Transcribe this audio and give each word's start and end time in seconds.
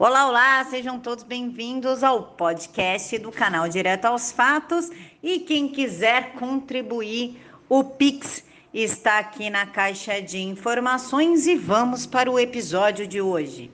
Olá, 0.00 0.28
olá, 0.28 0.64
sejam 0.70 1.00
todos 1.00 1.24
bem-vindos 1.24 2.04
ao 2.04 2.22
podcast 2.22 3.18
do 3.18 3.32
canal 3.32 3.68
Direto 3.68 4.04
aos 4.04 4.30
Fatos. 4.30 4.88
E 5.20 5.40
quem 5.40 5.66
quiser 5.66 6.34
contribuir, 6.34 7.36
o 7.68 7.82
Pix 7.82 8.44
está 8.72 9.18
aqui 9.18 9.50
na 9.50 9.66
caixa 9.66 10.22
de 10.22 10.38
informações 10.38 11.48
e 11.48 11.56
vamos 11.56 12.06
para 12.06 12.30
o 12.30 12.38
episódio 12.38 13.08
de 13.08 13.20
hoje. 13.20 13.72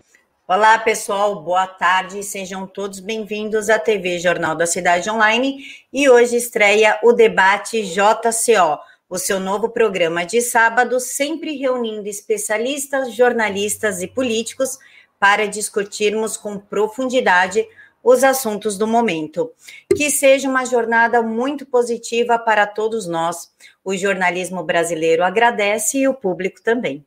Olá, 0.49 0.79
pessoal, 0.79 1.43
boa 1.43 1.67
tarde, 1.67 2.23
sejam 2.23 2.67
todos 2.67 3.01
bem-vindos 3.01 3.69
à 3.69 3.79
TV 3.79 4.19
Jornal 4.19 4.57
da 4.57 4.67
Cidade 4.67 5.11
Online 5.11 5.63
e 5.93 6.09
hoje 6.09 6.37
estreia 6.37 6.99
o 7.03 7.13
debate 7.13 7.83
JCO, 7.83 8.79
o 9.11 9.19
seu 9.19 9.39
novo 9.39 9.69
programa 9.69 10.25
de 10.25 10.41
sábado, 10.41 10.99
sempre 11.01 11.55
reunindo 11.55 12.09
especialistas, 12.09 13.15
jornalistas 13.15 14.01
e 14.01 14.07
políticos 14.07 14.79
para 15.19 15.47
discutirmos 15.47 16.37
com 16.37 16.59
profundidade 16.59 17.67
os 18.03 18.23
assuntos 18.23 18.77
do 18.77 18.87
momento. 18.87 19.51
Que 19.97 20.11
seja 20.11 20.49
uma 20.49 20.65
jornada 20.67 21.23
muito 21.23 21.65
positiva 21.65 22.39
para 22.39 22.67
todos 22.67 23.07
nós. 23.07 23.51
O 23.83 23.97
jornalismo 23.97 24.63
brasileiro 24.63 25.25
agradece 25.25 25.99
e 25.99 26.09
o 26.09 26.15
público 26.15 26.63
também. 26.63 27.05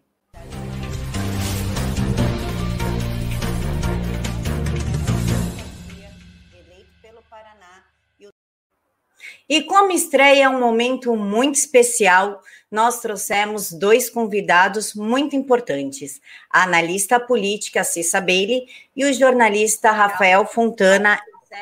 E 9.49 9.63
como 9.63 9.93
estreia 9.93 10.49
um 10.49 10.59
momento 10.59 11.15
muito 11.15 11.55
especial, 11.55 12.41
nós 12.71 12.99
trouxemos 12.99 13.71
dois 13.71 14.09
convidados 14.09 14.93
muito 14.93 15.35
importantes: 15.35 16.21
a 16.49 16.63
analista 16.63 17.19
política 17.19 17.83
Cissa 17.83 18.19
Bailey 18.19 18.67
e 18.95 19.05
o 19.05 19.13
jornalista 19.13 19.91
Rafael 19.91 20.45
Fontana, 20.45 21.19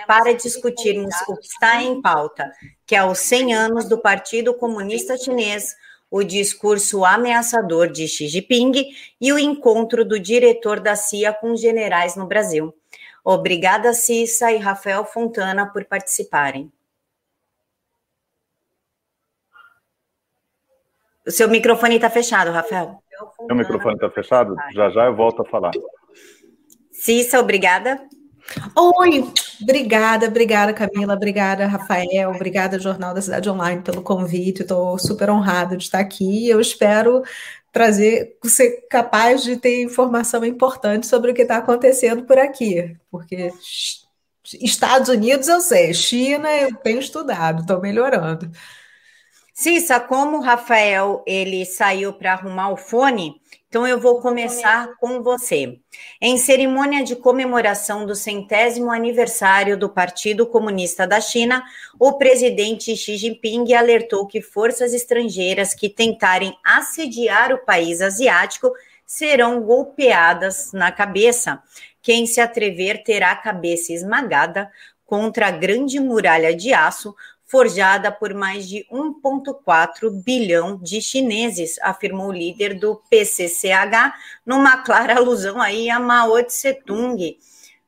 para 0.08 0.34
discutirmos 0.34 1.13
o 1.27 1.38
que 1.38 1.48
está 1.48 1.82
em 1.82 2.02
pauta, 2.02 2.52
que 2.85 2.96
é 2.96 3.04
os 3.04 3.20
100 3.20 3.54
anos 3.54 3.85
do 3.88 3.99
Partido 3.99 4.54
Comunista 4.54 5.15
Chinês, 5.18 5.76
o 6.10 6.24
discurso 6.24 7.05
ameaçador 7.05 7.91
de 7.91 8.08
Xi 8.08 8.27
Jinping 8.27 8.85
e 9.21 9.32
o 9.32 9.40
encontro 9.40 10.04
do 10.04 10.20
diretor 10.20 10.80
da 10.80 10.96
CIA 10.96 11.34
com 11.34 11.55
generais 11.55 12.15
no 12.15 12.26
Brasil. 12.26 12.74
Obrigada, 13.24 13.93
Cissa 13.93 14.52
e 14.52 14.58
Rafael 14.58 15.05
Fontana, 15.05 15.65
por 15.71 15.85
participarem. 15.85 16.71
O 21.27 21.31
seu 21.31 21.49
microfone 21.49 21.95
está 21.95 22.09
fechado, 22.09 22.51
Rafael. 22.51 22.99
Meu 23.48 23.55
microfone 23.55 23.95
está 23.95 24.09
fechado? 24.09 24.55
Já 24.73 24.90
já 24.90 25.05
eu 25.05 25.15
volto 25.15 25.41
a 25.41 25.45
falar. 25.45 25.71
Cissa, 26.91 27.40
obrigada. 27.40 27.99
Oi, 28.76 29.31
obrigada, 29.62 30.27
obrigada 30.27 30.71
Camila, 30.71 31.15
obrigada 31.15 31.65
Rafael, 31.65 32.29
obrigada 32.29 32.77
Jornal 32.77 33.12
da 33.12 33.21
Cidade 33.21 33.49
Online 33.49 33.81
pelo 33.81 34.03
convite. 34.03 34.62
Estou 34.62 34.99
super 34.99 35.29
honrado 35.31 35.76
de 35.76 35.84
estar 35.84 35.99
aqui. 35.99 36.48
Eu 36.48 36.62
espero 36.62 37.23
trazer, 37.71 38.37
ser 38.46 38.87
capaz 38.90 39.43
de 39.43 39.57
ter 39.57 39.81
informação 39.81 40.46
importante 40.46 41.07
sobre 41.07 41.31
o 41.31 41.34
que 41.34 41.41
está 41.41 41.57
acontecendo 41.57 42.23
por 42.23 42.37
aqui, 42.37 42.96
porque 43.12 43.51
Estados 44.62 45.09
Unidos 45.09 45.48
eu 45.48 45.59
sei, 45.59 45.93
China 45.93 46.49
eu 46.55 46.76
tenho 46.76 46.99
estudado, 46.99 47.62
estou 47.62 47.81
melhorando. 47.81 48.49
Cissa, 49.58 50.02
como 50.02 50.40
o 50.40 50.42
Rafael 50.42 51.24
ele 51.26 51.66
saiu 51.66 52.12
para 52.12 52.34
arrumar 52.34 52.72
o 52.72 52.76
fone, 52.76 53.42
então 53.70 53.88
eu 53.88 53.98
vou 53.98 54.20
começar 54.20 54.98
com 54.98 55.24
você. 55.24 55.80
Em 56.22 56.38
cerimônia 56.38 57.06
de 57.06 57.16
comemoração 57.16 58.06
do 58.06 58.14
centésimo 58.16 58.92
aniversário 58.92 59.78
do 59.78 59.90
Partido 59.90 60.46
Comunista 60.46 61.08
da 61.08 61.22
China, 61.22 61.64
o 61.98 62.18
presidente 62.18 62.98
Xi 62.98 63.16
Jinping 63.16 63.74
alertou 63.74 64.28
que 64.28 64.42
forças 64.42 64.94
estrangeiras 64.94 65.74
que 65.74 65.88
tentarem 65.88 66.54
assediar 66.62 67.54
o 67.54 67.64
país 67.64 68.02
asiático 68.02 68.74
serão 69.06 69.62
golpeadas 69.62 70.74
na 70.74 70.92
cabeça. 70.92 71.64
Quem 72.02 72.26
se 72.26 72.42
atrever 72.42 73.06
terá 73.06 73.32
a 73.32 73.38
cabeça 73.38 73.94
esmagada 73.94 74.70
contra 75.06 75.48
a 75.48 75.52
grande 75.52 76.00
muralha 76.00 76.54
de 76.54 76.74
aço, 76.74 77.16
forjada 77.56 78.12
por 78.12 78.34
mais 78.34 78.68
de 78.68 78.86
1,4 78.92 80.12
bilhão 80.12 80.76
de 80.76 81.00
chineses, 81.00 81.80
afirmou 81.82 82.28
o 82.28 82.34
líder 82.34 82.78
do 82.78 83.02
PCCH, 83.10 84.14
numa 84.46 84.84
clara 84.84 85.16
alusão 85.16 85.62
aí 85.62 85.90
a 85.90 85.98
Mao 85.98 86.34
Tse-tung. 86.44 87.40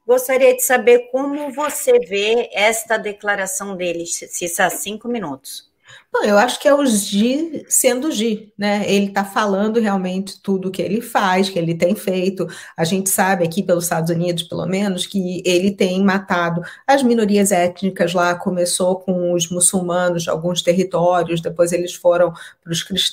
Gostaria 0.05 0.55
de 0.55 0.61
saber 0.61 1.09
como 1.11 1.51
você 1.51 1.99
vê 1.99 2.49
esta 2.53 2.95
declaração 2.95 3.75
dele, 3.75 4.05
Cissa, 4.05 4.69
cinco 4.69 5.09
minutos. 5.09 5.66
Não, 6.11 6.23
eu 6.23 6.37
acho 6.37 6.59
que 6.59 6.67
é 6.67 6.73
o 6.73 6.85
Gi 6.85 7.65
sendo 7.67 8.11
Gi, 8.11 8.51
né? 8.57 8.83
Ele 8.87 9.07
está 9.07 9.25
falando 9.25 9.79
realmente 9.79 10.41
tudo 10.41 10.71
que 10.71 10.81
ele 10.81 11.01
faz, 11.01 11.49
que 11.49 11.59
ele 11.59 11.75
tem 11.75 11.95
feito. 11.95 12.47
A 12.75 12.83
gente 12.85 13.09
sabe 13.09 13.43
aqui 13.43 13.61
pelos 13.61 13.83
Estados 13.83 14.09
Unidos, 14.09 14.43
pelo 14.43 14.65
menos, 14.65 15.05
que 15.05 15.43
ele 15.45 15.69
tem 15.69 16.01
matado 16.03 16.61
as 16.87 17.03
minorias 17.03 17.51
étnicas 17.51 18.13
lá. 18.13 18.33
Começou 18.35 18.95
com 18.99 19.33
os 19.33 19.49
muçulmanos 19.49 20.23
de 20.23 20.29
alguns 20.29 20.61
territórios, 20.61 21.41
depois 21.41 21.71
eles 21.71 21.93
foram 21.93 22.33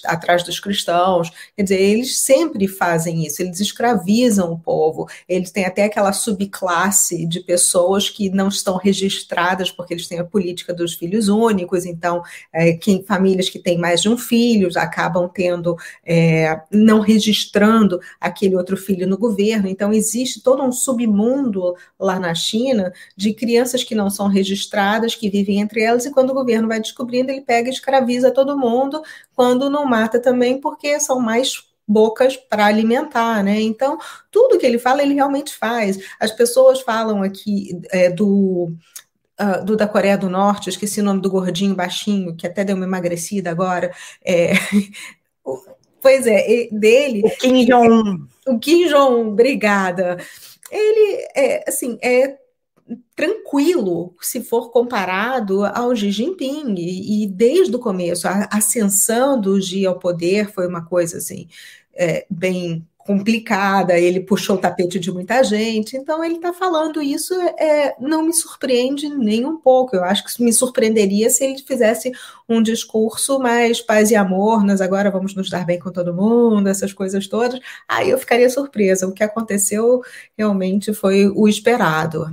atrás 0.07 0.43
dos 0.43 0.61
cristãos. 0.61 1.31
Quer 1.57 1.65
dizer, 1.65 1.81
eles 1.81 2.19
sempre 2.21 2.69
fazem 2.69 3.27
isso, 3.27 3.43
eles 3.43 3.61
escravizam 3.61 4.53
o 4.53 4.59
povo. 4.59 5.09
Eles 5.29 5.51
têm 5.51 5.67
até 5.67 5.85
aquela 5.85 6.13
subclasse 6.13 7.27
de 7.27 7.41
pessoas 7.41 8.09
que 8.09 8.31
não 8.31 8.49
estão 8.49 8.77
registradas 8.77 9.71
porque 9.71 9.93
eles 9.93 10.07
têm 10.07 10.21
a 10.21 10.25
política 10.25 10.73
dos 10.73 10.95
filhos 10.95 11.29
únicos, 11.29 11.85
então. 11.85 12.23
É, 12.53 12.64
que 12.73 13.05
famílias 13.07 13.49
que 13.49 13.59
têm 13.59 13.79
mais 13.79 14.03
de 14.03 14.09
um 14.09 14.17
filho 14.17 14.69
acabam 14.77 15.29
tendo, 15.33 15.77
é, 16.05 16.61
não 16.71 17.01
registrando 17.01 18.01
aquele 18.21 18.57
outro 18.57 18.77
filho 18.77 19.07
no 19.07 19.19
governo. 19.19 19.69
Então, 19.69 19.93
existe 19.93 20.43
todo 20.43 20.63
um 20.63 20.73
submundo 20.73 21.75
lá 21.99 22.19
na 22.19 22.35
China 22.35 22.93
de 23.17 23.33
crianças 23.35 23.85
que 23.85 23.95
não 23.95 24.11
são 24.11 24.29
registradas, 24.29 25.15
que 25.15 25.31
vivem 25.31 25.61
entre 25.61 25.83
elas, 25.83 26.07
e 26.07 26.11
quando 26.11 26.31
o 26.31 26.35
governo 26.35 26.69
vai 26.69 26.81
descobrindo, 26.81 27.31
ele 27.31 27.43
pega 27.43 27.69
e 27.69 27.73
escraviza 27.73 28.31
todo 28.31 28.59
mundo, 28.59 29.03
quando 29.35 29.71
não 29.71 29.85
mata 29.85 30.19
também, 30.19 30.61
porque 30.61 30.99
são 30.99 31.21
mais 31.21 31.65
bocas 31.87 32.37
para 32.37 32.67
alimentar, 32.67 33.43
né? 33.45 33.61
Então, 33.61 33.99
tudo 34.31 34.59
que 34.59 34.67
ele 34.67 34.79
fala, 34.79 35.03
ele 35.03 35.15
realmente 35.15 35.55
faz. 35.55 35.99
As 36.19 36.33
pessoas 36.33 36.81
falam 36.81 37.23
aqui 37.23 37.79
é, 37.91 38.11
do 38.11 38.73
uh, 39.41 39.65
do 39.65 39.77
da 39.77 39.87
Coreia 39.87 40.19
do 40.19 40.29
Norte, 40.29 40.69
esqueci 40.69 41.01
o 41.01 41.05
nome 41.05 41.21
do 41.21 41.31
gordinho 41.31 41.75
baixinho, 41.75 42.37
que 42.37 42.47
até 42.47 42.65
deu 42.65 42.77
uma 42.77 42.85
emagrecida 42.85 43.51
agora. 43.51 43.93
É, 44.25 44.53
pois 46.01 46.27
é, 46.27 46.69
dele. 46.71 47.23
O 47.25 47.31
Kim 47.39 47.65
Jong-un. 47.65 48.27
O 48.47 48.59
Kim 48.59 48.87
Jong-un, 48.89 49.29
obrigada. 49.29 50.19
Ele 50.71 51.27
é 51.35 51.65
assim, 51.67 51.99
é 52.03 52.37
tranquilo 53.17 54.15
se 54.21 54.43
for 54.43 54.71
comparado 54.71 55.65
ao 55.65 55.97
Xi 55.97 56.11
Jinping 56.11 56.75
e, 56.77 57.25
e 57.25 57.27
desde 57.27 57.75
o 57.75 57.79
começo 57.79 58.29
a 58.29 58.49
ascensão 58.53 59.41
do 59.41 59.59
Xi 59.61 59.87
ao 59.87 59.99
poder 59.99 60.53
foi 60.53 60.67
uma 60.67 60.85
coisa 60.85 61.17
assim 61.17 61.49
é, 61.95 62.27
bem 62.29 62.87
complicada, 63.07 63.99
ele 63.99 64.21
puxou 64.21 64.57
o 64.57 64.59
tapete 64.59 64.99
de 64.99 65.13
muita 65.13 65.45
gente, 65.45 65.97
então 65.97 66.25
ele 66.25 66.37
está 66.37 66.53
falando 66.53 67.03
isso, 67.03 67.35
é, 67.59 67.95
não 68.01 68.23
me 68.23 68.33
surpreende 68.33 69.09
nem 69.09 69.45
um 69.45 69.59
pouco. 69.59 69.95
Eu 69.95 70.05
acho 70.05 70.25
que 70.25 70.43
me 70.43 70.53
surpreenderia 70.53 71.29
se 71.29 71.45
ele 71.45 71.59
fizesse 71.59 72.11
um 72.49 72.63
discurso 72.63 73.39
mais 73.39 73.81
paz 73.81 74.11
e 74.11 74.17
amor, 74.17 74.65
nós 74.65 74.81
agora 74.81 75.11
vamos 75.11 75.35
nos 75.35 75.51
dar 75.51 75.67
bem 75.67 75.79
com 75.79 75.93
todo 75.93 76.15
mundo, 76.15 76.69
essas 76.69 76.93
coisas 76.93 77.27
todas. 77.27 77.61
Aí 77.87 78.09
eu 78.11 78.19
ficaria 78.19 78.49
surpresa. 78.49 79.07
O 79.07 79.13
que 79.13 79.23
aconteceu 79.23 80.03
realmente 80.37 80.95
foi 80.95 81.29
o 81.29 81.47
esperado. 81.47 82.27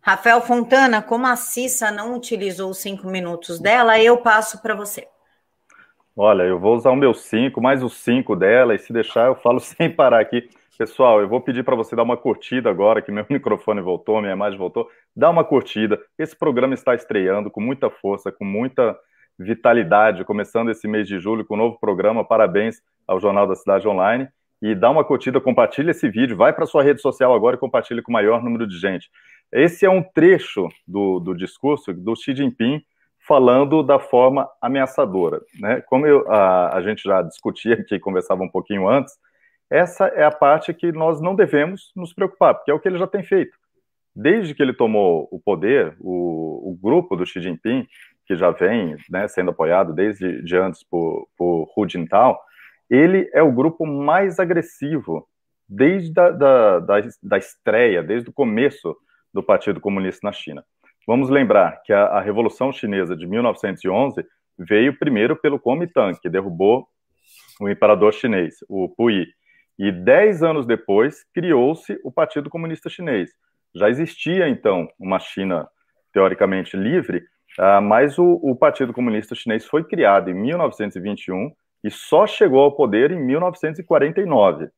Rafael 0.00 0.40
Fontana, 0.40 1.02
como 1.02 1.26
a 1.26 1.36
Cissa 1.36 1.90
não 1.90 2.16
utilizou 2.16 2.70
os 2.70 2.78
cinco 2.78 3.08
minutos 3.08 3.58
dela, 3.58 4.00
eu 4.00 4.16
passo 4.18 4.62
para 4.62 4.74
você. 4.74 5.06
Olha, 6.20 6.42
eu 6.42 6.58
vou 6.58 6.74
usar 6.74 6.90
o 6.90 6.96
meu 6.96 7.14
5, 7.14 7.60
mais 7.60 7.80
os 7.80 7.94
5 7.98 8.34
dela, 8.34 8.74
e 8.74 8.78
se 8.80 8.92
deixar 8.92 9.28
eu 9.28 9.36
falo 9.36 9.60
sem 9.62 9.88
parar 9.88 10.18
aqui. 10.18 10.50
Pessoal, 10.76 11.20
eu 11.20 11.28
vou 11.28 11.40
pedir 11.40 11.62
para 11.62 11.76
você 11.76 11.94
dar 11.94 12.02
uma 12.02 12.16
curtida 12.16 12.68
agora, 12.68 13.00
que 13.00 13.12
meu 13.12 13.24
microfone 13.30 13.80
voltou, 13.80 14.20
minha 14.20 14.32
imagem 14.32 14.58
voltou. 14.58 14.90
Dá 15.14 15.30
uma 15.30 15.44
curtida. 15.44 15.96
Esse 16.18 16.36
programa 16.36 16.74
está 16.74 16.92
estreando 16.92 17.48
com 17.48 17.60
muita 17.60 17.88
força, 17.88 18.32
com 18.32 18.44
muita 18.44 18.98
vitalidade, 19.38 20.24
começando 20.24 20.72
esse 20.72 20.88
mês 20.88 21.06
de 21.06 21.20
julho 21.20 21.44
com 21.44 21.54
um 21.54 21.58
novo 21.58 21.78
programa. 21.78 22.24
Parabéns 22.24 22.82
ao 23.06 23.20
Jornal 23.20 23.46
da 23.46 23.54
Cidade 23.54 23.86
Online. 23.86 24.26
E 24.60 24.74
dá 24.74 24.90
uma 24.90 25.04
curtida, 25.04 25.40
compartilha 25.40 25.92
esse 25.92 26.08
vídeo, 26.08 26.36
vai 26.36 26.52
para 26.52 26.66
sua 26.66 26.82
rede 26.82 27.00
social 27.00 27.32
agora 27.32 27.54
e 27.54 27.60
compartilhe 27.60 28.02
com 28.02 28.10
o 28.10 28.12
maior 28.12 28.42
número 28.42 28.66
de 28.66 28.76
gente. 28.76 29.08
Esse 29.52 29.86
é 29.86 29.90
um 29.90 30.02
trecho 30.02 30.66
do, 30.84 31.20
do 31.20 31.32
discurso 31.32 31.94
do 31.94 32.16
Xi 32.16 32.34
Jinping 32.34 32.82
falando 33.28 33.82
da 33.82 33.98
forma 33.98 34.48
ameaçadora. 34.60 35.42
Né? 35.60 35.82
Como 35.82 36.06
eu, 36.06 36.28
a, 36.32 36.78
a, 36.78 36.82
gente 36.82 37.02
já 37.02 37.20
discutia 37.20 37.74
aqui, 37.74 38.00
conversava 38.00 38.42
um 38.42 38.48
pouquinho 38.48 38.88
antes, 38.88 39.14
essa 39.70 40.06
é 40.06 40.24
a 40.24 40.30
parte 40.30 40.72
que 40.72 40.90
nós 40.90 41.20
não 41.20 41.34
devemos 41.36 41.92
nos 41.94 42.14
preocupar, 42.14 42.54
porque 42.54 42.70
é 42.70 42.74
o 42.74 42.80
que 42.80 42.88
ele 42.88 42.96
já 42.96 43.06
tem 43.06 43.22
feito. 43.22 43.54
Desde 44.16 44.54
que 44.54 44.62
ele 44.62 44.72
tomou 44.72 45.28
o 45.30 45.38
poder, 45.38 45.94
o, 46.00 46.70
o 46.70 46.78
grupo 46.82 47.14
do 47.14 47.26
Xi 47.26 47.42
Jinping, 47.42 47.86
que 48.26 48.34
já 48.34 48.50
vem 48.50 48.96
né, 49.10 49.28
sendo 49.28 49.50
apoiado 49.50 49.92
desde 49.92 50.42
de 50.42 50.56
antes 50.56 50.82
por, 50.82 51.28
por 51.36 51.70
Hu 51.76 51.86
Jintao, 51.86 52.40
ele 52.88 53.30
é 53.34 53.42
o 53.42 53.52
grupo 53.52 53.84
mais 53.84 54.38
agressivo 54.38 55.28
desde 55.68 56.18
a, 56.18 56.30
da, 56.30 56.78
da, 56.78 56.96
da 57.22 57.36
estreia, 57.36 58.02
desde 58.02 58.30
o 58.30 58.32
começo 58.32 58.96
do 59.34 59.42
Partido 59.42 59.80
Comunista 59.80 60.26
na 60.26 60.32
China. 60.32 60.64
Vamos 61.08 61.30
lembrar 61.30 61.80
que 61.84 61.92
a, 61.94 62.02
a 62.02 62.20
Revolução 62.20 62.70
Chinesa 62.70 63.16
de 63.16 63.26
1911 63.26 64.26
veio 64.58 64.98
primeiro 64.98 65.34
pelo 65.34 65.58
Kuomintang, 65.58 66.20
que 66.20 66.28
derrubou 66.28 66.86
o 67.58 67.66
imperador 67.66 68.12
chinês, 68.12 68.56
o 68.68 68.90
Puyi. 68.90 69.26
E 69.78 69.90
dez 69.90 70.42
anos 70.42 70.66
depois 70.66 71.24
criou-se 71.32 71.98
o 72.04 72.12
Partido 72.12 72.50
Comunista 72.50 72.90
Chinês. 72.90 73.30
Já 73.74 73.88
existia 73.88 74.50
então 74.50 74.86
uma 75.00 75.18
China 75.18 75.66
teoricamente 76.12 76.76
livre, 76.76 77.24
uh, 77.58 77.80
mas 77.80 78.18
o, 78.18 78.38
o 78.42 78.54
Partido 78.54 78.92
Comunista 78.92 79.34
Chinês 79.34 79.64
foi 79.64 79.84
criado 79.84 80.28
em 80.28 80.34
1921 80.34 81.50
e 81.84 81.90
só 81.90 82.26
chegou 82.26 82.60
ao 82.60 82.76
poder 82.76 83.12
em 83.12 83.18
1949. 83.18 84.68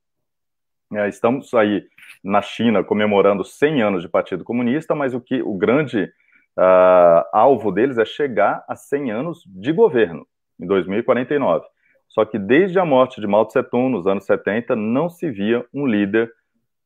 É, 0.93 1.09
estamos 1.09 1.53
aí 1.55 1.85
na 2.23 2.41
China 2.41 2.85
comemorando 2.85 3.44
100 3.44 3.83
anos 3.83 4.03
de 4.03 4.09
Partido 4.09 4.44
Comunista, 4.44 4.94
mas 4.94 5.12
o 5.12 5.21
que 5.21 5.43
o 5.43 5.56
grande 5.56 6.12
uh, 6.58 7.25
alvo 7.32 7.70
deles 7.73 7.99
é 7.99 8.05
chegar 8.05 8.64
a 8.69 8.76
100 8.76 9.11
anos 9.11 9.44
de 9.47 9.73
governo, 9.73 10.26
em 10.58 10.67
2049. 10.67 11.67
Só 12.08 12.25
que 12.25 12.38
desde 12.38 12.79
a 12.79 12.85
morte 12.85 13.20
de 13.20 13.26
Mao 13.26 13.47
Tse 13.47 13.62
Tung, 13.62 13.91
nos 13.91 14.06
anos 14.06 14.25
70, 14.25 14.75
não 14.75 15.08
se 15.08 15.31
via 15.31 15.64
um 15.73 15.87
líder 15.87 16.31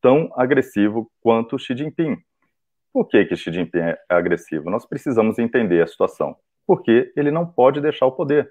tão 0.01 0.31
agressivo 0.37 1.11
quanto 1.21 1.59
Xi 1.59 1.77
Jinping. 1.77 2.19
Por 2.93 3.09
que, 3.09 3.25
que 3.25 3.35
Xi 3.35 3.51
Jinping 3.53 3.79
é 3.81 3.99
agressivo? 4.09 4.71
Nós 4.71 4.87
precisamos 4.87 5.39
entender 5.39 5.83
a 5.83 5.87
situação. 5.87 6.37
Porque 6.67 7.13
ele 7.17 7.31
não 7.31 7.47
pode 7.47 7.81
deixar 7.81 8.07
o 8.07 8.13
poder. 8.13 8.51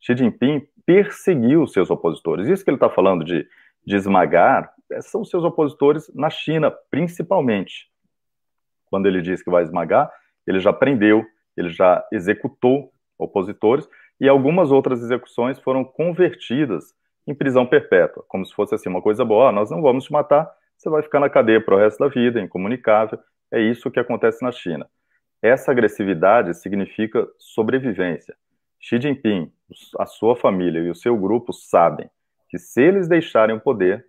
Xi 0.00 0.16
Jinping 0.16 0.66
perseguiu 0.86 1.66
seus 1.66 1.90
opositores. 1.90 2.48
Isso 2.48 2.64
que 2.64 2.70
ele 2.70 2.76
está 2.76 2.88
falando 2.88 3.24
de 3.24 3.46
de 3.84 3.96
esmagar 3.96 4.72
é, 4.90 5.00
são 5.00 5.24
seus 5.24 5.44
opositores 5.44 6.12
na 6.14 6.30
China, 6.30 6.70
principalmente. 6.90 7.88
Quando 8.86 9.06
ele 9.06 9.22
diz 9.22 9.42
que 9.42 9.50
vai 9.50 9.62
esmagar, 9.62 10.10
ele 10.50 10.60
já 10.60 10.72
prendeu, 10.72 11.24
ele 11.56 11.70
já 11.70 12.04
executou 12.12 12.92
opositores 13.18 13.88
e 14.20 14.28
algumas 14.28 14.70
outras 14.70 15.02
execuções 15.02 15.58
foram 15.58 15.84
convertidas 15.84 16.94
em 17.26 17.34
prisão 17.34 17.66
perpétua, 17.66 18.24
como 18.28 18.44
se 18.44 18.54
fosse 18.54 18.74
assim 18.74 18.88
uma 18.88 19.02
coisa 19.02 19.24
boa, 19.24 19.48
ah, 19.48 19.52
nós 19.52 19.70
não 19.70 19.80
vamos 19.80 20.04
te 20.04 20.12
matar, 20.12 20.50
você 20.76 20.88
vai 20.88 21.02
ficar 21.02 21.20
na 21.20 21.28
cadeia 21.28 21.60
para 21.60 21.74
o 21.74 21.78
resto 21.78 21.98
da 21.98 22.08
vida, 22.08 22.40
incomunicável. 22.40 23.18
É 23.52 23.60
isso 23.60 23.90
que 23.90 24.00
acontece 24.00 24.42
na 24.42 24.50
China. 24.50 24.88
Essa 25.42 25.70
agressividade 25.72 26.54
significa 26.54 27.28
sobrevivência. 27.38 28.34
Xi 28.78 28.98
Jinping, 29.00 29.52
a 29.98 30.06
sua 30.06 30.34
família 30.34 30.80
e 30.80 30.90
o 30.90 30.94
seu 30.94 31.16
grupo 31.16 31.52
sabem 31.52 32.08
que 32.48 32.58
se 32.58 32.82
eles 32.82 33.08
deixarem 33.08 33.54
o 33.54 33.60
poder, 33.60 34.06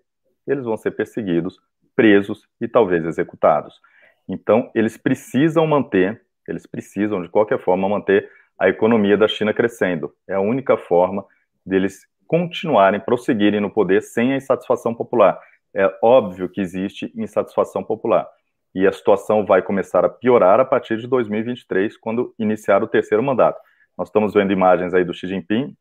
eles 0.47 0.63
vão 0.63 0.77
ser 0.77 0.91
perseguidos, 0.91 1.59
presos 1.95 2.47
e 2.59 2.67
talvez 2.67 3.05
executados. 3.05 3.79
Então, 4.27 4.71
eles 4.73 4.97
precisam 4.97 5.67
manter, 5.67 6.21
eles 6.47 6.65
precisam 6.65 7.21
de 7.21 7.29
qualquer 7.29 7.59
forma 7.59 7.88
manter 7.88 8.29
a 8.59 8.69
economia 8.69 9.17
da 9.17 9.27
China 9.27 9.53
crescendo. 9.53 10.13
É 10.27 10.35
a 10.35 10.39
única 10.39 10.77
forma 10.77 11.25
deles 11.65 12.05
continuarem, 12.27 12.99
prosseguirem 12.99 13.59
no 13.59 13.69
poder 13.69 14.01
sem 14.01 14.33
a 14.33 14.38
insatisfação 14.38 14.93
popular. 14.93 15.39
É 15.73 15.91
óbvio 16.01 16.49
que 16.49 16.61
existe 16.61 17.11
insatisfação 17.15 17.83
popular. 17.83 18.27
E 18.73 18.88
a 18.88 18.91
situação 18.91 19.45
vai 19.45 19.61
começar 19.61 20.05
a 20.05 20.09
piorar 20.09 20.59
a 20.59 20.65
partir 20.65 20.97
de 20.97 21.07
2023, 21.07 21.97
quando 21.97 22.33
iniciar 22.39 22.83
o 22.83 22.88
terceiro 22.88 23.21
mandato. 23.21 23.59
Nós 23.97 24.07
estamos 24.07 24.33
vendo 24.33 24.53
imagens 24.53 24.93
aí 24.93 25.03
do 25.03 25.13
Xi 25.13 25.27
Jinping 25.27 25.75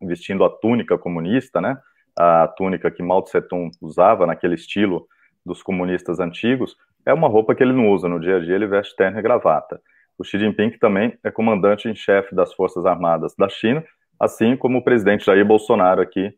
vestindo 0.00 0.44
a 0.44 0.50
túnica 0.50 0.98
comunista, 0.98 1.60
né? 1.60 1.78
A 2.16 2.46
túnica 2.48 2.90
que 2.90 3.02
Mao 3.02 3.22
Tse 3.22 3.40
Tung 3.42 3.70
usava 3.80 4.26
naquele 4.26 4.54
estilo 4.54 5.06
dos 5.44 5.62
comunistas 5.62 6.20
antigos, 6.20 6.76
é 7.04 7.12
uma 7.12 7.28
roupa 7.28 7.54
que 7.54 7.62
ele 7.62 7.72
não 7.72 7.90
usa 7.90 8.08
no 8.08 8.20
dia 8.20 8.36
a 8.36 8.40
dia, 8.40 8.54
ele 8.54 8.66
veste 8.66 8.94
terno 8.96 9.18
e 9.18 9.22
gravata. 9.22 9.80
O 10.18 10.24
Xi 10.24 10.38
Jinping 10.38 10.78
também 10.78 11.18
é 11.24 11.30
comandante 11.30 11.88
em 11.88 11.94
chefe 11.94 12.34
das 12.34 12.52
Forças 12.54 12.86
Armadas 12.86 13.34
da 13.36 13.48
China, 13.48 13.84
assim 14.20 14.56
como 14.56 14.78
o 14.78 14.84
presidente 14.84 15.24
Jair 15.24 15.44
Bolsonaro 15.44 16.00
aqui 16.00 16.32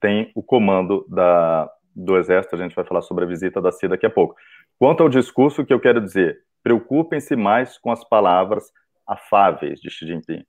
tem 0.00 0.30
o 0.34 0.42
comando 0.42 1.04
da, 1.08 1.68
do 1.94 2.16
Exército, 2.16 2.54
a 2.54 2.58
gente 2.58 2.74
vai 2.74 2.84
falar 2.84 3.02
sobre 3.02 3.24
a 3.24 3.26
visita 3.26 3.60
da 3.60 3.72
CIA 3.72 3.90
daqui 3.90 4.06
a 4.06 4.10
pouco. 4.10 4.36
Quanto 4.78 5.02
ao 5.02 5.08
discurso, 5.08 5.62
o 5.62 5.66
que 5.66 5.72
eu 5.72 5.80
quero 5.80 6.00
dizer? 6.00 6.38
Preocupem-se 6.62 7.34
mais 7.34 7.76
com 7.76 7.90
as 7.90 8.04
palavras 8.08 8.64
afáveis 9.06 9.80
de 9.80 9.90
Xi 9.90 10.06
Jinping. 10.06 10.44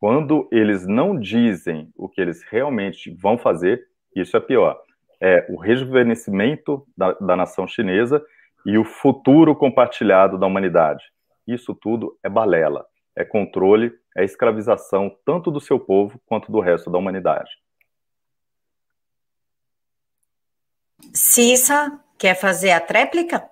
Quando 0.00 0.48
eles 0.52 0.86
não 0.86 1.18
dizem 1.18 1.90
o 1.96 2.08
que 2.08 2.20
eles 2.20 2.42
realmente 2.50 3.14
vão 3.20 3.36
fazer, 3.36 3.84
isso 4.14 4.36
é 4.36 4.40
pior. 4.40 4.80
É 5.20 5.46
o 5.50 5.56
rejuvenescimento 5.56 6.86
da, 6.96 7.12
da 7.14 7.36
nação 7.36 7.66
chinesa 7.66 8.24
e 8.64 8.76
o 8.78 8.84
futuro 8.84 9.54
compartilhado 9.54 10.38
da 10.38 10.46
humanidade. 10.46 11.04
Isso 11.46 11.74
tudo 11.74 12.18
é 12.22 12.28
balela, 12.28 12.86
é 13.16 13.24
controle, 13.24 13.92
é 14.16 14.24
escravização 14.24 15.10
tanto 15.24 15.50
do 15.50 15.60
seu 15.60 15.78
povo 15.80 16.20
quanto 16.26 16.52
do 16.52 16.60
resto 16.60 16.90
da 16.90 16.98
humanidade. 16.98 17.50
Cissa, 21.14 21.98
quer 22.18 22.34
fazer 22.34 22.72
a 22.72 22.80
tréplica? 22.80 23.48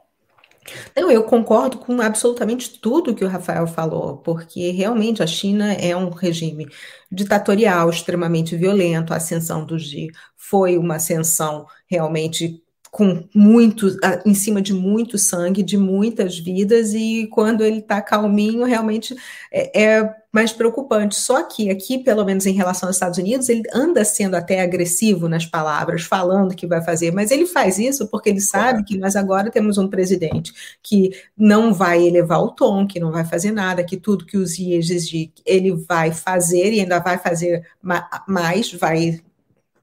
Não, 0.97 1.11
eu 1.11 1.23
concordo 1.25 1.79
com 1.79 2.01
absolutamente 2.01 2.81
tudo 2.81 3.15
que 3.15 3.25
o 3.25 3.29
Rafael 3.29 3.67
falou, 3.67 4.19
porque 4.19 4.71
realmente 4.73 5.23
a 5.23 5.27
China 5.27 5.73
é 5.73 5.97
um 5.97 6.11
regime 6.11 6.67
ditatorial, 7.11 7.89
extremamente 7.89 8.57
violento. 8.57 9.13
A 9.13 9.17
ascensão 9.17 9.65
do 9.65 9.79
Xi 9.79 10.09
foi 10.37 10.77
uma 10.77 10.97
ascensão 10.97 11.67
realmente 11.89 12.63
com 12.97 13.29
muito, 13.35 13.95
em 14.25 14.33
cima 14.33 14.63
de 14.63 14.73
muito 14.73 15.19
sangue, 15.19 15.63
de 15.63 15.77
muitas 15.77 16.39
vidas, 16.39 16.95
e 16.95 17.29
quando 17.31 17.63
ele 17.63 17.81
está 17.81 18.01
calminho, 18.01 18.65
realmente 18.65 19.15
é, 19.53 19.99
é, 19.99 20.15
mais 20.33 20.51
preocupante. 20.51 21.15
Só 21.15 21.43
que 21.43 21.69
aqui, 21.69 21.99
pelo 21.99 22.25
menos 22.25 22.47
em 22.47 22.55
relação 22.55 22.89
aos 22.89 22.97
Estados 22.97 23.19
Unidos, 23.19 23.51
ele 23.51 23.65
anda 23.71 24.03
sendo 24.03 24.35
até 24.35 24.63
agressivo 24.63 25.29
nas 25.29 25.45
palavras, 25.45 26.05
falando 26.05 26.57
que 26.57 26.67
vai 26.67 26.83
fazer, 26.83 27.13
mas 27.13 27.31
ele 27.31 27.45
faz 27.45 27.79
isso 27.79 28.09
porque 28.09 28.31
ele 28.31 28.41
sabe 28.41 28.83
que 28.83 28.97
nós 28.97 29.15
agora 29.15 29.51
temos 29.51 29.77
um 29.77 29.89
presidente 29.89 30.55
que 30.83 31.11
não 31.37 31.75
vai 31.75 32.03
elevar 32.03 32.41
o 32.41 32.53
tom, 32.53 32.87
que 32.87 32.99
não 32.99 33.13
vai 33.13 33.27
fazer 33.27 33.51
nada, 33.53 33.85
que 33.85 33.99
tudo 33.99 34.25
que 34.25 34.39
os 34.39 34.59
exigir 34.59 35.33
ele 35.45 35.71
vai 35.87 36.13
fazer 36.13 36.73
e 36.73 36.81
ainda 36.81 36.99
vai 36.99 37.19
fazer 37.19 37.63
mais, 38.27 38.73
vai 38.73 39.21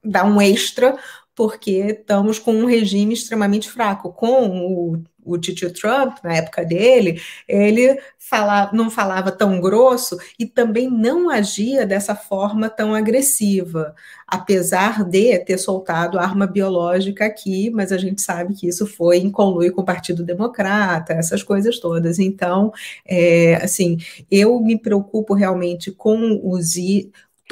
dar 0.04 0.24
um 0.24 0.40
extra 0.42 0.98
porque 1.34 1.96
estamos 1.98 2.38
com 2.38 2.54
um 2.54 2.66
regime 2.66 3.14
extremamente 3.14 3.70
fraco. 3.70 4.12
Com 4.12 4.48
o, 4.48 5.02
o 5.24 5.38
Trump, 5.38 6.18
na 6.22 6.34
época 6.34 6.64
dele, 6.64 7.20
ele 7.48 7.98
fala, 8.18 8.70
não 8.72 8.90
falava 8.90 9.32
tão 9.32 9.60
grosso 9.60 10.18
e 10.38 10.46
também 10.46 10.88
não 10.88 11.28
agia 11.28 11.86
dessa 11.86 12.14
forma 12.14 12.68
tão 12.68 12.94
agressiva, 12.94 13.94
apesar 14.26 15.04
de 15.04 15.38
ter 15.40 15.58
soltado 15.58 16.18
arma 16.18 16.46
biológica 16.46 17.24
aqui, 17.24 17.70
mas 17.70 17.90
a 17.90 17.98
gente 17.98 18.22
sabe 18.22 18.54
que 18.54 18.68
isso 18.68 18.86
foi 18.86 19.18
em 19.18 19.30
conluio 19.30 19.72
com 19.72 19.82
o 19.82 19.84
Partido 19.84 20.22
Democrata, 20.22 21.14
essas 21.14 21.42
coisas 21.42 21.78
todas. 21.78 22.18
Então, 22.18 22.72
é, 23.06 23.56
assim, 23.56 23.98
eu 24.30 24.60
me 24.60 24.78
preocupo 24.78 25.34
realmente 25.34 25.90
com 25.90 26.40
os 26.44 26.76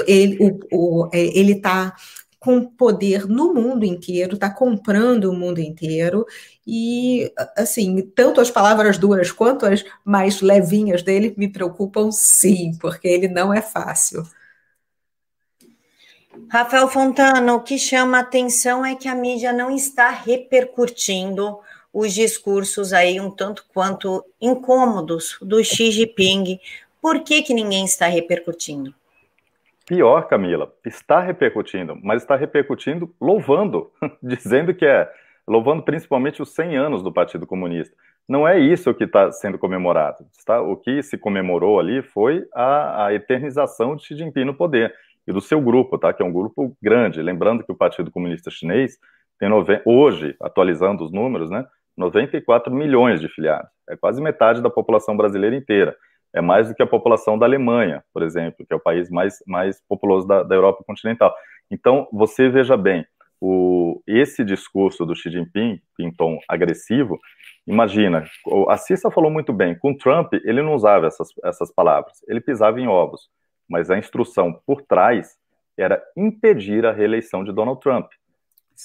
ele 0.06 0.38
é, 1.12 1.38
ele 1.38 1.52
está 1.52 1.94
com 2.42 2.64
poder 2.64 3.28
no 3.28 3.54
mundo 3.54 3.84
inteiro, 3.84 4.34
está 4.34 4.50
comprando 4.50 5.26
o 5.26 5.32
mundo 5.32 5.61
inteiro, 5.61 6.26
e, 6.66 7.32
assim, 7.56 8.02
tanto 8.16 8.40
as 8.40 8.50
palavras 8.50 8.99
duras 8.99 9.30
quanto 9.30 9.64
as 9.64 9.84
mais 10.04 10.40
levinhas 10.40 11.02
dele 11.02 11.32
me 11.37 11.49
preocupam, 11.49 12.11
sim, 12.11 12.76
porque 12.80 13.06
ele 13.06 13.28
não 13.28 13.54
é 13.54 13.62
fácil. 13.62 14.25
Rafael 16.49 16.88
Fontana, 16.88 17.54
o 17.54 17.62
que 17.62 17.78
chama 17.78 18.18
atenção 18.18 18.84
é 18.84 18.96
que 18.96 19.06
a 19.06 19.14
mídia 19.14 19.52
não 19.52 19.70
está 19.70 20.11
repercutindo 20.11 21.61
os 21.92 22.12
discursos 22.12 22.92
aí 22.92 23.20
um 23.20 23.30
tanto 23.30 23.64
quanto 23.72 24.25
incômodos 24.40 25.37
do 25.40 25.62
Xi 25.62 25.92
Jinping. 25.92 26.58
Por 27.00 27.20
que, 27.20 27.42
que 27.42 27.54
ninguém 27.54 27.84
está 27.84 28.06
repercutindo? 28.06 28.92
Pior, 29.86 30.28
Camila, 30.28 30.72
está 30.86 31.20
repercutindo, 31.20 31.98
mas 32.02 32.22
está 32.22 32.36
repercutindo 32.36 33.14
louvando, 33.20 33.90
dizendo 34.22 34.72
que 34.74 34.86
é, 34.86 35.10
louvando 35.46 35.82
principalmente 35.82 36.40
os 36.40 36.54
100 36.54 36.76
anos 36.76 37.02
do 37.02 37.12
Partido 37.12 37.46
Comunista. 37.46 37.94
Não 38.28 38.46
é 38.46 38.58
isso 38.58 38.94
que 38.94 39.04
está 39.04 39.32
sendo 39.32 39.58
comemorado. 39.58 40.24
Está, 40.38 40.60
o 40.60 40.76
que 40.76 41.02
se 41.02 41.18
comemorou 41.18 41.80
ali 41.80 42.02
foi 42.02 42.46
a, 42.54 43.06
a, 43.06 43.14
eternização 43.14 43.96
de 43.96 44.04
Xi 44.04 44.16
Jinping 44.16 44.44
no 44.44 44.54
poder 44.54 44.94
e 45.26 45.32
do 45.32 45.40
seu 45.40 45.60
grupo, 45.60 45.98
tá? 45.98 46.12
que 46.12 46.22
é 46.22 46.24
um 46.24 46.32
grupo 46.32 46.76
grande. 46.80 47.20
Lembrando 47.20 47.64
que 47.64 47.72
o 47.72 47.76
Partido 47.76 48.10
Comunista 48.10 48.50
Chinês 48.50 48.96
tem 49.38 49.48
hoje, 49.84 50.36
atualizando 50.40 51.04
os 51.04 51.10
números, 51.10 51.50
né, 51.50 51.66
94 51.96 52.72
milhões 52.72 53.20
de 53.20 53.28
filiados. 53.28 53.68
É 53.88 53.96
quase 53.96 54.22
metade 54.22 54.62
da 54.62 54.70
população 54.70 55.16
brasileira 55.16 55.56
inteira. 55.56 55.96
É 56.34 56.40
mais 56.40 56.68
do 56.68 56.74
que 56.74 56.82
a 56.82 56.86
população 56.86 57.38
da 57.38 57.46
Alemanha, 57.46 58.02
por 58.12 58.22
exemplo, 58.22 58.64
que 58.66 58.72
é 58.72 58.76
o 58.76 58.80
país 58.80 59.10
mais, 59.10 59.38
mais 59.46 59.80
populoso 59.86 60.26
da, 60.26 60.42
da 60.42 60.54
Europa 60.54 60.82
continental. 60.86 61.34
Então, 61.70 62.08
você 62.12 62.48
veja 62.48 62.76
bem, 62.76 63.06
o, 63.40 64.00
esse 64.06 64.44
discurso 64.44 65.04
do 65.04 65.16
Xi 65.16 65.30
Jinping, 65.30 65.80
em 65.98 66.12
tom 66.12 66.38
agressivo, 66.48 67.18
imagina, 67.66 68.24
a 68.68 68.76
Cissa 68.76 69.10
falou 69.10 69.30
muito 69.30 69.52
bem, 69.52 69.76
com 69.76 69.96
Trump 69.96 70.32
ele 70.44 70.62
não 70.62 70.74
usava 70.74 71.06
essas, 71.06 71.28
essas 71.44 71.72
palavras, 71.72 72.18
ele 72.28 72.40
pisava 72.40 72.80
em 72.80 72.86
ovos, 72.86 73.28
mas 73.68 73.90
a 73.90 73.98
instrução 73.98 74.52
por 74.64 74.82
trás 74.82 75.36
era 75.76 76.00
impedir 76.16 76.86
a 76.86 76.92
reeleição 76.92 77.42
de 77.42 77.52
Donald 77.52 77.80
Trump. 77.80 78.06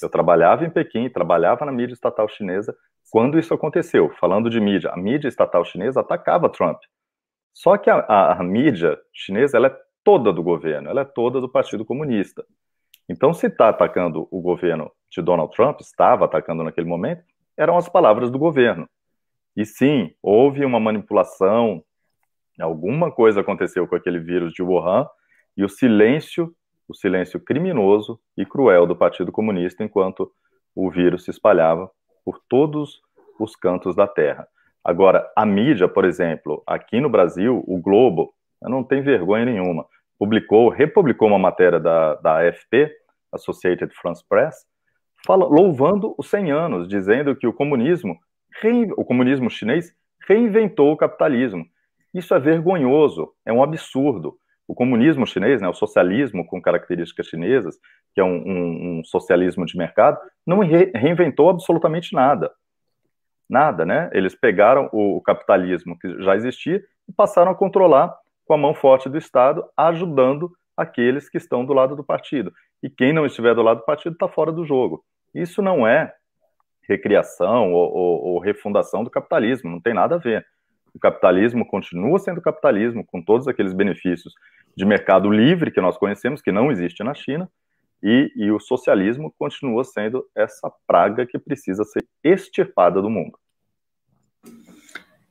Eu 0.02 0.08
trabalhava 0.08 0.64
em 0.64 0.70
Pequim, 0.70 1.08
trabalhava 1.08 1.64
na 1.64 1.72
mídia 1.72 1.94
estatal 1.94 2.28
chinesa 2.28 2.76
quando 3.10 3.38
isso 3.38 3.54
aconteceu. 3.54 4.10
Falando 4.20 4.50
de 4.50 4.60
mídia, 4.60 4.90
a 4.90 4.96
mídia 4.96 5.28
estatal 5.28 5.64
chinesa 5.64 6.00
atacava 6.00 6.48
Trump. 6.48 6.78
Só 7.58 7.76
que 7.76 7.90
a, 7.90 7.96
a, 7.96 8.38
a 8.38 8.42
mídia 8.44 8.96
chinesa 9.12 9.56
ela 9.56 9.66
é 9.66 9.76
toda 10.04 10.32
do 10.32 10.44
governo, 10.44 10.90
ela 10.90 11.00
é 11.00 11.04
toda 11.04 11.40
do 11.40 11.48
Partido 11.48 11.84
Comunista. 11.84 12.44
Então, 13.08 13.34
se 13.34 13.48
está 13.48 13.68
atacando 13.68 14.28
o 14.30 14.40
governo 14.40 14.92
de 15.10 15.20
Donald 15.20 15.52
Trump, 15.56 15.80
estava 15.80 16.24
atacando 16.24 16.62
naquele 16.62 16.86
momento, 16.86 17.24
eram 17.56 17.76
as 17.76 17.88
palavras 17.88 18.30
do 18.30 18.38
governo. 18.38 18.88
E 19.56 19.66
sim, 19.66 20.14
houve 20.22 20.64
uma 20.64 20.78
manipulação, 20.78 21.82
alguma 22.60 23.10
coisa 23.10 23.40
aconteceu 23.40 23.88
com 23.88 23.96
aquele 23.96 24.20
vírus 24.20 24.52
de 24.52 24.62
Wuhan, 24.62 25.08
e 25.56 25.64
o 25.64 25.68
silêncio 25.68 26.54
o 26.86 26.94
silêncio 26.94 27.40
criminoso 27.40 28.20
e 28.36 28.46
cruel 28.46 28.86
do 28.86 28.94
Partido 28.94 29.32
Comunista 29.32 29.82
enquanto 29.82 30.32
o 30.76 30.88
vírus 30.90 31.24
se 31.24 31.30
espalhava 31.32 31.90
por 32.24 32.40
todos 32.48 33.02
os 33.38 33.56
cantos 33.56 33.96
da 33.96 34.06
Terra. 34.06 34.46
Agora, 34.84 35.30
a 35.36 35.44
mídia, 35.44 35.88
por 35.88 36.04
exemplo, 36.04 36.62
aqui 36.66 37.00
no 37.00 37.10
Brasil, 37.10 37.62
o 37.66 37.80
Globo, 37.80 38.32
não 38.62 38.82
tem 38.82 39.02
vergonha 39.02 39.44
nenhuma, 39.44 39.86
publicou, 40.18 40.68
republicou 40.68 41.28
uma 41.28 41.38
matéria 41.38 41.78
da, 41.78 42.14
da 42.16 42.48
AFP, 42.48 42.90
Associated 43.32 43.92
France 43.94 44.24
Press, 44.28 44.66
fala, 45.26 45.46
louvando 45.46 46.14
os 46.16 46.28
100 46.28 46.50
anos, 46.50 46.88
dizendo 46.88 47.36
que 47.36 47.46
o 47.46 47.52
comunismo, 47.52 48.18
o 48.96 49.04
comunismo 49.04 49.50
chinês 49.50 49.94
reinventou 50.26 50.92
o 50.92 50.96
capitalismo. 50.96 51.66
Isso 52.14 52.34
é 52.34 52.40
vergonhoso, 52.40 53.32
é 53.44 53.52
um 53.52 53.62
absurdo 53.62 54.38
o 54.68 54.74
comunismo 54.74 55.26
chinês, 55.26 55.62
né, 55.62 55.68
o 55.68 55.74
socialismo 55.74 56.46
com 56.46 56.60
características 56.60 57.26
chinesas, 57.26 57.78
que 58.14 58.20
é 58.20 58.24
um, 58.24 58.36
um, 58.36 58.98
um 58.98 59.04
socialismo 59.04 59.64
de 59.64 59.78
mercado, 59.78 60.18
não 60.46 60.58
re 60.58 60.92
reinventou 60.94 61.48
absolutamente 61.48 62.14
nada. 62.14 62.52
Nada, 63.48 63.86
né? 63.86 64.10
Eles 64.12 64.34
pegaram 64.34 64.88
o, 64.92 65.20
capitalismo 65.22 65.98
que 65.98 66.22
já 66.22 66.36
existia 66.36 66.82
e 67.08 67.12
passaram 67.12 67.50
a 67.50 67.54
controlar 67.54 68.14
com 68.44 68.54
a 68.54 68.58
mão 68.58 68.74
forte 68.74 69.08
do 69.08 69.16
Estado, 69.16 69.64
ajudando 69.76 70.50
aqueles 70.76 71.28
que 71.28 71.38
estão 71.38 71.64
do 71.64 71.72
lado 71.72 71.96
do 71.96 72.04
partido. 72.04 72.52
E 72.82 72.90
quem 72.90 73.12
não 73.12 73.26
estiver 73.26 73.54
do 73.54 73.62
lado 73.62 73.80
do 73.80 73.86
partido 73.86 74.12
está 74.12 74.28
fora 74.28 74.52
do 74.52 74.64
jogo. 74.64 75.04
Isso 75.34 75.62
não 75.62 75.86
é 75.86 76.14
recriação 76.88 77.72
ou, 77.72 77.92
ou, 77.92 78.24
ou 78.24 78.38
refundação 78.38 79.04
do 79.04 79.10
capitalismo, 79.10 79.70
não 79.70 79.80
tem 79.80 79.92
nada 79.92 80.14
a 80.14 80.18
ver. 80.18 80.46
O 80.94 80.98
capitalismo 80.98 81.66
continua 81.66 82.18
sendo 82.18 82.40
capitalismo, 82.40 83.04
com 83.04 83.22
todos 83.22 83.46
aqueles 83.46 83.72
benefícios 83.72 84.32
de 84.76 84.84
mercado 84.84 85.30
livre 85.30 85.70
que 85.70 85.80
nós 85.80 85.98
conhecemos, 85.98 86.40
que 86.40 86.52
não 86.52 86.70
existe 86.70 87.02
na 87.02 87.14
China, 87.14 87.50
e, 88.02 88.30
e 88.36 88.50
o 88.50 88.60
socialismo 88.60 89.34
continua 89.38 89.84
sendo 89.84 90.24
essa 90.34 90.70
praga 90.86 91.26
que 91.26 91.38
precisa 91.38 91.84
ser 91.84 92.04
extirpada 92.22 93.02
do 93.02 93.10
mundo. 93.10 93.38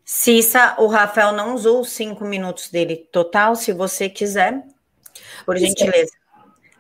Cissa, 0.04 0.76
o 0.80 0.88
Rafael 0.88 1.34
não 1.34 1.54
usou 1.54 1.82
os 1.82 1.90
cinco 1.90 2.24
minutos 2.24 2.70
dele 2.70 2.96
total, 3.12 3.56
se 3.56 3.74
você 3.74 4.10
quiser, 4.10 4.64
por 5.46 5.58
é. 5.58 5.60
gentileza. 5.60 6.12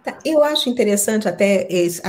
Tá, 0.03 0.17
eu 0.23 0.41
acho 0.43 0.69
interessante 0.69 1.27
até 1.27 1.67
esse, 1.69 2.01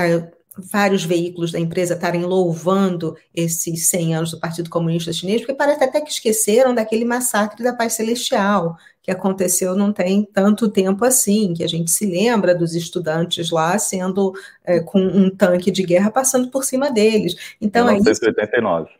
vários 0.56 1.04
veículos 1.04 1.52
da 1.52 1.58
empresa 1.58 1.94
estarem 1.94 2.22
louvando 2.22 3.16
esses 3.34 3.88
100 3.88 4.14
anos 4.14 4.30
do 4.32 4.40
Partido 4.40 4.70
Comunista 4.70 5.12
Chinês, 5.12 5.40
porque 5.40 5.54
parece 5.54 5.84
até 5.84 6.00
que 6.00 6.10
esqueceram 6.10 6.74
daquele 6.74 7.04
massacre 7.04 7.62
da 7.62 7.72
Paz 7.72 7.94
Celestial, 7.94 8.76
que 9.08 9.12
aconteceu 9.12 9.74
não 9.74 9.90
tem 9.90 10.22
tanto 10.22 10.68
tempo 10.68 11.02
assim, 11.02 11.54
que 11.54 11.64
a 11.64 11.66
gente 11.66 11.90
se 11.90 12.04
lembra 12.04 12.54
dos 12.54 12.74
estudantes 12.74 13.50
lá 13.50 13.78
sendo 13.78 14.34
é, 14.62 14.80
com 14.80 15.00
um 15.00 15.30
tanque 15.30 15.70
de 15.70 15.82
guerra 15.82 16.10
passando 16.10 16.50
por 16.50 16.62
cima 16.62 16.90
deles. 16.90 17.56
Então, 17.58 17.86
1989. 17.86 18.82
É 18.82 18.90
isso, 18.90 18.98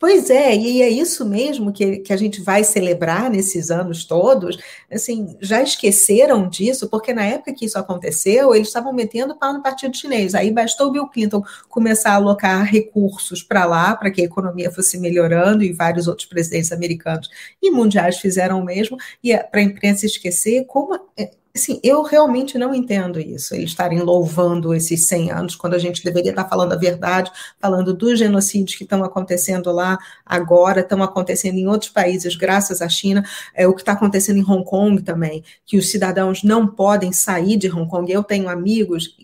Pois 0.00 0.30
é, 0.30 0.56
e 0.56 0.80
é 0.80 0.88
isso 0.88 1.26
mesmo 1.26 1.70
que, 1.70 1.98
que 1.98 2.12
a 2.12 2.16
gente 2.16 2.40
vai 2.40 2.64
celebrar 2.64 3.30
nesses 3.30 3.70
anos 3.70 4.06
todos. 4.06 4.56
Assim, 4.90 5.36
já 5.42 5.62
esqueceram 5.62 6.48
disso, 6.48 6.88
porque 6.88 7.12
na 7.12 7.22
época 7.22 7.52
que 7.52 7.66
isso 7.66 7.78
aconteceu, 7.78 8.54
eles 8.54 8.68
estavam 8.68 8.94
metendo 8.94 9.38
pau 9.38 9.52
no 9.52 9.62
Partido 9.62 9.94
Chinês. 9.94 10.34
Aí 10.34 10.50
bastou 10.50 10.88
o 10.88 10.90
Bill 10.90 11.06
Clinton 11.08 11.42
começar 11.68 12.12
a 12.12 12.14
alocar 12.14 12.64
recursos 12.64 13.42
para 13.42 13.66
lá, 13.66 13.94
para 13.94 14.10
que 14.10 14.22
a 14.22 14.24
economia 14.24 14.70
fosse 14.70 14.98
melhorando, 14.98 15.62
e 15.62 15.72
vários 15.74 16.08
outros 16.08 16.26
presidentes 16.26 16.72
americanos 16.72 17.28
e 17.60 17.70
mundiais 17.70 18.16
fizeram 18.18 18.60
o 18.60 18.64
mesmo, 18.64 18.96
e 19.22 19.36
para 19.36 19.60
a 19.60 19.64
imprensa 19.64 20.06
esquecer 20.06 20.64
como 20.64 20.94
é, 21.16 21.30
Assim, 21.56 21.78
eu 21.84 22.02
realmente 22.02 22.58
não 22.58 22.74
entendo 22.74 23.20
isso, 23.20 23.54
eles 23.54 23.70
estarem 23.70 24.00
louvando 24.00 24.74
esses 24.74 25.06
100 25.06 25.30
anos, 25.30 25.54
quando 25.54 25.74
a 25.74 25.78
gente 25.78 26.02
deveria 26.02 26.30
estar 26.30 26.48
falando 26.48 26.72
a 26.72 26.76
verdade, 26.76 27.30
falando 27.60 27.94
dos 27.94 28.18
genocídios 28.18 28.76
que 28.76 28.82
estão 28.82 29.04
acontecendo 29.04 29.70
lá 29.70 29.96
agora, 30.26 30.80
estão 30.80 31.00
acontecendo 31.00 31.56
em 31.56 31.68
outros 31.68 31.92
países, 31.92 32.34
graças 32.34 32.82
à 32.82 32.88
China, 32.88 33.24
é 33.54 33.68
o 33.68 33.72
que 33.72 33.82
está 33.82 33.92
acontecendo 33.92 34.38
em 34.38 34.42
Hong 34.44 34.64
Kong 34.64 35.00
também, 35.02 35.44
que 35.64 35.78
os 35.78 35.92
cidadãos 35.92 36.42
não 36.42 36.66
podem 36.66 37.12
sair 37.12 37.56
de 37.56 37.70
Hong 37.70 37.88
Kong. 37.88 38.10
Eu 38.10 38.24
tenho 38.24 38.48
amigos 38.48 39.16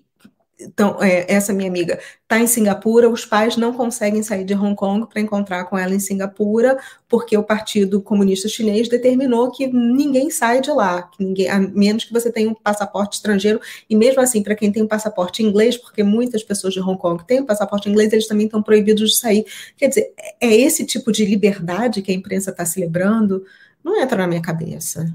então, 0.61 1.03
é, 1.03 1.25
essa 1.33 1.53
minha 1.53 1.69
amiga 1.69 1.99
está 2.23 2.39
em 2.39 2.47
Singapura, 2.47 3.09
os 3.09 3.25
pais 3.25 3.57
não 3.57 3.73
conseguem 3.73 4.23
sair 4.23 4.45
de 4.45 4.55
Hong 4.55 4.77
Kong 4.77 5.07
para 5.09 5.21
encontrar 5.21 5.65
com 5.65 5.77
ela 5.77 5.95
em 5.95 5.99
Singapura, 5.99 6.79
porque 7.09 7.37
o 7.37 7.43
Partido 7.43 8.01
Comunista 8.03 8.49
Chinês 8.49 8.89
determinou 8.89 9.51
que 9.51 9.67
ninguém 9.67 10.31
sai 10.31 10.61
de 10.61 10.71
lá, 10.71 11.03
que 11.03 11.25
ninguém, 11.25 11.49
a 11.49 11.59
menos 11.59 12.05
que 12.05 12.13
você 12.13 12.31
tenha 12.31 12.49
um 12.49 12.55
passaporte 12.55 13.17
estrangeiro, 13.17 13.61
e 13.89 13.97
mesmo 13.97 14.21
assim, 14.21 14.43
para 14.43 14.55
quem 14.55 14.71
tem 14.71 14.83
um 14.83 14.89
passaporte 14.89 15.43
inglês, 15.43 15.77
porque 15.77 16.03
muitas 16.03 16.43
pessoas 16.43 16.75
de 16.75 16.81
Hong 16.81 16.99
Kong 16.99 17.25
têm 17.27 17.41
um 17.41 17.47
passaporte 17.47 17.89
inglês, 17.89 18.13
eles 18.13 18.27
também 18.27 18.47
estão 18.47 18.63
proibidos 18.63 19.11
de 19.11 19.17
sair. 19.17 19.45
Quer 19.77 19.89
dizer, 19.89 20.13
é, 20.19 20.49
é 20.49 20.55
esse 20.55 20.85
tipo 20.85 21.11
de 21.11 21.25
liberdade 21.25 22.03
que 22.03 22.13
a 22.13 22.15
imprensa 22.15 22.51
está 22.51 22.65
celebrando? 22.65 23.45
Não 23.83 24.01
entra 24.01 24.19
na 24.19 24.27
minha 24.27 24.43
cabeça. 24.43 25.13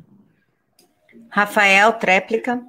Rafael, 1.29 1.93
tréplica. 1.93 2.63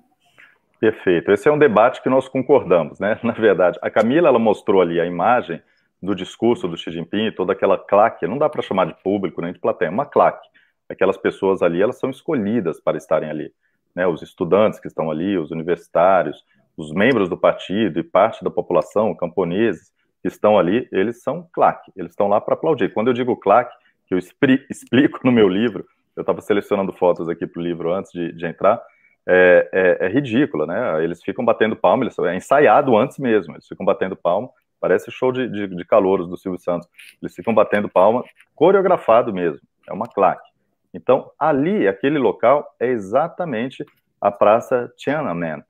Perfeito. 0.79 1.33
Esse 1.33 1.49
é 1.49 1.53
um 1.53 1.59
debate 1.59 2.03
que 2.03 2.09
nós 2.09 2.29
concordamos, 2.29 3.01
né? 3.01 3.19
Na 3.25 3.33
verdade, 3.33 3.79
a 3.81 3.91
Camila 3.91 4.29
ela 4.29 4.39
mostrou 4.39 4.81
ali 4.81 5.01
a 5.01 5.07
imagem 5.07 5.63
do 6.03 6.15
discurso 6.15 6.69
do 6.69 6.77
Xi 6.77 6.91
Jinping, 6.91 7.33
toda 7.33 7.53
aquela 7.53 7.79
claque, 7.79 8.27
não 8.27 8.37
dá 8.37 8.49
para 8.49 8.63
chamar 8.63 8.87
de 8.87 8.95
público 9.03 9.41
nem 9.41 9.53
de 9.53 9.59
plateia, 9.59 9.89
é 9.89 9.91
uma 9.91 10.05
claque. 10.05 10.47
Aquelas 10.89 11.17
pessoas 11.17 11.63
ali, 11.63 11.81
elas 11.81 11.99
são 11.99 12.11
escolhidas 12.11 12.81
para 12.81 12.97
estarem 12.97 13.31
ali, 13.31 13.51
né? 13.95 14.07
Os 14.07 14.23
estudantes 14.23 14.79
que 14.79 14.87
estão 14.87 15.11
ali, 15.11 15.39
os 15.39 15.51
universitários, 15.51 16.45
os 16.77 16.93
membros 16.93 17.29
do 17.29 17.37
partido 17.37 17.99
e 17.99 18.03
parte 18.03 18.45
da 18.45 18.51
população, 18.51 19.15
camponeses 19.15 19.91
que 20.21 20.29
estão 20.29 20.59
ali, 20.59 20.87
eles 20.93 21.23
são 21.23 21.49
claque, 21.53 21.91
eles 21.97 22.13
estão 22.13 22.29
lá 22.29 22.41
para 22.41 22.55
aplaudir. 22.55 22.93
Quando 22.93 23.09
eu 23.09 23.15
digo 23.15 23.35
claque, 23.37 23.75
que 24.07 24.15
eu 24.15 24.19
explico 24.71 25.21
no 25.25 25.33
meu 25.33 25.49
livro, 25.49 25.87
eu 26.15 26.21
estava 26.21 26.41
selecionando 26.41 26.93
fotos 26.93 27.29
aqui 27.29 27.47
para 27.47 27.61
o 27.61 27.63
livro 27.63 27.93
antes 27.93 28.13
de, 28.13 28.33
de 28.33 28.47
entrar, 28.47 28.81
é, 29.29 29.69
é, 29.73 30.07
é, 30.07 30.09
ridícula, 30.09 30.67
né? 30.67 31.03
Eles 31.03 31.23
ficam 31.23 31.45
batendo 31.45 31.75
palma, 31.75 32.05
eles, 32.05 32.19
é 32.19 32.35
ensaiado 32.35 32.97
antes 32.97 33.19
mesmo, 33.19 33.55
eles 33.55 33.67
ficam 33.67 33.85
batendo 33.85 34.17
palma, 34.17 34.49
parece 34.81 35.11
show 35.11 35.33
de, 35.33 35.49
de, 35.49 35.67
de 35.67 35.85
calouros 35.85 36.29
do 36.29 36.37
Silvio 36.37 36.61
Santos, 36.61 36.89
eles 37.21 37.35
ficam 37.35 37.53
batendo 37.53 37.89
palma, 37.89 38.25
coreografado 38.55 39.33
mesmo, 39.33 39.61
é 39.89 39.93
uma 39.93 40.07
claque. 40.07 40.49
Então, 40.95 41.31
ali, 41.39 41.87
aquele 41.89 42.19
local, 42.19 42.67
é 42.81 42.87
exatamente 42.87 43.85
a 44.21 44.31
Praça 44.31 44.91
Tiananmen, 44.97 45.63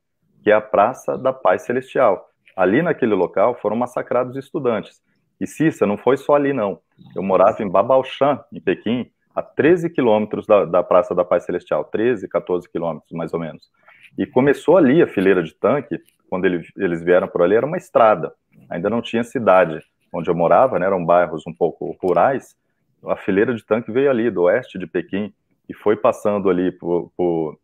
que 0.43 0.51
é 0.51 0.55
a 0.55 0.61
Praça 0.61 1.17
da 1.19 1.33
Paz 1.33 1.63
Celestial. 1.63 2.29
Ali 2.55 2.81
naquele 2.81 3.15
local 3.15 3.55
foram 3.57 3.77
massacrados 3.77 4.37
estudantes. 4.37 5.03
E 5.41 5.47
Cissa, 5.47 5.87
não 5.87 5.97
foi 5.97 6.17
só 6.17 6.35
ali, 6.35 6.53
não. 6.53 6.79
Eu 7.15 7.23
morava 7.23 7.63
em 7.63 7.69
Babaoshan, 7.69 8.41
em 8.53 8.61
Pequim, 8.61 9.11
a 9.37 9.43
13 9.43 9.91
quilômetros 9.91 10.47
da, 10.47 10.65
da 10.65 10.83
Praça 10.83 11.15
da 11.15 11.23
Paz 11.23 11.45
Celestial, 11.45 11.85
13, 11.85 12.27
14 12.27 12.67
quilômetros, 12.71 13.13
mais 13.13 13.35
ou 13.35 13.39
menos. 13.39 13.71
E 14.17 14.25
começou 14.25 14.79
ali 14.79 15.03
a 15.03 15.07
fileira 15.07 15.43
de 15.43 15.55
tanque, 15.55 16.01
quando 16.31 16.47
ele, 16.47 16.67
eles 16.79 17.05
vieram 17.05 17.29
por 17.29 17.43
ali, 17.43 17.55
era 17.55 17.67
uma 17.67 17.77
estrada, 17.77 18.33
ainda 18.71 18.89
não 18.89 19.03
tinha 19.03 19.23
cidade. 19.23 19.79
Onde 20.11 20.31
eu 20.31 20.35
morava, 20.35 20.79
né, 20.79 20.87
eram 20.87 21.05
bairros 21.05 21.43
um 21.47 21.53
pouco 21.53 21.95
rurais, 22.03 22.57
a 23.05 23.15
fileira 23.15 23.55
de 23.55 23.63
tanque 23.63 23.93
veio 23.93 24.09
ali, 24.09 24.31
do 24.31 24.45
oeste 24.45 24.79
de 24.79 24.87
Pequim, 24.87 25.35
e 25.69 25.75
foi 25.75 25.97
passando 25.97 26.49
ali 26.49 26.73
por, 26.73 27.13
por, 27.15 27.59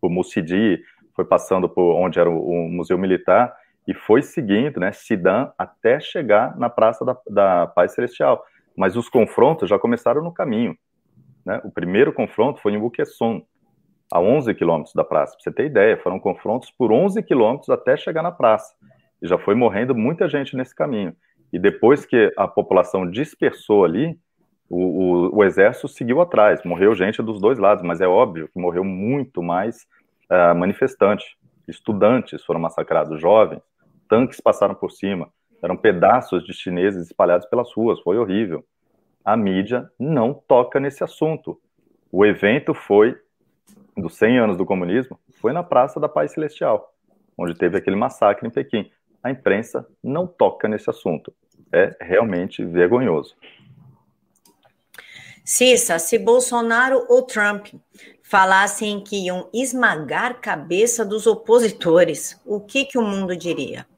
por 0.00 0.10
Mucidi, 0.10 0.82
foi 1.14 1.26
passando 1.26 1.68
por 1.68 1.94
onde 1.94 2.18
era 2.18 2.30
o, 2.30 2.38
o 2.38 2.68
Museu 2.70 2.96
Militar, 2.96 3.54
e 3.86 3.92
foi 3.92 4.22
seguindo, 4.22 4.80
né, 4.80 4.92
Sidan, 4.92 5.52
até 5.58 6.00
chegar 6.00 6.56
na 6.56 6.70
Praça 6.70 7.04
da, 7.04 7.16
da 7.28 7.66
Paz 7.66 7.92
Celestial. 7.92 8.42
Mas 8.74 8.96
os 8.96 9.08
confrontos 9.08 9.68
já 9.68 9.78
começaram 9.78 10.22
no 10.22 10.32
caminho. 10.32 10.76
Né? 11.46 11.60
O 11.64 11.70
primeiro 11.70 12.12
confronto 12.12 12.60
foi 12.60 12.72
em 12.72 12.78
Buquesson, 12.78 13.40
a 14.12 14.20
11 14.20 14.52
quilômetros 14.54 14.94
da 14.94 15.04
praça. 15.04 15.32
Para 15.34 15.42
você 15.44 15.52
ter 15.52 15.66
ideia, 15.66 15.96
foram 15.96 16.18
confrontos 16.18 16.70
por 16.72 16.90
11 16.90 17.22
quilômetros 17.22 17.70
até 17.70 17.96
chegar 17.96 18.22
na 18.22 18.32
praça. 18.32 18.74
E 19.22 19.28
já 19.28 19.38
foi 19.38 19.54
morrendo 19.54 19.94
muita 19.94 20.28
gente 20.28 20.56
nesse 20.56 20.74
caminho. 20.74 21.14
E 21.52 21.58
depois 21.58 22.04
que 22.04 22.32
a 22.36 22.48
população 22.48 23.08
dispersou 23.08 23.84
ali, 23.84 24.18
o, 24.68 24.78
o, 24.78 25.36
o, 25.36 25.44
exército 25.44 25.86
seguiu 25.86 26.20
atrás. 26.20 26.60
Morreu 26.64 26.94
gente 26.94 27.22
dos 27.22 27.40
dois 27.40 27.58
lados, 27.58 27.84
mas 27.84 28.00
é 28.00 28.08
óbvio 28.08 28.48
que 28.48 28.60
morreu 28.60 28.82
muito 28.82 29.40
mais 29.40 29.86
uh, 30.30 30.54
manifestante. 30.56 31.36
Estudantes 31.68 32.44
foram 32.44 32.60
massacrados, 32.60 33.20
jovens, 33.20 33.62
tanques 34.08 34.40
passaram 34.40 34.74
por 34.74 34.90
cima, 34.90 35.28
eram 35.62 35.76
pedaços 35.76 36.44
de 36.44 36.52
chineses 36.52 37.06
espalhados 37.06 37.46
pelas 37.46 37.72
ruas, 37.72 38.00
foi 38.00 38.18
horrível. 38.18 38.64
A 39.26 39.36
mídia 39.36 39.90
não 39.98 40.32
toca 40.32 40.78
nesse 40.78 41.02
assunto. 41.02 41.60
O 42.12 42.24
evento 42.24 42.72
foi 42.72 43.18
dos 43.96 44.14
100 44.14 44.38
anos 44.38 44.56
do 44.56 44.64
comunismo, 44.64 45.18
foi 45.40 45.52
na 45.52 45.64
Praça 45.64 45.98
da 45.98 46.08
Paz 46.08 46.30
Celestial, 46.30 46.94
onde 47.36 47.52
teve 47.52 47.76
aquele 47.76 47.96
massacre 47.96 48.46
em 48.46 48.52
Pequim. 48.52 48.88
A 49.20 49.32
imprensa 49.32 49.84
não 50.00 50.28
toca 50.28 50.68
nesse 50.68 50.88
assunto. 50.88 51.34
É 51.72 51.96
realmente 52.00 52.64
vergonhoso. 52.64 53.34
Cissa, 55.44 55.98
se 55.98 56.20
Bolsonaro 56.20 57.04
ou 57.08 57.22
Trump 57.22 57.66
falassem 58.22 59.02
que 59.02 59.26
iam 59.26 59.50
esmagar 59.52 60.40
cabeça 60.40 61.04
dos 61.04 61.26
opositores, 61.26 62.40
o 62.46 62.60
que, 62.60 62.84
que 62.84 62.96
o 62.96 63.02
mundo 63.02 63.36
diria? 63.36 63.88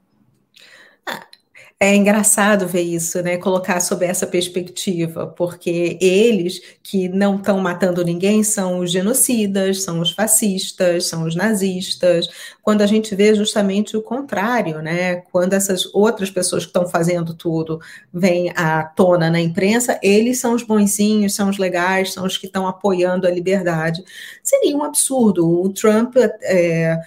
É 1.80 1.94
engraçado 1.94 2.66
ver 2.66 2.82
isso, 2.82 3.22
né? 3.22 3.36
Colocar 3.36 3.78
sob 3.78 4.04
essa 4.04 4.26
perspectiva, 4.26 5.28
porque 5.28 5.96
eles 6.00 6.60
que 6.82 7.08
não 7.08 7.36
estão 7.36 7.60
matando 7.60 8.04
ninguém 8.04 8.42
são 8.42 8.80
os 8.80 8.90
genocidas, 8.90 9.84
são 9.84 10.00
os 10.00 10.10
fascistas, 10.10 11.06
são 11.06 11.22
os 11.22 11.36
nazistas. 11.36 12.28
Quando 12.62 12.82
a 12.82 12.86
gente 12.86 13.14
vê 13.14 13.32
justamente 13.32 13.96
o 13.96 14.02
contrário, 14.02 14.82
né? 14.82 15.16
Quando 15.30 15.52
essas 15.52 15.86
outras 15.94 16.32
pessoas 16.32 16.64
que 16.64 16.70
estão 16.70 16.88
fazendo 16.88 17.32
tudo 17.32 17.78
vêm 18.12 18.50
à 18.56 18.82
tona 18.82 19.30
na 19.30 19.40
imprensa, 19.40 20.00
eles 20.02 20.40
são 20.40 20.54
os 20.54 20.64
bonzinhos, 20.64 21.36
são 21.36 21.48
os 21.48 21.58
legais, 21.58 22.12
são 22.12 22.26
os 22.26 22.36
que 22.36 22.46
estão 22.46 22.66
apoiando 22.66 23.24
a 23.24 23.30
liberdade. 23.30 24.02
Seria 24.42 24.76
um 24.76 24.82
absurdo. 24.82 25.48
O 25.48 25.68
Trump 25.68 26.16
é, 26.42 26.98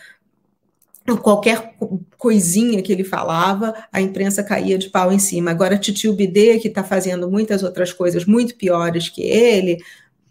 qualquer 1.18 1.76
coisinha 2.18 2.82
que 2.82 2.92
ele 2.92 3.04
falava, 3.04 3.74
a 3.92 4.02
imprensa 4.02 4.44
caía 4.44 4.78
de 4.78 4.90
pau 4.90 5.12
em 5.12 5.20
cima. 5.20 5.52
Agora, 5.52 5.78
Titio 5.78 6.14
Bidê, 6.14 6.60
que 6.60 6.68
está 6.68 6.84
fazendo 6.84 7.30
muitas 7.30 7.64
outras 7.64 7.92
coisas 7.92 8.26
muito 8.26 8.56
piores 8.56 9.10
que 9.10 9.22
ele, 9.22 9.78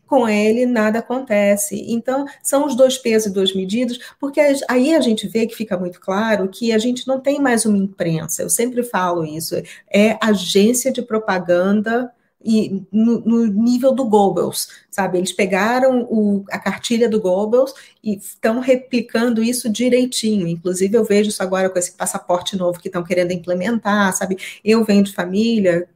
com 0.07 0.29
ele 0.29 0.67
nada 0.67 0.99
acontece. 0.99 1.85
Então, 1.89 2.27
são 2.43 2.67
os 2.67 2.75
dois 2.75 2.99
pesos 2.99 3.31
e 3.31 3.35
duas 3.35 3.55
medidas, 3.55 3.99
porque 4.19 4.41
aí 4.69 4.95
a 4.95 5.01
gente 5.01 5.29
vê 5.29 5.47
que 5.47 5.55
fica 5.55 5.79
muito 5.79 6.01
claro 6.01 6.49
que 6.49 6.73
a 6.73 6.79
gente 6.79 7.07
não 7.07 7.21
tem 7.21 7.41
mais 7.41 7.65
uma 7.65 7.79
imprensa. 7.79 8.43
Eu 8.43 8.51
sempre 8.51 8.83
falo 8.83 9.25
isso, 9.25 9.55
é 9.89 10.19
agência 10.21 10.93
de 10.93 11.01
propaganda 11.01 12.11
e 12.43 12.83
no, 12.91 13.21
no, 13.21 13.47
nível 13.47 13.93
do 13.93 14.05
Goebbels, 14.05 14.69
sabe? 14.91 15.19
Eles 15.19 15.33
pegaram 15.33 16.03
o, 16.11 16.45
a 16.51 16.59
cartilha 16.59 17.09
do 17.09 17.21
Goebbels 17.21 17.75
e 18.03 18.17
estão 18.17 18.61
replicando 18.61 19.43
isso 19.43 19.69
direitinho. 19.69 20.49
Inclusive, 20.49 20.97
eu 20.97 21.05
vejo 21.05 21.29
isso 21.29 21.43
agora 21.43 21.69
com 21.69 21.79
esse 21.79 21.93
passaporte 21.93 22.57
novo 22.57 22.81
que 22.81 22.89
estão 22.89 23.05
querendo 23.05 23.33
implementar, 23.33 24.15
sabe? 24.15 24.39
Eu 24.65 24.85
venho 24.85 25.05
de 25.05 25.13
família 25.13 25.87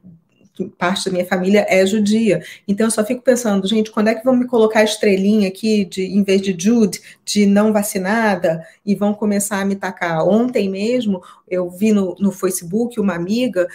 parte 0.77 1.05
da 1.05 1.11
minha 1.11 1.25
família 1.25 1.65
é 1.69 1.85
judia. 1.85 2.41
Então 2.67 2.87
eu 2.87 2.91
só 2.91 3.03
fico 3.03 3.21
pensando, 3.21 3.67
gente, 3.67 3.91
quando 3.91 4.07
é 4.07 4.15
que 4.15 4.23
vão 4.23 4.35
me 4.35 4.47
colocar 4.47 4.79
a 4.79 4.83
estrelinha 4.83 5.47
aqui 5.47 5.85
de 5.85 6.03
em 6.03 6.23
vez 6.23 6.41
de 6.41 6.55
Jude, 6.57 7.01
de 7.23 7.45
não 7.45 7.73
vacinada, 7.73 8.65
e 8.85 8.95
vão 8.95 9.13
começar 9.13 9.59
a 9.59 9.65
me 9.65 9.75
tacar? 9.75 10.25
Ontem 10.27 10.69
mesmo 10.69 11.21
eu 11.47 11.69
vi 11.69 11.91
no, 11.91 12.15
no 12.19 12.31
Facebook 12.31 12.99
uma 12.99 13.13
amiga, 13.13 13.67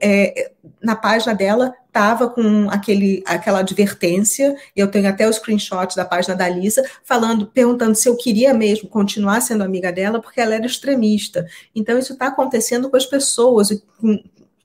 é, 0.00 0.50
na 0.82 0.96
página 0.96 1.34
dela 1.34 1.74
estava 1.94 2.28
com 2.28 2.68
aquele, 2.70 3.22
aquela 3.24 3.60
advertência, 3.60 4.56
eu 4.74 4.90
tenho 4.90 5.08
até 5.08 5.28
o 5.28 5.32
screenshot 5.32 5.94
da 5.94 6.04
página 6.04 6.34
da 6.34 6.48
Lisa, 6.48 6.82
falando, 7.04 7.46
perguntando 7.46 7.94
se 7.94 8.08
eu 8.08 8.16
queria 8.16 8.52
mesmo 8.52 8.88
continuar 8.88 9.40
sendo 9.40 9.62
amiga 9.62 9.92
dela, 9.92 10.20
porque 10.20 10.40
ela 10.40 10.56
era 10.56 10.66
extremista. 10.66 11.46
Então, 11.72 11.96
isso 11.96 12.14
está 12.14 12.26
acontecendo 12.26 12.90
com 12.90 12.96
as 12.96 13.06
pessoas, 13.06 13.68
com, 14.00 14.20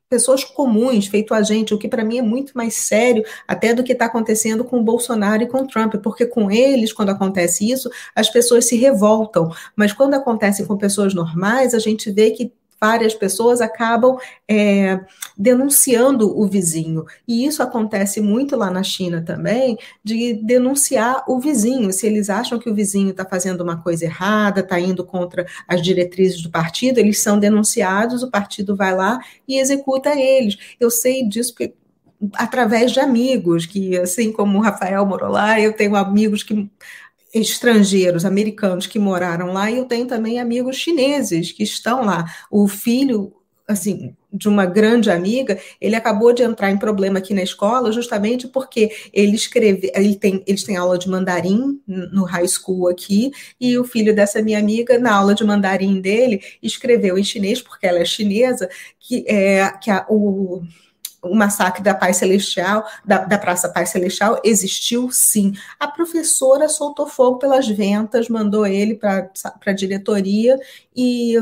pessoas 0.10 0.44
comuns, 0.44 1.06
feito 1.06 1.34
a 1.34 1.44
gente, 1.44 1.74
o 1.74 1.78
que 1.78 1.88
para 1.88 2.04
mim 2.04 2.18
é 2.18 2.22
muito 2.22 2.54
mais 2.58 2.74
sério 2.74 3.24
até 3.48 3.74
do 3.74 3.84
que 3.84 3.94
está 3.94 4.06
acontecendo 4.06 4.64
com 4.64 4.80
o 4.80 4.84
Bolsonaro 4.84 5.44
e 5.44 5.48
com 5.48 5.60
o 5.60 5.68
Trump, 5.68 5.96
porque 6.02 6.26
com 6.26 6.50
eles, 6.50 6.92
quando 6.92 7.10
acontece 7.10 7.70
isso, 7.70 7.90
as 8.16 8.30
pessoas 8.30 8.66
se 8.66 8.76
revoltam, 8.76 9.52
mas 9.76 9.94
quando 9.94 10.16
acontece 10.16 10.66
com 10.66 10.76
pessoas 10.76 11.14
normais, 11.14 11.76
a 11.76 11.80
gente 11.80 12.10
vê 12.12 12.32
que 12.32 12.52
várias 12.80 13.14
pessoas 13.14 13.62
acabam 13.62 14.18
é, 14.48 15.00
denunciando 15.38 16.40
o 16.40 16.48
vizinho. 16.48 17.06
E 17.28 17.46
isso 17.46 17.62
acontece 17.62 18.22
muito 18.22 18.56
lá 18.56 18.72
na 18.72 18.84
China 18.84 19.22
também, 19.22 19.78
de 20.04 20.34
denunciar 20.34 21.24
o 21.28 21.40
vizinho. 21.40 21.92
Se 21.92 22.08
eles 22.08 22.30
acham 22.30 22.58
que 22.58 22.70
o 22.70 22.76
vizinho 22.76 23.10
está 23.10 23.26
fazendo 23.26 23.62
uma 23.62 23.82
coisa 23.82 24.06
errada, 24.06 24.62
está 24.62 24.80
indo 24.80 25.04
contra 25.04 25.46
as 25.68 25.82
diretrizes 25.82 26.42
do 26.42 26.50
partido, 26.50 27.00
eles 27.00 27.20
são 27.20 27.38
denunciados, 27.38 28.24
o 28.24 28.32
partido 28.32 28.76
vai 28.76 28.96
lá 28.96 29.20
e 29.48 29.60
executa 29.60 30.18
eles. 30.18 30.58
Eu 30.80 30.90
sei 30.90 31.28
disso 31.28 31.54
porque 31.54 31.74
através 32.34 32.92
de 32.92 33.00
amigos, 33.00 33.66
que 33.66 33.98
assim 33.98 34.32
como 34.32 34.58
o 34.58 34.62
Rafael 34.62 35.06
morou 35.06 35.30
lá, 35.30 35.60
eu 35.60 35.74
tenho 35.74 35.96
amigos 35.96 36.44
que 36.44 36.70
estrangeiros, 37.34 38.26
americanos 38.26 38.88
que 38.88 39.00
moraram 39.00 39.54
lá, 39.54 39.70
e 39.70 39.78
eu 39.78 39.86
tenho 39.86 40.06
também 40.06 40.40
amigos 40.40 40.76
chineses 40.76 41.52
que 41.52 41.64
estão 41.64 42.04
lá. 42.04 42.26
O 42.50 42.68
filho, 42.68 43.34
assim, 43.68 44.16
de 44.32 44.48
uma 44.48 44.66
grande 44.66 45.10
amiga, 45.10 45.60
ele 45.82 45.96
acabou 45.96 46.32
de 46.32 46.44
entrar 46.44 46.70
em 46.70 46.78
problema 46.78 47.20
aqui 47.20 47.34
na 47.34 47.42
escola 47.42 47.92
justamente 47.92 48.48
porque 48.48 48.92
ele 49.12 49.36
escreve, 49.36 49.92
ele 49.96 50.16
tem, 50.16 50.44
eles 50.46 50.64
têm 50.64 50.78
aula 50.78 50.98
de 50.98 51.10
mandarim 51.10 51.82
no 51.88 52.24
high 52.26 52.48
school 52.48 52.88
aqui, 52.88 53.32
e 53.60 53.78
o 53.78 53.84
filho 53.84 54.16
dessa 54.16 54.42
minha 54.42 54.60
amiga, 54.60 55.00
na 55.00 55.16
aula 55.16 55.34
de 55.34 55.44
mandarim 55.44 56.00
dele, 56.00 56.42
escreveu 56.62 57.18
em 57.18 57.24
chinês, 57.24 57.62
porque 57.62 57.88
ela 57.88 58.00
é 58.00 58.06
chinesa, 58.06 58.70
que, 59.00 59.26
é, 59.28 59.70
que 59.82 59.90
a, 59.90 60.06
o 60.10 60.62
o 61.22 61.36
massacre 61.36 61.84
da 61.84 61.94
Paz 61.94 62.18
Celestial, 62.18 62.86
da, 63.06 63.26
da 63.26 63.38
Praça 63.38 63.70
Paz 63.70 63.90
Celestial, 63.90 64.40
existiu 64.44 65.10
sim. 65.12 65.54
A 65.80 65.88
professora 65.88 66.70
soltou 66.70 67.08
fogo 67.08 67.38
pelas 67.38 67.68
ventas, 67.68 68.30
mandou 68.30 68.66
ele 68.66 68.96
para 68.96 69.30
a 69.66 69.72
diretoria 69.72 70.60
e 70.96 71.36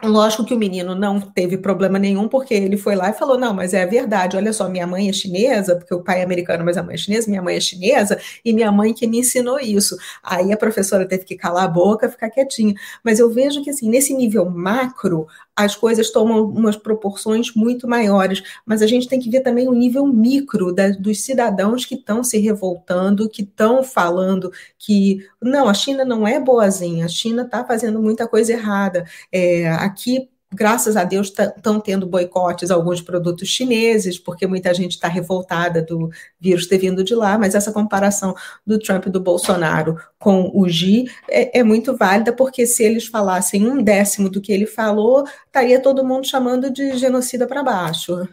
Lógico 0.00 0.44
que 0.44 0.54
o 0.54 0.58
menino 0.58 0.94
não 0.94 1.20
teve 1.20 1.58
problema 1.58 1.98
nenhum, 1.98 2.28
porque 2.28 2.54
ele 2.54 2.76
foi 2.76 2.94
lá 2.94 3.10
e 3.10 3.14
falou: 3.14 3.36
Não, 3.36 3.52
mas 3.52 3.74
é 3.74 3.82
a 3.82 3.86
verdade. 3.86 4.36
Olha 4.36 4.52
só, 4.52 4.68
minha 4.68 4.86
mãe 4.86 5.08
é 5.08 5.12
chinesa, 5.12 5.74
porque 5.74 5.92
o 5.92 6.04
pai 6.04 6.20
é 6.20 6.22
americano, 6.22 6.64
mas 6.64 6.76
a 6.76 6.84
mãe 6.84 6.94
é 6.94 6.96
chinesa, 6.96 7.28
minha 7.28 7.42
mãe 7.42 7.56
é 7.56 7.60
chinesa, 7.60 8.16
e 8.44 8.52
minha 8.52 8.70
mãe 8.70 8.94
que 8.94 9.08
me 9.08 9.18
ensinou 9.18 9.58
isso. 9.58 9.96
Aí 10.22 10.52
a 10.52 10.56
professora 10.56 11.04
teve 11.04 11.24
que 11.24 11.36
calar 11.36 11.64
a 11.64 11.68
boca, 11.68 12.08
ficar 12.08 12.30
quietinha. 12.30 12.74
Mas 13.02 13.18
eu 13.18 13.28
vejo 13.28 13.60
que, 13.64 13.70
assim, 13.70 13.88
nesse 13.90 14.14
nível 14.14 14.48
macro, 14.48 15.26
as 15.56 15.74
coisas 15.74 16.12
tomam 16.12 16.44
umas 16.48 16.76
proporções 16.76 17.52
muito 17.52 17.88
maiores, 17.88 18.40
mas 18.64 18.80
a 18.80 18.86
gente 18.86 19.08
tem 19.08 19.18
que 19.18 19.28
ver 19.28 19.40
também 19.40 19.66
o 19.66 19.74
nível 19.74 20.06
micro 20.06 20.72
da, 20.72 20.90
dos 20.90 21.20
cidadãos 21.22 21.84
que 21.84 21.96
estão 21.96 22.22
se 22.22 22.38
revoltando, 22.38 23.28
que 23.28 23.42
estão 23.42 23.82
falando 23.82 24.52
que 24.78 25.26
não, 25.42 25.68
a 25.68 25.74
China 25.74 26.04
não 26.04 26.26
é 26.26 26.38
boazinha, 26.38 27.04
a 27.04 27.08
China 27.08 27.42
está 27.42 27.64
fazendo 27.64 28.00
muita 28.00 28.28
coisa 28.28 28.52
errada. 28.52 29.04
É, 29.32 29.68
aqui 29.88 30.28
graças 30.52 30.96
a 30.96 31.04
Deus, 31.04 31.28
estão 31.28 31.78
tendo 31.78 32.06
boicotes 32.06 32.70
a 32.70 32.74
alguns 32.74 33.02
produtos 33.02 33.48
chineses, 33.48 34.18
porque 34.18 34.46
muita 34.46 34.72
gente 34.72 34.92
está 34.92 35.06
revoltada 35.06 35.82
do 35.82 36.10
vírus 36.40 36.66
ter 36.66 36.78
vindo 36.78 37.04
de 37.04 37.14
lá, 37.14 37.36
mas 37.38 37.54
essa 37.54 37.72
comparação 37.72 38.34
do 38.66 38.78
Trump 38.78 39.06
e 39.06 39.10
do 39.10 39.20
Bolsonaro 39.20 39.96
com 40.18 40.50
o 40.54 40.68
Xi 40.68 41.04
é, 41.28 41.60
é 41.60 41.62
muito 41.62 41.96
válida, 41.96 42.32
porque 42.32 42.66
se 42.66 42.82
eles 42.82 43.06
falassem 43.06 43.68
um 43.68 43.82
décimo 43.82 44.30
do 44.30 44.40
que 44.40 44.52
ele 44.52 44.66
falou, 44.66 45.24
estaria 45.46 45.80
todo 45.80 46.04
mundo 46.04 46.26
chamando 46.26 46.70
de 46.70 46.96
genocida 46.96 47.46
para 47.46 47.62
baixo. 47.62 48.26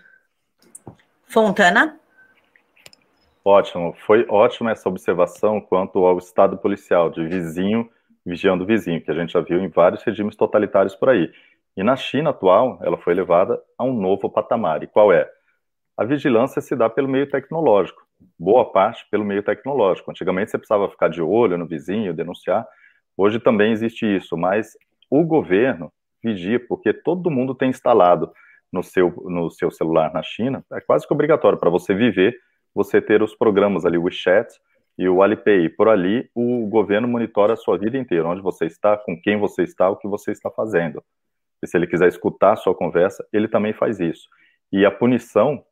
Fontana? 1.28 2.00
Ótimo, 3.44 3.94
foi 4.08 4.26
ótima 4.28 4.72
essa 4.72 4.90
observação 4.90 5.62
quanto 5.62 6.00
ao 6.06 6.18
estado 6.18 6.58
policial 6.58 7.12
de 7.12 7.28
vizinho 7.28 7.88
vigiando 8.26 8.66
vizinho, 8.66 9.02
que 9.02 9.12
a 9.12 9.14
gente 9.14 9.34
já 9.34 9.42
viu 9.42 9.60
em 9.60 9.70
vários 9.70 10.04
regimes 10.04 10.36
totalitários 10.36 10.96
por 10.96 11.10
aí. 11.10 11.32
E 11.78 11.84
na 11.84 11.96
China 11.96 12.32
atual, 12.32 12.80
ela 12.82 12.98
foi 12.98 13.14
levada 13.14 13.62
a 13.78 13.84
um 13.84 13.94
novo 13.94 14.30
patamar. 14.30 14.82
E 14.82 14.88
qual 14.88 15.14
é? 15.14 15.30
A 15.98 16.04
vigilância 16.04 16.62
se 16.62 16.76
dá 16.76 16.90
pelo 16.90 17.08
meio 17.08 17.30
tecnológico, 17.30 18.02
boa 18.38 18.72
parte 18.72 19.06
pelo 19.12 19.24
meio 19.24 19.44
tecnológico. 19.44 20.10
Antigamente 20.10 20.52
você 20.52 20.58
precisava 20.58 20.90
ficar 20.90 21.10
de 21.10 21.22
olho 21.22 21.58
no 21.58 21.68
vizinho, 21.68 22.14
denunciar. 22.14 22.68
Hoje 23.16 23.40
também 23.40 23.72
existe 23.72 24.06
isso, 24.06 24.36
mas 24.36 24.78
o 25.10 25.24
governo 25.24 25.92
vigie, 26.24 26.60
porque 26.60 26.92
todo 26.92 27.30
mundo 27.30 27.54
tem 27.54 27.70
instalado 27.70 28.32
no 28.72 28.84
seu, 28.84 29.10
no 29.26 29.50
seu 29.50 29.72
celular 29.72 30.12
na 30.14 30.24
China, 30.24 30.66
é 30.74 30.82
quase 30.82 31.08
que 31.08 31.14
obrigatório 31.14 31.58
para 31.58 31.70
você 31.70 31.94
viver, 31.94 32.36
você 32.74 33.00
ter 33.00 33.22
os 33.22 33.34
programas 33.36 33.86
ali, 33.86 33.98
o 33.98 34.04
WeChat 34.04 34.50
e 34.98 35.08
o 35.08 35.22
Alipay. 35.22 35.70
Por 35.70 35.88
ali, 35.88 36.30
o 36.34 36.68
governo 36.68 37.08
monitora 37.08 37.54
a 37.54 37.58
sua 37.58 37.78
vida 37.78 37.98
inteira, 37.98 38.28
onde 38.28 38.42
você 38.42 38.66
está, 38.66 38.98
com 38.98 39.20
quem 39.20 39.38
você 39.38 39.64
está, 39.64 39.90
o 39.90 39.98
que 39.98 40.08
você 40.08 40.32
está 40.32 40.50
fazendo. 40.50 41.04
E 41.62 41.68
se 41.68 41.78
ele 41.78 41.88
quiser 41.88 42.08
escutar 42.08 42.54
a 42.54 42.56
sua 42.56 42.76
conversa, 42.76 43.26
ele 43.32 43.48
também 43.48 43.74
faz 43.74 44.00
isso. 44.00 44.28
E 44.72 44.86
a 44.86 44.92
punição 44.92 45.64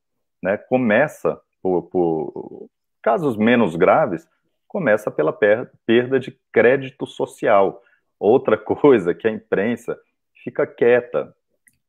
né, 0.42 0.58
começa, 0.58 1.40
por, 1.62 1.84
por 1.84 2.70
casos 3.02 3.38
menos 3.38 3.76
graves, 3.76 4.28
começa 4.68 5.12
pela 5.12 5.32
perda 5.32 6.20
de 6.20 6.38
crédito 6.52 7.06
social. 7.06 7.82
Outra 8.20 8.58
coisa 8.58 9.14
que 9.14 9.28
a 9.28 9.32
imprensa 9.32 9.98
fica 10.44 10.68
quieta, 10.68 11.34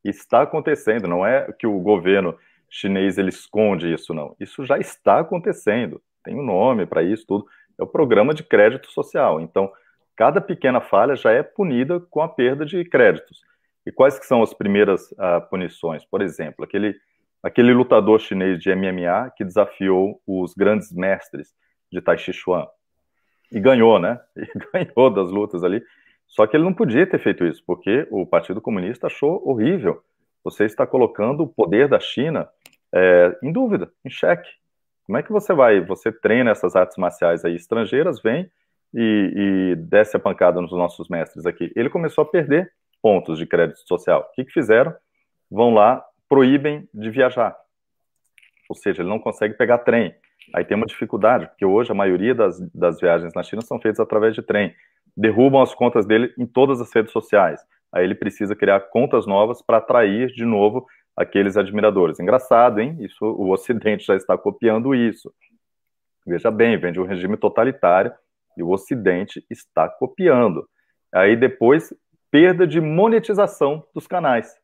está 0.05 0.43
acontecendo, 0.43 1.09
não 1.09 1.27
é 1.27 1.51
que 1.53 1.67
o 1.67 1.81
governo 1.81 2.39
chinês 2.69 3.19
ele 3.19 3.31
esconde 3.31 3.93
isso, 3.93 4.13
não. 4.13 4.37
Isso 4.39 4.65
já 4.65 4.79
está 4.79 5.21
acontecendo. 5.21 6.01
Tem 6.25 6.35
um 6.35 6.43
nome 6.43 6.87
para 6.87 7.03
isso 7.03 7.27
tudo. 7.27 7.47
É 7.79 7.83
o 7.83 7.87
programa 7.87 8.33
de 8.33 8.43
crédito 8.43 8.91
social. 8.91 9.41
Então, 9.41 9.71
cada 10.17 10.41
pequena 10.41 10.81
falha 10.81 11.15
já 11.15 11.31
é 11.31 11.43
punida 11.43 12.01
com 12.01 12.23
a 12.23 12.29
perda 12.29 12.65
de 12.65 12.85
créditos. 12.85 13.43
E 13.87 13.93
quais 13.93 14.19
que 14.19 14.27
são 14.27 14.43
as 14.43 14.55
primeiras 14.55 15.13
uh, 15.13 15.47
punições? 15.51 16.05
Por 16.05 16.23
exemplo, 16.23 16.65
aquele, 16.65 16.97
aquele 17.43 17.75
lutador 17.75 18.19
chinês 18.19 18.59
de 18.59 18.75
MMA 18.75 19.31
que 19.37 19.45
desafiou 19.45 20.21
os 20.27 20.55
grandes 20.55 20.91
mestres 20.93 21.55
de 21.93 22.01
Tai 22.01 22.17
Chi 22.17 22.33
Chuan. 22.33 22.67
E 23.53 23.61
ganhou, 23.61 23.99
né? 23.99 24.19
E 24.37 24.49
ganhou 24.73 25.11
das 25.11 25.31
lutas 25.31 25.63
ali. 25.63 25.83
Só 26.27 26.47
que 26.47 26.57
ele 26.57 26.65
não 26.65 26.75
podia 26.75 27.07
ter 27.07 27.19
feito 27.19 27.45
isso, 27.45 27.63
porque 27.67 28.09
o 28.11 28.27
Partido 28.27 28.61
Comunista 28.61 29.07
achou 29.07 29.47
horrível. 29.47 30.03
Você 30.43 30.65
está 30.65 30.87
colocando 30.87 31.43
o 31.43 31.47
poder 31.47 31.87
da 31.87 32.01
China 32.01 32.49
é, 32.93 33.39
em 33.43 33.53
dúvida, 33.53 33.93
em 34.05 34.11
xeque. 34.11 34.49
Como 35.07 35.19
é 35.19 35.23
que 35.23 35.33
você 35.33 35.53
vai? 35.53 35.81
Você 35.81 36.11
treina 36.11 36.51
essas 36.51 36.75
artes 36.75 36.97
marciais 36.97 37.45
aí 37.45 37.55
estrangeiras, 37.55 38.21
vem 38.23 38.51
e, 38.93 39.33
e 39.75 39.77
desce 39.77 40.17
a 40.17 40.21
pancada 40.21 40.61
nos 40.61 40.73
nossos 40.73 41.09
mestres 41.09 41.47
aqui. 41.47 41.73
Ele 41.77 41.91
começou 41.91 42.23
a 42.23 42.27
perder 42.27 42.73
pontos 43.03 43.39
de 43.39 43.47
crédito 43.47 43.81
social. 43.87 44.29
O 44.31 44.35
que, 44.35 44.45
que 44.45 44.53
fizeram? 44.53 44.95
Vão 45.51 45.75
lá, 45.75 46.05
proíbem 46.29 46.89
de 46.93 47.11
viajar. 47.11 47.55
Ou 48.69 48.75
seja, 48.75 49.03
ele 49.03 49.11
não 49.11 49.19
consegue 49.19 49.55
pegar 49.55 49.79
trem. 49.79 50.15
Aí 50.55 50.65
tem 50.65 50.77
uma 50.77 50.87
dificuldade, 50.87 51.47
porque 51.47 51.65
hoje 51.65 51.91
a 51.91 51.95
maioria 51.95 52.35
das, 52.35 52.59
das 52.75 53.01
viagens 53.01 53.35
na 53.35 53.43
China 53.43 53.63
são 53.63 53.79
feitas 53.81 54.01
através 54.01 54.35
de 54.35 54.43
trem 54.43 54.75
derrubam 55.17 55.63
as 55.63 55.75
contas 55.75 56.07
dele 56.07 56.33
em 56.39 56.47
todas 56.47 56.81
as 56.81 56.93
redes 56.93 57.13
sociais. 57.13 57.61
Aí 57.93 58.05
ele 58.05 58.15
precisa 58.15 58.57
criar 58.57 58.81
contas 58.81 59.27
novas 59.27 59.63
para 59.63 59.79
atrair 59.79 60.29
de 60.29 60.45
novo 60.45 60.87
aqueles 61.17 61.57
admiradores. 61.57 62.19
Engraçado, 62.19 62.81
hein? 62.81 62.97
Isso, 63.01 63.25
o 63.25 63.51
Ocidente 63.51 64.07
já 64.07 64.17
está 64.17 64.37
copiando 64.37 64.95
isso. 64.95 65.33
Veja 66.27 66.51
bem, 66.51 66.79
vem 66.79 66.93
de 66.93 67.01
um 67.01 67.05
regime 67.05 67.37
totalitário 67.37 68.13
e 68.57 68.63
o 68.63 68.71
Ocidente 68.71 69.45
está 69.51 69.89
copiando. 69.89 70.69
Aí 71.13 71.37
depois, 71.37 71.95
perda 72.31 72.67
de 72.67 72.81
monetização 72.81 73.87
dos 73.95 74.07
canais. 74.07 74.57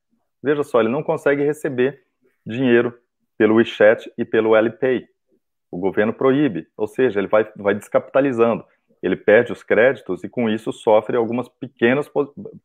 Veja 0.42 0.62
só, 0.62 0.80
ele 0.80 0.88
não 0.88 1.02
consegue 1.02 1.44
receber 1.44 2.02
dinheiro 2.44 2.98
pelo 3.36 3.56
WeChat 3.56 4.10
e 4.16 4.24
pelo 4.24 4.56
LPay. 4.56 5.06
O 5.70 5.78
governo 5.78 6.12
proíbe, 6.12 6.66
ou 6.76 6.86
seja, 6.86 7.20
ele 7.20 7.28
vai, 7.28 7.48
vai 7.56 7.74
descapitalizando 7.74 8.64
ele 9.02 9.16
perde 9.16 9.52
os 9.52 9.62
créditos 9.62 10.22
e 10.24 10.28
com 10.28 10.48
isso 10.48 10.72
sofre 10.72 11.16
algumas 11.16 11.48
pequenas 11.48 12.10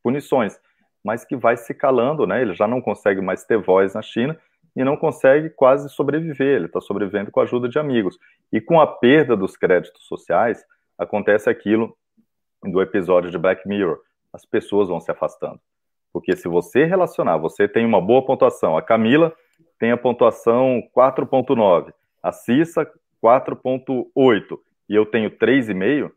punições, 0.03 0.59
mas 1.05 1.23
que 1.23 1.35
vai 1.35 1.55
se 1.55 1.73
calando, 1.73 2.25
né? 2.25 2.41
Ele 2.41 2.55
já 2.55 2.67
não 2.67 2.81
consegue 2.81 3.21
mais 3.21 3.45
ter 3.45 3.57
voz 3.57 3.93
na 3.93 4.01
China 4.01 4.35
e 4.75 4.83
não 4.83 4.97
consegue 4.97 5.49
quase 5.51 5.87
sobreviver, 5.87 6.55
ele 6.55 6.65
está 6.65 6.81
sobrevivendo 6.81 7.31
com 7.31 7.39
a 7.39 7.43
ajuda 7.43 7.69
de 7.69 7.77
amigos. 7.77 8.17
E 8.51 8.59
com 8.59 8.81
a 8.81 8.87
perda 8.87 9.37
dos 9.37 9.55
créditos 9.55 10.05
sociais, 10.07 10.65
acontece 10.97 11.49
aquilo 11.49 11.95
do 12.63 12.81
episódio 12.81 13.29
de 13.29 13.37
Black 13.37 13.67
Mirror, 13.67 13.99
as 14.33 14.45
pessoas 14.45 14.89
vão 14.89 14.99
se 14.99 15.11
afastando. 15.11 15.59
Porque 16.11 16.35
se 16.35 16.47
você 16.47 16.85
relacionar, 16.85 17.37
você 17.37 17.67
tem 17.67 17.85
uma 17.85 18.01
boa 18.01 18.25
pontuação, 18.25 18.75
a 18.75 18.81
Camila 18.81 19.31
tem 19.77 19.91
a 19.91 19.97
pontuação 19.97 20.81
4.9, 20.97 21.93
a 22.23 22.31
Cissa 22.31 22.89
4.8 23.23 24.57
e 24.89 24.95
eu 24.95 25.05
tenho 25.05 25.29
3,5, 25.29 26.11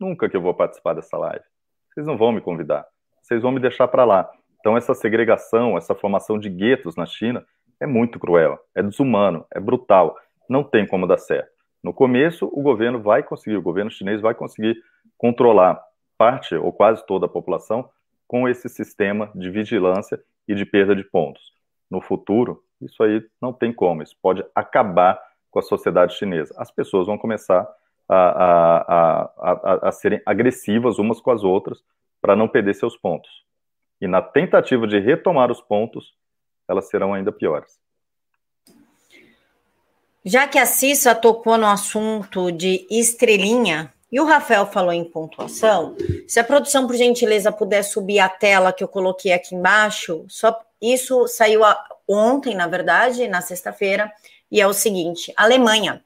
Nunca 0.00 0.30
que 0.30 0.36
eu 0.36 0.40
vou 0.40 0.54
participar 0.54 0.94
dessa 0.94 1.18
live. 1.18 1.44
Vocês 1.92 2.06
não 2.06 2.16
vão 2.16 2.32
me 2.32 2.40
convidar. 2.40 2.86
Vocês 3.20 3.42
vão 3.42 3.52
me 3.52 3.60
deixar 3.60 3.88
para 3.88 4.04
lá. 4.04 4.30
Então, 4.60 4.76
essa 4.76 4.94
segregação, 4.94 5.76
essa 5.76 5.94
formação 5.94 6.38
de 6.38 6.48
guetos 6.48 6.96
na 6.96 7.06
China 7.06 7.44
é 7.80 7.86
muito 7.86 8.18
cruel, 8.18 8.58
é 8.74 8.82
desumano, 8.82 9.46
é 9.54 9.58
brutal. 9.58 10.16
Não 10.48 10.62
tem 10.62 10.86
como 10.86 11.06
dar 11.06 11.18
certo. 11.18 11.50
No 11.82 11.94
começo, 11.94 12.46
o 12.52 12.62
governo 12.62 13.00
vai 13.00 13.22
conseguir, 13.22 13.56
o 13.56 13.62
governo 13.62 13.90
chinês 13.90 14.20
vai 14.20 14.34
conseguir 14.34 14.76
controlar 15.16 15.82
parte 16.18 16.54
ou 16.54 16.70
quase 16.72 17.04
toda 17.06 17.24
a 17.24 17.28
população 17.28 17.88
com 18.28 18.46
esse 18.46 18.68
sistema 18.68 19.30
de 19.34 19.48
vigilância 19.50 20.20
e 20.46 20.54
de 20.54 20.66
perda 20.66 20.94
de 20.94 21.02
pontos. 21.02 21.42
No 21.90 22.02
futuro, 22.02 22.62
isso 22.82 23.02
aí 23.02 23.24
não 23.40 23.52
tem 23.52 23.72
como, 23.72 24.02
isso 24.02 24.14
pode 24.20 24.44
acabar 24.54 25.18
com 25.50 25.58
a 25.58 25.62
sociedade 25.62 26.14
chinesa. 26.16 26.54
As 26.58 26.70
pessoas 26.70 27.06
vão 27.06 27.16
começar 27.16 27.66
a, 28.08 28.16
a, 28.16 29.30
a, 29.38 29.88
a 29.88 29.92
serem 29.92 30.20
agressivas 30.26 30.98
umas 30.98 31.20
com 31.20 31.30
as 31.30 31.42
outras 31.42 31.82
para 32.20 32.36
não 32.36 32.48
perder 32.48 32.74
seus 32.74 32.96
pontos. 32.96 33.30
E 34.00 34.06
na 34.06 34.22
tentativa 34.22 34.86
de 34.86 34.98
retomar 34.98 35.50
os 35.50 35.60
pontos, 35.60 36.14
elas 36.68 36.88
serão 36.88 37.12
ainda 37.12 37.32
piores. 37.32 37.78
Já 40.24 40.46
que 40.46 40.58
a 40.58 40.66
Cissa 40.66 41.14
tocou 41.14 41.56
no 41.56 41.66
assunto 41.66 42.52
de 42.52 42.86
estrelinha 42.90 43.92
e 44.12 44.20
o 44.20 44.24
Rafael 44.24 44.66
falou 44.66 44.92
em 44.92 45.04
pontuação, 45.04 45.96
se 46.28 46.38
a 46.38 46.44
produção, 46.44 46.86
por 46.86 46.96
gentileza, 46.96 47.50
puder 47.50 47.82
subir 47.82 48.18
a 48.18 48.28
tela 48.28 48.72
que 48.72 48.84
eu 48.84 48.88
coloquei 48.88 49.32
aqui 49.32 49.54
embaixo, 49.54 50.24
só 50.28 50.58
isso 50.80 51.26
saiu 51.26 51.62
ontem, 52.06 52.54
na 52.54 52.66
verdade, 52.66 53.28
na 53.28 53.40
sexta-feira, 53.40 54.12
e 54.50 54.60
é 54.60 54.66
o 54.66 54.72
seguinte: 54.72 55.32
Alemanha. 55.36 56.04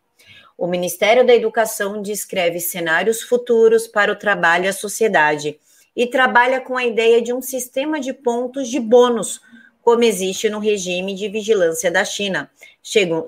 O 0.57 0.69
Ministério 0.69 1.27
da 1.27 1.35
Educação 1.35 2.01
descreve 2.01 2.61
cenários 2.61 3.23
futuros 3.23 3.89
para 3.89 4.13
o 4.13 4.17
trabalho 4.17 4.67
e 4.67 4.69
a 4.69 4.73
sociedade 4.73 5.59
e 5.97 6.07
trabalha 6.07 6.61
com 6.61 6.77
a 6.77 6.85
ideia 6.85 7.23
de 7.23 7.33
um 7.33 7.41
sistema 7.41 8.01
de 8.01 8.13
pontos 8.13 8.69
de 8.69 8.81
bônus, 8.81 9.41
como 9.83 10.03
existe 10.03 10.49
no 10.49 10.59
regime 10.59 11.15
de 11.15 11.29
vigilância 11.29 11.91
da 11.91 12.05
China. 12.05 12.51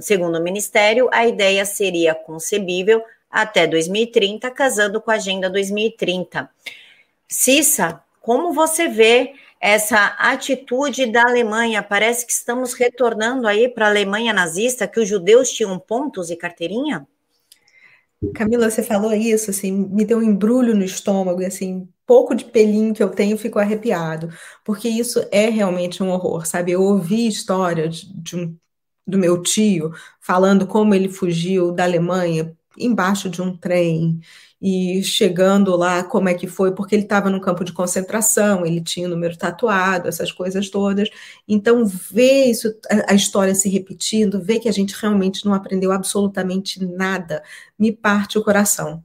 Segundo 0.00 0.38
o 0.38 0.42
Ministério, 0.42 1.08
a 1.12 1.26
ideia 1.26 1.64
seria 1.64 2.14
concebível 2.14 3.02
até 3.30 3.66
2030, 3.66 4.50
casando 4.50 5.00
com 5.00 5.10
a 5.10 5.14
Agenda 5.14 5.50
2030. 5.50 6.48
Cissa, 7.28 8.00
como 8.20 8.52
você 8.52 8.88
vê 8.88 9.34
essa 9.60 10.16
atitude 10.18 11.06
da 11.06 11.22
Alemanha? 11.22 11.82
Parece 11.82 12.24
que 12.24 12.32
estamos 12.32 12.72
retornando 12.72 13.46
aí 13.46 13.68
para 13.68 13.86
a 13.86 13.90
Alemanha 13.90 14.32
nazista, 14.32 14.88
que 14.88 15.00
os 15.00 15.08
judeus 15.08 15.50
tinham 15.50 15.78
pontos 15.78 16.30
e 16.30 16.36
carteirinha? 16.36 17.06
Camila, 18.34 18.70
você 18.70 18.82
falou 18.82 19.12
isso, 19.14 19.50
assim, 19.50 19.72
me 19.72 20.04
deu 20.04 20.18
um 20.18 20.22
embrulho 20.22 20.74
no 20.74 20.84
estômago, 20.84 21.40
e 21.42 21.46
assim, 21.46 21.88
pouco 22.06 22.34
de 22.34 22.44
pelinho 22.44 22.94
que 22.94 23.02
eu 23.02 23.10
tenho, 23.10 23.36
fico 23.38 23.58
arrepiado, 23.58 24.28
porque 24.64 24.88
isso 24.88 25.20
é 25.32 25.48
realmente 25.48 26.02
um 26.02 26.10
horror, 26.10 26.46
sabe? 26.46 26.72
Eu 26.72 26.82
ouvi 26.82 27.26
histórias 27.26 27.96
de 28.02 28.36
um, 28.36 28.56
do 29.06 29.18
meu 29.18 29.42
tio 29.42 29.92
falando 30.20 30.66
como 30.66 30.94
ele 30.94 31.08
fugiu 31.08 31.72
da 31.72 31.84
Alemanha 31.84 32.56
embaixo 32.78 33.28
de 33.30 33.40
um 33.42 33.56
trem 33.56 34.20
e 34.68 35.00
chegando 35.04 35.76
lá, 35.76 36.02
como 36.02 36.28
é 36.28 36.34
que 36.34 36.48
foi, 36.48 36.72
porque 36.72 36.92
ele 36.96 37.04
estava 37.04 37.30
no 37.30 37.40
campo 37.40 37.62
de 37.62 37.72
concentração, 37.72 38.66
ele 38.66 38.80
tinha 38.80 39.06
o 39.06 39.10
número 39.10 39.36
tatuado, 39.36 40.08
essas 40.08 40.32
coisas 40.32 40.68
todas. 40.68 41.08
Então, 41.46 41.86
ver 41.86 42.46
isso, 42.46 42.74
a 43.06 43.14
história 43.14 43.54
se 43.54 43.68
repetindo, 43.68 44.42
ver 44.42 44.58
que 44.58 44.68
a 44.68 44.72
gente 44.72 44.92
realmente 45.00 45.46
não 45.46 45.54
aprendeu 45.54 45.92
absolutamente 45.92 46.84
nada, 46.84 47.44
me 47.78 47.92
parte 47.92 48.38
o 48.38 48.42
coração. 48.42 49.04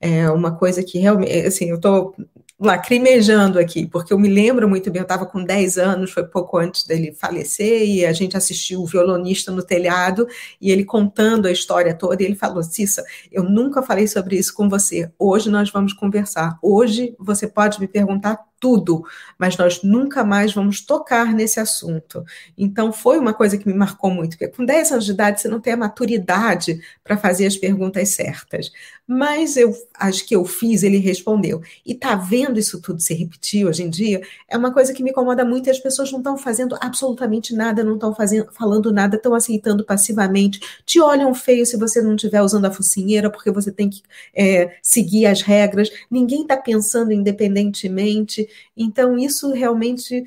É 0.00 0.28
uma 0.28 0.56
coisa 0.56 0.82
que 0.82 0.98
realmente, 0.98 1.30
assim, 1.46 1.66
eu 1.66 1.76
estou 1.76 2.12
lacrimejando 2.58 3.58
aqui, 3.58 3.86
porque 3.86 4.12
eu 4.12 4.18
me 4.18 4.28
lembro 4.28 4.66
muito 4.68 4.90
bem, 4.90 5.00
eu 5.00 5.04
estava 5.04 5.26
com 5.26 5.44
10 5.44 5.76
anos, 5.76 6.10
foi 6.10 6.24
pouco 6.24 6.56
antes 6.56 6.86
dele 6.86 7.12
falecer, 7.12 7.86
e 7.86 8.06
a 8.06 8.12
gente 8.12 8.36
assistiu 8.36 8.80
o 8.80 8.86
violonista 8.86 9.52
no 9.52 9.62
telhado, 9.62 10.26
e 10.60 10.70
ele 10.70 10.84
contando 10.84 11.46
a 11.46 11.52
história 11.52 11.94
toda, 11.94 12.22
e 12.22 12.26
ele 12.26 12.34
falou, 12.34 12.62
Cissa, 12.62 13.04
eu 13.30 13.42
nunca 13.42 13.82
falei 13.82 14.08
sobre 14.08 14.36
isso 14.36 14.54
com 14.54 14.68
você, 14.70 15.10
hoje 15.18 15.50
nós 15.50 15.70
vamos 15.70 15.92
conversar, 15.92 16.58
hoje 16.62 17.14
você 17.18 17.46
pode 17.46 17.78
me 17.78 17.86
perguntar 17.86 18.38
tudo, 18.58 19.04
mas 19.38 19.56
nós 19.56 19.82
nunca 19.82 20.24
mais 20.24 20.52
vamos 20.52 20.80
tocar 20.80 21.32
nesse 21.34 21.60
assunto. 21.60 22.24
Então, 22.56 22.92
foi 22.92 23.18
uma 23.18 23.34
coisa 23.34 23.58
que 23.58 23.66
me 23.66 23.74
marcou 23.74 24.10
muito, 24.10 24.38
porque 24.38 24.48
com 24.48 24.64
10 24.64 24.92
anos 24.92 25.04
de 25.04 25.12
idade 25.12 25.40
você 25.40 25.48
não 25.48 25.60
tem 25.60 25.72
a 25.72 25.76
maturidade 25.76 26.80
para 27.04 27.16
fazer 27.16 27.46
as 27.46 27.56
perguntas 27.56 28.08
certas. 28.10 28.70
Mas 29.06 29.56
eu 29.56 29.72
acho 29.94 30.26
que 30.26 30.34
eu 30.34 30.44
fiz, 30.44 30.82
ele 30.82 30.98
respondeu. 30.98 31.62
E 31.84 31.94
tá 31.94 32.16
vendo 32.16 32.58
isso 32.58 32.80
tudo 32.80 33.00
se 33.00 33.14
repetir 33.14 33.64
hoje 33.64 33.84
em 33.84 33.90
dia? 33.90 34.20
É 34.48 34.56
uma 34.56 34.72
coisa 34.72 34.92
que 34.92 35.02
me 35.02 35.10
incomoda 35.10 35.44
muito 35.44 35.68
e 35.68 35.70
as 35.70 35.78
pessoas 35.78 36.10
não 36.10 36.18
estão 36.18 36.36
fazendo 36.36 36.76
absolutamente 36.80 37.54
nada, 37.54 37.84
não 37.84 37.94
estão 37.94 38.14
falando 38.52 38.92
nada, 38.92 39.16
estão 39.16 39.34
aceitando 39.34 39.84
passivamente, 39.84 40.58
te 40.84 41.00
olham 41.00 41.32
feio 41.34 41.64
se 41.64 41.76
você 41.76 42.02
não 42.02 42.16
estiver 42.16 42.42
usando 42.42 42.64
a 42.64 42.70
focinheira, 42.70 43.30
porque 43.30 43.50
você 43.50 43.70
tem 43.70 43.88
que 43.88 44.02
é, 44.34 44.76
seguir 44.82 45.26
as 45.26 45.40
regras. 45.40 45.88
Ninguém 46.10 46.42
está 46.42 46.56
pensando 46.56 47.12
independentemente. 47.12 48.48
Então, 48.76 49.16
isso 49.18 49.52
realmente 49.52 50.24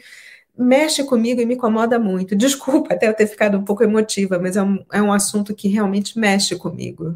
mexe 0.58 1.06
comigo 1.06 1.40
e 1.40 1.46
me 1.46 1.56
incomoda 1.56 1.98
muito. 1.98 2.36
Desculpa 2.38 2.94
até 2.94 3.08
eu 3.08 3.14
ter 3.14 3.28
ficado 3.28 3.58
um 3.58 3.64
pouco 3.64 3.84
emotiva, 3.84 4.38
mas 4.38 4.58
é 4.58 4.62
um, 4.62 4.86
é 4.92 5.02
um 5.02 5.14
assunto 5.14 5.56
que 5.56 5.68
realmente 5.68 6.20
mexe 6.20 6.58
comigo. 6.58 7.16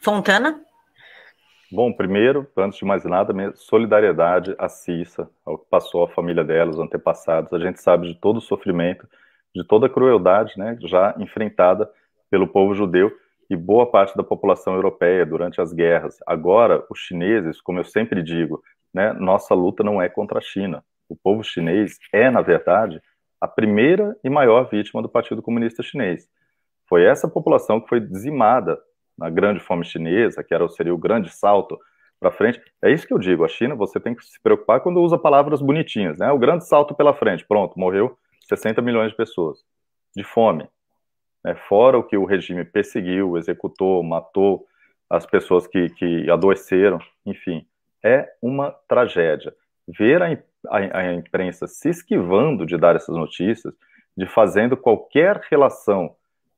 Fontana? 0.00 0.60
Bom, 1.72 1.92
primeiro, 1.92 2.46
antes 2.56 2.78
de 2.78 2.84
mais 2.84 3.04
nada, 3.04 3.32
solidariedade 3.56 4.54
à 4.58 4.68
Cissa, 4.68 5.28
ao 5.44 5.58
que 5.58 5.64
passou 5.68 6.04
a 6.04 6.08
família 6.08 6.44
dela, 6.44 6.70
os 6.70 6.78
antepassados. 6.78 7.52
A 7.52 7.58
gente 7.58 7.80
sabe 7.80 8.08
de 8.08 8.14
todo 8.14 8.36
o 8.36 8.40
sofrimento, 8.40 9.08
de 9.54 9.66
toda 9.66 9.86
a 9.86 9.90
crueldade 9.90 10.52
né, 10.56 10.76
já 10.82 11.14
enfrentada 11.18 11.90
pelo 12.30 12.46
povo 12.46 12.74
judeu 12.74 13.10
e 13.48 13.56
boa 13.56 13.90
parte 13.90 14.16
da 14.16 14.22
população 14.22 14.74
europeia 14.74 15.24
durante 15.24 15.60
as 15.60 15.72
guerras. 15.72 16.18
Agora, 16.26 16.84
os 16.90 16.98
chineses, 16.98 17.60
como 17.60 17.78
eu 17.78 17.84
sempre 17.84 18.22
digo, 18.22 18.62
né, 18.94 19.12
nossa 19.12 19.54
luta 19.54 19.82
não 19.82 20.00
é 20.00 20.08
contra 20.08 20.38
a 20.38 20.42
China. 20.42 20.84
O 21.08 21.16
povo 21.16 21.42
chinês 21.42 21.98
é, 22.12 22.30
na 22.30 22.40
verdade, 22.40 23.02
a 23.40 23.48
primeira 23.48 24.16
e 24.24 24.30
maior 24.30 24.70
vítima 24.70 25.02
do 25.02 25.08
Partido 25.08 25.42
Comunista 25.42 25.82
Chinês. 25.82 26.28
Foi 26.88 27.04
essa 27.04 27.28
população 27.28 27.80
que 27.80 27.88
foi 27.88 28.00
dizimada 28.00 28.78
na 29.18 29.28
grande 29.28 29.60
fome 29.60 29.84
chinesa, 29.84 30.42
que 30.42 30.54
era, 30.54 30.68
seria 30.68 30.94
o 30.94 30.98
grande 30.98 31.30
salto 31.30 31.78
para 32.18 32.30
frente. 32.30 32.60
É 32.82 32.90
isso 32.90 33.06
que 33.06 33.12
eu 33.12 33.18
digo, 33.18 33.44
a 33.44 33.48
China, 33.48 33.74
você 33.74 34.00
tem 34.00 34.14
que 34.14 34.24
se 34.24 34.40
preocupar 34.42 34.80
quando 34.80 35.00
usa 35.00 35.18
palavras 35.18 35.60
bonitinhas, 35.60 36.18
né? 36.18 36.30
O 36.32 36.38
grande 36.38 36.66
salto 36.66 36.94
pela 36.94 37.12
frente, 37.12 37.44
pronto, 37.46 37.78
morreu 37.78 38.16
60 38.48 38.80
milhões 38.80 39.10
de 39.10 39.16
pessoas 39.16 39.58
de 40.16 40.22
fome. 40.24 40.68
Né? 41.44 41.54
Fora 41.68 41.98
o 41.98 42.02
que 42.02 42.16
o 42.16 42.24
regime 42.24 42.64
perseguiu, 42.64 43.36
executou, 43.36 44.02
matou 44.02 44.66
as 45.08 45.26
pessoas 45.26 45.66
que, 45.66 45.90
que 45.90 46.30
adoeceram, 46.30 46.98
enfim, 47.26 47.66
é 48.04 48.28
uma 48.42 48.70
tragédia. 48.86 49.54
Ver 49.88 50.22
a, 50.22 50.26
a, 50.68 50.98
a 50.98 51.14
imprensa 51.14 51.66
se 51.66 51.88
esquivando 51.88 52.66
de 52.66 52.76
dar 52.76 52.96
essas 52.96 53.16
notícias, 53.16 53.74
de 54.16 54.26
fazendo 54.26 54.76
qualquer 54.76 55.40
relação 55.50 56.14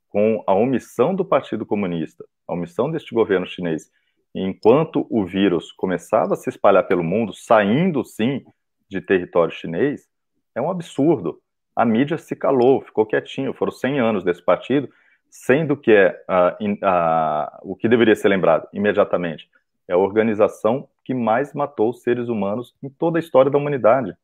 com 0.09 0.43
a 0.47 0.55
omissão 0.55 1.15
do 1.15 1.25
Partido 1.25 1.65
Comunista, 1.65 2.25
a 2.49 2.55
omissão 2.55 2.91
deste 2.91 3.15
governo 3.15 3.47
chinês, 3.47 3.91
enquanto 4.35 5.07
o 5.11 5.25
vírus 5.25 5.73
começava 5.73 6.35
a 6.35 6.37
se 6.37 6.49
espalhar 6.51 6.87
pelo 6.87 7.03
mundo, 7.03 7.33
saindo 7.33 8.05
sim 8.05 8.45
de 8.89 9.01
território 9.01 9.53
chinês, 9.53 10.09
é 10.55 10.61
um 10.61 10.71
absurdo. 10.71 11.41
A 11.75 11.85
mídia 11.85 12.19
se 12.19 12.35
calou, 12.35 12.81
ficou 12.81 13.05
quietinho. 13.05 13.53
Foram 13.53 13.73
100 13.73 14.01
anos 14.01 14.25
desse 14.25 14.43
partido, 14.43 14.89
sendo 15.29 15.77
que 15.77 15.93
é 15.93 16.25
uh, 16.29 16.65
uh, 16.65 17.59
o 17.63 17.77
que 17.77 17.89
deveria 17.89 18.15
ser 18.15 18.29
lembrado 18.29 18.67
imediatamente 18.73 19.49
é 19.89 19.93
a 19.93 19.99
organização 19.99 20.89
que 21.07 21.15
mais 21.15 21.55
matou 21.55 21.93
seres 21.93 22.29
humanos 22.29 22.75
em 22.83 22.89
toda 22.89 23.17
a 23.17 23.21
história 23.21 23.49
da 23.49 23.57
humanidade. 23.57 24.17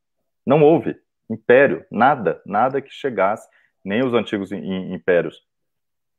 Não 0.45 0.65
houve 0.65 0.99
império, 1.31 1.87
nada, 1.89 2.43
nada 2.45 2.83
que 2.83 2.93
chegasse, 2.93 3.49
nem 3.85 4.05
os 4.05 4.13
antigos 4.13 4.51
impérios 4.51 5.47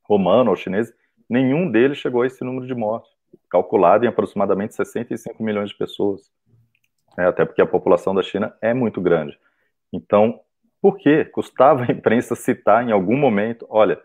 romano 0.02 0.48
ou 0.48 0.56
chinês, 0.56 0.90
nenhum 1.28 1.70
deles 1.70 1.98
chegou 1.98 2.22
a 2.22 2.26
esse 2.26 2.42
número 2.42 2.66
de 2.66 2.74
mortes, 2.74 3.10
calculado 3.50 4.06
em 4.06 4.08
aproximadamente 4.08 4.74
65 4.74 5.42
milhões 5.42 5.68
de 5.68 5.76
pessoas. 5.76 6.32
É, 7.18 7.26
até 7.26 7.44
porque 7.44 7.60
a 7.60 7.66
população 7.66 8.14
da 8.14 8.22
China 8.22 8.56
é 8.62 8.72
muito 8.72 9.02
grande. 9.02 9.38
Então, 9.92 10.40
por 10.80 10.96
que 10.96 11.26
custava 11.26 11.84
a 11.84 11.92
imprensa 11.92 12.34
citar 12.34 12.82
em 12.88 12.90
algum 12.90 13.18
momento, 13.18 13.66
olha, 13.68 14.00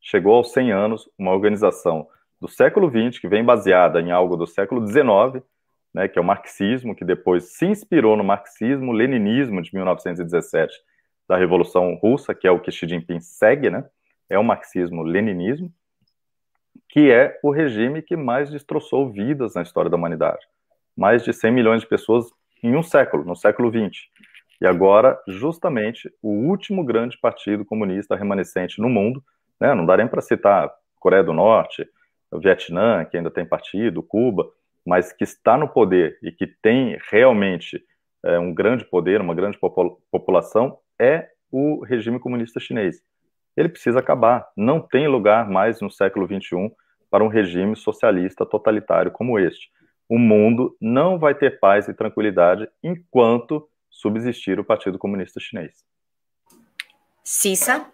chegou 0.00 0.36
aos 0.36 0.52
100 0.52 0.72
anos 0.72 1.10
uma 1.18 1.32
organização 1.32 2.08
do 2.40 2.46
século 2.46 2.88
XX, 2.88 3.18
que 3.18 3.28
vem 3.28 3.44
baseada 3.44 4.00
em 4.00 4.12
algo 4.12 4.36
do 4.36 4.46
século 4.46 4.86
XIX, 4.86 5.42
né, 5.96 6.06
que 6.06 6.18
é 6.18 6.22
o 6.22 6.24
marxismo, 6.24 6.94
que 6.94 7.06
depois 7.06 7.54
se 7.54 7.64
inspirou 7.64 8.18
no 8.18 8.22
marxismo, 8.22 8.92
leninismo 8.92 9.62
de 9.62 9.74
1917, 9.74 10.76
da 11.26 11.38
Revolução 11.38 11.94
Russa, 11.94 12.34
que 12.34 12.46
é 12.46 12.50
o 12.50 12.60
que 12.60 12.70
Xi 12.70 12.86
Jinping 12.86 13.18
segue, 13.20 13.70
né? 13.70 13.82
é 14.28 14.38
o 14.38 14.44
marxismo-leninismo, 14.44 15.72
que 16.86 17.10
é 17.10 17.40
o 17.42 17.50
regime 17.50 18.02
que 18.02 18.14
mais 18.14 18.50
destroçou 18.50 19.10
vidas 19.10 19.54
na 19.54 19.62
história 19.62 19.90
da 19.90 19.96
humanidade. 19.96 20.46
Mais 20.94 21.24
de 21.24 21.32
100 21.32 21.50
milhões 21.50 21.80
de 21.80 21.88
pessoas 21.88 22.26
em 22.62 22.76
um 22.76 22.82
século, 22.82 23.24
no 23.24 23.34
século 23.34 23.70
XX. 23.70 24.02
E 24.60 24.66
agora, 24.66 25.18
justamente, 25.26 26.12
o 26.20 26.28
último 26.28 26.84
grande 26.84 27.16
partido 27.18 27.64
comunista 27.64 28.14
remanescente 28.14 28.82
no 28.82 28.90
mundo, 28.90 29.24
né, 29.58 29.74
não 29.74 29.86
dá 29.86 29.96
nem 29.96 30.06
para 30.06 30.20
citar 30.20 30.70
Coreia 31.00 31.24
do 31.24 31.32
Norte, 31.32 31.88
Vietnã, 32.34 33.02
que 33.06 33.16
ainda 33.16 33.30
tem 33.30 33.46
partido, 33.46 34.02
Cuba, 34.02 34.46
mas 34.86 35.12
que 35.12 35.24
está 35.24 35.56
no 35.56 35.68
poder 35.68 36.18
e 36.22 36.30
que 36.30 36.46
tem 36.46 36.96
realmente 37.10 37.82
é, 38.24 38.38
um 38.38 38.54
grande 38.54 38.84
poder, 38.84 39.20
uma 39.20 39.34
grande 39.34 39.58
população, 40.10 40.78
é 40.98 41.28
o 41.50 41.84
regime 41.84 42.18
comunista 42.18 42.60
chinês 42.60 43.02
ele 43.56 43.68
precisa 43.68 44.00
acabar. 44.00 44.46
Não 44.56 44.80
tem 44.80 45.08
lugar 45.08 45.48
mais 45.48 45.80
no 45.80 45.90
século 45.90 46.26
XXI 46.26 46.70
para 47.10 47.24
um 47.24 47.28
regime 47.28 47.74
socialista 47.74 48.44
totalitário 48.44 49.10
como 49.10 49.38
este. 49.38 49.70
O 50.08 50.18
mundo 50.18 50.76
não 50.80 51.18
vai 51.18 51.34
ter 51.34 51.58
paz 51.58 51.88
e 51.88 51.94
tranquilidade 51.94 52.68
enquanto 52.82 53.68
subsistir 53.90 54.60
o 54.60 54.64
Partido 54.64 54.98
Comunista 54.98 55.40
Chinês. 55.40 55.84
Cissa? 57.24 57.90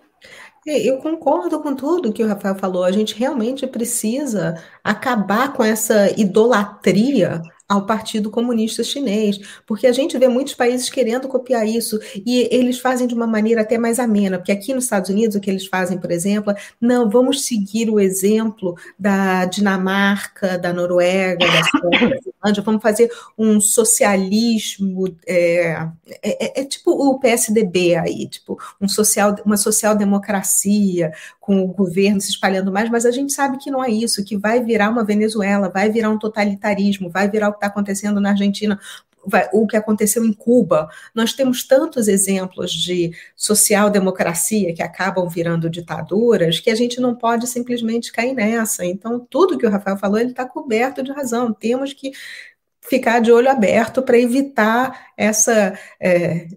É, 0.66 0.78
eu 0.80 0.98
concordo 0.98 1.60
com 1.60 1.74
tudo 1.74 2.12
que 2.12 2.22
o 2.22 2.28
Rafael 2.28 2.54
falou. 2.54 2.84
A 2.84 2.92
gente 2.92 3.14
realmente 3.14 3.66
precisa 3.66 4.62
acabar 4.84 5.52
com 5.52 5.64
essa 5.64 6.10
idolatria 6.18 7.42
ao 7.72 7.86
Partido 7.86 8.30
Comunista 8.30 8.84
Chinês, 8.84 9.40
porque 9.66 9.86
a 9.86 9.92
gente 9.92 10.18
vê 10.18 10.28
muitos 10.28 10.52
países 10.52 10.90
querendo 10.90 11.26
copiar 11.26 11.66
isso 11.66 11.98
e 12.14 12.46
eles 12.50 12.78
fazem 12.78 13.06
de 13.06 13.14
uma 13.14 13.26
maneira 13.26 13.62
até 13.62 13.78
mais 13.78 13.98
amena, 13.98 14.36
porque 14.36 14.52
aqui 14.52 14.74
nos 14.74 14.84
Estados 14.84 15.08
Unidos 15.08 15.36
o 15.36 15.40
que 15.40 15.48
eles 15.48 15.66
fazem, 15.66 15.96
por 15.96 16.10
exemplo, 16.10 16.54
não, 16.78 17.08
vamos 17.08 17.46
seguir 17.46 17.88
o 17.88 17.98
exemplo 17.98 18.76
da 18.98 19.46
Dinamarca, 19.46 20.58
da 20.58 20.70
Noruega, 20.70 21.46
da 21.46 21.64
Finlândia, 21.64 22.62
vamos 22.62 22.82
fazer 22.82 23.10
um 23.38 23.58
socialismo, 23.58 25.16
é, 25.26 25.88
é, 26.22 26.60
é, 26.60 26.64
tipo 26.66 26.90
o 26.90 27.18
PSDB 27.18 27.94
aí, 27.96 28.28
tipo 28.28 28.58
um 28.78 28.86
social, 28.86 29.34
uma 29.46 29.56
social-democracia, 29.56 31.10
com 31.40 31.64
o 31.64 31.68
governo 31.68 32.20
se 32.20 32.30
espalhando 32.30 32.70
mais, 32.70 32.90
mas 32.90 33.06
a 33.06 33.10
gente 33.10 33.32
sabe 33.32 33.58
que 33.58 33.70
não 33.70 33.82
é 33.82 33.90
isso, 33.90 34.24
que 34.24 34.36
vai 34.36 34.62
virar 34.62 34.90
uma 34.90 35.04
Venezuela, 35.04 35.68
vai 35.68 35.90
virar 35.90 36.10
um 36.10 36.18
totalitarismo, 36.18 37.10
vai 37.10 37.28
virar 37.28 37.48
o 37.48 37.54
está 37.62 37.68
acontecendo 37.68 38.20
na 38.20 38.30
Argentina, 38.30 38.78
o 39.52 39.66
que 39.66 39.76
aconteceu 39.76 40.24
em 40.24 40.32
Cuba. 40.32 40.88
Nós 41.14 41.32
temos 41.32 41.64
tantos 41.64 42.08
exemplos 42.08 42.72
de 42.72 43.12
social-democracia 43.36 44.74
que 44.74 44.82
acabam 44.82 45.28
virando 45.28 45.70
ditaduras 45.70 46.58
que 46.58 46.70
a 46.70 46.74
gente 46.74 47.00
não 47.00 47.14
pode 47.14 47.46
simplesmente 47.46 48.12
cair 48.12 48.34
nessa. 48.34 48.84
Então, 48.84 49.20
tudo 49.20 49.56
que 49.58 49.66
o 49.66 49.70
Rafael 49.70 49.96
falou, 49.96 50.18
ele 50.18 50.30
está 50.30 50.44
coberto 50.44 51.02
de 51.02 51.12
razão. 51.12 51.52
Temos 51.52 51.92
que 51.92 52.12
ficar 52.80 53.20
de 53.20 53.30
olho 53.30 53.48
aberto 53.48 54.02
para 54.02 54.18
evitar 54.18 55.12
essa, 55.16 55.78
é, 56.00 56.48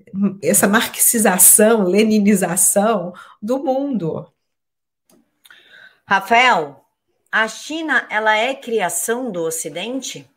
essa 0.42 0.68
marxização, 0.68 1.84
leninização 1.84 3.14
do 3.40 3.64
mundo. 3.64 4.28
Rafael, 6.08 6.84
a 7.32 7.48
China 7.48 8.08
ela 8.10 8.36
é 8.36 8.56
criação 8.56 9.32
do 9.32 9.44
Ocidente? 9.44 10.28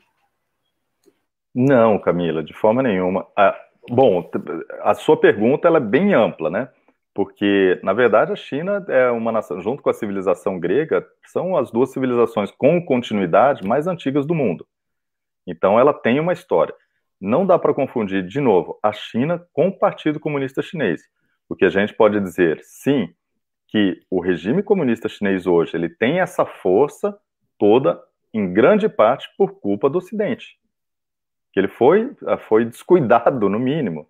Não, 1.61 1.99
Camila, 1.99 2.41
de 2.41 2.55
forma 2.55 2.85
nenhuma. 2.85 3.27
Ah, 3.37 3.53
bom, 3.91 4.31
a 4.81 4.95
sua 4.95 5.17
pergunta 5.17 5.67
ela 5.67 5.79
é 5.79 5.81
bem 5.81 6.15
ampla, 6.15 6.49
né? 6.49 6.69
Porque, 7.13 7.81
na 7.83 7.93
verdade, 7.93 8.31
a 8.31 8.37
China 8.37 8.85
é 8.87 9.11
uma 9.11 9.33
nação, 9.33 9.61
junto 9.61 9.83
com 9.83 9.91
a 9.91 9.93
civilização 9.93 10.61
grega, 10.61 11.05
são 11.27 11.57
as 11.57 11.73
duas 11.73 11.91
civilizações 11.91 12.53
com 12.53 12.81
continuidade 12.81 13.67
mais 13.67 13.89
antigas 13.89 14.25
do 14.25 14.37
mundo. 14.37 14.65
Então, 15.49 15.81
ela 15.81 15.93
tem 15.93 16.21
uma 16.21 16.33
história. 16.33 16.73
Não 17.21 17.45
dá 17.45 17.59
para 17.59 17.75
confundir, 17.75 18.25
de 18.25 18.41
novo, 18.41 18.79
a 18.81 18.93
China 18.93 19.45
com 19.53 19.67
o 19.67 19.77
Partido 19.77 20.21
Comunista 20.21 20.63
Chinês. 20.63 21.03
O 21.49 21.57
que 21.57 21.65
a 21.65 21.71
gente 21.71 21.93
pode 21.93 22.21
dizer, 22.21 22.61
sim, 22.63 23.13
que 23.67 24.01
o 24.09 24.21
regime 24.21 24.63
comunista 24.63 25.09
chinês 25.09 25.45
hoje 25.45 25.77
ele 25.77 25.89
tem 25.89 26.21
essa 26.21 26.47
força 26.47 27.19
toda, 27.59 28.01
em 28.33 28.53
grande 28.53 28.89
parte, 28.89 29.29
por 29.37 29.59
culpa 29.59 29.91
do 29.91 29.99
Ocidente, 29.99 30.57
ele 31.59 31.69
foi, 31.69 32.15
foi 32.49 32.65
descuidado, 32.65 33.49
no 33.49 33.59
mínimo, 33.59 34.09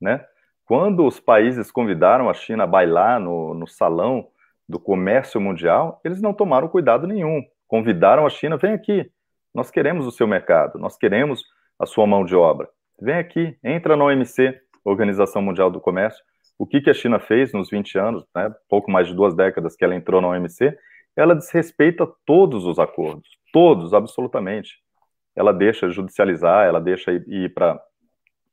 né? 0.00 0.24
Quando 0.64 1.06
os 1.06 1.18
países 1.18 1.70
convidaram 1.70 2.28
a 2.28 2.34
China 2.34 2.64
a 2.64 2.66
bailar 2.66 3.18
no, 3.18 3.54
no 3.54 3.66
salão 3.66 4.28
do 4.68 4.78
comércio 4.78 5.40
mundial, 5.40 6.00
eles 6.04 6.20
não 6.20 6.34
tomaram 6.34 6.68
cuidado 6.68 7.06
nenhum. 7.06 7.42
Convidaram 7.66 8.26
a 8.26 8.30
China, 8.30 8.58
vem 8.58 8.74
aqui, 8.74 9.10
nós 9.54 9.70
queremos 9.70 10.06
o 10.06 10.12
seu 10.12 10.26
mercado, 10.26 10.78
nós 10.78 10.96
queremos 10.96 11.42
a 11.78 11.86
sua 11.86 12.06
mão 12.06 12.24
de 12.24 12.36
obra. 12.36 12.68
Vem 13.00 13.16
aqui, 13.16 13.56
entra 13.64 13.96
na 13.96 14.04
OMC, 14.04 14.60
Organização 14.84 15.40
Mundial 15.40 15.70
do 15.70 15.80
Comércio. 15.80 16.22
O 16.58 16.66
que, 16.66 16.80
que 16.80 16.90
a 16.90 16.94
China 16.94 17.18
fez 17.18 17.52
nos 17.52 17.70
20 17.70 17.98
anos, 17.98 18.24
né, 18.34 18.52
pouco 18.68 18.90
mais 18.90 19.06
de 19.06 19.14
duas 19.14 19.34
décadas 19.34 19.76
que 19.76 19.84
ela 19.84 19.94
entrou 19.94 20.20
na 20.20 20.28
OMC? 20.28 20.76
Ela 21.16 21.34
desrespeita 21.34 22.06
todos 22.26 22.64
os 22.64 22.78
acordos, 22.78 23.28
todos, 23.52 23.94
absolutamente. 23.94 24.78
Ela 25.38 25.52
deixa 25.52 25.88
judicializar, 25.88 26.66
ela 26.66 26.80
deixa 26.80 27.12
ir, 27.12 27.24
ir 27.28 27.54
para 27.54 27.80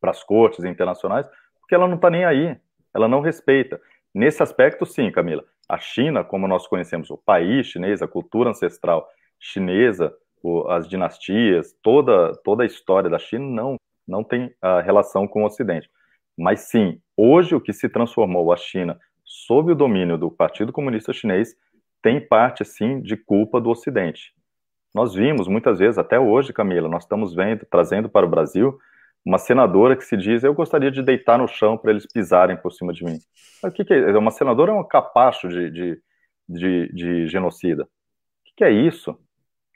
as 0.04 0.24
cortes 0.24 0.64
internacionais, 0.64 1.28
porque 1.60 1.74
ela 1.74 1.88
não 1.88 1.96
está 1.96 2.12
nem 2.12 2.26
aí, 2.26 2.56
ela 2.94 3.08
não 3.08 3.22
respeita. 3.22 3.82
Nesse 4.14 4.44
aspecto, 4.44 4.86
sim, 4.86 5.12
Camila. 5.12 5.44
A 5.68 5.80
China, 5.80 6.24
como 6.24 6.48
nós 6.48 6.68
conhecemos, 6.68 7.10
o 7.10 7.18
país 7.18 7.66
chinês, 7.66 8.04
a 8.04 8.08
cultura 8.08 8.52
ancestral 8.52 9.10
chinesa, 9.40 10.14
o, 10.44 10.68
as 10.70 10.88
dinastias, 10.88 11.76
toda, 11.82 12.34
toda 12.44 12.62
a 12.62 12.68
história 12.68 13.10
da 13.10 13.18
China 13.18 13.46
não, 13.46 13.76
não 14.08 14.24
tem 14.24 14.54
a 14.62 14.80
relação 14.80 15.28
com 15.28 15.42
o 15.42 15.48
Ocidente. 15.48 15.90
Mas 16.38 16.70
sim, 16.70 17.02
hoje 17.18 17.56
o 17.56 17.62
que 17.62 17.74
se 17.74 17.90
transformou 17.90 18.54
a 18.54 18.58
China 18.58 19.00
sob 19.24 19.72
o 19.72 19.76
domínio 19.76 20.20
do 20.20 20.30
Partido 20.30 20.72
Comunista 20.72 21.12
Chinês 21.12 21.56
tem 22.00 22.22
parte, 22.22 22.64
sim, 22.64 23.02
de 23.02 23.18
culpa 23.18 23.60
do 23.60 23.72
Ocidente. 23.72 24.35
Nós 24.96 25.14
vimos 25.14 25.46
muitas 25.46 25.78
vezes, 25.78 25.98
até 25.98 26.18
hoje, 26.18 26.54
Camila, 26.54 26.88
nós 26.88 27.04
estamos 27.04 27.36
vendo, 27.36 27.66
trazendo 27.70 28.08
para 28.08 28.26
o 28.26 28.30
Brasil 28.30 28.80
uma 29.26 29.38
senadora 29.38 29.94
que 29.94 30.06
se 30.06 30.16
diz: 30.16 30.42
Eu 30.42 30.54
gostaria 30.54 30.90
de 30.90 31.04
deitar 31.04 31.38
no 31.38 31.50
chão 31.50 31.78
para 31.78 31.92
eles 31.92 32.06
pisarem 32.06 32.56
por 32.56 32.72
cima 32.72 32.94
de 32.94 33.04
mim. 33.04 33.20
O 33.62 33.70
que, 33.70 33.84
que 33.84 33.94
é? 33.94 34.18
Uma 34.18 34.32
senadora 34.32 34.72
é 34.72 34.74
um 34.74 34.88
capacho 34.88 35.50
de, 35.50 35.70
de, 35.70 36.02
de, 36.48 36.94
de 36.94 37.28
genocida. 37.28 37.84
O 37.84 37.88
que, 38.46 38.54
que 38.56 38.64
é 38.64 38.72
isso? 38.72 39.20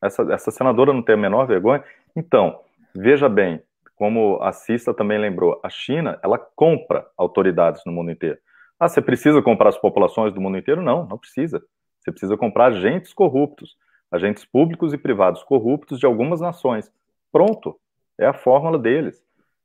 Essa, 0.01 0.23
essa 0.31 0.51
senadora 0.51 0.93
não 0.93 1.01
tem 1.01 1.15
a 1.15 1.17
menor 1.17 1.45
vergonha? 1.45 1.83
Então, 2.15 2.61
veja 2.95 3.27
bem, 3.27 3.61
como 3.97 4.41
a 4.41 4.53
Cissa 4.53 4.93
também 4.93 5.17
lembrou, 5.17 5.59
a 5.61 5.69
China, 5.69 6.17
ela 6.23 6.37
compra 6.37 7.05
autoridades 7.17 7.81
no 7.85 7.91
mundo 7.91 8.09
inteiro. 8.09 8.37
Ah, 8.79 8.87
você 8.87 9.01
precisa 9.01 9.41
comprar 9.41 9.67
as 9.67 9.77
populações 9.77 10.33
do 10.33 10.39
mundo 10.39 10.57
inteiro? 10.57 10.81
Não, 10.81 11.05
não 11.05 11.17
precisa. 11.17 11.61
Você 11.99 12.09
precisa 12.09 12.37
comprar 12.37 12.67
agentes 12.67 13.11
corruptos, 13.11 13.75
agentes 14.11 14.45
públicos 14.45 14.93
e 14.93 14.97
privados 14.97 15.43
corruptos 15.43 15.99
de 15.99 16.05
algumas 16.05 16.41
nações. 16.41 16.91
Pronto, 17.31 17.79
é 18.17 18.25
a 18.25 18.33
fórmula 18.33 18.77
deles. 18.77 19.23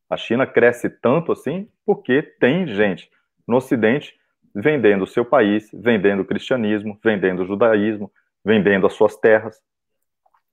A 0.08 0.16
China 0.16 0.46
cresce 0.46 0.88
tanto 0.88 1.32
assim 1.32 1.68
porque 1.84 2.22
tem 2.22 2.66
gente 2.66 3.10
no 3.46 3.56
Ocidente 3.56 4.14
vendendo 4.54 5.02
o 5.02 5.06
seu 5.06 5.24
país, 5.24 5.68
vendendo 5.72 6.20
o 6.20 6.24
cristianismo, 6.24 6.98
vendendo 7.02 7.42
o 7.42 7.46
judaísmo, 7.46 8.10
vendendo 8.44 8.86
as 8.86 8.92
suas 8.92 9.16
terras, 9.16 9.60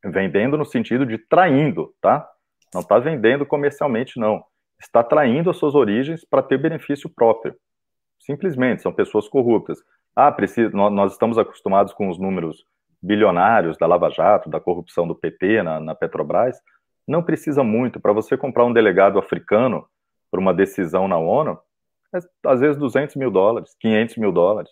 vendendo 0.03 0.57
no 0.57 0.65
sentido 0.65 1.05
de 1.05 1.17
traindo, 1.17 1.93
tá? 2.01 2.27
Não 2.73 2.81
está 2.81 2.97
vendendo 2.97 3.45
comercialmente, 3.45 4.19
não. 4.19 4.43
Está 4.79 5.03
traindo 5.03 5.49
as 5.49 5.57
suas 5.57 5.75
origens 5.75 6.25
para 6.25 6.41
ter 6.41 6.57
benefício 6.57 7.09
próprio. 7.09 7.55
Simplesmente, 8.19 8.81
são 8.81 8.91
pessoas 8.91 9.27
corruptas. 9.27 9.79
Ah, 10.15 10.31
precisa, 10.31 10.69
nós 10.71 11.11
estamos 11.11 11.37
acostumados 11.37 11.93
com 11.93 12.09
os 12.09 12.17
números 12.17 12.65
bilionários 13.01 13.77
da 13.77 13.87
Lava 13.87 14.09
Jato, 14.09 14.49
da 14.49 14.59
corrupção 14.59 15.07
do 15.07 15.15
PT 15.15 15.63
na, 15.63 15.79
na 15.79 15.95
Petrobras. 15.95 16.57
Não 17.07 17.23
precisa 17.23 17.63
muito. 17.63 17.99
Para 17.99 18.13
você 18.13 18.37
comprar 18.37 18.65
um 18.65 18.73
delegado 18.73 19.17
africano 19.17 19.85
por 20.29 20.39
uma 20.39 20.53
decisão 20.53 21.07
na 21.07 21.17
ONU, 21.17 21.57
é, 22.13 22.19
às 22.45 22.59
vezes 22.59 22.77
200 22.77 23.15
mil 23.15 23.31
dólares, 23.31 23.75
500 23.79 24.17
mil 24.17 24.31
dólares. 24.31 24.71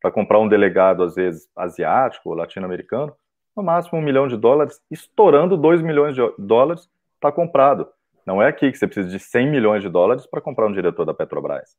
Para 0.00 0.10
comprar 0.10 0.40
um 0.40 0.48
delegado, 0.48 1.02
às 1.02 1.14
vezes, 1.14 1.48
asiático 1.56 2.30
ou 2.30 2.34
latino-americano, 2.34 3.14
no 3.56 3.62
máximo 3.62 3.98
um 3.98 4.02
milhão 4.02 4.26
de 4.26 4.36
dólares, 4.36 4.80
estourando 4.90 5.56
2 5.56 5.80
milhões 5.82 6.14
de 6.14 6.22
dólares, 6.38 6.88
está 7.14 7.30
comprado. 7.30 7.88
Não 8.26 8.42
é 8.42 8.48
aqui 8.48 8.70
que 8.70 8.78
você 8.78 8.86
precisa 8.86 9.08
de 9.08 9.18
100 9.18 9.50
milhões 9.50 9.82
de 9.82 9.88
dólares 9.88 10.26
para 10.26 10.40
comprar 10.40 10.66
um 10.66 10.72
diretor 10.72 11.04
da 11.04 11.14
Petrobras. 11.14 11.76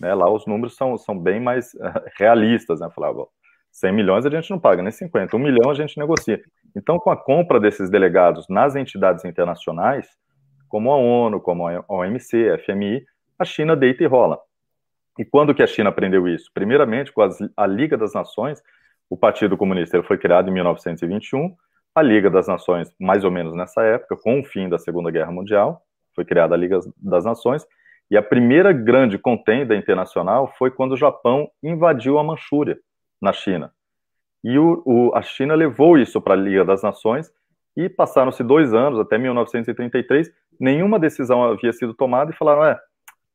Né, 0.00 0.14
lá 0.14 0.30
os 0.30 0.46
números 0.46 0.76
são, 0.76 0.96
são 0.96 1.18
bem 1.18 1.40
mais 1.40 1.72
realistas, 2.16 2.78
né? 2.78 2.88
Falar, 2.94 3.12
100 3.78 3.92
milhões 3.92 4.26
a 4.26 4.30
gente 4.30 4.50
não 4.50 4.58
paga, 4.58 4.82
nem 4.82 4.90
50. 4.90 5.36
Um 5.36 5.40
milhão 5.40 5.70
a 5.70 5.74
gente 5.74 5.98
negocia. 5.98 6.40
Então, 6.76 6.98
com 6.98 7.10
a 7.10 7.16
compra 7.16 7.60
desses 7.60 7.88
delegados 7.88 8.46
nas 8.48 8.74
entidades 8.74 9.24
internacionais, 9.24 10.08
como 10.68 10.92
a 10.92 10.96
ONU, 10.96 11.40
como 11.40 11.66
a 11.66 11.84
OMC, 11.88 12.50
a 12.50 12.58
FMI, 12.58 13.04
a 13.38 13.44
China 13.44 13.76
deita 13.76 14.02
e 14.02 14.06
rola. 14.06 14.38
E 15.18 15.24
quando 15.24 15.54
que 15.54 15.62
a 15.62 15.66
China 15.66 15.90
aprendeu 15.90 16.28
isso? 16.28 16.50
Primeiramente, 16.52 17.12
com 17.12 17.22
as, 17.22 17.38
a 17.56 17.66
Liga 17.66 17.96
das 17.96 18.12
Nações, 18.12 18.62
o 19.08 19.16
Partido 19.16 19.56
Comunista 19.56 20.02
foi 20.02 20.18
criado 20.18 20.48
em 20.48 20.52
1921, 20.52 21.54
a 21.94 22.02
Liga 22.02 22.30
das 22.30 22.46
Nações, 22.46 22.92
mais 23.00 23.24
ou 23.24 23.30
menos 23.30 23.54
nessa 23.54 23.82
época, 23.82 24.16
com 24.16 24.40
o 24.40 24.44
fim 24.44 24.68
da 24.68 24.78
Segunda 24.78 25.10
Guerra 25.10 25.32
Mundial, 25.32 25.82
foi 26.14 26.24
criada 26.24 26.54
a 26.54 26.58
Liga 26.58 26.78
das 26.96 27.24
Nações, 27.24 27.66
e 28.10 28.16
a 28.16 28.22
primeira 28.22 28.72
grande 28.72 29.18
contenda 29.18 29.74
internacional 29.74 30.52
foi 30.58 30.70
quando 30.70 30.92
o 30.92 30.96
Japão 30.96 31.48
invadiu 31.62 32.18
a 32.18 32.24
Manchúria, 32.24 32.78
na 33.20 33.32
China. 33.32 33.72
E 34.42 34.58
o, 34.58 34.82
o, 34.84 35.14
a 35.14 35.22
China 35.22 35.54
levou 35.54 35.98
isso 35.98 36.20
para 36.20 36.34
a 36.34 36.36
Liga 36.36 36.64
das 36.64 36.82
Nações 36.82 37.30
e 37.76 37.88
passaram-se 37.88 38.42
dois 38.42 38.72
anos, 38.72 38.98
até 38.98 39.18
1933, 39.18 40.30
nenhuma 40.58 40.98
decisão 40.98 41.44
havia 41.44 41.72
sido 41.72 41.94
tomada 41.94 42.30
e 42.30 42.36
falaram: 42.36 42.64
é, 42.64 42.80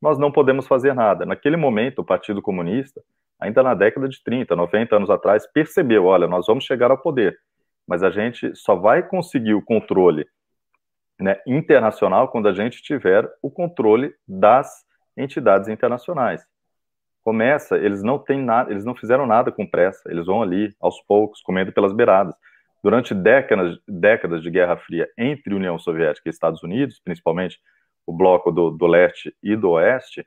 nós 0.01 0.17
não 0.17 0.31
podemos 0.31 0.67
fazer 0.67 0.93
nada. 0.93 1.25
Naquele 1.25 1.57
momento, 1.57 1.99
o 1.99 2.05
Partido 2.05 2.41
Comunista, 2.41 3.01
ainda 3.39 3.61
na 3.63 3.73
década 3.73 4.07
de 4.07 4.21
30, 4.23 4.55
90 4.55 4.95
anos 4.95 5.09
atrás, 5.09 5.45
percebeu: 5.47 6.05
olha, 6.05 6.27
nós 6.27 6.45
vamos 6.47 6.63
chegar 6.63 6.91
ao 6.91 6.97
poder, 6.97 7.37
mas 7.87 8.03
a 8.03 8.09
gente 8.09 8.55
só 8.55 8.75
vai 8.75 9.03
conseguir 9.03 9.53
o 9.53 9.61
controle 9.61 10.25
né, 11.19 11.39
internacional 11.45 12.29
quando 12.29 12.47
a 12.47 12.53
gente 12.53 12.81
tiver 12.81 13.29
o 13.41 13.51
controle 13.51 14.13
das 14.27 14.85
entidades 15.15 15.69
internacionais 15.69 16.45
começa, 17.23 17.77
eles 17.77 18.03
não 18.03 18.19
têm 18.19 18.41
nada, 18.41 18.71
eles 18.71 18.85
não 18.85 18.95
fizeram 18.95 19.25
nada 19.25 19.51
com 19.51 19.65
pressa, 19.65 20.01
eles 20.11 20.25
vão 20.25 20.41
ali 20.41 20.75
aos 20.79 21.01
poucos, 21.01 21.41
comendo 21.41 21.71
pelas 21.71 21.93
beiradas. 21.93 22.35
Durante 22.83 23.13
décadas, 23.13 23.79
décadas 23.87 24.41
de 24.41 24.49
Guerra 24.49 24.75
Fria 24.75 25.07
entre 25.17 25.55
União 25.55 25.79
Soviética 25.79 26.27
e 26.27 26.31
Estados 26.31 26.61
Unidos, 26.63 26.99
principalmente 27.03 27.59
o 28.05 28.11
bloco 28.11 28.51
do, 28.51 28.71
do 28.71 28.85
leste 28.85 29.33
e 29.41 29.55
do 29.55 29.71
oeste, 29.71 30.25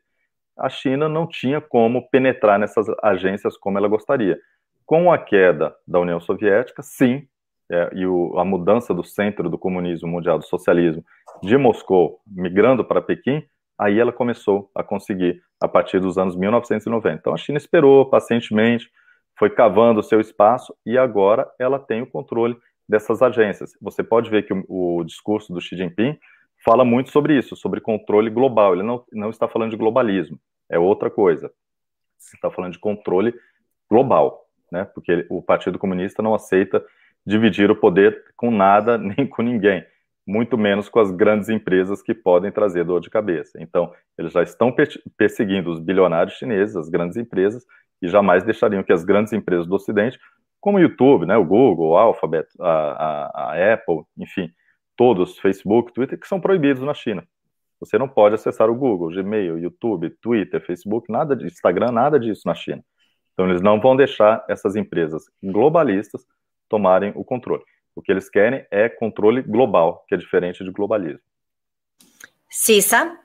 a 0.57 0.71
China 0.71 1.09
não 1.09 1.27
tinha 1.27 1.61
como 1.61 2.09
penetrar 2.09 2.59
nessas 2.59 2.87
agências 3.03 3.59
como 3.59 3.77
ela 3.77 3.89
gostaria. 3.89 4.39
Com 4.87 5.13
a 5.13 5.19
queda 5.19 5.75
da 5.87 6.01
União 6.01 6.19
Soviética, 6.19 6.83
sim, 6.83 7.29
é, 7.71 7.91
e 7.93 8.07
o, 8.07 8.39
a 8.39 8.45
mudança 8.45 8.95
do 8.95 9.05
centro 9.05 9.51
do 9.51 9.59
comunismo 9.59 10.09
mundial, 10.09 10.39
do 10.39 10.47
socialismo, 10.47 11.05
de 11.43 11.59
Moscou, 11.59 12.21
migrando 12.27 12.85
para 12.85 13.03
Pequim, 13.03 13.45
aí 13.79 13.99
ela 13.99 14.13
começou 14.13 14.71
a 14.75 14.83
conseguir 14.83 15.43
a 15.61 15.69
partir 15.69 16.01
dos 16.01 16.19
anos 16.19 16.37
1990. 16.37 17.19
Então 17.19 17.35
a 17.35 17.37
China 17.37 17.59
esperou 17.59 18.09
pacientemente, 18.09 18.91
foi 19.39 19.51
cavando 19.51 20.01
o 20.01 20.03
seu 20.03 20.21
espaço 20.21 20.75
e 20.85 20.97
agora 20.97 21.49
ela 21.59 21.79
tem 21.79 22.03
o 22.03 22.07
controle 22.07 22.57
dessas 22.89 23.23
agências. 23.23 23.73
Você 23.81 24.03
pode 24.03 24.31
ver 24.31 24.45
que 24.45 24.53
o, 24.53 24.65
o 24.69 25.05
discurso 25.05 25.53
do 25.53 25.61
Xi 25.61 25.77
Jinping 25.77 26.19
fala 26.65 26.85
muito 26.85 27.11
sobre 27.11 27.37
isso, 27.37 27.57
sobre 27.57 27.81
controle 27.81 28.31
global. 28.31 28.73
Ele 28.73 28.83
não, 28.83 29.05
não 29.13 29.31
está 29.31 29.49
falando 29.49 29.71
de 29.71 29.77
globalismo, 29.77 30.39
é 30.71 30.79
outra 30.79 31.11
coisa. 31.11 31.47
Ele 31.47 32.35
está 32.35 32.51
falando 32.51 32.73
de 32.73 32.79
controle 32.79 33.35
global, 33.91 34.47
né? 34.73 34.85
Porque 34.85 35.27
o 35.29 35.43
Partido 35.43 35.79
Comunista 35.79 36.23
não 36.23 36.35
aceita 36.35 36.85
dividir 37.25 37.71
o 37.71 37.77
poder 37.77 38.25
com 38.37 38.51
nada 38.51 38.97
nem 38.99 39.27
com 39.27 39.43
ninguém 39.43 39.85
muito 40.27 40.59
menos 40.59 40.89
com 40.89 40.99
as 40.99 41.11
grandes 41.11 41.49
empresas 41.49 42.03
que 42.03 42.13
podem 42.13 42.51
trazer 42.51 42.85
dor 42.85 43.01
de 43.01 43.09
cabeça. 43.09 43.59
Então, 43.61 43.93
eles 44.19 44.33
já 44.33 44.43
estão 44.43 44.75
perseguindo 45.17 45.71
os 45.71 45.79
bilionários 45.79 46.37
chineses, 46.37 46.75
as 46.75 46.89
grandes 46.89 47.17
empresas, 47.17 47.65
e 48.03 48.09
jamais 48.09 48.43
deixariam 48.43 48.83
que 48.83 48.93
as 48.93 49.05
grandes 49.05 49.33
empresas 49.33 49.67
do 49.67 49.77
Ocidente, 49.77 50.19
como 50.61 50.79
o 50.79 50.81
YouTube, 50.81 51.27
né, 51.27 51.37
o 51.37 51.45
Google, 51.45 51.91
o 51.91 51.97
Alphabet, 51.97 52.49
a, 52.59 52.71
a, 52.71 53.53
a 53.53 53.75
Apple, 53.75 54.03
enfim, 54.19 54.51
todos, 54.97 55.39
Facebook, 55.39 55.93
Twitter, 55.93 56.19
que 56.19 56.27
são 56.27 56.41
proibidos 56.41 56.83
na 56.83 56.93
China. 56.93 57.23
Você 57.79 57.99
não 57.99 58.09
pode 58.09 58.35
acessar 58.35 58.69
o 58.69 58.75
Google, 58.75 59.11
Gmail, 59.11 59.59
YouTube, 59.59 60.11
Twitter, 60.21 60.65
Facebook, 60.65 61.13
nada 61.13 61.37
de 61.37 61.47
Instagram, 61.47 61.93
nada 61.93 62.19
disso 62.19 62.43
na 62.47 62.55
China. 62.55 62.83
Então, 63.33 63.49
eles 63.49 63.61
não 63.61 63.79
vão 63.81 63.95
deixar 63.95 64.45
essas 64.49 64.77
empresas 64.77 65.25
globalistas 65.43 66.25
tomarem 66.69 67.13
o 67.15 67.23
controle. 67.23 67.63
O 67.97 68.03
que 68.03 68.13
eles 68.13 68.29
querem 68.29 68.65
é 68.71 68.89
controle 68.89 69.43
global, 69.43 70.05
que 70.07 70.15
é 70.15 70.19
diferente 70.19 70.63
de 70.63 70.71
globalismo. 70.71 71.21
Cissa? 72.49 73.19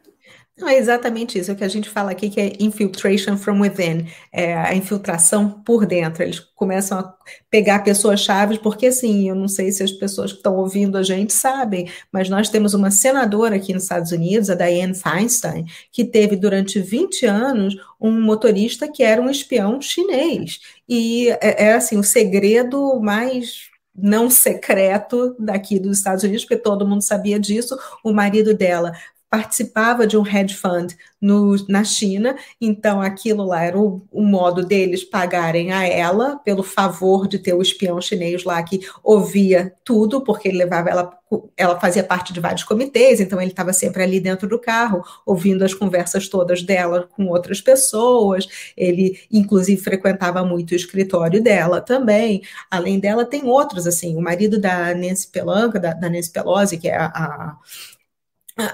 Não, 0.62 0.68
é 0.68 0.78
exatamente 0.78 1.40
isso, 1.40 1.50
é 1.50 1.54
o 1.54 1.58
que 1.58 1.64
a 1.64 1.68
gente 1.68 1.90
fala 1.90 2.12
aqui 2.12 2.30
que 2.30 2.40
é 2.40 2.54
infiltration 2.60 3.36
from 3.36 3.62
within, 3.62 4.06
é 4.32 4.54
a 4.54 4.76
infiltração 4.76 5.50
por 5.50 5.88
dentro. 5.88 6.22
Eles 6.22 6.40
começam 6.40 7.00
a 7.00 7.16
pegar 7.50 7.80
pessoas-chave, 7.80 8.60
porque 8.60 8.88
assim, 8.88 9.28
eu 9.28 9.34
não 9.34 9.48
sei 9.48 9.72
se 9.72 9.82
as 9.82 9.92
pessoas 9.92 10.32
que 10.32 10.38
estão 10.38 10.56
ouvindo 10.58 10.98
a 10.98 11.04
gente 11.04 11.34
sabem, 11.34 11.90
mas 12.12 12.30
nós 12.30 12.48
temos 12.48 12.76
uma 12.76 12.92
senadora 12.92 13.56
aqui 13.56 13.74
nos 13.74 13.84
Estados 13.84 14.12
Unidos, 14.12 14.52
a 14.52 14.56
Dianne 14.56 14.94
Feinstein, 14.94 15.66
que 15.92 16.06
teve 16.06 16.36
durante 16.36 16.80
20 16.80 17.26
anos 17.26 17.76
um 18.00 18.12
motorista 18.22 18.88
que 18.88 19.02
era 19.02 19.22
um 19.22 19.32
espião 19.32 19.82
chinês. 19.82 20.60
E 20.88 21.30
é, 21.42 21.70
é 21.70 21.74
assim, 21.74 21.98
o 21.98 22.04
segredo 22.04 23.00
mais 23.00 23.71
não 23.96 24.30
secreto 24.30 25.36
daqui 25.38 25.80
dos 25.80 25.98
Estados 25.98 26.24
Unidos, 26.24 26.44
porque 26.44 26.58
todo 26.58 26.88
mundo 26.88 27.02
sabia 27.02 27.40
disso. 27.40 27.78
O 28.04 28.14
marido 28.14 28.54
dela 28.54 28.94
participava 29.32 30.06
de 30.06 30.18
um 30.18 30.28
hedge 30.28 30.54
fund 30.54 30.94
no, 31.22 31.56
na 31.70 31.86
China, 31.86 32.36
então 32.60 33.00
aquilo 33.00 33.46
lá 33.46 33.64
era 33.64 33.80
o, 33.80 34.06
o, 34.12 34.22
modo 34.22 34.66
deles 34.66 35.06
pagarem 35.06 35.72
a 35.72 35.88
ela 35.88 36.36
pelo 36.40 36.64
favor 36.64 37.30
de 37.30 37.40
ter 37.40 37.54
o 37.54 37.62
espião 37.62 38.02
chinês 38.02 38.44
lá 38.44 38.62
que 38.62 38.82
ouvia 39.02 39.74
tudo, 39.86 40.22
porque 40.22 40.50
ele 40.50 40.58
levava 40.58 40.90
ela, 40.90 41.18
ela 41.56 41.80
fazia 41.80 42.04
parte 42.04 42.34
de 42.34 42.42
vários 42.42 42.66
comitês, 42.66 43.22
então 43.22 43.40
ele 43.40 43.52
estava 43.52 43.72
sempre 43.72 44.04
ali 44.04 44.20
dentro 44.20 44.50
do 44.50 44.60
carro, 44.60 45.02
ouvindo 45.26 45.64
as 45.64 45.74
conversas 45.74 46.28
todas 46.28 46.62
dela 46.62 47.08
com 47.16 47.28
outras 47.28 47.62
pessoas, 47.62 48.74
ele 48.76 49.18
inclusive 49.32 49.82
frequentava 49.82 50.44
muito 50.44 50.72
o 50.72 50.76
escritório 50.76 51.42
dela 51.42 51.80
também, 51.80 52.42
além 52.70 53.00
dela 53.00 53.24
tem 53.24 53.46
outros, 53.46 53.88
assim, 53.88 54.18
o 54.18 54.22
marido 54.22 54.60
da 54.60 54.94
Nancy 54.94 55.30
Pelanca, 55.30 55.80
da, 55.80 55.94
da 55.94 56.10
Nancy 56.10 56.32
Pelosi, 56.32 56.78
que 56.78 56.90
é 56.90 56.98
a, 56.98 57.06
a 57.06 57.58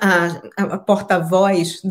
a, 0.02 0.42
a 0.58 0.78
porta-voz 0.78 1.82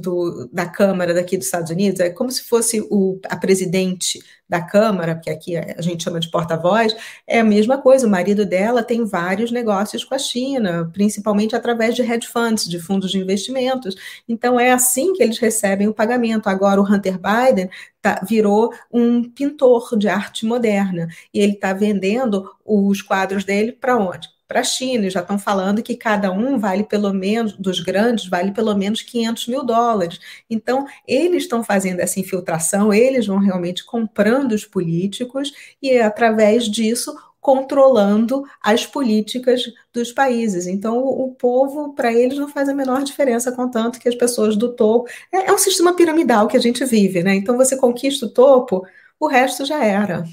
da 0.53 0.67
Câmara 0.67 1.15
daqui 1.15 1.37
dos 1.37 1.47
Estados 1.47 1.71
Unidos, 1.71 2.01
é 2.01 2.11
como 2.11 2.31
se 2.31 2.43
fosse 2.43 2.81
o, 2.91 3.19
a 3.29 3.37
presidente 3.37 4.21
da 4.49 4.63
Câmara, 4.63 5.15
porque 5.15 5.31
aqui 5.31 5.57
a 5.57 5.83
gente 5.83 6.05
chama 6.05 6.21
de 6.21 6.31
porta-voz, 6.31 6.95
é 7.27 7.41
a 7.41 7.45
mesma 7.45 7.79
coisa. 7.79 8.07
O 8.07 8.11
marido 8.11 8.47
dela 8.47 8.83
tem 8.83 9.05
vários 9.05 9.51
negócios 9.51 10.05
com 10.05 10.15
a 10.15 10.19
China, 10.19 10.91
principalmente 10.93 11.57
através 11.57 11.95
de 11.95 12.03
hedge 12.03 12.29
funds, 12.29 12.69
de 12.69 12.79
fundos 12.79 13.11
de 13.11 13.19
investimentos. 13.19 13.97
Então 14.29 14.59
é 14.59 14.71
assim 14.71 15.13
que 15.13 15.23
eles 15.23 15.39
recebem 15.39 15.89
o 15.89 15.95
pagamento. 15.95 16.49
Agora 16.49 16.81
o 16.81 16.85
Hunter 16.85 17.19
Biden 17.19 17.69
tá, 18.01 18.21
virou 18.27 18.73
um 18.93 19.29
pintor 19.29 19.99
de 19.99 20.09
arte 20.09 20.47
moderna 20.47 21.09
e 21.35 21.41
ele 21.41 21.55
está 21.55 21.73
vendendo 21.73 22.49
os 22.65 23.03
quadros 23.03 23.45
dele 23.45 23.73
para 23.73 23.97
onde? 23.97 24.36
Para 24.47 24.61
a 24.61 24.65
China, 24.65 25.11
já 25.11 25.21
estão 25.21 25.39
falando 25.39 25.83
que 25.83 25.97
cada 25.97 26.31
um 26.31 26.59
vale 26.59 26.85
pelo 26.85 27.13
menos, 27.13 27.53
dos 27.55 27.81
grandes, 27.81 28.27
vale 28.29 28.53
pelo 28.53 28.75
menos 28.75 29.03
500 29.03 29.49
mil 29.49 29.65
dólares. 29.65 30.21
Então, 30.49 30.87
eles 31.07 31.43
estão 31.43 31.65
fazendo 31.65 32.01
essa 32.01 32.21
infiltração, 32.21 32.93
eles 32.93 33.27
vão 33.27 33.39
realmente 33.39 33.85
comprando 33.85 34.53
os 34.53 34.65
políticos 34.65 35.53
e, 35.83 35.99
através 35.99 36.65
disso, 36.65 37.15
controlando 37.41 38.45
as 38.61 38.85
políticas 38.85 39.63
dos 39.93 40.13
países. 40.13 40.67
Então, 40.67 40.99
o, 40.99 41.27
o 41.27 41.35
povo, 41.35 41.95
para 41.95 42.13
eles, 42.13 42.39
não 42.39 42.49
faz 42.49 42.69
a 42.69 42.75
menor 42.75 43.05
diferença, 43.05 43.53
contanto 43.53 44.01
que 44.01 44.09
as 44.09 44.17
pessoas 44.17 44.57
do 44.57 44.73
topo. 44.75 45.09
É, 45.33 45.49
é 45.49 45.53
um 45.53 45.59
sistema 45.59 45.95
piramidal 45.95 46.49
que 46.49 46.57
a 46.57 46.61
gente 46.61 46.85
vive, 46.85 47.23
né? 47.23 47.35
Então, 47.35 47.57
você 47.57 47.77
conquista 47.77 48.27
o 48.27 48.31
topo, 48.31 48.85
o 49.19 49.29
resto 49.29 49.65
já 49.65 49.85
era. 49.85 50.25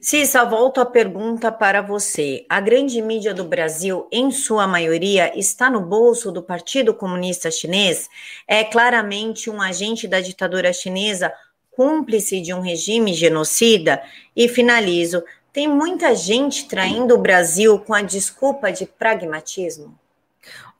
Cissa, 0.00 0.44
volto 0.44 0.80
a 0.80 0.86
pergunta 0.86 1.50
para 1.50 1.82
você. 1.82 2.44
A 2.48 2.60
grande 2.60 3.00
mídia 3.02 3.34
do 3.34 3.44
Brasil, 3.44 4.08
em 4.12 4.30
sua 4.30 4.66
maioria, 4.66 5.36
está 5.38 5.68
no 5.68 5.80
bolso 5.80 6.32
do 6.32 6.42
Partido 6.42 6.94
Comunista 6.94 7.50
Chinês? 7.50 8.08
É 8.46 8.64
claramente 8.64 9.50
um 9.50 9.60
agente 9.60 10.08
da 10.08 10.20
ditadura 10.20 10.72
chinesa, 10.72 11.32
cúmplice 11.70 12.40
de 12.40 12.54
um 12.54 12.60
regime 12.60 13.12
genocida? 13.12 14.02
E 14.34 14.48
finalizo: 14.48 15.22
tem 15.52 15.68
muita 15.68 16.14
gente 16.14 16.68
traindo 16.68 17.14
o 17.14 17.18
Brasil 17.18 17.78
com 17.80 17.94
a 17.94 18.02
desculpa 18.02 18.70
de 18.70 18.86
pragmatismo? 18.86 19.98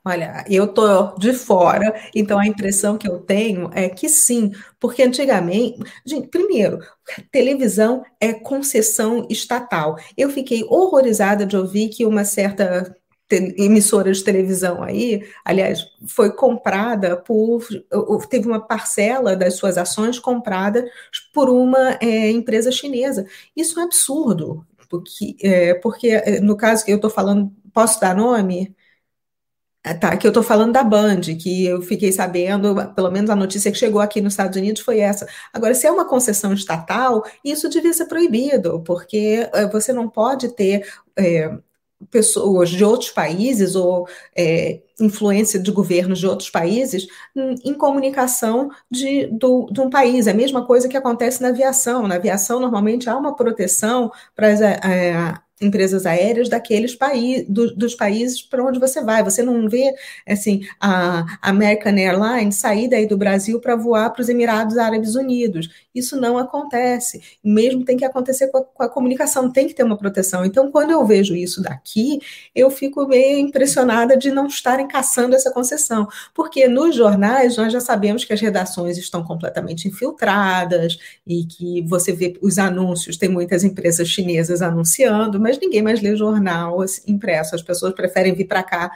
Olha, 0.05 0.45
eu 0.49 0.67
tô 0.73 1.15
de 1.17 1.33
fora, 1.33 1.93
então 2.15 2.39
a 2.39 2.47
impressão 2.47 2.97
que 2.97 3.07
eu 3.07 3.19
tenho 3.19 3.69
é 3.73 3.89
que 3.89 4.07
sim, 4.07 4.51
porque 4.79 5.03
antigamente, 5.03 5.77
gente, 6.05 6.27
primeiro, 6.29 6.79
televisão 7.31 8.03
é 8.19 8.33
concessão 8.33 9.27
estatal. 9.29 9.97
Eu 10.17 10.29
fiquei 10.29 10.63
horrorizada 10.69 11.45
de 11.45 11.57
ouvir 11.57 11.89
que 11.89 12.05
uma 12.05 12.23
certa 12.23 12.95
emissora 13.31 14.11
de 14.11 14.23
televisão 14.23 14.81
aí, 14.81 15.21
aliás, 15.45 15.85
foi 16.07 16.31
comprada 16.33 17.15
por, 17.17 17.61
teve 18.29 18.47
uma 18.47 18.59
parcela 18.65 19.35
das 19.35 19.55
suas 19.55 19.77
ações 19.77 20.17
comprada 20.17 20.83
por 21.33 21.49
uma 21.49 21.97
é, 22.01 22.31
empresa 22.31 22.71
chinesa. 22.71 23.25
Isso 23.55 23.79
é 23.79 23.83
absurdo, 23.83 24.65
porque, 24.89 25.35
é, 25.43 25.73
porque 25.75 26.07
é, 26.09 26.39
no 26.39 26.57
caso 26.57 26.83
que 26.85 26.91
eu 26.91 26.95
estou 26.95 27.09
falando, 27.09 27.51
posso 27.73 27.99
dar 27.99 28.15
nome? 28.15 28.75
Ah, 29.83 29.95
tá, 29.95 30.17
que 30.17 30.27
eu 30.27 30.29
estou 30.29 30.43
falando 30.43 30.73
da 30.73 30.83
Band, 30.83 31.21
que 31.41 31.65
eu 31.65 31.81
fiquei 31.81 32.11
sabendo, 32.11 32.75
pelo 32.93 33.09
menos 33.09 33.29
a 33.29 33.35
notícia 33.35 33.71
que 33.71 33.77
chegou 33.77 34.01
aqui 34.01 34.19
nos 34.19 34.33
Estados 34.33 34.57
Unidos 34.57 34.81
foi 34.81 34.99
essa. 34.99 35.25
Agora, 35.53 35.73
se 35.73 35.87
é 35.87 35.91
uma 35.91 36.05
concessão 36.07 36.53
estatal, 36.53 37.23
isso 37.43 37.69
devia 37.69 37.93
ser 37.93 38.05
proibido, 38.05 38.81
porque 38.83 39.49
eh, 39.53 39.67
você 39.67 39.93
não 39.93 40.09
pode 40.09 40.49
ter 40.53 40.85
é, 41.17 41.57
pessoas 42.11 42.69
de 42.69 42.83
outros 42.83 43.11
países 43.11 43.75
ou 43.75 44.07
é, 44.35 44.81
influência 44.99 45.59
de 45.59 45.71
governos 45.71 46.19
de 46.19 46.27
outros 46.27 46.49
países 46.49 47.07
em, 47.35 47.55
em 47.71 47.73
comunicação 47.73 48.69
de, 48.91 49.27
do, 49.27 49.67
de 49.71 49.81
um 49.81 49.89
país. 49.89 50.27
É 50.27 50.31
a 50.31 50.33
mesma 50.33 50.65
coisa 50.65 50.89
que 50.89 50.97
acontece 50.97 51.41
na 51.41 51.49
aviação. 51.49 52.07
Na 52.07 52.15
aviação, 52.15 52.59
normalmente, 52.59 53.09
há 53.09 53.17
uma 53.17 53.35
proteção 53.35 54.11
para 54.35 54.47
as. 54.49 54.61
É, 54.61 55.33
empresas 55.61 56.05
aéreas 56.05 56.47
daqueles 56.47 56.95
países, 56.95 57.45
do, 57.47 57.75
dos 57.75 57.93
países 57.93 58.41
para 58.41 58.63
onde 58.63 58.79
você 58.79 59.01
vai. 59.01 59.23
Você 59.23 59.43
não 59.43 59.67
vê, 59.67 59.93
assim, 60.27 60.61
a 60.79 61.25
American 61.41 61.93
Airlines 61.93 62.55
sair 62.55 62.87
daí 62.87 63.05
do 63.05 63.17
Brasil 63.17 63.59
para 63.59 63.75
voar 63.75 64.09
para 64.11 64.21
os 64.21 64.29
Emirados 64.29 64.77
Árabes 64.77 65.15
Unidos. 65.15 65.69
Isso 65.93 66.19
não 66.19 66.37
acontece. 66.37 67.21
Mesmo 67.43 67.83
tem 67.83 67.97
que 67.97 68.05
acontecer 68.05 68.47
com 68.47 68.59
a, 68.59 68.63
com 68.63 68.83
a, 68.83 68.89
comunicação, 68.89 69.51
tem 69.51 69.67
que 69.67 69.73
ter 69.73 69.83
uma 69.83 69.97
proteção. 69.97 70.45
Então, 70.45 70.71
quando 70.71 70.91
eu 70.91 71.05
vejo 71.05 71.35
isso 71.35 71.61
daqui, 71.61 72.19
eu 72.55 72.69
fico 72.71 73.05
meio 73.05 73.37
impressionada 73.39 74.15
de 74.15 74.31
não 74.31 74.47
estarem 74.47 74.87
caçando 74.87 75.35
essa 75.35 75.51
concessão. 75.51 76.07
Porque 76.33 76.67
nos 76.67 76.95
jornais 76.95 77.57
nós 77.57 77.73
já 77.73 77.81
sabemos 77.81 78.23
que 78.23 78.31
as 78.31 78.39
redações 78.39 78.97
estão 78.97 79.23
completamente 79.23 79.87
infiltradas 79.87 80.97
e 81.27 81.43
que 81.43 81.81
você 81.81 82.13
vê 82.13 82.37
os 82.41 82.57
anúncios, 82.57 83.17
tem 83.17 83.29
muitas 83.29 83.63
empresas 83.63 84.07
chinesas 84.07 84.61
anunciando, 84.61 85.39
mas 85.49 85.59
ninguém 85.59 85.81
mais 85.81 86.01
lê 86.01 86.15
jornal 86.15 86.81
assim, 86.81 87.01
impresso. 87.11 87.55
As 87.55 87.61
pessoas 87.63 87.93
preferem 87.93 88.35
vir 88.35 88.45
para 88.45 88.61
cá 88.63 88.91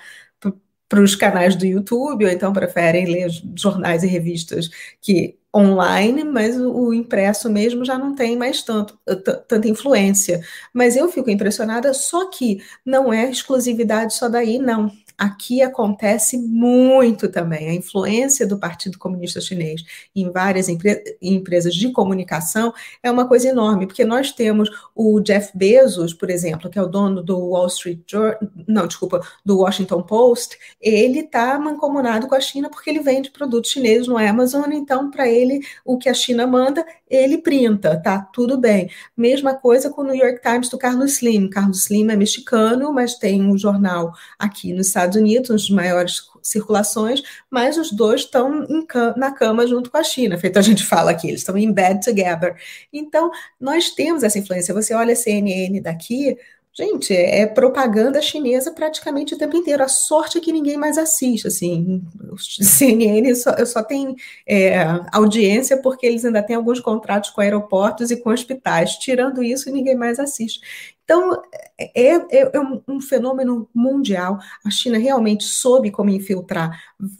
para 0.90 1.02
os 1.02 1.16
canais 1.16 1.56
do 1.56 1.66
YouTube, 1.66 2.24
ou 2.24 2.30
então 2.30 2.54
preferem 2.54 3.06
ler 3.08 3.28
jornais 3.56 4.04
e 4.04 4.08
revistas 4.08 4.70
que 5.02 5.36
online, 5.56 6.24
mas 6.24 6.56
o, 6.60 6.94
impresso 6.94 7.50
mesmo 7.50 7.84
já 7.84 7.98
não 7.98 8.14
tem 8.14 8.38
mais 8.38 8.62
tanto, 8.62 9.00
tanta 9.48 9.68
influência. 9.68 10.42
Mas 10.72 10.96
eu 10.96 11.10
fico 11.10 11.32
impressionada, 11.32 11.94
só 11.96 12.30
que 12.30 12.60
não 12.86 13.12
é 13.12 13.30
exclusividade 13.30 14.14
só 14.14 14.30
daí, 14.30 14.60
não 14.60 14.92
aqui 15.18 15.62
acontece 15.62 16.38
muito 16.38 17.30
também. 17.30 17.70
A 17.70 17.74
influência 17.74 18.48
do 18.48 18.58
Partido 18.58 18.98
Comunista 18.98 19.42
Chinês 19.42 19.84
em 20.16 20.32
várias 20.32 20.70
empre 20.70 21.18
empresas 21.22 21.74
de 21.74 21.92
comunicação 21.92 22.74
é 23.02 23.10
uma 23.10 23.28
coisa 23.28 23.50
enorme, 23.50 23.86
porque 23.88 24.06
nós 24.06 24.32
temos 24.32 24.70
o 24.96 25.20
Jeff 25.20 25.52
Bezos, 25.56 26.14
por 26.14 26.30
exemplo, 26.30 26.70
que 26.70 26.78
é 26.78 26.82
o 26.82 26.88
dono 26.88 27.22
do 27.22 27.38
Wall 27.50 27.68
Street 27.68 28.00
Journal, 28.08 28.38
não, 28.68 28.88
desculpa, 28.88 29.22
do 29.46 29.60
Washington 29.60 30.02
Post, 30.04 30.58
ele 30.82 31.20
está 31.20 31.58
mancomunado 31.60 32.28
com 32.28 32.36
a 32.36 32.42
China 32.42 32.70
porque 32.70 32.90
ele 32.90 33.00
vende 33.00 33.32
produtos 33.32 33.72
chineses 33.72 34.08
no 34.08 34.18
Amazon, 34.18 34.72
então 34.72 35.10
para 35.10 35.28
ele 35.28 35.62
o 35.86 35.98
que 35.98 36.10
a 36.10 36.14
China 36.14 36.46
manda, 36.48 36.86
ele 37.10 37.38
printa, 37.38 38.00
tá 38.02 38.20
tudo 38.20 38.58
bem. 38.58 38.90
Mesma 39.16 39.54
coisa 39.54 39.90
com 39.90 40.02
o 40.02 40.06
New 40.06 40.16
York 40.16 40.42
Times 40.42 40.70
do 40.70 40.78
Carlos 40.78 41.14
Slim. 41.14 41.50
Carlos 41.50 41.84
Slim 41.84 42.10
é 42.10 42.16
mexicano, 42.16 42.92
mas 42.92 43.16
tem 43.16 43.42
um 43.42 43.58
jornal 43.58 44.14
aqui 44.38 44.74
nos 44.74 44.88
Estados 44.88 45.03
Unidos, 45.16 45.50
um 45.50 45.56
dos 45.56 45.70
maiores 45.70 46.22
circulações, 46.42 47.22
mas 47.50 47.78
os 47.78 47.92
dois 47.92 48.22
estão 48.22 48.68
na 49.16 49.32
cama 49.32 49.66
junto 49.66 49.90
com 49.90 49.98
a 49.98 50.04
China, 50.04 50.38
feito 50.38 50.60
a 50.60 50.62
gente 50.62 50.84
fala 50.84 51.12
aqui, 51.12 51.28
eles 51.28 51.42
estão 51.42 51.58
em 51.58 51.72
bed 51.72 52.04
together. 52.04 52.56
Então, 52.92 53.32
nós 53.60 53.90
temos 53.90 54.24
essa 54.24 54.38
influência. 54.38 54.74
Você 54.74 54.94
olha 54.94 55.14
a 55.14 55.16
CNN 55.16 55.80
daqui, 55.82 56.38
Gente, 56.76 57.14
é, 57.14 57.42
é 57.42 57.46
propaganda 57.46 58.20
chinesa 58.20 58.72
praticamente 58.72 59.36
o 59.36 59.38
tempo 59.38 59.56
inteiro. 59.56 59.84
A 59.84 59.88
sorte 59.88 60.40
é 60.40 60.42
que 60.42 60.52
ninguém 60.52 60.76
mais 60.76 60.98
assiste, 60.98 61.48
assim. 61.48 62.04
O 62.32 62.38
CNN 62.38 63.36
só, 63.36 63.64
só 63.64 63.84
tenho 63.84 64.16
é, 64.48 64.84
audiência 65.12 65.80
porque 65.80 66.08
eles 66.08 66.26
ainda 66.26 66.42
têm 66.42 66.56
alguns 66.56 66.80
contratos 66.80 67.30
com 67.30 67.42
aeroportos 67.42 68.10
e 68.10 68.18
com 68.18 68.32
hospitais. 68.32 68.96
Tirando 68.96 69.44
isso, 69.44 69.72
ninguém 69.72 69.96
mais 69.96 70.18
assiste. 70.18 70.62
Então, 71.04 71.44
é, 71.78 71.92
é, 71.96 72.16
é, 72.40 72.60
um 72.88 73.00
fenômeno 73.00 73.70
mundial. 73.74 74.40
A 74.66 74.72
China 74.72 74.98
realmente 74.98 75.44
soube 75.44 75.92
como 75.92 76.10
infiltrar 76.10 76.72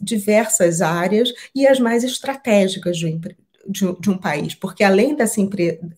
diversas 0.02 0.82
áreas 0.82 1.32
e 1.54 1.68
as 1.68 1.80
mais 1.80 2.04
estratégicas 2.04 3.00
do, 3.00 3.08
de, 3.68 4.00
de 4.00 4.10
um 4.10 4.18
país, 4.18 4.54
porque 4.56 4.84
além 4.84 5.16
dessa, 5.16 5.42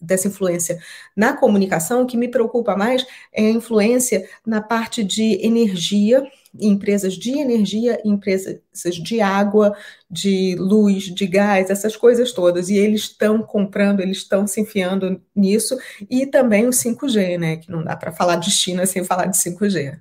dessa 0.01 0.27
influência 0.27 0.79
na 1.15 1.33
comunicação, 1.33 2.03
o 2.03 2.05
que 2.05 2.17
me 2.17 2.27
preocupa 2.27 2.75
mais 2.75 3.05
é 3.33 3.45
a 3.45 3.51
influência 3.51 4.27
na 4.45 4.61
parte 4.61 5.03
de 5.03 5.45
energia, 5.45 6.25
empresas 6.59 7.15
de 7.15 7.37
energia, 7.37 7.99
empresas 8.05 8.59
de 8.95 9.19
água, 9.19 9.75
de 10.09 10.55
luz, 10.57 11.03
de 11.03 11.27
gás, 11.27 11.69
essas 11.69 11.95
coisas 11.95 12.31
todas. 12.31 12.69
E 12.69 12.77
eles 12.77 13.01
estão 13.01 13.41
comprando, 13.41 13.99
eles 13.99 14.17
estão 14.17 14.47
se 14.47 14.61
enfiando 14.61 15.21
nisso, 15.35 15.77
e 16.09 16.25
também 16.25 16.67
o 16.67 16.71
5G, 16.71 17.37
né? 17.37 17.57
Que 17.57 17.71
não 17.71 17.83
dá 17.83 17.95
para 17.95 18.11
falar 18.11 18.37
de 18.37 18.51
China 18.51 18.85
sem 18.85 19.03
falar 19.03 19.25
de 19.25 19.37
5G. 19.37 19.99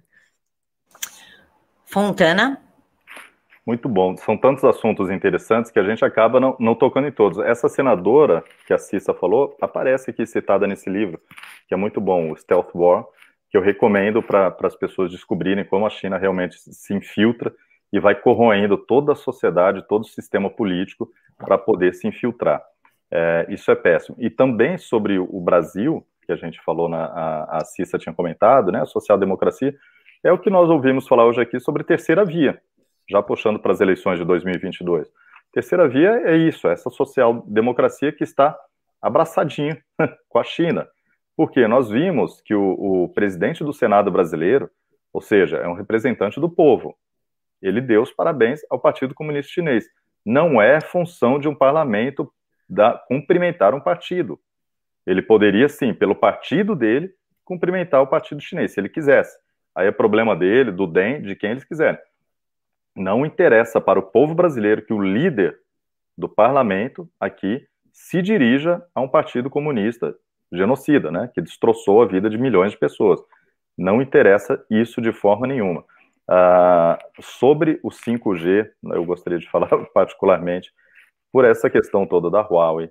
Fontana? 1.86 2.60
Muito 3.66 3.88
bom. 3.88 4.14
São 4.18 4.36
tantos 4.36 4.62
assuntos 4.62 5.10
interessantes 5.10 5.70
que 5.70 5.78
a 5.78 5.82
gente 5.82 6.04
acaba 6.04 6.38
não, 6.38 6.54
não, 6.60 6.74
tocando 6.74 7.08
em 7.08 7.12
todos. 7.12 7.38
Essa 7.38 7.66
senadora 7.66 8.44
que 8.66 8.74
a 8.74 8.78
Cissa 8.78 9.14
falou 9.14 9.56
aparece 9.60 10.10
aqui 10.10 10.26
citada 10.26 10.66
nesse 10.66 10.90
livro, 10.90 11.18
que 11.66 11.72
é 11.72 11.76
muito 11.76 11.98
bom, 11.98 12.30
o 12.30 12.36
Stealth 12.36 12.74
War, 12.74 13.06
que 13.50 13.56
eu 13.56 13.62
recomendo 13.62 14.22
para 14.22 14.54
as 14.62 14.76
pessoas 14.76 15.10
descobrirem 15.10 15.64
como 15.64 15.86
a 15.86 15.90
China 15.90 16.18
realmente 16.18 16.56
se 16.58 16.92
infiltra 16.92 17.54
e 17.90 17.98
vai 17.98 18.14
corroendo 18.14 18.76
toda 18.76 19.12
a 19.12 19.16
sociedade, 19.16 19.86
todo 19.88 20.02
o 20.02 20.08
sistema 20.08 20.50
político 20.50 21.10
para 21.38 21.56
poder 21.56 21.94
se 21.94 22.06
infiltrar. 22.06 22.62
É, 23.10 23.46
isso 23.48 23.70
é 23.70 23.74
péssimo. 23.74 24.16
E 24.18 24.28
também 24.28 24.76
sobre 24.76 25.18
o 25.18 25.40
Brasil, 25.40 26.06
que 26.26 26.32
a 26.32 26.36
gente 26.36 26.60
falou, 26.62 26.88
na, 26.88 27.04
a, 27.06 27.58
a 27.58 27.64
Cissa 27.64 27.96
tinha 27.96 28.14
comentado, 28.14 28.70
né, 28.70 28.82
a 28.82 28.86
social-democracia, 28.86 29.74
é 30.22 30.32
o 30.32 30.38
que 30.38 30.50
nós 30.50 30.68
ouvimos 30.68 31.08
falar 31.08 31.24
hoje 31.24 31.40
aqui 31.40 31.58
sobre 31.58 31.82
terceira 31.82 32.24
via 32.24 32.60
já 33.08 33.22
puxando 33.22 33.58
para 33.58 33.72
as 33.72 33.80
eleições 33.80 34.18
de 34.18 34.24
2022. 34.24 35.10
Terceira 35.52 35.88
via 35.88 36.22
é 36.24 36.36
isso, 36.36 36.66
é 36.66 36.72
essa 36.72 36.90
social-democracia 36.90 38.12
que 38.12 38.24
está 38.24 38.58
abraçadinho 39.00 39.76
com 40.28 40.38
a 40.38 40.44
China. 40.44 40.88
Porque 41.36 41.66
nós 41.66 41.90
vimos 41.90 42.40
que 42.40 42.54
o, 42.54 43.04
o, 43.04 43.08
presidente 43.08 43.62
do 43.62 43.72
Senado 43.72 44.10
brasileiro, 44.10 44.70
ou 45.12 45.20
seja, 45.20 45.58
é 45.58 45.68
um 45.68 45.74
representante 45.74 46.40
do 46.40 46.48
povo, 46.48 46.96
ele 47.60 47.80
deu 47.80 48.02
os 48.02 48.12
parabéns 48.12 48.60
ao 48.70 48.78
Partido 48.78 49.14
Comunista 49.14 49.52
Chinês. 49.52 49.84
Não 50.24 50.60
é 50.60 50.80
função 50.80 51.38
de 51.38 51.48
um 51.48 51.54
parlamento 51.54 52.32
da, 52.68 52.92
cumprimentar 53.08 53.74
um 53.74 53.80
partido. 53.80 54.40
Ele 55.06 55.22
poderia, 55.22 55.68
sim, 55.68 55.92
pelo 55.92 56.14
partido 56.14 56.74
dele, 56.74 57.10
cumprimentar 57.44 58.00
o 58.00 58.06
partido 58.06 58.40
chinês, 58.40 58.72
se 58.72 58.80
ele 58.80 58.88
quisesse. 58.88 59.36
Aí 59.74 59.86
é 59.86 59.92
problema 59.92 60.34
dele, 60.34 60.72
do 60.72 60.86
DEM, 60.86 61.20
de 61.20 61.36
quem 61.36 61.50
eles 61.50 61.64
quiserem 61.64 61.98
não 62.94 63.26
interessa 63.26 63.80
para 63.80 63.98
o 63.98 64.02
povo 64.02 64.34
brasileiro 64.34 64.84
que 64.84 64.92
o 64.92 65.02
líder 65.02 65.58
do 66.16 66.28
parlamento 66.28 67.08
aqui 67.18 67.66
se 67.92 68.22
dirija 68.22 68.82
a 68.94 69.00
um 69.00 69.08
partido 69.08 69.50
comunista 69.50 70.14
genocida, 70.52 71.10
né, 71.10 71.30
que 71.32 71.40
destroçou 71.40 72.02
a 72.02 72.06
vida 72.06 72.30
de 72.30 72.38
milhões 72.38 72.72
de 72.72 72.78
pessoas. 72.78 73.20
Não 73.76 74.00
interessa 74.00 74.64
isso 74.70 75.00
de 75.00 75.12
forma 75.12 75.46
nenhuma. 75.46 75.84
Ah, 76.28 76.98
sobre 77.20 77.80
o 77.82 77.90
5G, 77.90 78.70
eu 78.92 79.04
gostaria 79.04 79.38
de 79.38 79.50
falar 79.50 79.68
particularmente 79.92 80.72
por 81.32 81.44
essa 81.44 81.68
questão 81.68 82.06
toda 82.06 82.30
da 82.30 82.40
Huawei, 82.40 82.90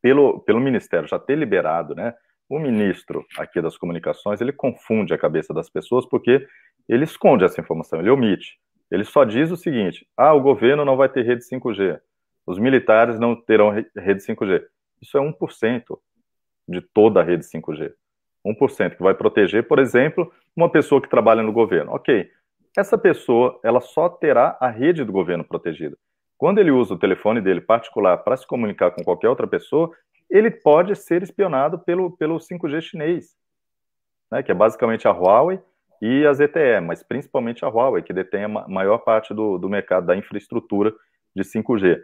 pelo, 0.00 0.40
pelo 0.40 0.60
Ministério 0.60 1.08
já 1.08 1.18
ter 1.18 1.36
liberado, 1.36 1.94
né, 1.94 2.14
o 2.48 2.58
ministro 2.58 3.26
aqui 3.36 3.60
das 3.60 3.76
comunicações, 3.76 4.40
ele 4.40 4.52
confunde 4.52 5.12
a 5.12 5.18
cabeça 5.18 5.52
das 5.52 5.68
pessoas 5.68 6.06
porque 6.06 6.46
ele 6.88 7.04
esconde 7.04 7.44
essa 7.44 7.60
informação, 7.60 7.98
ele 7.98 8.10
omite. 8.10 8.58
Ele 8.90 9.04
só 9.04 9.24
diz 9.24 9.50
o 9.50 9.56
seguinte: 9.56 10.06
ah, 10.16 10.32
o 10.32 10.40
governo 10.40 10.84
não 10.84 10.96
vai 10.96 11.08
ter 11.08 11.22
rede 11.22 11.42
5G, 11.42 12.00
os 12.46 12.58
militares 12.58 13.18
não 13.18 13.34
terão 13.34 13.70
rede 13.70 14.20
5G. 14.20 14.64
Isso 15.02 15.18
é 15.18 15.20
1% 15.20 15.98
de 16.68 16.80
toda 16.80 17.20
a 17.20 17.24
rede 17.24 17.44
5G. 17.44 17.92
1% 18.46 18.96
que 18.96 19.02
vai 19.02 19.14
proteger, 19.14 19.66
por 19.66 19.78
exemplo, 19.78 20.32
uma 20.54 20.70
pessoa 20.70 21.02
que 21.02 21.08
trabalha 21.08 21.42
no 21.42 21.52
governo. 21.52 21.92
Ok, 21.92 22.30
essa 22.76 22.96
pessoa 22.96 23.58
ela 23.64 23.80
só 23.80 24.08
terá 24.08 24.56
a 24.60 24.68
rede 24.68 25.04
do 25.04 25.12
governo 25.12 25.44
protegida. 25.44 25.96
Quando 26.38 26.58
ele 26.58 26.70
usa 26.70 26.94
o 26.94 26.98
telefone 26.98 27.40
dele 27.40 27.60
particular 27.60 28.18
para 28.18 28.36
se 28.36 28.46
comunicar 28.46 28.90
com 28.90 29.02
qualquer 29.02 29.28
outra 29.28 29.46
pessoa, 29.46 29.90
ele 30.30 30.50
pode 30.50 30.94
ser 30.94 31.22
espionado 31.22 31.78
pelo, 31.78 32.16
pelo 32.16 32.36
5G 32.36 32.80
chinês, 32.82 33.34
né, 34.30 34.42
que 34.42 34.50
é 34.50 34.54
basicamente 34.54 35.08
a 35.08 35.12
Huawei 35.12 35.60
e 36.00 36.26
a 36.26 36.32
ZTE, 36.32 36.80
mas 36.82 37.02
principalmente 37.02 37.64
a 37.64 37.68
Huawei, 37.68 38.02
que 38.02 38.12
detém 38.12 38.44
a 38.44 38.48
maior 38.48 38.98
parte 38.98 39.32
do, 39.34 39.58
do 39.58 39.68
mercado 39.68 40.06
da 40.06 40.16
infraestrutura 40.16 40.92
de 41.34 41.42
5G. 41.42 42.02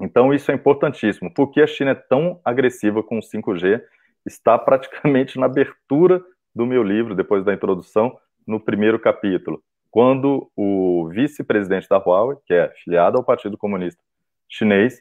Então, 0.00 0.32
isso 0.32 0.50
é 0.50 0.54
importantíssimo. 0.54 1.32
Por 1.32 1.50
que 1.50 1.60
a 1.60 1.66
China 1.66 1.92
é 1.92 1.94
tão 1.94 2.40
agressiva 2.44 3.02
com 3.02 3.18
o 3.18 3.22
5G? 3.22 3.82
Está 4.26 4.58
praticamente 4.58 5.38
na 5.38 5.46
abertura 5.46 6.22
do 6.54 6.66
meu 6.66 6.82
livro, 6.82 7.14
depois 7.14 7.44
da 7.44 7.54
introdução, 7.54 8.18
no 8.46 8.58
primeiro 8.58 8.98
capítulo, 8.98 9.62
quando 9.90 10.50
o 10.56 11.08
vice-presidente 11.10 11.88
da 11.88 11.98
Huawei, 11.98 12.38
que 12.46 12.54
é 12.54 12.68
filiado 12.82 13.18
ao 13.18 13.24
Partido 13.24 13.56
Comunista 13.56 14.02
Chinês, 14.48 15.00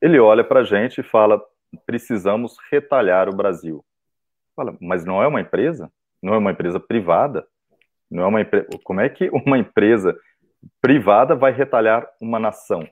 ele 0.00 0.18
olha 0.18 0.42
para 0.42 0.60
a 0.60 0.64
gente 0.64 1.00
e 1.00 1.04
fala: 1.04 1.40
precisamos 1.86 2.56
retalhar 2.70 3.28
o 3.28 3.36
Brasil. 3.36 3.84
Fala, 4.56 4.76
mas 4.80 5.04
não 5.04 5.22
é 5.22 5.26
uma 5.26 5.40
empresa? 5.40 5.92
Não 6.22 6.34
é 6.34 6.38
uma 6.38 6.52
empresa 6.52 6.78
privada, 6.78 7.46
não 8.10 8.24
é 8.24 8.26
uma 8.26 8.40
como 8.84 9.00
é 9.00 9.08
que 9.08 9.30
uma 9.46 9.58
empresa 9.58 10.16
privada 10.80 11.34
vai 11.34 11.52
retalhar 11.52 12.08
uma 12.20 12.38
nação? 12.38 12.86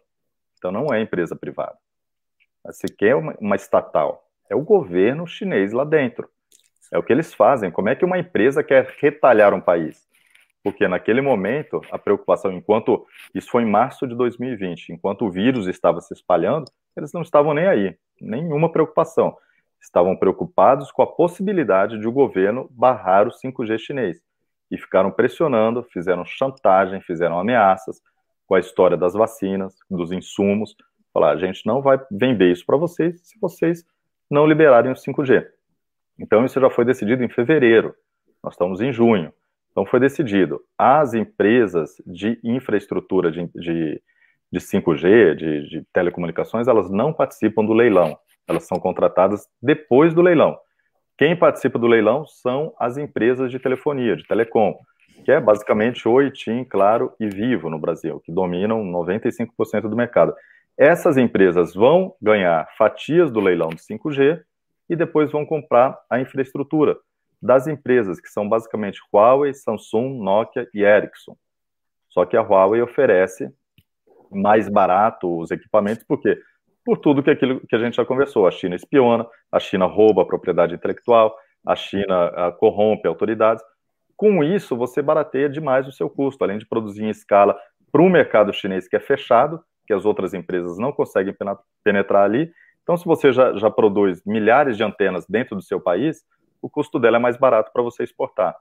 Então 0.56 0.72
não 0.72 0.92
é 0.92 1.00
empresa 1.00 1.36
privada. 1.36 1.76
Se 2.70 2.86
quer 2.88 3.14
uma, 3.14 3.34
uma 3.40 3.56
estatal, 3.56 4.24
é 4.50 4.54
o 4.54 4.62
governo 4.62 5.26
chinês 5.26 5.72
lá 5.72 5.84
dentro. 5.84 6.28
É 6.92 6.98
o 6.98 7.02
que 7.02 7.12
eles 7.12 7.34
fazem. 7.34 7.70
Como 7.70 7.88
é 7.88 7.94
que 7.94 8.04
uma 8.04 8.18
empresa 8.18 8.64
quer 8.64 8.94
retalhar 8.98 9.54
um 9.54 9.60
país? 9.60 10.06
Porque 10.62 10.88
naquele 10.88 11.20
momento, 11.20 11.80
a 11.90 11.98
preocupação, 11.98 12.52
enquanto 12.52 13.06
isso 13.34 13.50
foi 13.50 13.62
em 13.62 13.70
março 13.70 14.06
de 14.06 14.14
2020, 14.14 14.92
enquanto 14.92 15.24
o 15.24 15.30
vírus 15.30 15.66
estava 15.66 16.00
se 16.00 16.12
espalhando, 16.12 16.70
eles 16.96 17.12
não 17.12 17.22
estavam 17.22 17.54
nem 17.54 17.66
aí, 17.66 17.96
nenhuma 18.20 18.70
preocupação 18.70 19.36
estavam 19.80 20.16
preocupados 20.16 20.90
com 20.90 21.02
a 21.02 21.06
possibilidade 21.06 21.98
de 21.98 22.06
o 22.06 22.12
governo 22.12 22.68
barrar 22.70 23.26
o 23.26 23.30
5G 23.30 23.78
chinês 23.78 24.20
e 24.70 24.76
ficaram 24.76 25.10
pressionando, 25.10 25.82
fizeram 25.82 26.24
chantagem, 26.24 27.00
fizeram 27.00 27.38
ameaças 27.38 28.00
com 28.46 28.54
a 28.54 28.60
história 28.60 28.96
das 28.96 29.14
vacinas, 29.14 29.74
dos 29.90 30.12
insumos, 30.12 30.74
falar, 31.12 31.32
a 31.32 31.36
gente 31.36 31.66
não 31.66 31.82
vai 31.82 31.98
vender 32.10 32.50
isso 32.50 32.64
para 32.64 32.76
vocês 32.76 33.20
se 33.22 33.38
vocês 33.40 33.84
não 34.30 34.46
liberarem 34.46 34.92
o 34.92 34.94
5G. 34.94 35.46
Então 36.18 36.44
isso 36.44 36.60
já 36.60 36.70
foi 36.70 36.84
decidido 36.84 37.22
em 37.22 37.28
fevereiro. 37.28 37.94
Nós 38.42 38.54
estamos 38.54 38.80
em 38.80 38.92
junho. 38.92 39.32
Então 39.70 39.86
foi 39.86 40.00
decidido. 40.00 40.60
As 40.76 41.14
empresas 41.14 42.00
de 42.06 42.38
infraestrutura 42.42 43.30
de, 43.30 43.48
de, 43.54 44.02
de 44.50 44.60
5G, 44.60 45.34
de, 45.34 45.68
de 45.68 45.86
telecomunicações, 45.92 46.66
elas 46.66 46.90
não 46.90 47.12
participam 47.12 47.64
do 47.64 47.72
leilão. 47.72 48.18
Elas 48.48 48.66
são 48.66 48.80
contratadas 48.80 49.46
depois 49.62 50.14
do 50.14 50.22
leilão. 50.22 50.58
Quem 51.18 51.36
participa 51.36 51.78
do 51.78 51.86
leilão 51.86 52.24
são 52.26 52.72
as 52.78 52.96
empresas 52.96 53.50
de 53.50 53.58
telefonia, 53.58 54.16
de 54.16 54.26
telecom, 54.26 54.78
que 55.24 55.30
é 55.30 55.40
basicamente 55.40 56.08
Oi, 56.08 56.30
TIM, 56.30 56.64
Claro 56.64 57.12
e 57.20 57.28
Vivo 57.28 57.68
no 57.68 57.78
Brasil, 57.78 58.20
que 58.24 58.32
dominam 58.32 58.82
95% 58.84 59.82
do 59.82 59.96
mercado. 59.96 60.34
Essas 60.76 61.16
empresas 61.16 61.74
vão 61.74 62.14
ganhar 62.22 62.68
fatias 62.78 63.30
do 63.30 63.40
leilão 63.40 63.68
de 63.68 63.82
5G 63.82 64.40
e 64.88 64.96
depois 64.96 65.30
vão 65.30 65.44
comprar 65.44 65.98
a 66.08 66.20
infraestrutura 66.20 66.96
das 67.42 67.66
empresas, 67.66 68.20
que 68.20 68.28
são 68.28 68.48
basicamente 68.48 69.00
Huawei, 69.12 69.52
Samsung, 69.52 70.20
Nokia 70.22 70.68
e 70.72 70.82
Ericsson. 70.82 71.36
Só 72.08 72.24
que 72.24 72.36
a 72.36 72.42
Huawei 72.42 72.80
oferece 72.80 73.52
mais 74.30 74.68
barato 74.68 75.38
os 75.38 75.50
equipamentos, 75.50 76.04
porque 76.04 76.40
por 76.88 76.96
tudo 76.96 77.22
que 77.22 77.28
aquilo 77.28 77.60
que 77.68 77.76
a 77.76 77.78
gente 77.78 77.96
já 77.96 78.04
conversou. 78.06 78.46
A 78.46 78.50
China 78.50 78.74
espiona, 78.74 79.26
a 79.52 79.60
China 79.60 79.84
rouba 79.84 80.22
a 80.22 80.24
propriedade 80.24 80.74
intelectual, 80.74 81.36
a 81.66 81.76
China 81.76 82.28
a, 82.28 82.50
corrompe 82.50 83.06
autoridades. 83.06 83.62
Com 84.16 84.42
isso, 84.42 84.74
você 84.74 85.02
barateia 85.02 85.50
demais 85.50 85.86
o 85.86 85.92
seu 85.92 86.08
custo, 86.08 86.42
além 86.42 86.56
de 86.56 86.66
produzir 86.66 87.04
em 87.04 87.10
escala 87.10 87.54
para 87.92 88.00
um 88.00 88.08
mercado 88.08 88.54
chinês 88.54 88.88
que 88.88 88.96
é 88.96 89.00
fechado, 89.00 89.62
que 89.86 89.92
as 89.92 90.06
outras 90.06 90.32
empresas 90.32 90.78
não 90.78 90.90
conseguem 90.90 91.36
penetrar 91.84 92.24
ali. 92.24 92.50
Então, 92.82 92.96
se 92.96 93.04
você 93.04 93.34
já, 93.34 93.54
já 93.54 93.70
produz 93.70 94.22
milhares 94.24 94.74
de 94.74 94.82
antenas 94.82 95.26
dentro 95.28 95.54
do 95.54 95.62
seu 95.62 95.78
país, 95.78 96.24
o 96.62 96.70
custo 96.70 96.98
dela 96.98 97.18
é 97.18 97.20
mais 97.20 97.36
barato 97.36 97.70
para 97.70 97.82
você 97.82 98.02
exportar. 98.02 98.56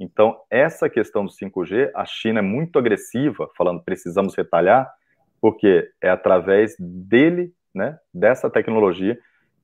Então, 0.00 0.36
essa 0.50 0.90
questão 0.90 1.24
do 1.24 1.30
5G, 1.30 1.92
a 1.94 2.04
China 2.04 2.40
é 2.40 2.42
muito 2.42 2.76
agressiva, 2.76 3.48
falando 3.56 3.84
precisamos 3.84 4.34
retalhar, 4.36 4.92
porque 5.40 5.88
é 6.02 6.10
através 6.10 6.74
dele, 6.80 7.52
né, 7.74 7.98
dessa 8.12 8.50
tecnologia, 8.50 9.18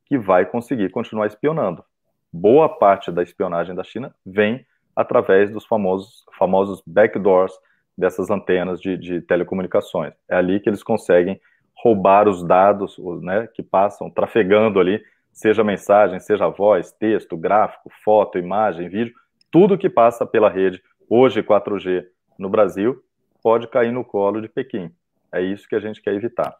que 0.06 0.18
vai 0.18 0.44
conseguir 0.44 0.90
continuar 0.90 1.26
espionando. 1.26 1.84
Boa 2.32 2.68
parte 2.68 3.10
da 3.10 3.22
espionagem 3.22 3.74
da 3.74 3.84
China 3.84 4.14
vem 4.24 4.66
através 4.94 5.50
dos 5.50 5.64
famosos, 5.66 6.24
famosos 6.38 6.82
backdoors 6.86 7.52
dessas 7.96 8.30
antenas 8.30 8.80
de, 8.80 8.96
de 8.96 9.20
telecomunicações. 9.20 10.14
É 10.28 10.36
ali 10.36 10.60
que 10.60 10.68
eles 10.68 10.82
conseguem 10.82 11.40
roubar 11.76 12.28
os 12.28 12.42
dados 12.42 12.96
né, 13.22 13.48
que 13.54 13.62
passam 13.62 14.10
trafegando 14.10 14.80
ali, 14.80 15.02
seja 15.32 15.64
mensagem, 15.64 16.20
seja 16.20 16.48
voz, 16.48 16.92
texto, 16.92 17.36
gráfico, 17.36 17.90
foto, 18.04 18.38
imagem, 18.38 18.88
vídeo, 18.88 19.14
tudo 19.50 19.78
que 19.78 19.90
passa 19.90 20.24
pela 20.24 20.48
rede, 20.48 20.82
hoje 21.08 21.42
4G 21.42 22.04
no 22.38 22.48
Brasil, 22.48 23.02
pode 23.42 23.68
cair 23.68 23.92
no 23.92 24.04
colo 24.04 24.40
de 24.40 24.48
Pequim. 24.48 24.90
É 25.32 25.40
isso 25.40 25.68
que 25.68 25.74
a 25.74 25.80
gente 25.80 26.00
quer 26.00 26.14
evitar. 26.14 26.56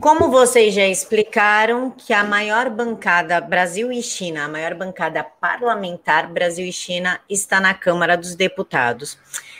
Como 0.00 0.30
vocês 0.30 0.74
já 0.74 0.86
explicaram, 0.86 1.90
que 1.90 2.12
a 2.12 2.24
maior 2.24 2.68
bancada 2.68 3.40
Brasil 3.40 3.92
e 3.92 4.02
China, 4.02 4.44
a 4.44 4.48
maior 4.48 4.74
bancada 4.74 5.22
parlamentar 5.22 6.28
Brasil 6.32 6.66
e 6.66 6.72
China 6.72 7.20
está 7.30 7.60
na 7.60 7.72
Câmara 7.72 8.16
dos 8.16 8.34
Deputados. 8.34 9.16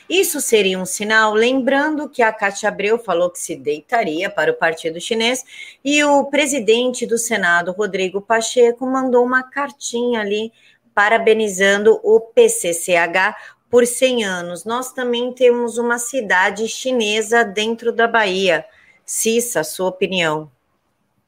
Isso 0.09 0.41
seria 0.41 0.79
um 0.79 0.85
sinal, 0.85 1.33
lembrando 1.33 2.09
que 2.09 2.23
a 2.23 2.33
Cátia 2.33 2.69
Abreu 2.69 2.99
falou 2.99 3.31
que 3.31 3.39
se 3.39 3.55
deitaria 3.55 4.29
para 4.29 4.51
o 4.51 4.55
Partido 4.55 5.01
Chinês 5.01 5.45
e 5.85 6.03
o 6.03 6.25
presidente 6.25 7.07
do 7.07 7.17
Senado, 7.17 7.71
Rodrigo 7.71 8.21
Pacheco, 8.21 8.85
mandou 8.85 9.25
uma 9.25 9.45
cartinha 9.45 10.21
ali 10.21 10.53
parabenizando 10.93 12.01
o 12.03 12.21
PCCH 12.21 13.37
por 13.71 13.87
100 13.87 14.25
anos. 14.25 14.65
Nós 14.65 14.93
também 14.93 15.33
temos 15.33 15.79
uma 15.79 15.99
cidade 15.99 16.67
chinesa 16.69 17.45
dentro 17.45 17.93
da 17.93 18.09
Bahia. 18.09 18.67
Cissa, 19.05 19.65
sua 19.65 19.89
opinião. 19.89 20.51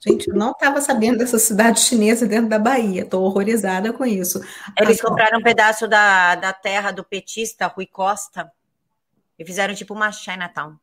Gente, 0.06 0.28
eu 0.28 0.36
não 0.36 0.50
estava 0.50 0.80
sabendo 0.82 1.18
dessa 1.18 1.38
cidade 1.38 1.80
chinesa 1.80 2.26
dentro 2.26 2.48
da 2.48 2.58
Bahia. 2.58 3.02
Estou 3.02 3.24
horrorizada 3.24 3.92
com 3.92 4.04
isso. 4.04 4.40
Eles 4.78 5.00
compraram 5.00 5.38
um 5.38 5.42
pedaço 5.42 5.88
da, 5.88 6.34
da 6.34 6.52
terra 6.52 6.90
do 6.90 7.02
petista 7.02 7.66
Rui 7.66 7.86
Costa 7.86 8.52
e 9.38 9.44
fizeram 9.44 9.74
tipo 9.74 9.94
uma 9.94 10.12
Chinatown. 10.12 10.74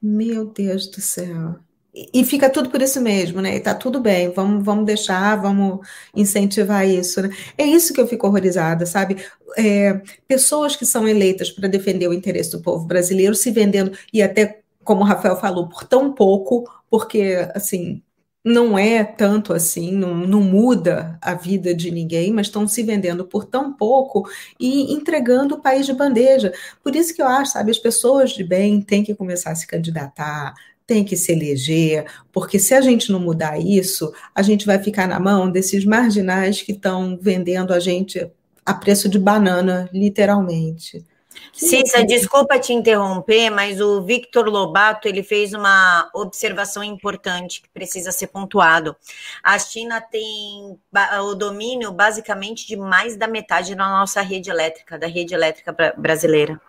Meu 0.00 0.46
Deus 0.46 0.86
do 0.86 1.00
céu. 1.00 1.56
E 1.92 2.24
fica 2.24 2.48
tudo 2.48 2.70
por 2.70 2.80
isso 2.80 3.00
mesmo, 3.00 3.40
né? 3.40 3.56
E 3.56 3.60
tá 3.60 3.74
tudo 3.74 4.00
bem, 4.00 4.30
vamos, 4.32 4.64
vamos 4.64 4.86
deixar, 4.86 5.34
vamos 5.34 5.84
incentivar 6.14 6.88
isso. 6.88 7.20
Né? 7.20 7.30
É 7.58 7.64
isso 7.64 7.92
que 7.92 8.00
eu 8.00 8.06
fico 8.06 8.28
horrorizada, 8.28 8.86
sabe? 8.86 9.16
É, 9.58 10.00
pessoas 10.28 10.76
que 10.76 10.86
são 10.86 11.08
eleitas 11.08 11.50
para 11.50 11.68
defender 11.68 12.06
o 12.06 12.12
interesse 12.12 12.52
do 12.52 12.62
povo 12.62 12.86
brasileiro 12.86 13.34
se 13.34 13.50
vendendo, 13.50 13.90
e 14.12 14.22
até, 14.22 14.59
como 14.84 15.02
o 15.02 15.04
Rafael 15.04 15.36
falou, 15.36 15.68
por 15.68 15.84
tão 15.84 16.12
pouco, 16.12 16.64
porque, 16.88 17.48
assim, 17.54 18.02
não 18.44 18.78
é 18.78 19.04
tanto 19.04 19.52
assim, 19.52 19.92
não, 19.92 20.14
não 20.14 20.40
muda 20.40 21.18
a 21.20 21.34
vida 21.34 21.74
de 21.74 21.90
ninguém, 21.90 22.32
mas 22.32 22.46
estão 22.46 22.66
se 22.66 22.82
vendendo 22.82 23.24
por 23.24 23.44
tão 23.44 23.72
pouco 23.72 24.28
e 24.58 24.92
entregando 24.92 25.56
o 25.56 25.60
país 25.60 25.84
de 25.84 25.92
bandeja. 25.92 26.52
Por 26.82 26.96
isso 26.96 27.14
que 27.14 27.20
eu 27.20 27.26
acho, 27.26 27.52
sabe, 27.52 27.70
as 27.70 27.78
pessoas 27.78 28.30
de 28.30 28.42
bem 28.42 28.80
têm 28.80 29.04
que 29.04 29.14
começar 29.14 29.50
a 29.50 29.54
se 29.54 29.66
candidatar, 29.66 30.54
tem 30.86 31.04
que 31.04 31.16
se 31.16 31.32
eleger, 31.32 32.06
porque 32.32 32.58
se 32.58 32.74
a 32.74 32.80
gente 32.80 33.12
não 33.12 33.20
mudar 33.20 33.60
isso, 33.60 34.12
a 34.34 34.42
gente 34.42 34.66
vai 34.66 34.78
ficar 34.78 35.06
na 35.06 35.20
mão 35.20 35.50
desses 35.50 35.84
marginais 35.84 36.62
que 36.62 36.72
estão 36.72 37.18
vendendo 37.20 37.72
a 37.72 37.78
gente 37.78 38.28
a 38.64 38.74
preço 38.74 39.08
de 39.08 39.18
banana, 39.18 39.88
literalmente. 39.92 41.04
Cissa, 41.52 42.04
desculpa 42.04 42.58
te 42.58 42.72
interromper, 42.72 43.50
mas 43.50 43.80
o 43.80 44.02
Victor 44.02 44.48
Lobato 44.48 45.06
ele 45.06 45.22
fez 45.22 45.52
uma 45.52 46.10
observação 46.14 46.82
importante 46.82 47.62
que 47.62 47.68
precisa 47.68 48.12
ser 48.12 48.28
pontuado. 48.28 48.96
A 49.42 49.58
China 49.58 50.00
tem 50.00 50.78
o 51.22 51.34
domínio 51.34 51.92
basicamente 51.92 52.66
de 52.66 52.76
mais 52.76 53.16
da 53.16 53.26
metade 53.26 53.74
da 53.74 53.88
nossa 53.88 54.20
rede 54.20 54.50
elétrica, 54.50 54.98
da 54.98 55.06
rede 55.06 55.34
elétrica 55.34 55.74
brasileira. 55.96 56.60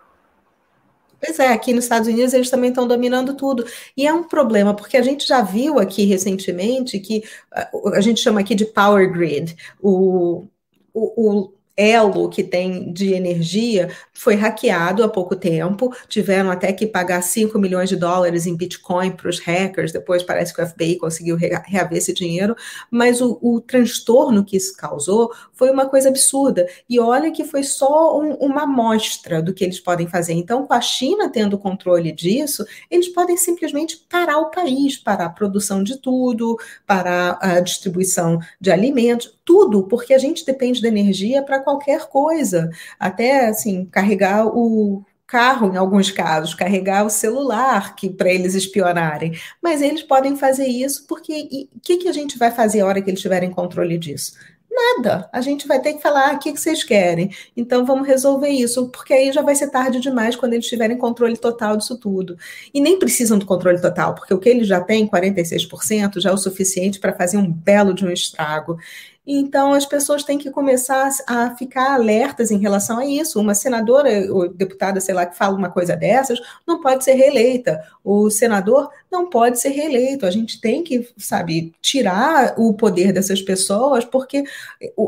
Pois 1.24 1.38
é, 1.38 1.52
aqui 1.52 1.72
nos 1.72 1.84
Estados 1.84 2.08
Unidos 2.08 2.34
eles 2.34 2.50
também 2.50 2.70
estão 2.70 2.86
dominando 2.86 3.34
tudo. 3.36 3.64
E 3.96 4.06
é 4.06 4.12
um 4.12 4.24
problema, 4.24 4.74
porque 4.74 4.96
a 4.96 5.02
gente 5.02 5.26
já 5.26 5.40
viu 5.40 5.78
aqui 5.78 6.04
recentemente 6.04 6.98
que 6.98 7.22
a 7.94 8.00
gente 8.00 8.20
chama 8.20 8.40
aqui 8.40 8.56
de 8.56 8.66
power 8.66 9.10
grid. 9.12 9.56
O, 9.80 10.48
o, 10.92 11.42
o 11.42 11.52
elo 11.76 12.28
que 12.28 12.42
tem 12.42 12.92
de 12.92 13.12
energia 13.12 13.90
foi 14.12 14.34
hackeado 14.34 15.02
há 15.02 15.08
pouco 15.08 15.34
tempo, 15.34 15.94
tiveram 16.08 16.50
até 16.50 16.72
que 16.72 16.86
pagar 16.86 17.22
5 17.22 17.58
milhões 17.58 17.88
de 17.88 17.96
dólares 17.96 18.46
em 18.46 18.56
Bitcoin 18.56 19.12
para 19.12 19.28
os 19.28 19.40
hackers, 19.40 19.92
depois 19.92 20.22
parece 20.22 20.54
que 20.54 20.62
o 20.62 20.66
FBI 20.66 20.96
conseguiu 20.96 21.36
reaver 21.36 21.98
esse 21.98 22.12
dinheiro, 22.12 22.54
mas 22.90 23.20
o, 23.20 23.38
o, 23.40 23.60
transtorno 23.60 24.44
que 24.44 24.56
isso 24.56 24.76
causou 24.76 25.32
foi 25.52 25.70
uma 25.70 25.86
coisa 25.86 26.08
absurda. 26.08 26.66
E 26.88 26.98
olha 26.98 27.30
que 27.30 27.44
foi 27.44 27.62
só 27.62 28.18
um, 28.18 28.34
uma 28.34 28.62
amostra 28.62 29.42
do 29.42 29.54
que 29.54 29.64
eles 29.64 29.80
podem 29.80 30.06
fazer. 30.06 30.34
Então, 30.34 30.66
com 30.66 30.74
a 30.74 30.80
China 30.80 31.30
tendo 31.30 31.58
controle 31.58 32.12
disso, 32.12 32.64
eles 32.90 33.08
podem 33.08 33.36
simplesmente 33.36 33.96
parar 34.08 34.38
o 34.38 34.50
país, 34.50 34.96
parar 34.96 35.26
a 35.26 35.30
produção 35.30 35.82
de 35.82 35.98
tudo, 35.98 36.56
parar 36.86 37.38
a 37.40 37.60
distribuição 37.60 38.38
de 38.60 38.70
alimentos, 38.70 39.32
tudo, 39.44 39.86
porque 39.88 40.14
a 40.14 40.18
gente 40.18 40.44
depende 40.44 40.80
da 40.80 40.88
energia 40.88 41.42
para 41.42 41.60
qualquer 41.60 42.08
coisa, 42.08 42.70
até 42.98 43.48
assim, 43.48 43.84
carregar 43.86 44.46
o 44.46 45.04
carro 45.26 45.72
em 45.72 45.78
alguns 45.78 46.10
casos, 46.10 46.54
carregar 46.54 47.06
o 47.06 47.10
celular 47.10 47.96
que 47.96 48.10
para 48.10 48.30
eles 48.30 48.54
espionarem. 48.54 49.32
Mas 49.62 49.80
eles 49.80 50.02
podem 50.02 50.36
fazer 50.36 50.66
isso 50.66 51.06
porque 51.06 51.68
o 51.74 51.80
que, 51.80 51.96
que 51.96 52.08
a 52.08 52.12
gente 52.12 52.38
vai 52.38 52.50
fazer 52.50 52.80
a 52.80 52.86
hora 52.86 53.00
que 53.00 53.08
eles 53.08 53.20
tiverem 53.20 53.50
controle 53.50 53.96
disso? 53.96 54.34
Nada. 54.74 55.28
A 55.32 55.40
gente 55.42 55.68
vai 55.68 55.80
ter 55.80 55.94
que 55.94 56.02
falar 56.02 56.30
ah, 56.30 56.34
o 56.34 56.38
que, 56.38 56.50
que 56.52 56.60
vocês 56.60 56.82
querem. 56.82 57.30
Então 57.54 57.84
vamos 57.84 58.06
resolver 58.06 58.48
isso, 58.48 58.88
porque 58.88 59.12
aí 59.12 59.30
já 59.30 59.42
vai 59.42 59.54
ser 59.54 59.70
tarde 59.70 60.00
demais 60.00 60.34
quando 60.34 60.54
eles 60.54 60.66
tiverem 60.66 60.96
controle 60.96 61.36
total 61.36 61.76
disso 61.76 61.98
tudo. 61.98 62.36
E 62.72 62.80
nem 62.80 62.98
precisam 62.98 63.38
do 63.38 63.44
controle 63.44 63.80
total, 63.80 64.14
porque 64.14 64.32
o 64.32 64.38
que 64.38 64.48
eles 64.48 64.66
já 64.66 64.80
têm, 64.80 65.06
46%, 65.06 66.20
já 66.20 66.30
é 66.30 66.32
o 66.32 66.38
suficiente 66.38 66.98
para 66.98 67.12
fazer 67.12 67.36
um 67.36 67.50
belo 67.50 67.92
de 67.92 68.04
um 68.04 68.10
estrago. 68.10 68.78
Então, 69.24 69.72
as 69.72 69.86
pessoas 69.86 70.24
têm 70.24 70.36
que 70.36 70.50
começar 70.50 71.08
a 71.28 71.54
ficar 71.54 71.94
alertas 71.94 72.50
em 72.50 72.58
relação 72.58 72.98
a 72.98 73.06
isso. 73.06 73.40
Uma 73.40 73.54
senadora 73.54 74.10
ou 74.32 74.48
deputada, 74.48 75.00
sei 75.00 75.14
lá, 75.14 75.24
que 75.24 75.36
fala 75.36 75.56
uma 75.56 75.70
coisa 75.70 75.94
dessas, 75.94 76.40
não 76.66 76.80
pode 76.80 77.04
ser 77.04 77.12
reeleita. 77.12 77.80
O 78.02 78.28
senador 78.30 78.90
não 79.10 79.30
pode 79.30 79.60
ser 79.60 79.68
reeleito. 79.68 80.26
A 80.26 80.30
gente 80.30 80.60
tem 80.60 80.82
que, 80.82 81.08
sabe, 81.16 81.72
tirar 81.80 82.54
o 82.58 82.74
poder 82.74 83.12
dessas 83.12 83.40
pessoas, 83.40 84.04
porque 84.04 84.42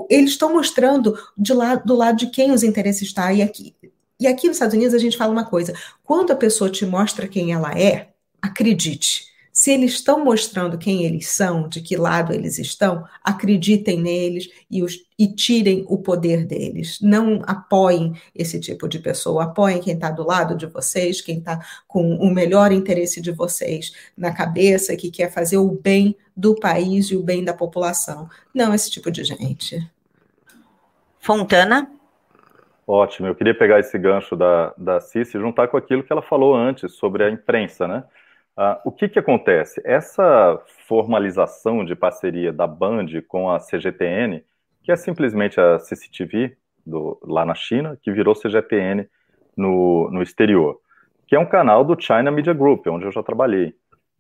eles 0.09 0.31
estão 0.31 0.53
mostrando 0.53 1.19
de 1.37 1.53
lá, 1.53 1.75
do 1.75 1.97
lado 1.97 2.17
de 2.19 2.29
quem 2.29 2.53
os 2.53 2.63
interesses 2.63 3.03
estão. 3.03 3.33
E 3.33 3.43
aqui, 3.43 3.75
e 4.21 4.29
aqui 4.29 4.47
nos 4.47 4.57
Estados 4.57 4.77
Unidos 4.77 4.95
a 4.95 4.99
gente 4.99 5.17
fala 5.17 5.33
uma 5.33 5.45
coisa: 5.45 5.75
quando 6.05 6.33
a 6.33 6.37
pessoa 6.37 6.71
te 6.71 6.87
mostra 6.87 7.27
quem 7.27 7.53
ela 7.53 7.77
é, 7.77 8.11
acredite 8.41 9.34
se 9.65 9.71
eles 9.71 9.93
estão 9.93 10.23
mostrando 10.23 10.77
quem 10.77 11.05
eles 11.07 11.27
são, 11.27 11.67
de 11.67 11.81
que 11.81 11.97
lado 11.97 12.35
eles 12.35 12.59
estão, 12.59 13.03
acreditem 13.25 13.99
neles 13.99 14.51
e, 14.71 14.83
os, 14.83 14.99
e 15.19 15.27
tirem 15.27 15.87
o 15.89 15.97
poder 15.97 16.45
deles. 16.45 17.01
Não 17.01 17.41
apoiem 17.47 18.13
esse 18.35 18.61
tipo 18.61 18.87
de 18.87 18.99
pessoa. 18.99 19.45
Apoiem 19.45 19.81
quem 19.81 19.95
está 19.95 20.11
do 20.11 20.23
lado 20.23 20.55
de 20.55 20.67
vocês, 20.67 21.23
quem 21.23 21.39
está 21.39 21.65
com 21.89 22.15
o 22.17 22.31
melhor 22.31 22.73
interesse 22.73 23.23
de 23.23 23.33
vocês 23.33 23.95
na 24.15 24.35
cabeça, 24.35 24.95
que 24.99 25.11
quer 25.11 25.33
fazer 25.33 25.57
o 25.57 25.71
bem 25.71 26.15
do 26.37 26.55
país 26.55 27.07
e 27.07 27.17
o 27.17 27.23
bem 27.23 27.43
da 27.43 27.55
população. 27.55 28.29
Não 28.55 28.75
esse 28.75 28.91
tipo 28.91 29.11
de 29.11 29.25
gente. 29.25 29.81
Fontana? 31.21 31.91
Ótimo, 32.87 33.29
eu 33.29 33.35
queria 33.35 33.57
pegar 33.57 33.81
esse 33.81 33.99
gancho 33.99 34.37
da, 34.37 34.75
da 34.77 35.01
Cici 35.01 35.39
e 35.39 35.41
juntar 35.41 35.69
com 35.69 35.79
aquilo 35.79 36.05
que 36.05 36.13
ela 36.13 36.21
falou 36.21 36.55
antes 36.55 36.93
sobre 36.93 37.25
a 37.25 37.31
imprensa, 37.31 37.89
né? 37.89 38.05
Uh, 38.57 38.79
o 38.85 38.93
que, 38.93 39.09
que 39.09 39.19
acontece? 39.19 39.83
Essa 39.85 40.63
formalização 40.87 41.85
de 41.85 41.97
parceria 41.97 42.53
da 42.53 42.69
Band 42.69 43.07
com 43.27 43.51
a 43.51 43.59
CGTN, 43.59 44.45
que 44.83 44.93
é 44.93 44.97
simplesmente 44.97 45.61
a 45.61 45.81
CCTV 45.81 46.57
do, 46.87 47.19
lá 47.25 47.45
na 47.45 47.55
China, 47.55 47.99
que 48.01 48.13
virou 48.13 48.35
CGTN 48.35 49.09
no, 49.57 50.09
no 50.13 50.23
exterior, 50.23 50.79
que 51.27 51.35
é 51.35 51.39
um 51.39 51.49
canal 51.49 51.85
do 51.85 52.01
China 52.01 52.31
Media 52.31 52.53
Group, 52.53 52.87
onde 52.87 53.05
eu 53.05 53.11
já 53.11 53.25
trabalhei. 53.25 53.75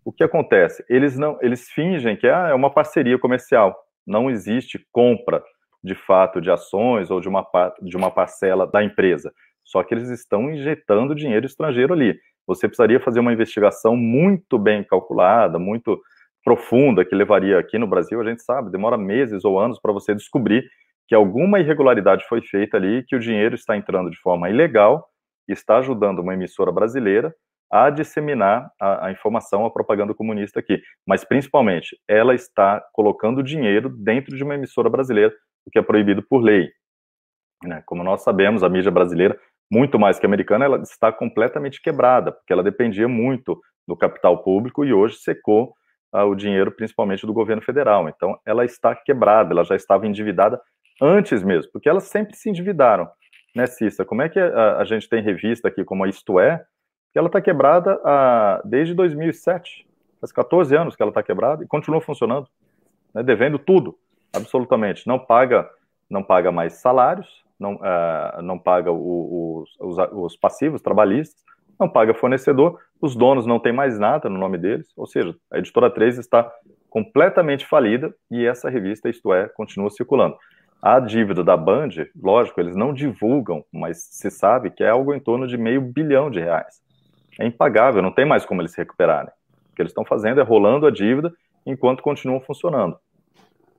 O 0.05 0.13
que 0.13 0.25
acontece? 0.25 0.85
Eles 0.89 1.17
não, 1.17 1.39
eles 1.41 1.71
fingem 1.71 2.17
que 2.17 2.27
ah, 2.27 2.49
é 2.49 2.55
uma 2.55 2.71
parceria 2.71 3.19
comercial. 3.19 3.77
Não 4.05 4.29
existe 4.29 4.85
compra 4.91 5.43
de 5.83 5.95
fato 5.95 6.41
de 6.41 6.51
ações 6.51 7.09
ou 7.11 7.21
de 7.21 7.29
uma, 7.29 7.47
de 7.81 7.97
uma 7.97 8.11
parcela 8.11 8.67
da 8.67 8.83
empresa. 8.83 9.33
Só 9.63 9.83
que 9.83 9.95
eles 9.95 10.09
estão 10.09 10.51
injetando 10.51 11.15
dinheiro 11.15 11.47
estrangeiro 11.47 11.95
ali 11.95 12.19
você 12.47 12.69
precisaria 12.69 13.01
fazer 13.01 13.21
uma 13.21 13.33
investigação 13.33 13.97
muito 13.97 14.59
bem 14.59 14.85
calculada, 14.85 15.59
muito 15.59 16.01
profunda, 16.45 17.05
que 17.05 17.15
levaria 17.15 17.59
aqui 17.59 17.79
no 17.79 17.87
Brasil, 17.87 18.21
a 18.21 18.25
gente 18.25 18.43
sabe, 18.43 18.71
demora 18.71 18.99
meses 18.99 19.45
ou 19.45 19.59
anos 19.59 19.81
para 19.81 19.93
você 19.93 20.15
descobrir 20.15 20.65
que 21.09 21.15
alguma 21.15 21.59
irregularidade 21.61 22.25
foi 22.29 22.43
feita 22.43 22.77
ali, 22.77 23.03
que 23.07 23.17
o 23.17 23.19
dinheiro 23.21 23.55
está 23.55 23.77
entrando 23.77 24.11
de 24.11 24.19
forma 24.19 24.49
ilegal 24.51 25.09
e 25.49 25.53
está 25.53 25.79
ajudando 25.79 26.21
uma 26.21 26.35
emissora 26.35 26.73
brasileira 26.73 27.35
a 27.71 27.91
disseminar 27.91 28.71
a, 28.81 29.07
a, 29.07 29.11
informação, 29.11 29.67
a 29.67 29.71
propaganda 29.71 30.15
comunista 30.15 30.61
aqui. 30.61 30.81
Mas, 31.07 31.25
principalmente, 31.25 31.99
ela 32.07 32.35
está 32.35 32.83
colocando 32.93 33.43
dinheiro 33.43 33.89
dentro 33.89 34.37
de 34.37 34.45
uma 34.45 34.55
emissora 34.55 34.89
brasileira, 34.89 35.35
o 35.67 35.71
que 35.71 35.79
é 35.79 35.83
proibido 35.83 36.23
por 36.23 36.41
lei. 36.43 36.71
Né? 37.65 37.83
Como 37.87 38.05
nós 38.05 38.23
sabemos, 38.23 38.63
a 38.63 38.69
mídia 38.69 38.91
brasileira, 38.91 39.39
muito 39.71 39.99
mais 39.99 40.19
que 40.19 40.27
a 40.27 40.29
americana, 40.29 40.65
ela 40.65 40.79
está 40.79 41.13
completamente 41.13 41.81
quebrada, 41.81 42.33
porque 42.33 42.53
ela 42.53 42.63
dependia 42.63 43.09
muito 43.09 43.61
do 43.87 43.97
capital 43.97 44.43
público 44.43 44.85
e 44.85 44.93
hoje 44.93 45.17
secou 45.17 45.75
ah, 46.13 46.25
o 46.25 46.35
dinheiro, 46.35 46.71
principalmente 46.71 47.27
do 47.27 47.33
governo 47.33 47.63
federal. 47.63 48.09
Então, 48.09 48.39
ela 48.47 48.65
está 48.65 48.95
quebrada, 48.95 49.53
ela 49.53 49.65
já 49.65 49.75
estava 49.75 50.07
endividada 50.07 50.61
antes 51.01 51.43
mesmo, 51.43 51.73
porque 51.73 51.89
elas 51.89 52.05
sempre 52.05 52.37
se 52.37 52.49
endividaram, 52.49 53.09
né, 53.55 53.67
Cissa? 53.67 54.05
Como 54.05 54.23
é 54.23 54.29
que 54.29 54.39
a, 54.39 54.79
a 54.79 54.85
gente 54.85 55.09
tem 55.09 55.23
revista 55.23 55.69
aqui 55.69 55.85
como 55.85 56.05
a 56.05 56.09
Isto 56.09 56.39
É, 56.39 56.65
que 57.13 57.19
ela 57.19 57.29
está 57.29 57.41
quebrada 57.41 58.01
ah, 58.05 58.61
desde 58.65 58.95
2007, 58.95 59.87
faz 60.21 60.33
14 60.33 60.75
anos 60.77 60.97
que 60.97 61.03
ela 61.03 61.11
está 61.11 61.23
quebrada 61.23 61.63
e 61.63 61.67
continua 61.67 62.01
funcionando, 62.01 62.49
né, 63.15 63.23
devendo 63.23 63.59
tudo, 63.59 63.97
absolutamente. 64.33 65.07
Não 65.07 65.19
paga, 65.19 65.69
não 66.11 66.23
paga 66.23 66.51
mais 66.51 66.75
salários, 66.75 67.44
não, 67.59 67.79
ah, 67.83 68.41
não 68.43 68.59
paga 68.59 68.91
o, 68.91 68.97
o, 68.97 69.65
os, 69.81 69.97
os 70.13 70.37
passivos 70.37 70.83
trabalhistas, 70.83 71.43
não 71.79 71.89
paga 71.89 72.15
fornecedor, 72.15 72.79
os 73.01 73.17
donos 73.17 73.47
não 73.47 73.59
têm 73.59 73.73
mais 73.73 73.99
nada 73.99 74.29
no 74.29 74.39
nome 74.39 74.59
deles, 74.59 74.93
ou 74.97 75.07
seja, 75.07 75.35
a 75.53 75.59
editora 75.59 75.91
3 75.91 76.19
está 76.19 76.51
completamente 76.89 77.67
falida 77.67 78.15
e 78.31 78.47
essa 78.47 78.71
revista, 78.71 79.09
isto 79.09 79.33
é, 79.35 79.49
continua 79.49 79.91
circulando. 79.91 80.37
A 80.81 81.01
dívida 81.01 81.43
da 81.43 81.57
Band, 81.57 81.89
lógico, 82.15 82.61
eles 82.61 82.77
não 82.77 82.93
divulgam, 82.93 83.65
mas 83.73 84.07
se 84.11 84.31
sabe 84.31 84.71
que 84.71 84.85
é 84.85 84.91
algo 84.91 85.15
em 85.15 85.19
torno 85.19 85.47
de 85.47 85.57
meio 85.57 85.81
bilhão 85.81 86.31
de 86.31 86.41
reais. 86.41 86.83
É 87.41 87.47
impagável, 87.47 88.03
não 88.03 88.13
tem 88.13 88.25
mais 88.25 88.45
como 88.45 88.61
eles 88.61 88.73
se 88.73 88.79
recuperarem. 88.79 89.33
O 89.73 89.75
que 89.75 89.83
eles 89.83 89.91
estão 89.91 90.05
fazendo 90.05 90.41
é 90.41 90.45
rolando 90.45 90.87
a 90.87 90.91
dívida 90.91 91.33
enquanto 91.67 92.03
continuam 92.03 92.41
funcionando. 92.41 92.97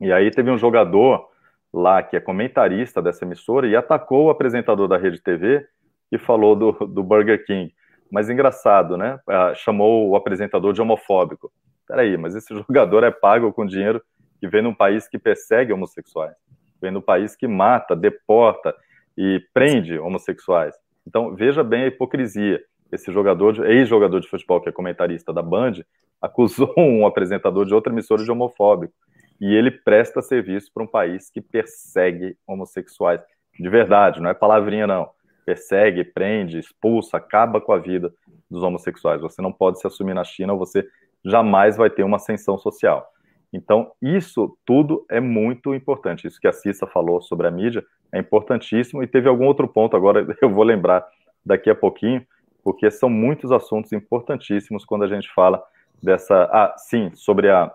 E 0.01 0.11
aí 0.11 0.29
teve 0.31 0.49
um 0.51 0.57
jogador 0.57 1.29
lá 1.75 2.01
que 2.01 2.15
é 2.15 2.21
comentarista 2.21 3.01
dessa 3.01 3.25
emissora 3.25 3.67
e 3.67 3.75
atacou 3.75 4.27
o 4.27 4.29
apresentador 4.29 4.87
da 4.87 4.97
Rede 4.97 5.21
TV 5.21 5.67
e 6.11 6.17
falou 6.17 6.55
do, 6.55 6.71
do 6.71 7.03
Burger 7.03 7.45
King. 7.45 7.73
Mas 8.09 8.29
engraçado, 8.29 8.95
né? 8.95 9.19
Ah, 9.27 9.53
chamou 9.53 10.09
o 10.09 10.15
apresentador 10.15 10.71
de 10.71 10.81
homofóbico. 10.81 11.51
Peraí, 11.85 12.15
mas 12.17 12.33
esse 12.33 12.55
jogador 12.55 13.03
é 13.03 13.11
pago 13.11 13.51
com 13.51 13.65
dinheiro 13.65 14.01
que 14.39 14.47
vem 14.47 14.61
num 14.61 14.73
país 14.73 15.07
que 15.07 15.19
persegue 15.19 15.73
homossexuais, 15.73 16.35
vem 16.81 16.91
num 16.91 17.01
país 17.01 17.35
que 17.35 17.47
mata, 17.47 17.95
deporta 17.95 18.73
e 19.17 19.41
prende 19.53 19.97
homossexuais. 19.97 20.75
Então, 21.05 21.35
veja 21.35 21.63
bem 21.63 21.83
a 21.83 21.87
hipocrisia. 21.87 22.61
Esse 22.91 23.11
jogador, 23.11 23.65
ex-jogador 23.69 24.19
de 24.19 24.29
futebol, 24.29 24.61
que 24.61 24.69
é 24.69 24.71
comentarista 24.71 25.33
da 25.33 25.41
Band, 25.41 25.83
acusou 26.21 26.73
um 26.77 27.05
apresentador 27.05 27.65
de 27.65 27.73
outra 27.73 27.91
emissora 27.91 28.23
de 28.23 28.31
homofóbico. 28.31 28.93
E 29.39 29.53
ele 29.53 29.71
presta 29.71 30.21
serviço 30.21 30.71
para 30.73 30.83
um 30.83 30.87
país 30.87 31.29
que 31.29 31.41
persegue 31.41 32.37
homossexuais. 32.47 33.21
De 33.59 33.69
verdade, 33.69 34.21
não 34.21 34.29
é 34.29 34.33
palavrinha, 34.33 34.87
não 34.87 35.09
persegue, 35.45 36.03
prende, 36.03 36.57
expulsa, 36.57 37.17
acaba 37.17 37.61
com 37.61 37.71
a 37.71 37.77
vida 37.77 38.11
dos 38.49 38.63
homossexuais. 38.63 39.21
Você 39.21 39.41
não 39.41 39.53
pode 39.53 39.79
se 39.79 39.85
assumir 39.85 40.15
na 40.15 40.23
China, 40.23 40.55
você 40.55 40.85
jamais 41.23 41.77
vai 41.77 41.89
ter 41.89 42.03
uma 42.03 42.17
ascensão 42.17 42.57
social. 42.57 43.07
Então, 43.53 43.91
isso 44.01 44.57
tudo 44.65 45.05
é 45.09 45.19
muito 45.19 45.73
importante. 45.73 46.27
Isso 46.27 46.41
que 46.41 46.47
a 46.47 46.51
Cissa 46.51 46.87
falou 46.87 47.21
sobre 47.21 47.47
a 47.47 47.51
mídia 47.51 47.85
é 48.11 48.19
importantíssimo. 48.19 49.03
E 49.03 49.07
teve 49.07 49.29
algum 49.29 49.45
outro 49.45 49.67
ponto, 49.67 49.95
agora 49.95 50.25
eu 50.41 50.49
vou 50.49 50.63
lembrar 50.63 51.05
daqui 51.45 51.69
a 51.69 51.75
pouquinho, 51.75 52.25
porque 52.63 52.89
são 52.89 53.09
muitos 53.09 53.51
assuntos 53.51 53.93
importantíssimos 53.93 54.83
quando 54.83 55.03
a 55.03 55.07
gente 55.07 55.31
fala 55.33 55.63
dessa. 56.01 56.49
Ah, 56.51 56.73
sim, 56.77 57.11
sobre 57.13 57.49
a, 57.49 57.71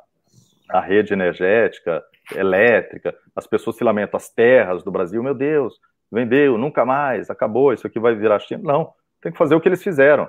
a 0.73 0.81
rede 0.81 1.12
energética, 1.12 2.03
elétrica. 2.35 3.14
As 3.35 3.47
pessoas 3.47 3.77
se 3.77 3.85
lamentam, 3.85 4.16
as 4.16 4.29
terras 4.29 4.83
do 4.83 4.91
Brasil, 4.91 5.23
meu 5.23 5.35
Deus, 5.35 5.79
vendeu, 6.11 6.59
nunca 6.59 6.85
mais, 6.85 7.31
acabou, 7.31 7.73
isso 7.73 7.87
aqui 7.87 7.99
vai 7.99 8.14
virar 8.14 8.39
China. 8.39 8.62
Não, 8.64 8.93
tem 9.21 9.33
que 9.33 9.39
fazer 9.39 9.55
o 9.55 9.61
que 9.61 9.68
eles 9.68 9.83
fizeram. 9.83 10.29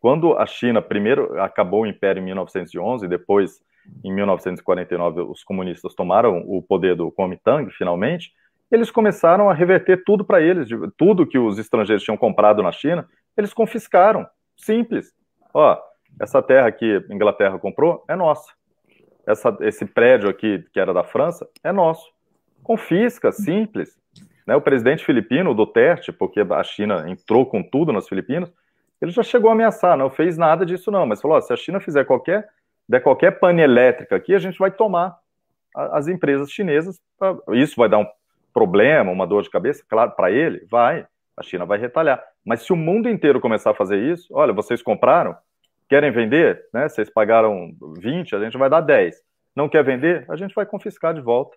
Quando 0.00 0.36
a 0.38 0.46
China 0.46 0.80
primeiro 0.80 1.40
acabou 1.40 1.82
o 1.82 1.86
império 1.86 2.20
em 2.20 2.24
1911, 2.24 3.06
depois 3.06 3.60
em 4.02 4.12
1949 4.12 5.22
os 5.22 5.44
comunistas 5.44 5.94
tomaram 5.94 6.42
o 6.46 6.62
poder 6.62 6.96
do 6.96 7.10
Kuomintang 7.10 7.70
finalmente, 7.72 8.32
eles 8.70 8.90
começaram 8.90 9.50
a 9.50 9.54
reverter 9.54 10.04
tudo 10.04 10.24
para 10.24 10.40
eles, 10.40 10.68
tudo 10.96 11.26
que 11.26 11.38
os 11.38 11.58
estrangeiros 11.58 12.04
tinham 12.04 12.16
comprado 12.16 12.62
na 12.62 12.70
China, 12.70 13.06
eles 13.36 13.52
confiscaram, 13.52 14.26
simples. 14.56 15.12
Ó, 15.52 15.76
essa 16.20 16.40
terra 16.40 16.70
que 16.70 17.04
a 17.10 17.14
Inglaterra 17.14 17.58
comprou 17.58 18.04
é 18.08 18.14
nossa. 18.14 18.52
Essa, 19.30 19.56
esse 19.60 19.86
prédio 19.86 20.28
aqui 20.28 20.64
que 20.72 20.80
era 20.80 20.92
da 20.92 21.04
França 21.04 21.48
é 21.62 21.72
nosso. 21.72 22.10
Confisca, 22.62 23.32
simples. 23.32 23.98
Né, 24.46 24.56
o 24.56 24.60
presidente 24.60 25.04
filipino, 25.04 25.50
o 25.50 25.54
Duterte, 25.54 26.12
porque 26.12 26.40
a 26.40 26.62
China 26.62 27.08
entrou 27.08 27.46
com 27.46 27.62
tudo 27.62 27.92
nas 27.92 28.08
Filipinas, 28.08 28.52
ele 29.00 29.12
já 29.12 29.22
chegou 29.22 29.48
a 29.48 29.52
ameaçar, 29.52 29.96
não 29.96 30.10
fez 30.10 30.36
nada 30.36 30.66
disso 30.66 30.90
não, 30.90 31.06
mas 31.06 31.20
falou, 31.20 31.36
ó, 31.36 31.40
se 31.40 31.52
a 31.52 31.56
China 31.56 31.80
fizer 31.80 32.04
qualquer, 32.04 32.48
der 32.88 33.00
qualquer 33.00 33.38
pane 33.38 33.62
elétrica 33.62 34.16
aqui, 34.16 34.34
a 34.34 34.38
gente 34.38 34.58
vai 34.58 34.70
tomar 34.70 35.16
as 35.74 36.08
empresas 36.08 36.50
chinesas, 36.50 37.00
pra... 37.18 37.36
isso 37.52 37.76
vai 37.76 37.88
dar 37.88 37.98
um 37.98 38.06
problema, 38.52 39.10
uma 39.10 39.26
dor 39.26 39.42
de 39.42 39.50
cabeça, 39.50 39.84
claro, 39.88 40.10
para 40.10 40.30
ele, 40.30 40.66
vai, 40.68 41.06
a 41.36 41.42
China 41.42 41.64
vai 41.64 41.78
retalhar. 41.78 42.22
Mas 42.44 42.62
se 42.62 42.72
o 42.72 42.76
mundo 42.76 43.08
inteiro 43.08 43.40
começar 43.40 43.70
a 43.70 43.74
fazer 43.74 43.98
isso, 44.02 44.26
olha, 44.32 44.52
vocês 44.52 44.82
compraram, 44.82 45.36
querem 45.90 46.12
vender, 46.12 46.64
né? 46.72 46.88
Vocês 46.88 47.10
pagaram 47.10 47.72
20, 47.98 48.36
a 48.36 48.38
gente 48.38 48.56
vai 48.56 48.70
dar 48.70 48.80
10. 48.80 49.16
Não 49.56 49.68
quer 49.68 49.84
vender? 49.84 50.24
A 50.30 50.36
gente 50.36 50.54
vai 50.54 50.64
confiscar 50.64 51.12
de 51.12 51.20
volta. 51.20 51.56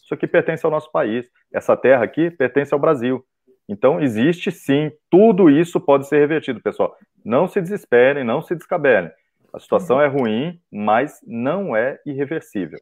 Isso 0.00 0.14
aqui 0.14 0.24
pertence 0.24 0.64
ao 0.64 0.70
nosso 0.70 0.90
país. 0.92 1.26
Essa 1.52 1.76
terra 1.76 2.04
aqui 2.04 2.30
pertence 2.30 2.72
ao 2.72 2.78
Brasil. 2.78 3.26
Então, 3.68 4.00
existe 4.00 4.52
sim, 4.52 4.92
tudo 5.10 5.50
isso 5.50 5.80
pode 5.80 6.06
ser 6.06 6.18
revertido, 6.18 6.62
pessoal. 6.62 6.96
Não 7.24 7.48
se 7.48 7.60
desesperem, 7.60 8.22
não 8.22 8.40
se 8.40 8.54
descabelem. 8.54 9.10
A 9.52 9.58
situação 9.58 10.00
é 10.00 10.06
ruim, 10.06 10.60
mas 10.70 11.18
não 11.26 11.74
é 11.74 11.98
irreversível. 12.06 12.78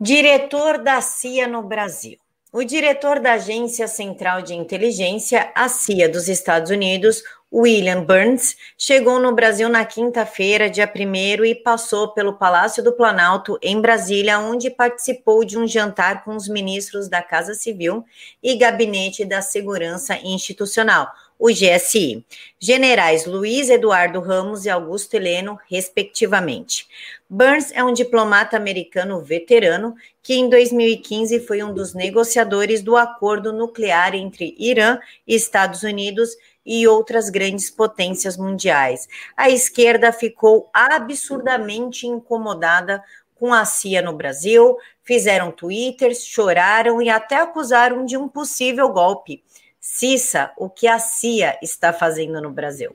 Diretor 0.00 0.78
da 0.78 1.00
CIA 1.00 1.46
no 1.46 1.62
Brasil. 1.62 2.18
O 2.52 2.64
diretor 2.64 3.20
da 3.20 3.34
Agência 3.34 3.86
Central 3.86 4.42
de 4.42 4.54
Inteligência, 4.54 5.52
a 5.54 5.68
CIA 5.68 6.08
dos 6.08 6.28
Estados 6.28 6.70
Unidos, 6.70 7.22
William 7.52 8.04
Burns 8.04 8.56
chegou 8.78 9.18
no 9.18 9.34
Brasil 9.34 9.68
na 9.68 9.84
quinta-feira, 9.84 10.70
dia 10.70 10.88
1 10.88 11.44
e 11.44 11.54
passou 11.56 12.14
pelo 12.14 12.34
Palácio 12.34 12.80
do 12.80 12.92
Planalto, 12.92 13.58
em 13.60 13.80
Brasília, 13.80 14.38
onde 14.38 14.70
participou 14.70 15.44
de 15.44 15.58
um 15.58 15.66
jantar 15.66 16.22
com 16.22 16.36
os 16.36 16.46
ministros 16.46 17.08
da 17.08 17.20
Casa 17.20 17.54
Civil 17.54 18.04
e 18.40 18.54
Gabinete 18.54 19.24
da 19.24 19.42
Segurança 19.42 20.16
Institucional, 20.22 21.10
o 21.36 21.48
GSI, 21.48 22.24
generais 22.60 23.26
Luiz 23.26 23.68
Eduardo 23.68 24.20
Ramos 24.20 24.64
e 24.64 24.70
Augusto 24.70 25.14
Heleno, 25.14 25.58
respectivamente. 25.68 26.86
Burns 27.28 27.72
é 27.72 27.82
um 27.82 27.92
diplomata 27.92 28.56
americano 28.56 29.20
veterano 29.22 29.94
que, 30.22 30.34
em 30.34 30.48
2015, 30.48 31.40
foi 31.40 31.62
um 31.62 31.72
dos 31.72 31.94
negociadores 31.94 32.82
do 32.82 32.96
acordo 32.96 33.52
nuclear 33.52 34.14
entre 34.14 34.54
Irã 34.58 34.98
e 35.26 35.34
Estados 35.34 35.82
Unidos 35.82 36.36
e 36.70 36.86
outras 36.86 37.28
grandes 37.28 37.68
potências 37.68 38.36
mundiais. 38.36 39.08
A 39.36 39.50
esquerda 39.50 40.12
ficou 40.12 40.70
absurdamente 40.72 42.06
incomodada 42.06 43.02
com 43.34 43.52
a 43.52 43.64
CIA 43.64 44.00
no 44.00 44.12
Brasil, 44.12 44.76
fizeram 45.02 45.50
twitters, 45.50 46.24
choraram 46.24 47.02
e 47.02 47.10
até 47.10 47.38
acusaram 47.38 48.04
de 48.04 48.16
um 48.16 48.28
possível 48.28 48.88
golpe. 48.90 49.42
Cissa, 49.80 50.52
o 50.56 50.70
que 50.70 50.86
a 50.86 51.00
CIA 51.00 51.58
está 51.60 51.92
fazendo 51.92 52.40
no 52.40 52.52
Brasil? 52.52 52.94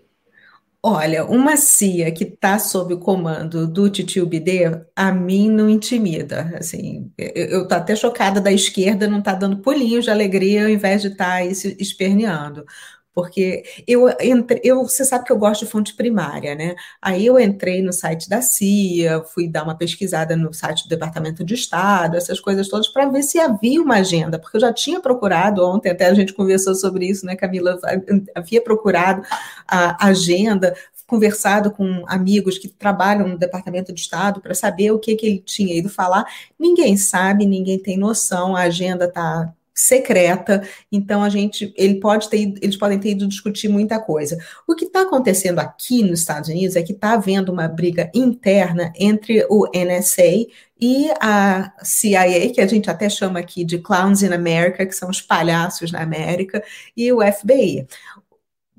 Olha, 0.82 1.26
uma 1.26 1.57
CIA 1.57 2.11
que 2.11 2.23
está 2.23 2.59
sob 2.59 2.93
o 2.93 2.99
comando 2.99 3.67
do 3.67 3.89
Titio 3.89 4.26
Bidê, 4.26 4.65
a 4.95 5.11
mim 5.11 5.49
não 5.49 5.67
intimida. 5.67 6.53
Assim, 6.57 7.11
eu 7.17 7.63
estou 7.63 7.78
até 7.78 7.95
chocada 7.95 8.39
da 8.39 8.51
esquerda 8.51 9.07
não 9.07 9.17
estar 9.19 9.34
tá 9.34 9.39
dando 9.39 9.57
pulinhos 9.57 10.05
de 10.05 10.11
alegria 10.11 10.63
ao 10.63 10.69
invés 10.69 11.01
de 11.01 11.07
estar 11.09 11.26
tá 11.26 11.34
aí 11.34 11.53
se 11.55 11.76
esperneando 11.80 12.63
porque 13.16 13.63
eu, 13.88 14.09
entre, 14.20 14.59
eu 14.61 14.84
você 14.84 15.05
sabe 15.05 15.24
que 15.24 15.32
eu 15.32 15.38
gosto 15.38 15.63
de 15.63 15.72
fonte 15.72 15.95
primária, 15.95 16.53
né? 16.53 16.76
Aí 17.01 17.26
eu 17.26 17.39
entrei 17.39 17.82
no 17.82 17.93
site 17.93 18.28
da 18.28 18.41
CIA, 18.41 19.24
fui 19.24 19.47
dar 19.47 19.63
uma 19.63 19.78
pesquisada 19.78 20.36
no 20.36 20.53
site 20.53 20.84
do 20.84 20.89
Departamento 20.89 21.41
de 21.41 21.53
Estado, 21.53 22.18
essas 22.18 22.41
coisas 22.41 22.68
todas, 22.68 22.89
para 22.89 23.07
ver 23.09 23.24
se 23.24 23.39
havia 23.39 23.82
uma 23.82 23.95
agenda, 23.95 24.38
porque 24.38 24.57
eu 24.57 24.61
já 24.61 24.74
tinha 24.74 24.99
procurado 24.99 25.66
ontem, 25.66 25.89
até 25.91 26.07
a 26.07 26.13
gente 26.13 26.34
conversou 26.34 26.76
sobre 26.76 27.07
isso, 27.07 27.26
né, 27.26 27.38
Camila? 27.38 27.80
Havia 28.36 28.61
procurado 28.61 29.22
a 29.66 30.07
agenda, 30.07 30.76
conversado 31.07 31.72
com 31.72 32.03
amigos 32.07 32.57
que 32.57 32.68
trabalham 32.68 33.30
no 33.30 33.38
Departamento 33.38 33.93
de 33.93 34.01
Estado 34.01 34.41
para 34.41 34.53
saber 34.53 34.91
o 34.91 34.99
que, 34.99 35.16
que 35.16 35.26
ele 35.26 35.39
tinha 35.39 35.74
ido 35.74 35.88
falar. 35.88 36.26
Ninguém 36.59 36.97
sabe, 36.97 37.45
ninguém 37.45 37.80
tem 37.80 37.97
noção, 37.97 38.57
a 38.57 38.63
agenda 38.63 39.05
está 39.05 39.53
secreta, 39.76 40.65
então 40.89 41.21
a 41.21 41.28
gente, 41.28 41.73
ele 41.76 41.99
pode 41.99 42.30
ter, 42.30 42.53
eles 42.61 42.78
podem 42.78 42.97
ter 42.97 43.11
ido 43.11 43.28
discutir 43.28 43.67
muita 43.67 43.99
coisa. 43.99 44.38
O 44.65 44.73
que 44.73 44.86
está 44.86 45.01
acontecendo 45.01 45.59
aqui 45.59 46.01
nos 46.01 46.21
Estados 46.21 46.49
Unidos 46.49 46.78
é 46.78 46.82
que 46.82 46.93
está 46.93 47.13
havendo 47.13 47.51
uma 47.51 47.67
briga 47.67 48.09
interna 48.13 48.93
entre 48.97 49.45
o 49.49 49.67
NSA 49.76 50.47
e 50.80 51.09
a 51.21 51.73
CIA, 51.84 52.53
que 52.53 52.61
a 52.61 52.67
gente 52.67 52.89
até 52.89 53.09
chama 53.09 53.39
aqui 53.39 53.63
de 53.63 53.80
Clowns 53.80 54.23
in 54.23 54.34
America, 54.34 54.86
que 54.86 54.93
são 54.93 55.09
os 55.09 55.21
palhaços 55.21 55.91
na 55.91 56.01
América, 56.01 56.63
e 56.95 57.11
o 57.11 57.19
FBI. 57.21 57.88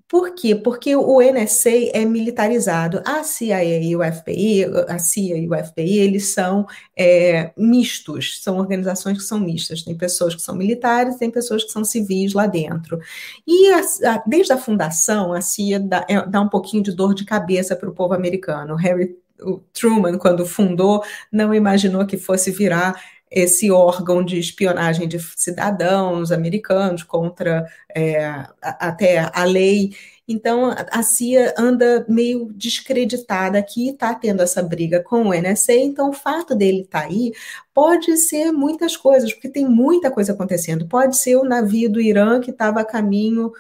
Por 0.09 0.35
quê? 0.35 0.55
Porque 0.55 0.95
o 0.95 1.21
NSA 1.21 1.91
é 1.93 2.05
militarizado. 2.05 3.03
A 3.05 3.25
CIA 3.25 3.65
e 3.83 3.97
o 3.97 4.01
FBI, 4.01 4.65
a 4.89 4.99
CIA 5.01 5.37
e 5.37 5.49
o 5.49 5.65
FBI, 5.65 5.99
eles 5.99 6.33
são 6.33 6.65
é, 6.97 7.53
mistos, 7.57 8.41
são 8.41 8.59
organizações 8.59 9.19
que 9.19 9.25
são 9.25 9.41
mistas. 9.41 9.83
Tem 9.83 9.97
pessoas 9.97 10.35
que 10.37 10.43
são 10.43 10.55
militares, 10.55 11.17
tem 11.17 11.29
pessoas 11.29 11.65
que 11.65 11.73
são 11.73 11.85
civis 11.85 12.35
lá 12.35 12.47
dentro. 12.47 13.01
E 13.45 13.73
a, 13.73 13.81
a, 14.13 14.23
desde 14.27 14.53
a 14.53 14.57
fundação, 14.57 15.33
a 15.33 15.41
CIA 15.41 15.81
dá, 15.81 16.07
é, 16.09 16.25
dá 16.25 16.41
um 16.41 16.49
pouquinho 16.49 16.85
de 16.85 16.93
dor 16.93 17.13
de 17.13 17.25
cabeça 17.25 17.75
para 17.75 17.89
o 17.89 17.95
povo 17.95 18.15
americano. 18.15 18.77
Harry 18.77 19.17
o 19.43 19.61
Truman, 19.73 20.19
quando 20.19 20.47
fundou, 20.47 21.03
não 21.31 21.53
imaginou 21.53 22.07
que 22.07 22.17
fosse 22.17 22.51
virar 22.51 22.99
esse 23.37 23.71
órgão 23.71 24.25
de 24.25 24.39
espionagem 24.39 25.07
de 25.07 25.19
cidadãos 25.37 26.33
americanos 26.33 27.03
contra 27.03 27.67
é, 27.95 28.47
até 28.63 29.31
a 29.31 29.45
lei. 29.45 29.95
Então, 30.27 30.75
a 30.91 31.03
CIA 31.03 31.55
anda 31.59 32.07
meio 32.09 32.51
descreditada 32.55 33.59
aqui, 33.59 33.91
está 33.91 34.15
tendo 34.15 34.43
essa 34.43 34.63
briga 34.63 35.03
com 35.03 35.25
o 35.25 35.35
NSA, 35.35 35.75
então 35.75 36.09
o 36.09 36.15
fato 36.15 36.55
dele 36.55 36.81
estar 36.81 37.03
tá 37.03 37.07
aí 37.09 37.35
pode 37.75 38.17
ser 38.17 38.53
muitas 38.53 38.97
coisas, 38.97 39.31
porque 39.35 39.51
tem 39.51 39.69
muita 39.69 40.11
coisa 40.11 40.33
acontecendo. 40.33 40.89
Pode 40.89 41.19
ser 41.19 41.37
o 41.37 41.45
navio 41.45 41.91
do 41.93 42.01
Irã 42.01 42.41
que 42.41 42.51
estava 42.51 42.81
a 42.81 42.87
caminho 42.87 43.53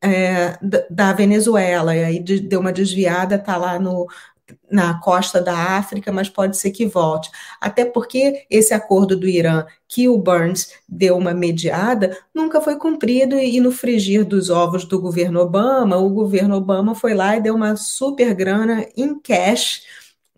é, 0.00 0.58
da 0.90 1.12
Venezuela, 1.12 1.94
e 1.94 2.02
aí 2.02 2.18
deu 2.20 2.60
uma 2.60 2.72
desviada, 2.72 3.34
está 3.34 3.58
lá 3.58 3.78
no, 3.78 4.06
na 4.70 5.00
costa 5.00 5.40
da 5.40 5.76
África, 5.78 6.12
mas 6.12 6.28
pode 6.28 6.56
ser 6.56 6.70
que 6.70 6.86
volte. 6.86 7.30
Até 7.60 7.84
porque 7.84 8.46
esse 8.50 8.74
acordo 8.74 9.16
do 9.16 9.28
Irã, 9.28 9.64
que 9.88 10.08
o 10.08 10.18
Burns 10.18 10.72
deu 10.88 11.16
uma 11.16 11.32
mediada, 11.32 12.16
nunca 12.34 12.60
foi 12.60 12.76
cumprido 12.76 13.36
e 13.36 13.60
no 13.60 13.72
frigir 13.72 14.24
dos 14.24 14.50
ovos 14.50 14.84
do 14.84 15.00
governo 15.00 15.40
Obama, 15.40 15.96
o 15.96 16.10
governo 16.10 16.56
Obama 16.56 16.94
foi 16.94 17.14
lá 17.14 17.36
e 17.36 17.40
deu 17.40 17.54
uma 17.54 17.76
super 17.76 18.34
grana 18.34 18.86
em 18.96 19.18
cash 19.18 19.82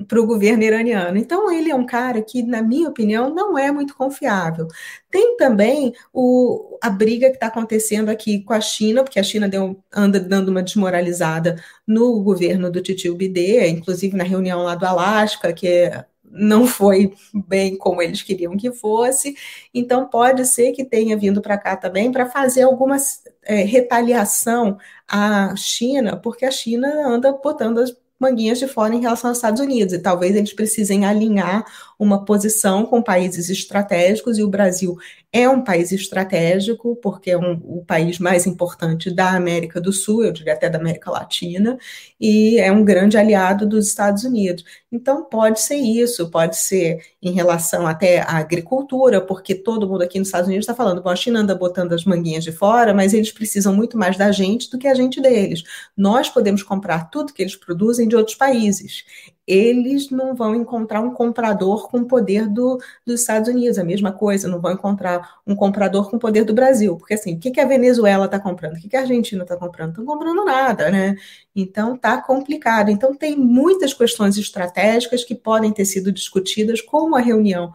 para 0.06 0.20
o 0.20 0.26
governo 0.26 0.62
iraniano. 0.62 1.18
Então, 1.18 1.50
ele 1.52 1.70
é 1.70 1.74
um 1.74 1.86
cara 1.86 2.22
que, 2.22 2.42
na 2.42 2.62
minha 2.62 2.88
opinião, 2.88 3.34
não 3.34 3.58
é 3.58 3.70
muito 3.70 3.94
confiável. 3.96 4.66
Tem 5.10 5.36
também 5.36 5.94
o, 6.12 6.78
a 6.80 6.90
briga 6.90 7.28
que 7.28 7.36
está 7.36 7.46
acontecendo 7.46 8.08
aqui 8.08 8.42
com 8.42 8.52
a 8.52 8.60
China, 8.60 9.02
porque 9.02 9.18
a 9.18 9.22
China 9.22 9.48
deu, 9.48 9.82
anda 9.92 10.20
dando 10.20 10.48
uma 10.48 10.62
desmoralizada 10.62 11.62
no 11.86 12.22
governo 12.22 12.70
do 12.70 12.82
Titio 12.82 13.14
Bidê, 13.14 13.68
inclusive 13.68 14.16
na 14.16 14.24
reunião 14.24 14.62
lá 14.62 14.74
do 14.74 14.86
Alasca, 14.86 15.52
que 15.52 15.90
não 16.30 16.66
foi 16.66 17.12
bem 17.48 17.76
como 17.76 18.00
eles 18.00 18.22
queriam 18.22 18.56
que 18.56 18.70
fosse. 18.72 19.34
Então, 19.74 20.06
pode 20.06 20.46
ser 20.46 20.72
que 20.72 20.84
tenha 20.84 21.16
vindo 21.16 21.42
para 21.42 21.58
cá 21.58 21.76
também 21.76 22.12
para 22.12 22.26
fazer 22.26 22.62
alguma 22.62 22.96
é, 23.42 23.62
retaliação 23.62 24.78
à 25.08 25.54
China, 25.56 26.16
porque 26.16 26.44
a 26.44 26.50
China 26.50 26.88
anda 27.06 27.32
botando 27.32 27.78
as 27.78 27.90
manguinhas 28.20 28.58
de 28.58 28.68
fora 28.68 28.94
em 28.94 29.00
relação 29.00 29.30
aos 29.30 29.38
Estados 29.38 29.60
Unidos, 29.60 29.94
e 29.94 29.98
talvez 29.98 30.36
eles 30.36 30.52
precisem 30.52 31.06
alinhar 31.06 31.64
uma 32.00 32.24
posição 32.24 32.86
com 32.86 33.02
países 33.02 33.50
estratégicos, 33.50 34.38
e 34.38 34.42
o 34.42 34.48
Brasil 34.48 34.96
é 35.30 35.46
um 35.46 35.62
país 35.62 35.92
estratégico, 35.92 36.96
porque 36.96 37.30
é 37.30 37.36
um, 37.36 37.60
o 37.62 37.84
país 37.84 38.18
mais 38.18 38.46
importante 38.46 39.10
da 39.10 39.32
América 39.32 39.78
do 39.78 39.92
Sul, 39.92 40.24
eu 40.24 40.32
diria 40.32 40.54
até 40.54 40.70
da 40.70 40.78
América 40.78 41.10
Latina, 41.10 41.78
e 42.18 42.58
é 42.58 42.72
um 42.72 42.82
grande 42.82 43.18
aliado 43.18 43.66
dos 43.66 43.86
Estados 43.86 44.24
Unidos. 44.24 44.64
Então, 44.90 45.24
pode 45.24 45.60
ser 45.60 45.76
isso, 45.76 46.30
pode 46.30 46.56
ser 46.56 47.00
em 47.22 47.32
relação 47.32 47.86
até 47.86 48.20
à 48.20 48.38
agricultura, 48.38 49.20
porque 49.20 49.54
todo 49.54 49.86
mundo 49.86 50.02
aqui 50.02 50.18
nos 50.18 50.28
Estados 50.28 50.48
Unidos 50.48 50.64
está 50.64 50.74
falando, 50.74 51.02
bom, 51.02 51.10
a 51.10 51.16
China 51.16 51.40
anda 51.40 51.54
botando 51.54 51.92
as 51.92 52.06
manguinhas 52.06 52.42
de 52.42 52.50
fora, 52.50 52.94
mas 52.94 53.12
eles 53.12 53.30
precisam 53.30 53.74
muito 53.74 53.98
mais 53.98 54.16
da 54.16 54.32
gente 54.32 54.70
do 54.70 54.78
que 54.78 54.88
a 54.88 54.94
gente 54.94 55.20
deles. 55.20 55.62
Nós 55.94 56.30
podemos 56.30 56.62
comprar 56.62 57.10
tudo 57.10 57.34
que 57.34 57.42
eles 57.42 57.54
produzem 57.54 58.08
de 58.08 58.16
outros 58.16 58.36
países 58.36 59.04
eles 59.50 60.10
não 60.10 60.34
vão 60.34 60.54
encontrar 60.54 61.00
um 61.00 61.12
comprador 61.12 61.88
com 61.88 61.98
o 61.98 62.04
poder 62.04 62.48
do, 62.48 62.78
dos 63.04 63.20
Estados 63.20 63.48
Unidos, 63.48 63.78
a 63.78 63.84
mesma 63.84 64.12
coisa, 64.12 64.46
não 64.46 64.60
vão 64.60 64.72
encontrar 64.72 65.40
um 65.44 65.56
comprador 65.56 66.08
com 66.08 66.16
o 66.16 66.20
poder 66.20 66.44
do 66.44 66.54
Brasil, 66.54 66.96
porque 66.96 67.14
assim, 67.14 67.34
o 67.34 67.38
que, 67.40 67.50
que 67.50 67.60
a 67.60 67.66
Venezuela 67.66 68.26
está 68.26 68.38
comprando? 68.38 68.76
O 68.76 68.80
que, 68.80 68.88
que 68.88 68.96
a 68.96 69.00
Argentina 69.00 69.42
está 69.42 69.56
comprando? 69.56 69.90
Estão 69.90 70.04
comprando 70.04 70.44
nada, 70.44 70.90
né? 70.90 71.16
Então 71.54 71.96
tá 71.96 72.22
complicado. 72.22 72.90
Então 72.90 73.12
tem 73.12 73.36
muitas 73.36 73.92
questões 73.92 74.38
estratégicas 74.38 75.24
que 75.24 75.34
podem 75.34 75.72
ter 75.72 75.84
sido 75.84 76.12
discutidas, 76.12 76.80
como 76.80 77.16
a 77.16 77.20
reunião 77.20 77.72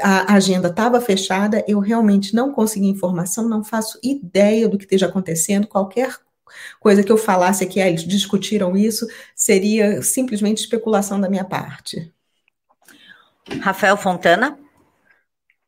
a 0.00 0.34
agenda 0.34 0.68
estava 0.68 1.00
fechada, 1.00 1.64
eu 1.68 1.78
realmente 1.78 2.34
não 2.34 2.50
consegui 2.52 2.88
informação, 2.88 3.48
não 3.48 3.62
faço 3.62 3.98
ideia 4.02 4.68
do 4.68 4.76
que 4.76 4.84
esteja 4.84 5.06
acontecendo, 5.06 5.68
qualquer 5.68 6.16
coisa 6.80 7.02
que 7.02 7.12
eu 7.12 7.16
falasse 7.16 7.64
aqui, 7.64 7.80
ah, 7.80 7.88
eles 7.88 8.04
discutiram 8.04 8.76
isso, 8.76 9.06
seria 9.34 10.02
simplesmente 10.02 10.58
especulação 10.58 11.20
da 11.20 11.28
minha 11.28 11.44
parte. 11.44 12.12
Rafael 13.60 13.96
Fontana. 13.96 14.58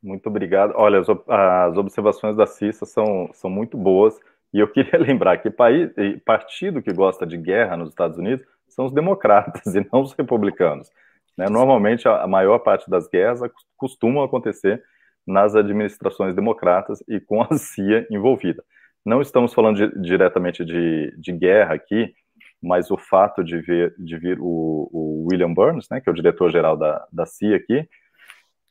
Muito 0.03 0.27
obrigado. 0.29 0.75
Olha, 0.77 1.01
as, 1.01 1.09
as 1.09 1.77
observações 1.77 2.37
da 2.37 2.47
Cissa 2.47 2.85
são, 2.85 3.31
são 3.33 3.51
muito 3.51 3.77
boas, 3.77 4.19
e 4.53 4.59
eu 4.59 4.69
queria 4.73 4.99
lembrar 4.99 5.39
que 5.39 5.51
país, 5.51 5.91
partido 6.25 6.83
que 6.83 6.93
gosta 6.93 7.27
de 7.27 7.37
guerra 7.37 7.77
nos 7.77 7.91
Estados 7.91 8.19
Unidos 8.19 8.45
são 8.69 8.87
os 8.87 8.93
democratas 8.93 9.67
e 9.75 9.87
não 9.93 10.03
os 10.03 10.13
republicanos. 10.13 10.91
Né? 11.37 11.49
Normalmente, 11.49 12.07
a, 12.07 12.23
a 12.23 12.27
maior 12.27 12.59
parte 12.59 12.89
das 12.89 13.09
guerras 13.09 13.41
costumam 13.77 14.23
acontecer 14.23 14.83
nas 15.27 15.55
administrações 15.55 16.35
democratas 16.35 17.03
e 17.09 17.19
com 17.19 17.43
a 17.43 17.49
CIA 17.57 18.07
envolvida. 18.11 18.63
Não 19.05 19.21
estamos 19.21 19.53
falando 19.53 19.77
de, 19.77 20.01
diretamente 20.01 20.65
de, 20.65 21.15
de, 21.19 21.33
guerra 21.33 21.75
aqui, 21.75 22.15
mas 22.63 22.91
o 22.91 22.97
fato 22.97 23.45
de, 23.45 23.59
ver, 23.59 23.95
de 23.99 24.17
vir 24.17 24.39
o, 24.41 24.89
o, 24.93 25.29
William 25.31 25.53
Burns, 25.53 25.89
né, 25.91 26.01
que 26.01 26.09
é 26.09 26.13
o 26.13 26.15
diretor-geral 26.15 26.77
da, 26.77 27.07
da 27.13 27.27
CIA 27.27 27.57
aqui, 27.57 27.87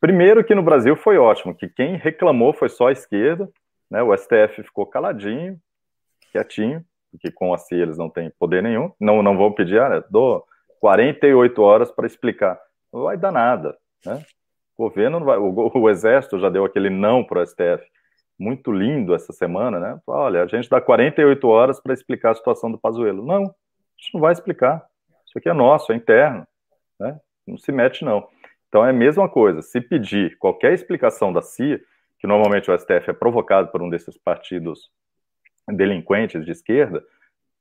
primeiro 0.02 0.44
que 0.44 0.56
no 0.56 0.64
Brasil 0.64 0.96
foi 0.96 1.18
ótimo, 1.18 1.56
que 1.56 1.70
quem 1.70 1.98
reclamou 1.98 2.52
foi 2.54 2.68
só 2.70 2.88
a 2.88 2.92
esquerda, 2.92 3.48
né, 3.90 4.02
o 4.02 4.16
STF 4.18 4.64
ficou 4.64 4.88
caladinho, 4.88 5.60
quietinho, 6.32 6.84
porque 7.12 7.32
com 7.32 7.54
a 7.54 7.58
CIA 7.60 7.84
eles 7.84 7.98
não 7.98 8.10
têm 8.10 8.32
poder 8.40 8.64
nenhum, 8.64 8.92
não, 9.00 9.22
não 9.22 9.38
vão 9.38 9.52
pedir, 9.52 9.80
ah, 9.80 10.04
dou 10.10 10.44
48 10.80 11.62
horas 11.62 11.92
para 11.92 12.08
explicar, 12.08 12.60
não 12.92 13.04
vai 13.04 13.16
dar 13.16 13.32
nada, 13.32 13.78
né? 14.04 14.24
O 14.76 14.90
governo 14.90 15.24
vai, 15.24 15.38
o, 15.38 15.72
o 15.76 15.90
exército 15.90 16.40
já 16.40 16.50
deu 16.50 16.66
aquele 16.66 16.90
não 16.90 17.24
para 17.24 17.42
o 17.42 17.46
STF, 17.46 17.86
muito 18.40 18.72
lindo 18.72 19.14
essa 19.14 19.32
semana, 19.32 19.80
né? 19.80 20.00
Olha, 20.08 20.44
a 20.44 20.48
gente 20.48 20.70
dá 20.70 20.82
48 20.82 21.48
horas 21.48 21.80
para 21.80 21.94
explicar 21.94 22.32
a 22.32 22.36
situação 22.36 22.72
do 22.72 22.78
Pazuello. 22.78 23.26
Não, 23.26 23.44
a 23.44 23.54
gente 23.98 24.14
não 24.14 24.22
vai 24.22 24.34
explicar. 24.34 24.86
Isso 25.26 25.38
aqui 25.38 25.50
é 25.50 25.54
nosso, 25.54 25.92
é 25.92 25.96
interno, 25.96 26.46
né? 27.00 27.20
Não 27.48 27.58
se 27.58 27.72
mete, 27.72 28.04
não. 28.04 28.28
Então 28.68 28.86
é 28.86 28.90
a 28.90 28.94
mesma 28.94 29.30
coisa. 29.30 29.62
Se 29.62 29.80
pedir 29.80 30.38
qualquer 30.38 30.74
explicação 30.74 31.32
da 31.32 31.42
CIA, 31.42 31.80
que 32.20 32.28
normalmente 32.28 32.72
o 32.72 32.78
STF 32.78 33.10
é 33.10 33.14
provocado 33.14 33.68
por 33.70 33.82
um 33.82 33.90
desses 33.90 34.18
partidos 34.18 34.90
delinquentes 35.68 36.44
de 36.46 36.52
esquerda, 36.52 37.04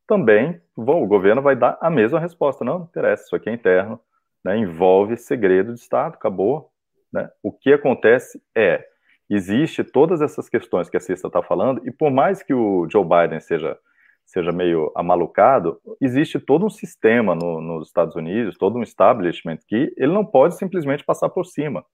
também 0.06 0.60
bom, 0.76 1.02
o 1.02 1.06
governo 1.06 1.42
vai 1.42 1.56
dar 1.56 1.78
a 1.80 1.90
mesma 1.90 2.18
resposta. 2.18 2.64
Não, 2.64 2.78
não 2.78 2.84
interessa, 2.86 3.24
isso 3.24 3.36
aqui 3.36 3.50
é 3.50 3.52
interno, 3.52 4.00
né? 4.44 4.56
envolve 4.56 5.16
segredo 5.16 5.74
de 5.74 5.80
Estado, 5.80 6.14
acabou. 6.14 6.70
Né? 7.12 7.30
O 7.42 7.52
que 7.52 7.72
acontece 7.72 8.42
é 8.54 8.86
existe 9.28 9.82
todas 9.84 10.20
essas 10.20 10.48
questões 10.48 10.88
que 10.88 10.96
a 10.96 11.00
Cista 11.00 11.28
está 11.28 11.42
falando, 11.42 11.80
e 11.86 11.90
por 11.90 12.10
mais 12.10 12.42
que 12.42 12.52
o 12.52 12.88
Joe 12.90 13.04
Biden 13.04 13.40
seja, 13.40 13.78
seja 14.24 14.52
meio 14.52 14.92
amalucado, 14.94 15.80
existe 16.00 16.38
todo 16.38 16.66
um 16.66 16.70
sistema 16.70 17.34
no, 17.34 17.60
nos 17.60 17.88
Estados 17.88 18.14
Unidos, 18.16 18.56
todo 18.58 18.78
um 18.78 18.82
establishment 18.82 19.58
que 19.66 19.92
ele 19.96 20.12
não 20.12 20.24
pode 20.24 20.56
simplesmente 20.56 21.04
passar 21.04 21.28
por 21.28 21.44
cima 21.44 21.84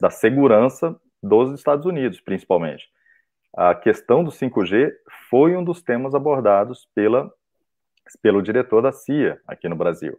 da 0.00 0.10
segurança 0.10 0.96
dos 1.22 1.52
Estados 1.52 1.86
Unidos, 1.86 2.20
principalmente. 2.20 2.88
A 3.54 3.74
questão 3.74 4.24
do 4.24 4.30
5G 4.30 4.90
foi 5.28 5.56
um 5.56 5.62
dos 5.62 5.82
temas 5.82 6.14
abordados 6.14 6.88
pela, 6.94 7.30
pelo 8.22 8.42
diretor 8.42 8.82
da 8.82 8.92
CIA 8.92 9.40
aqui 9.46 9.68
no 9.68 9.76
Brasil. 9.76 10.18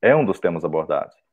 É 0.00 0.16
um 0.16 0.24
dos 0.24 0.40
temas 0.40 0.64
abordados 0.64 1.23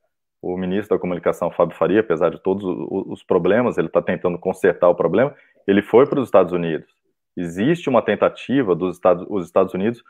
o 0.42 0.58
ministro 0.58 0.96
da 0.96 1.02
Comunicação, 1.02 1.52
Fábio 1.52 1.78
Faria, 1.78 2.00
apesar 2.00 2.30
de 2.30 2.42
todos 2.42 2.64
os 2.64 3.24
problemas, 3.24 3.78
ele 3.78 3.88
está 3.88 4.02
tentando 4.02 4.39
consertar 4.39 4.89
o 4.89 4.96
problema, 4.96 5.36
ele 5.68 5.82
foi 5.82 6.08
para 6.08 6.20
os 6.20 6.28
Estados 6.28 6.52
Unidos. 6.52 6.89
Existe 7.38 7.89
uma 7.89 8.02
tentativa 8.02 8.76
dos 8.76 8.96
Estados, 8.96 9.26
os 9.30 9.46
Estados 9.46 9.74
Unidos 9.74 10.04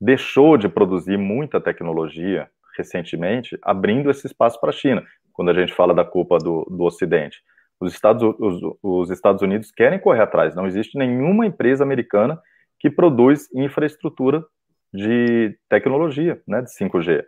deixou 0.00 0.56
de 0.56 0.68
produzir 0.68 1.16
muita 1.16 1.60
tecnologia 1.60 2.48
recentemente, 2.76 3.58
abrindo 3.62 4.10
esse 4.10 4.26
espaço 4.26 4.60
para 4.60 4.70
a 4.70 4.72
China, 4.72 5.04
quando 5.32 5.50
a 5.50 5.54
gente 5.54 5.72
fala 5.72 5.94
da 5.94 6.04
culpa 6.04 6.38
do, 6.38 6.64
do 6.70 6.84
Ocidente. 6.84 7.40
Os 7.80 7.92
Estados, 7.92 8.22
os, 8.38 8.60
os 8.82 9.10
Estados 9.10 9.42
Unidos 9.42 9.70
querem 9.70 9.98
correr 9.98 10.22
atrás, 10.22 10.54
não 10.54 10.66
existe 10.66 10.98
nenhuma 10.98 11.46
empresa 11.46 11.84
americana 11.84 12.40
que 12.78 12.90
produz 12.90 13.48
infraestrutura 13.54 14.44
de 14.92 15.56
tecnologia, 15.68 16.40
né, 16.46 16.62
de 16.62 16.70
5G. 16.70 17.24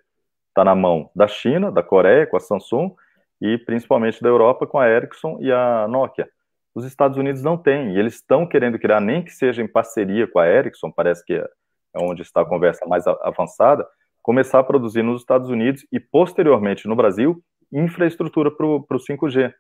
Está 0.61 0.65
na 0.67 0.75
mão 0.75 1.09
da 1.17 1.27
China, 1.27 1.73
da 1.73 1.83
Coreia, 1.83 2.27
com 2.27 2.37
a 2.37 2.41
Samsung, 2.41 2.95
e 3.41 3.57
principalmente 3.57 4.21
da 4.21 4.29
Europa, 4.29 4.67
com 4.67 4.79
a 4.79 4.87
Ericsson 4.87 5.39
e 5.41 5.51
a 5.51 5.89
Nokia. 5.89 6.29
Os 6.75 6.85
Estados 6.85 7.17
Unidos 7.17 7.43
não 7.43 7.57
têm, 7.57 7.95
e 7.95 7.99
eles 7.99 8.17
estão 8.17 8.47
querendo 8.47 8.79
criar, 8.79 9.01
nem 9.01 9.25
que 9.25 9.31
seja 9.31 9.63
em 9.63 9.67
parceria 9.67 10.27
com 10.27 10.39
a 10.39 10.47
Ericsson, 10.47 10.91
parece 10.91 11.25
que 11.25 11.33
é 11.33 11.49
onde 11.97 12.21
está 12.21 12.43
a 12.43 12.45
conversa 12.45 12.85
mais 12.87 13.07
avançada, 13.07 13.89
começar 14.21 14.59
a 14.59 14.63
produzir 14.63 15.03
nos 15.03 15.23
Estados 15.23 15.49
Unidos 15.49 15.87
e, 15.91 15.99
posteriormente, 15.99 16.87
no 16.87 16.95
Brasil, 16.95 17.43
infraestrutura 17.73 18.51
para 18.51 18.67
o 18.67 18.87
5G, 18.87 19.55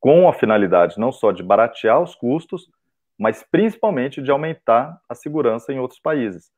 com 0.00 0.26
a 0.26 0.32
finalidade 0.32 0.98
não 0.98 1.12
só 1.12 1.30
de 1.30 1.42
baratear 1.42 2.00
os 2.00 2.14
custos, 2.14 2.70
mas 3.18 3.44
principalmente 3.52 4.22
de 4.22 4.30
aumentar 4.30 4.98
a 5.06 5.14
segurança 5.14 5.74
em 5.74 5.78
outros 5.78 6.00
países, 6.00 6.50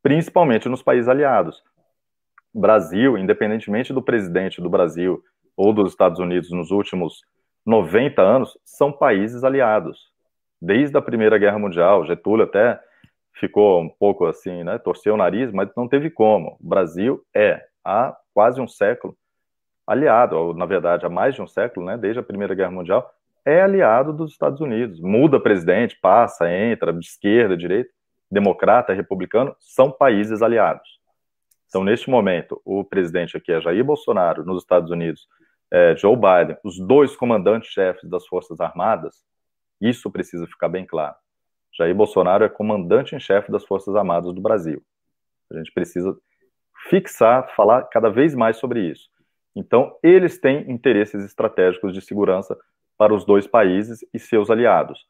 principalmente 0.00 0.68
nos 0.68 0.80
países 0.80 1.08
aliados. 1.08 1.60
Brasil, 2.58 3.18
independentemente 3.18 3.92
do 3.92 4.00
presidente 4.00 4.62
do 4.62 4.70
Brasil 4.70 5.22
ou 5.54 5.74
dos 5.74 5.92
Estados 5.92 6.18
Unidos 6.18 6.50
nos 6.50 6.70
últimos 6.70 7.20
90 7.66 8.22
anos, 8.22 8.58
são 8.64 8.90
países 8.90 9.44
aliados. 9.44 10.10
Desde 10.60 10.96
a 10.96 11.02
Primeira 11.02 11.36
Guerra 11.36 11.58
Mundial, 11.58 12.06
Getúlio 12.06 12.44
até 12.44 12.80
ficou 13.34 13.82
um 13.82 13.88
pouco 13.90 14.24
assim, 14.24 14.64
né, 14.64 14.78
torceu 14.78 15.14
o 15.14 15.16
nariz, 15.18 15.52
mas 15.52 15.68
não 15.76 15.86
teve 15.86 16.08
como. 16.08 16.56
O 16.58 16.66
Brasil 16.66 17.22
é, 17.34 17.62
há 17.84 18.16
quase 18.32 18.58
um 18.58 18.66
século, 18.66 19.14
aliado, 19.86 20.36
ou, 20.36 20.54
na 20.54 20.64
verdade, 20.64 21.04
há 21.04 21.10
mais 21.10 21.34
de 21.34 21.42
um 21.42 21.46
século, 21.46 21.84
né, 21.84 21.98
desde 21.98 22.18
a 22.20 22.22
Primeira 22.22 22.54
Guerra 22.54 22.70
Mundial, 22.70 23.10
é 23.44 23.60
aliado 23.60 24.14
dos 24.14 24.32
Estados 24.32 24.60
Unidos. 24.62 24.98
Muda 24.98 25.38
presidente, 25.38 25.98
passa, 26.00 26.50
entra, 26.50 26.92
de 26.92 27.04
esquerda, 27.04 27.54
direita, 27.54 27.90
democrata, 28.30 28.94
republicano, 28.94 29.54
são 29.60 29.90
países 29.90 30.40
aliados. 30.40 30.95
Então, 31.68 31.82
neste 31.84 32.08
momento, 32.08 32.60
o 32.64 32.84
presidente 32.84 33.36
aqui 33.36 33.52
é 33.52 33.60
Jair 33.60 33.84
Bolsonaro, 33.84 34.44
nos 34.44 34.62
Estados 34.62 34.90
Unidos, 34.90 35.26
é, 35.70 35.96
Joe 35.96 36.16
Biden, 36.16 36.56
os 36.64 36.78
dois 36.78 37.16
comandantes-chefes 37.16 38.08
das 38.08 38.26
Forças 38.26 38.60
Armadas, 38.60 39.24
isso 39.80 40.10
precisa 40.10 40.46
ficar 40.46 40.68
bem 40.68 40.86
claro. 40.86 41.14
Jair 41.76 41.94
Bolsonaro 41.94 42.44
é 42.44 42.48
comandante 42.48 43.14
em 43.14 43.20
chefe 43.20 43.52
das 43.52 43.64
Forças 43.64 43.94
Armadas 43.94 44.32
do 44.32 44.40
Brasil. 44.40 44.82
A 45.52 45.58
gente 45.58 45.72
precisa 45.72 46.16
fixar, 46.88 47.54
falar 47.54 47.82
cada 47.84 48.08
vez 48.08 48.34
mais 48.34 48.56
sobre 48.56 48.80
isso. 48.80 49.08
Então, 49.54 49.96
eles 50.02 50.38
têm 50.38 50.70
interesses 50.70 51.24
estratégicos 51.24 51.92
de 51.92 52.00
segurança 52.00 52.56
para 52.96 53.14
os 53.14 53.24
dois 53.24 53.46
países 53.46 54.04
e 54.12 54.18
seus 54.18 54.50
aliados. 54.50 55.06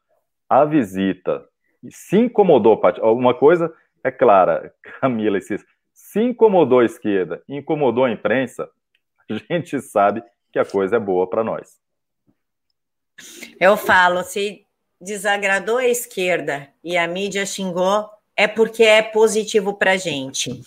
A 0.49 0.65
visita 0.65 1.45
se 1.89 2.17
incomodou, 2.17 2.81
uma 3.01 3.33
coisa 3.33 3.73
é 4.03 4.11
clara, 4.11 4.73
Camila 4.99 5.37
e 5.37 5.41
Cis, 5.41 5.65
se 5.97 6.21
incomodou 6.21 6.79
a 6.79 6.85
esquerda, 6.85 7.41
incomodou 7.49 8.05
a 8.05 8.11
imprensa, 8.11 8.69
a 9.27 9.33
gente 9.33 9.81
sabe 9.81 10.23
que 10.53 10.59
a 10.59 10.63
coisa 10.63 10.97
é 10.97 10.99
boa 10.99 11.27
para 11.27 11.43
nós. 11.43 11.79
Eu 13.59 13.75
falo, 13.75 14.23
se 14.23 14.63
desagradou 15.01 15.77
a 15.77 15.87
esquerda 15.87 16.69
e 16.83 16.95
a 16.95 17.07
mídia 17.07 17.47
xingou, 17.47 18.07
é 18.35 18.47
porque 18.47 18.83
é 18.83 19.01
positivo 19.01 19.73
para 19.73 19.93
a 19.93 19.97
gente. 19.97 20.61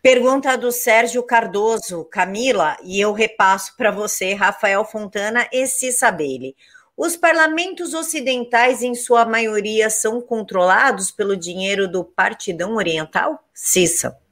Pergunta 0.00 0.56
do 0.56 0.70
Sérgio 0.70 1.24
Cardoso, 1.24 2.04
Camila, 2.04 2.76
e 2.84 3.00
eu 3.00 3.12
repasso 3.12 3.76
para 3.76 3.90
você, 3.90 4.32
Rafael 4.32 4.84
Fontana 4.84 5.48
e 5.52 5.66
Cissa 5.66 6.12
Belli. 6.12 6.54
Os 6.96 7.16
parlamentos 7.16 7.94
ocidentais, 7.94 8.80
em 8.80 8.94
sua 8.94 9.24
maioria, 9.24 9.90
são 9.90 10.20
controlados 10.20 11.10
pelo 11.10 11.36
dinheiro 11.36 11.88
do 11.88 12.04
Partidão 12.04 12.76
Oriental? 12.76 13.44
Cissa. 13.52 14.22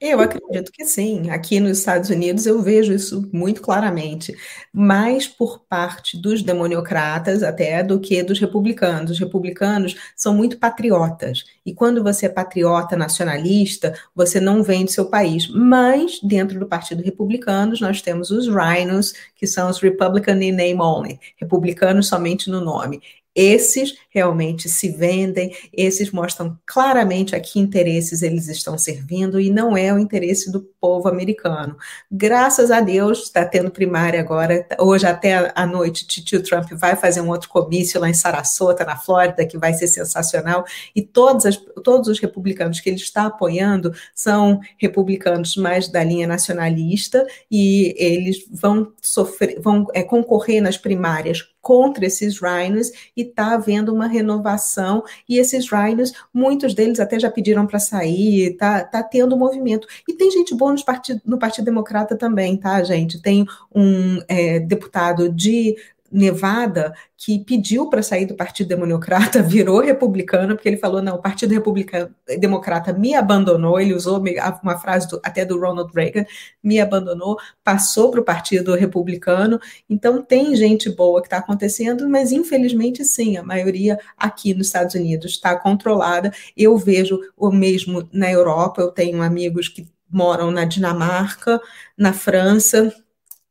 Eu 0.00 0.18
acredito 0.18 0.72
que 0.72 0.82
sim. 0.86 1.28
Aqui 1.28 1.60
nos 1.60 1.78
Estados 1.78 2.08
Unidos 2.08 2.46
eu 2.46 2.62
vejo 2.62 2.90
isso 2.90 3.28
muito 3.34 3.60
claramente, 3.60 4.34
mais 4.72 5.28
por 5.28 5.60
parte 5.68 6.16
dos 6.16 6.42
demoniocratas 6.42 7.42
até 7.42 7.82
do 7.82 8.00
que 8.00 8.22
dos 8.22 8.38
republicanos. 8.38 9.10
Os 9.10 9.18
republicanos 9.18 9.94
são 10.16 10.34
muito 10.34 10.58
patriotas. 10.58 11.44
E 11.66 11.74
quando 11.74 12.02
você 12.02 12.24
é 12.26 12.28
patriota 12.30 12.96
nacionalista, 12.96 13.94
você 14.14 14.40
não 14.40 14.62
vende 14.62 14.90
seu 14.90 15.04
país. 15.04 15.46
Mas 15.48 16.18
dentro 16.22 16.58
do 16.58 16.66
Partido 16.66 17.02
Republicano, 17.02 17.74
nós 17.78 18.00
temos 18.00 18.30
os 18.30 18.48
rhinos, 18.48 19.12
que 19.36 19.46
são 19.46 19.68
os 19.68 19.80
Republican 19.80 20.42
in 20.42 20.52
name 20.52 20.80
only, 20.80 21.20
republicanos 21.36 22.08
somente 22.08 22.48
no 22.48 22.62
nome. 22.62 23.02
Esses 23.34 23.94
realmente 24.10 24.68
se 24.68 24.88
vendem, 24.88 25.54
esses 25.72 26.10
mostram 26.10 26.58
claramente 26.66 27.36
a 27.36 27.40
que 27.40 27.60
interesses 27.60 28.22
eles 28.22 28.48
estão 28.48 28.76
servindo 28.76 29.40
e 29.40 29.50
não 29.50 29.76
é 29.76 29.94
o 29.94 29.98
interesse 29.98 30.50
do 30.50 30.60
povo 30.80 31.08
americano. 31.08 31.76
Graças 32.10 32.72
a 32.72 32.80
Deus, 32.80 33.22
está 33.22 33.44
tendo 33.44 33.70
primária 33.70 34.18
agora, 34.18 34.66
hoje 34.78 35.06
até 35.06 35.52
à 35.54 35.64
noite, 35.64 36.06
Tio 36.06 36.42
Trump 36.42 36.72
vai 36.72 36.96
fazer 36.96 37.20
um 37.20 37.28
outro 37.28 37.48
comício 37.48 38.00
lá 38.00 38.08
em 38.08 38.14
Sarasota, 38.14 38.84
na 38.84 38.96
Flórida, 38.96 39.46
que 39.46 39.58
vai 39.58 39.74
ser 39.74 39.86
sensacional, 39.86 40.64
e 40.94 41.00
todos, 41.00 41.46
as, 41.46 41.56
todos 41.84 42.08
os 42.08 42.18
republicanos 42.18 42.80
que 42.80 42.88
ele 42.88 42.96
está 42.96 43.26
apoiando 43.26 43.92
são 44.12 44.60
republicanos 44.76 45.56
mais 45.56 45.86
da 45.88 46.02
linha 46.02 46.26
nacionalista 46.26 47.24
e 47.50 47.94
eles 47.96 48.44
vão 48.50 48.92
sofrer, 49.00 49.60
vão 49.60 49.86
é, 49.94 50.02
concorrer 50.02 50.60
nas 50.60 50.76
primárias 50.76 51.48
contra 51.60 52.06
esses 52.06 52.40
rhinos 52.40 52.90
e 53.16 53.22
está 53.22 53.54
havendo 53.54 53.92
uma 53.92 54.06
renovação 54.06 55.02
e 55.28 55.38
esses 55.38 55.70
rhinos, 55.70 56.12
muitos 56.32 56.74
deles 56.74 57.00
até 57.00 57.18
já 57.18 57.30
pediram 57.30 57.66
para 57.66 57.78
sair, 57.78 58.56
tá, 58.56 58.84
tá 58.84 59.02
tendo 59.02 59.36
movimento. 59.36 59.86
E 60.08 60.14
tem 60.14 60.30
gente 60.30 60.54
boa 60.54 60.72
no 60.72 60.84
Partido, 60.84 61.20
no 61.24 61.38
Partido 61.38 61.64
Democrata 61.64 62.16
também, 62.16 62.56
tá, 62.56 62.82
gente? 62.82 63.20
Tem 63.20 63.44
um 63.74 64.18
é, 64.28 64.60
deputado 64.60 65.28
de 65.28 65.76
Nevada, 66.10 66.92
que 67.16 67.38
pediu 67.38 67.88
para 67.88 68.02
sair 68.02 68.26
do 68.26 68.34
Partido 68.34 68.68
Democrata, 68.68 69.42
virou 69.44 69.80
republicano, 69.80 70.54
porque 70.54 70.68
ele 70.68 70.76
falou: 70.76 71.00
não, 71.00 71.16
o 71.16 71.22
Partido 71.22 71.52
Republicano, 71.52 72.14
Democrata 72.38 72.92
me 72.92 73.14
abandonou. 73.14 73.80
Ele 73.80 73.94
usou 73.94 74.22
uma 74.62 74.78
frase 74.78 75.08
do, 75.08 75.20
até 75.22 75.44
do 75.44 75.58
Ronald 75.58 75.92
Reagan: 75.94 76.24
me 76.62 76.80
abandonou, 76.80 77.38
passou 77.62 78.10
para 78.10 78.20
o 78.20 78.24
Partido 78.24 78.74
Republicano. 78.74 79.60
Então, 79.88 80.22
tem 80.22 80.54
gente 80.56 80.90
boa 80.90 81.20
que 81.20 81.26
está 81.26 81.38
acontecendo, 81.38 82.08
mas 82.08 82.32
infelizmente, 82.32 83.04
sim, 83.04 83.36
a 83.36 83.42
maioria 83.42 83.98
aqui 84.16 84.52
nos 84.54 84.66
Estados 84.66 84.94
Unidos 84.94 85.32
está 85.32 85.54
controlada. 85.56 86.32
Eu 86.56 86.76
vejo 86.76 87.20
o 87.36 87.50
mesmo 87.52 88.08
na 88.12 88.30
Europa, 88.30 88.82
eu 88.82 88.90
tenho 88.90 89.22
amigos 89.22 89.68
que 89.68 89.86
moram 90.10 90.50
na 90.50 90.64
Dinamarca, 90.64 91.60
na 91.96 92.12
França 92.12 92.92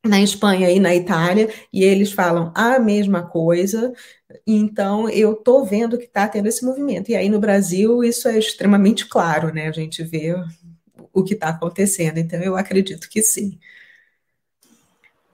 na 0.10 0.20
Espanha 0.22 0.70
e 0.72 0.80
na 0.80 0.96
Itália, 0.96 1.50
e 1.72 1.84
eles 1.84 2.12
falam 2.12 2.52
a 2.56 2.80
mesma 2.80 3.24
coisa. 3.24 3.94
Então, 4.46 5.10
eu 5.10 5.34
estou 5.34 5.66
vendo 5.66 5.98
que 5.98 6.06
está 6.06 6.28
tendo 6.28 6.48
esse 6.48 6.66
movimento. 6.66 7.10
E 7.10 7.16
aí, 7.16 7.30
no 7.30 7.40
Brasil, 7.40 8.04
isso 8.04 8.28
é 8.28 8.38
extremamente 8.38 9.08
claro, 9.08 9.54
né? 9.54 9.68
A 9.68 9.72
gente 9.72 10.04
vê 10.04 10.36
o 11.14 11.24
que 11.24 11.34
está 11.34 11.50
acontecendo. 11.50 12.18
Então, 12.18 12.40
eu 12.42 12.58
acredito 12.58 13.10
que 13.10 13.22
sim. 13.22 13.60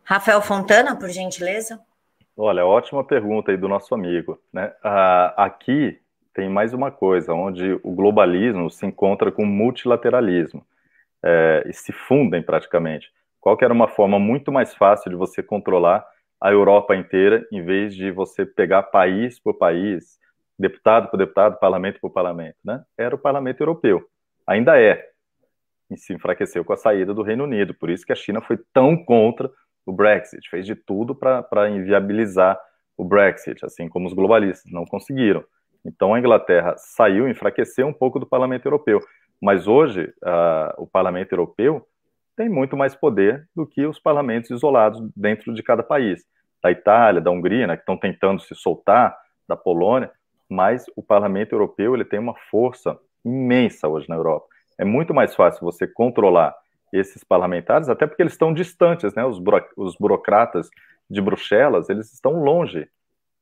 Rafael 0.04 0.42
Fontana, 0.42 0.96
por 0.96 1.10
gentileza. 1.10 1.80
Olha, 2.38 2.66
ótima 2.66 3.04
pergunta 3.04 3.52
aí 3.52 3.58
do 3.58 3.68
nosso 3.68 3.96
amigo. 3.96 4.40
Né? 4.54 4.72
Ah, 4.84 5.34
aqui 5.38 5.98
tem 6.34 6.50
mais 6.50 6.74
uma 6.74 6.92
coisa, 6.92 7.34
onde 7.34 7.80
o 7.82 7.92
globalismo 7.92 8.70
se 8.70 8.86
encontra 8.86 9.32
com 9.32 9.44
o 9.44 9.48
multilateralismo 9.48 10.66
é, 11.24 11.64
e 11.66 11.74
se 11.74 11.94
fundem 11.94 12.44
praticamente. 12.44 13.10
Qual 13.46 13.56
que 13.56 13.64
era 13.64 13.72
uma 13.72 13.88
forma 13.88 14.18
muito 14.18 14.52
mais 14.52 14.74
fácil 14.74 15.12
de 15.12 15.16
você 15.16 15.44
controlar 15.44 16.04
a 16.42 16.52
Europa 16.52 16.96
inteira, 16.96 17.46
em 17.52 17.64
vez 17.64 17.96
de 17.96 18.10
você 18.10 18.44
pegar 18.44 18.82
país 18.82 19.40
por 19.40 19.54
país, 19.54 20.18
deputado 20.58 21.12
por 21.12 21.18
deputado, 21.18 21.60
parlamento 21.60 22.00
por 22.02 22.10
parlamento, 22.10 22.58
né? 22.66 22.84
Era 22.98 23.14
o 23.14 23.20
parlamento 23.20 23.62
europeu. 23.62 24.04
Ainda 24.48 24.82
é. 24.82 25.00
E 25.92 25.96
se 25.96 26.12
enfraqueceu 26.12 26.66
com 26.66 26.74
a 26.74 26.76
saída 26.76 27.14
do 27.14 27.22
Reino 27.22 27.44
Unido. 27.44 27.76
Por 27.76 27.92
isso 27.92 28.04
que 28.04 28.12
a 28.12 28.16
China 28.16 28.42
foi 28.42 28.58
tão 28.74 28.98
contra 28.98 29.52
o 29.86 29.94
Brexit. 29.94 30.50
Fez 30.50 30.66
de 30.66 30.74
tudo 30.74 31.14
para 31.14 31.70
inviabilizar 31.70 32.60
o 32.98 33.06
Brexit, 33.06 33.64
assim 33.64 33.88
como 33.88 34.08
os 34.08 34.14
globalistas. 34.14 34.72
Não 34.72 34.86
conseguiram. 34.86 35.44
Então 35.86 36.16
a 36.16 36.20
Inglaterra 36.20 36.74
saiu, 36.78 37.30
enfraqueceu 37.30 37.86
um 37.86 37.94
pouco 37.94 38.18
do 38.18 38.26
parlamento 38.26 38.66
europeu. 38.66 39.00
Mas 39.40 39.68
hoje, 39.68 40.12
uh, 40.24 40.82
o 40.82 40.88
parlamento 40.88 41.32
europeu 41.32 41.86
tem 42.36 42.50
muito 42.50 42.76
mais 42.76 42.96
poder 42.96 43.48
do 43.56 43.66
que 43.66 43.86
os 43.86 44.00
parlamentos 44.00 44.52
isolados 44.52 45.02
dentro 45.16 45.54
de 45.54 45.64
cada 45.64 45.84
país. 45.84 46.26
Da 46.62 46.72
Itália, 46.72 47.22
da 47.22 47.32
Hungria, 47.32 47.68
né, 47.68 47.76
que 47.76 47.84
estão 47.84 47.98
tentando 47.98 48.42
se 48.42 48.56
soltar, 48.56 49.16
da 49.48 49.56
Polônia, 49.56 50.12
mas 50.50 50.86
o 50.96 51.04
parlamento 51.04 51.54
europeu 51.54 51.94
ele 51.94 52.06
tem 52.06 52.20
uma 52.20 52.36
força 52.50 52.98
imensa 53.24 53.88
hoje 53.88 54.08
na 54.10 54.16
Europa. 54.16 54.48
É 54.78 54.86
muito 54.86 55.14
mais 55.14 55.36
fácil 55.36 55.62
você 55.62 55.88
controlar 55.88 56.56
esses 56.92 57.24
parlamentares, 57.24 57.90
até 57.90 58.06
porque 58.06 58.22
eles 58.22 58.34
estão 58.34 58.54
distantes, 58.54 59.14
né? 59.14 59.26
Os, 59.26 59.40
buro 59.40 59.64
os 59.76 59.96
burocratas 59.96 60.70
de 61.10 61.22
Bruxelas, 61.22 61.90
eles 61.90 62.12
estão 62.14 62.44
longe 62.44 62.88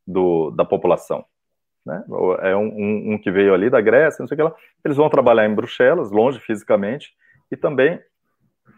do, 0.05 0.51
da 0.51 0.65
população. 0.65 1.25
Né? 1.85 2.03
É 2.41 2.55
um, 2.55 2.67
um, 2.67 3.13
um, 3.13 3.17
que 3.17 3.29
veio 3.29 3.53
ali 3.53 3.69
da 3.69 3.81
Grécia, 3.81 4.21
não 4.21 4.27
sei 4.27 4.35
o 4.35 4.37
que 4.37 4.43
lá. 4.43 4.55
Eles 4.83 4.97
vão 4.97 5.09
trabalhar 5.09 5.45
em 5.45 5.53
Bruxelas, 5.53 6.11
longe 6.11 6.39
fisicamente, 6.39 7.13
e 7.51 7.57
também 7.57 7.99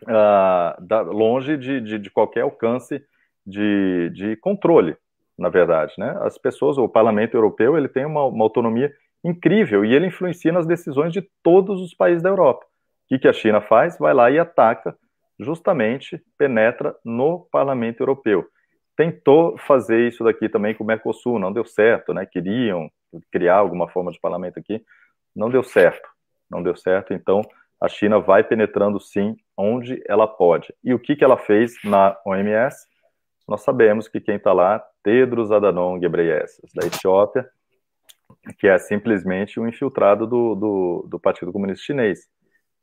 uh, 0.03 0.81
da, 0.81 1.01
longe 1.01 1.57
de, 1.57 1.81
de, 1.81 1.99
de, 1.99 2.09
qualquer 2.09 2.41
alcance 2.41 3.03
de, 3.45 4.09
de 4.13 4.36
controle, 4.38 4.95
na 5.38 5.49
verdade. 5.49 5.93
Né? 5.97 6.17
As 6.21 6.38
pessoas, 6.38 6.77
o 6.77 6.88
Parlamento 6.88 7.36
Europeu, 7.36 7.77
ele 7.77 7.88
tem 7.88 8.05
uma, 8.05 8.25
uma 8.25 8.43
autonomia 8.43 8.91
incrível 9.23 9.83
e 9.83 9.93
ele 9.93 10.07
influencia 10.07 10.51
nas 10.51 10.67
decisões 10.67 11.11
de 11.11 11.27
todos 11.43 11.81
os 11.81 11.93
países 11.93 12.21
da 12.21 12.29
Europa. 12.29 12.65
O 12.65 13.07
que, 13.09 13.19
que 13.19 13.27
a 13.27 13.33
China 13.33 13.61
faz? 13.61 13.97
Vai 13.97 14.13
lá 14.13 14.29
e 14.31 14.39
ataca, 14.39 14.95
justamente 15.39 16.21
penetra 16.38 16.95
no 17.03 17.47
Parlamento 17.51 18.01
Europeu. 18.01 18.47
Tentou 18.95 19.57
fazer 19.57 20.07
isso 20.07 20.23
daqui 20.23 20.47
também 20.47 20.73
com 20.73 20.83
o 20.83 20.88
Mercosul, 20.88 21.38
não 21.38 21.51
deu 21.51 21.65
certo, 21.65 22.13
né? 22.13 22.25
Queriam 22.25 22.89
criar 23.31 23.57
alguma 23.57 23.88
forma 23.89 24.11
de 24.11 24.19
parlamento 24.19 24.59
aqui, 24.59 24.81
não 25.36 25.49
deu 25.49 25.63
certo, 25.63 26.07
não 26.49 26.63
deu 26.63 26.75
certo. 26.75 27.13
Então 27.13 27.41
a 27.86 27.89
China 27.89 28.19
vai 28.19 28.43
penetrando 28.43 28.99
sim 28.99 29.36
onde 29.55 30.01
ela 30.07 30.27
pode. 30.27 30.73
E 30.83 30.93
o 30.93 30.99
que, 30.99 31.15
que 31.15 31.23
ela 31.23 31.38
fez 31.38 31.75
na 31.83 32.17
OMS? 32.25 32.88
Nós 33.47 33.61
sabemos 33.61 34.07
que 34.07 34.19
quem 34.19 34.38
está 34.38 34.51
lá, 34.51 34.83
Tedros 35.03 35.51
Adhanom 35.51 35.99
Ghebreyesus, 35.99 36.71
da 36.73 36.88
Etiópia, 36.88 37.47
que 38.57 38.67
é 38.67 38.77
simplesmente 38.79 39.59
um 39.59 39.67
infiltrado 39.67 40.25
do, 40.25 40.55
do, 40.55 41.07
do 41.07 41.19
Partido 41.19 41.53
Comunista 41.53 41.86
Chinês. 41.86 42.27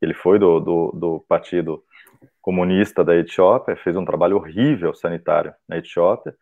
Ele 0.00 0.14
foi 0.14 0.38
do, 0.38 0.60
do, 0.60 0.92
do 0.92 1.24
Partido 1.28 1.82
Comunista 2.40 3.02
da 3.02 3.16
Etiópia, 3.16 3.76
fez 3.76 3.96
um 3.96 4.04
trabalho 4.04 4.36
horrível 4.36 4.94
sanitário 4.94 5.52
na 5.68 5.78
Etiópia, 5.78 6.34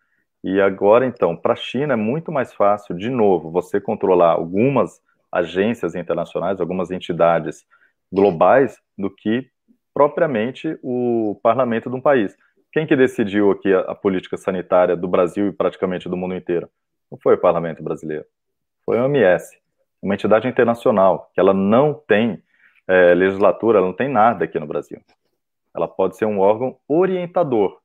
e 0.44 0.60
agora, 0.60 1.06
então, 1.06 1.36
para 1.36 1.52
a 1.54 1.56
China 1.56 1.94
é 1.94 1.96
muito 1.96 2.30
mais 2.30 2.52
fácil, 2.52 2.94
de 2.94 3.10
novo, 3.10 3.50
você 3.50 3.80
controlar 3.80 4.32
algumas 4.32 5.00
agências 5.30 5.94
internacionais, 5.94 6.60
algumas 6.60 6.90
entidades 6.90 7.66
globais, 8.12 8.76
do 8.96 9.10
que 9.10 9.48
propriamente 9.92 10.78
o 10.82 11.38
parlamento 11.42 11.90
de 11.90 11.96
um 11.96 12.00
país. 12.00 12.36
Quem 12.72 12.86
que 12.86 12.96
decidiu 12.96 13.50
aqui 13.50 13.72
a, 13.72 13.80
a 13.80 13.94
política 13.94 14.36
sanitária 14.36 14.96
do 14.96 15.08
Brasil 15.08 15.48
e 15.48 15.52
praticamente 15.52 16.08
do 16.08 16.16
mundo 16.16 16.34
inteiro? 16.34 16.68
Não 17.10 17.18
foi 17.18 17.34
o 17.34 17.38
parlamento 17.38 17.82
brasileiro 17.82 18.24
foi 18.90 18.98
a 18.98 19.04
OMS, 19.04 19.56
uma 20.02 20.14
entidade 20.14 20.48
internacional, 20.48 21.30
que 21.32 21.38
ela 21.38 21.54
não 21.54 21.94
tem 21.94 22.42
é, 22.88 23.14
legislatura, 23.14 23.78
ela 23.78 23.86
não 23.86 23.94
tem 23.94 24.08
nada 24.08 24.44
aqui 24.44 24.58
no 24.58 24.66
Brasil. 24.66 25.00
Ela 25.72 25.86
pode 25.86 26.16
ser 26.16 26.24
um 26.24 26.40
órgão 26.40 26.76
orientador, 26.88 27.78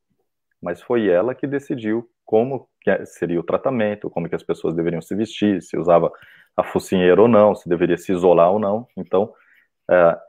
mas 0.60 0.82
foi 0.82 1.08
ela 1.08 1.36
que 1.36 1.46
decidiu 1.46 2.10
como 2.26 2.68
que 2.82 3.06
seria 3.06 3.40
o 3.40 3.44
tratamento, 3.44 4.10
como 4.10 4.28
que 4.28 4.34
as 4.34 4.42
pessoas 4.42 4.74
deveriam 4.74 5.02
se 5.02 5.16
vestir, 5.16 5.62
se 5.62 5.78
usava 5.78 6.12
a 6.58 6.64
focinheira 6.64 7.22
ou 7.22 7.28
não, 7.28 7.54
se 7.54 7.70
deveria 7.70 7.98
se 7.98 8.12
isolar 8.12 8.52
ou 8.52 8.58
não. 8.58 8.88
Então, 8.98 9.32
é, 9.32 9.45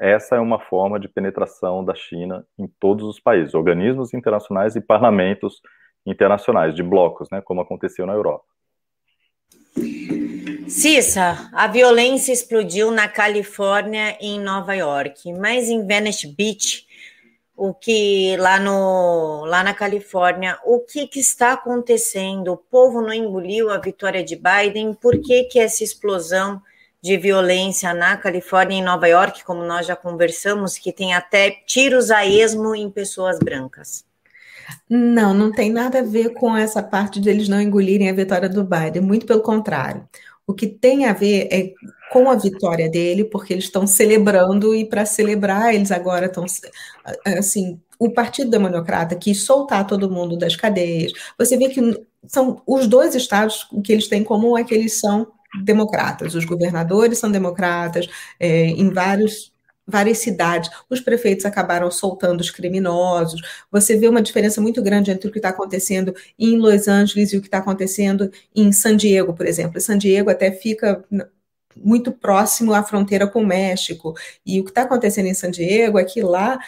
essa 0.01 0.37
é 0.37 0.41
uma 0.41 0.61
forma 0.61 1.01
de 1.01 1.09
penetração 1.09 1.85
da 1.85 1.95
China 1.95 2.47
em 2.59 2.67
todos 2.67 3.07
os 3.07 3.19
países, 3.19 3.55
organismos 3.55 4.13
internacionais 4.13 4.77
e 4.77 4.81
parlamentos 4.81 5.61
internacionais, 6.05 6.75
de 6.75 6.83
blocos, 6.83 7.29
né, 7.31 7.41
como 7.41 7.61
aconteceu 7.61 8.07
na 8.07 8.13
Europa. 8.13 8.45
Cissa, 10.69 11.49
a 11.53 11.67
violência 11.67 12.33
explodiu 12.33 12.91
na 12.91 13.09
Califórnia 13.09 14.17
e 14.21 14.35
em 14.35 14.41
Nova 14.41 14.75
York, 14.75 15.33
mas 15.33 15.69
em 15.69 15.87
Venice 15.87 16.27
Beach, 16.27 16.87
o 17.57 17.73
que 17.73 18.37
lá 18.37 18.59
no 18.59 19.45
lá 19.47 19.63
na 19.63 19.73
Califórnia, 19.73 20.59
o 20.65 20.81
que, 20.81 21.07
que 21.07 21.21
está 21.21 21.53
acontecendo? 21.53 22.53
O 22.53 22.57
povo 22.57 23.01
não 23.01 23.13
engoliu 23.13 23.71
a 23.71 23.79
vitória 23.79 24.23
de 24.23 24.37
Biden? 24.37 24.93
Por 24.93 25.21
que 25.21 25.45
que 25.45 25.59
essa 25.59 25.83
explosão 25.83 26.61
de 27.03 27.17
violência 27.17 27.95
na 27.95 28.17
Califórnia 28.17 28.77
e 28.77 28.81
em 28.81 28.85
Nova 28.85 29.07
York, 29.07 29.45
como 29.45 29.63
nós 29.65 29.87
já 29.87 29.95
conversamos, 29.95 30.79
que 30.79 30.93
tem 30.93 31.15
até 31.15 31.51
tiros 31.67 32.11
a 32.11 32.27
esmo 32.27 32.75
em 32.75 32.91
pessoas 32.91 33.39
brancas? 33.39 34.05
Não, 34.89 35.33
não 35.33 35.53
tem 35.53 35.71
nada 35.71 36.01
a 36.01 36.03
ver 36.03 36.31
com 36.35 36.57
essa 36.57 36.83
parte 36.83 37.21
de 37.21 37.29
eles 37.31 37.49
não 37.49 37.61
engolirem 37.61 38.11
a 38.11 38.15
vitória 38.15 38.49
do 38.49 38.65
Biden, 38.65 39.03
muito 39.03 39.27
pelo 39.27 39.41
contrário. 39.41 40.09
O 40.47 40.55
que 40.55 40.67
tem 40.67 41.07
a 41.07 41.13
ver 41.13 41.49
é 41.51 41.73
com 42.11 42.31
a 42.31 42.37
vitória 42.37 42.89
dele, 42.89 43.25
porque 43.25 43.53
eles 43.53 43.65
estão 43.65 43.87
celebrando 43.87 44.75
e 44.75 44.85
para 44.85 45.05
celebrar 45.05 45.75
eles 45.75 45.91
agora 45.91 46.27
estão 46.27 46.45
assim, 47.25 47.81
o 47.99 48.11
Partido 48.11 48.51
Democrata 48.51 49.17
quis 49.17 49.43
soltar 49.43 49.87
todo 49.87 50.11
mundo 50.11 50.37
das 50.37 50.55
cadeias. 50.55 51.13
Você 51.37 51.57
vê 51.57 51.69
que 51.69 51.81
são 52.29 52.63
os 52.67 52.87
dois 52.87 53.15
estados 53.15 53.67
o 53.73 53.83
que 53.83 53.93
eles 53.93 54.09
têm 54.09 54.21
em 54.21 54.25
comum 54.25 54.57
é 54.57 54.65
que 54.65 54.75
eles 54.75 55.01
são 55.01 55.27
democratas. 55.63 56.35
Os 56.35 56.45
governadores 56.45 57.19
são 57.19 57.31
democratas, 57.31 58.09
é, 58.39 58.67
em 58.67 58.91
vários 58.91 59.55
várias 59.87 60.19
cidades, 60.19 60.69
os 60.91 61.01
prefeitos 61.01 61.47
acabaram 61.47 61.91
soltando 61.91 62.41
os 62.41 62.51
criminosos. 62.51 63.41
Você 63.71 63.97
vê 63.97 64.09
uma 64.09 64.21
diferença 64.21 64.61
muito 64.61 64.83
grande 64.83 65.11
entre 65.11 65.29
o 65.29 65.33
que 65.33 65.39
está 65.39 65.51
acontecendo 65.51 66.13
em 66.39 66.59
Los 66.59 66.89
Angeles 66.89 67.33
e 67.33 67.37
o 67.37 67.41
que 67.41 67.47
está 67.47 67.59
acontecendo 67.59 68.29
em 68.55 68.73
San 68.73 68.97
Diego, 68.97 69.33
por 69.33 69.47
exemplo. 69.47 69.81
San 69.81 69.97
Diego 69.97 70.29
até 70.29 70.51
fica 70.51 71.05
muito 71.77 72.11
próximo 72.11 72.73
à 72.73 72.83
fronteira 72.83 73.27
com 73.29 73.43
o 73.43 73.47
México. 73.47 74.15
E 74.45 74.59
o 74.61 74.65
que 74.65 74.71
está 74.71 74.83
acontecendo 74.83 75.27
em 75.27 75.35
San 75.35 75.51
Diego 75.51 75.99
é 75.99 76.05
que 76.05 76.23
lá 76.23 76.59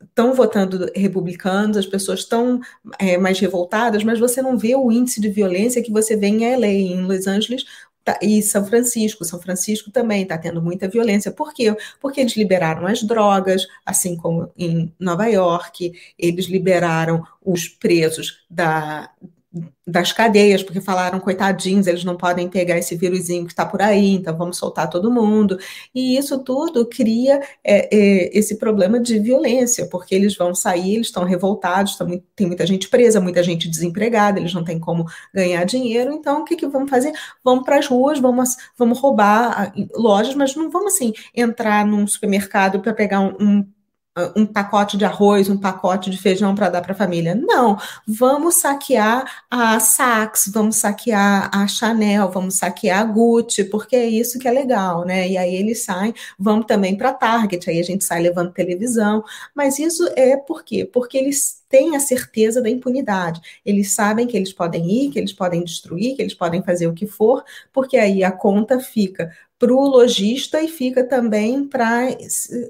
estão 0.00 0.32
votando 0.34 0.90
republicanos, 0.94 1.76
as 1.76 1.86
pessoas 1.86 2.20
estão 2.20 2.60
é, 2.98 3.18
mais 3.18 3.38
revoltadas, 3.38 4.02
mas 4.02 4.18
você 4.18 4.40
não 4.40 4.56
vê 4.56 4.74
o 4.74 4.90
índice 4.90 5.20
de 5.20 5.28
violência 5.28 5.82
que 5.82 5.92
você 5.92 6.16
vê 6.16 6.28
em 6.28 6.56
LA, 6.56 6.66
em 6.66 7.02
Los 7.02 7.26
Angeles, 7.26 7.64
e 8.22 8.42
São 8.42 8.64
Francisco, 8.64 9.24
São 9.24 9.40
Francisco 9.40 9.90
também 9.90 10.22
está 10.22 10.38
tendo 10.38 10.62
muita 10.62 10.88
violência. 10.88 11.30
Por 11.30 11.52
quê? 11.52 11.74
Porque 12.00 12.20
eles 12.20 12.36
liberaram 12.36 12.86
as 12.86 13.02
drogas, 13.02 13.66
assim 13.84 14.16
como 14.16 14.50
em 14.56 14.92
Nova 14.98 15.26
York, 15.26 15.92
eles 16.18 16.46
liberaram 16.46 17.24
os 17.44 17.68
presos 17.68 18.44
da, 18.48 19.10
das 19.84 20.12
cadeias, 20.12 20.62
porque 20.62 20.80
falaram, 20.80 21.18
coitadinhos, 21.18 21.88
eles 21.88 22.04
não 22.04 22.16
podem 22.16 22.48
pegar 22.48 22.78
esse 22.78 22.94
vírusinho 22.94 23.44
que 23.44 23.52
está 23.52 23.66
por 23.66 23.82
aí, 23.82 24.14
então 24.14 24.36
vamos 24.36 24.56
soltar 24.56 24.88
todo 24.88 25.10
mundo. 25.10 25.58
E 25.92 26.16
isso 26.16 26.38
tudo 26.44 26.86
cria 26.86 27.40
é, 27.64 27.88
é, 27.92 28.38
esse 28.38 28.58
problema 28.58 29.00
de 29.00 29.18
violência, 29.18 29.88
porque 29.88 30.14
eles 30.14 30.36
vão 30.36 30.54
sair, 30.54 30.94
eles 30.94 31.08
estão 31.08 31.24
revoltados, 31.24 31.98
muito, 32.00 32.24
tem 32.36 32.46
muita 32.46 32.64
gente 32.64 32.88
presa, 32.88 33.20
muita 33.20 33.42
gente 33.42 33.68
desempregada, 33.68 34.38
eles 34.38 34.54
não 34.54 34.62
têm 34.62 34.78
como 34.78 35.06
ganhar 35.34 35.64
dinheiro, 35.64 36.12
então 36.12 36.42
o 36.42 36.44
que, 36.44 36.54
que 36.54 36.68
vamos 36.68 36.88
fazer? 36.88 37.12
Vamos 37.42 37.64
para 37.64 37.78
as 37.78 37.88
ruas, 37.88 38.20
vamos, 38.20 38.56
vamos 38.78 39.00
roubar 39.00 39.72
lojas, 39.94 40.34
mas 40.36 40.54
não 40.54 40.70
vamos 40.70 40.94
assim 40.94 41.12
entrar 41.34 41.84
num 41.84 42.06
supermercado 42.06 42.78
para 42.80 42.94
pegar 42.94 43.20
um, 43.20 43.34
um 43.40 43.66
um 44.36 44.44
pacote 44.44 44.96
de 44.96 45.04
arroz, 45.04 45.48
um 45.48 45.56
pacote 45.56 46.10
de 46.10 46.18
feijão 46.18 46.54
para 46.54 46.68
dar 46.68 46.82
para 46.82 46.92
a 46.92 46.96
família. 46.96 47.34
Não, 47.34 47.78
vamos 48.06 48.56
saquear 48.56 49.44
a 49.50 49.78
Saks, 49.78 50.50
vamos 50.52 50.76
saquear 50.76 51.50
a 51.54 51.66
Chanel, 51.66 52.30
vamos 52.30 52.56
saquear 52.56 53.00
a 53.00 53.04
Gucci, 53.04 53.64
porque 53.64 53.96
é 53.96 54.06
isso 54.06 54.38
que 54.38 54.48
é 54.48 54.50
legal, 54.50 55.04
né? 55.04 55.28
E 55.28 55.38
aí 55.38 55.54
eles 55.54 55.84
saem, 55.84 56.12
vamos 56.38 56.66
também 56.66 56.96
para 56.96 57.12
Target, 57.12 57.70
aí 57.70 57.78
a 57.78 57.84
gente 57.84 58.04
sai 58.04 58.20
levando 58.20 58.52
televisão. 58.52 59.24
Mas 59.54 59.78
isso 59.78 60.08
é 60.16 60.36
por 60.36 60.64
quê? 60.64 60.84
Porque 60.84 61.16
eles 61.16 61.59
têm 61.70 61.96
a 61.96 62.00
certeza 62.00 62.60
da 62.60 62.68
impunidade. 62.68 63.40
Eles 63.64 63.92
sabem 63.92 64.26
que 64.26 64.36
eles 64.36 64.52
podem 64.52 65.06
ir, 65.06 65.10
que 65.10 65.18
eles 65.18 65.32
podem 65.32 65.64
destruir, 65.64 66.16
que 66.16 66.20
eles 66.20 66.34
podem 66.34 66.62
fazer 66.62 66.86
o 66.86 66.92
que 66.92 67.06
for, 67.06 67.42
porque 67.72 67.96
aí 67.96 68.22
a 68.22 68.30
conta 68.30 68.78
fica 68.78 69.30
para 69.58 69.74
o 69.74 69.86
lojista 69.86 70.62
e 70.62 70.68
fica 70.68 71.04
também 71.04 71.68
para 71.68 72.08
a 72.08 72.16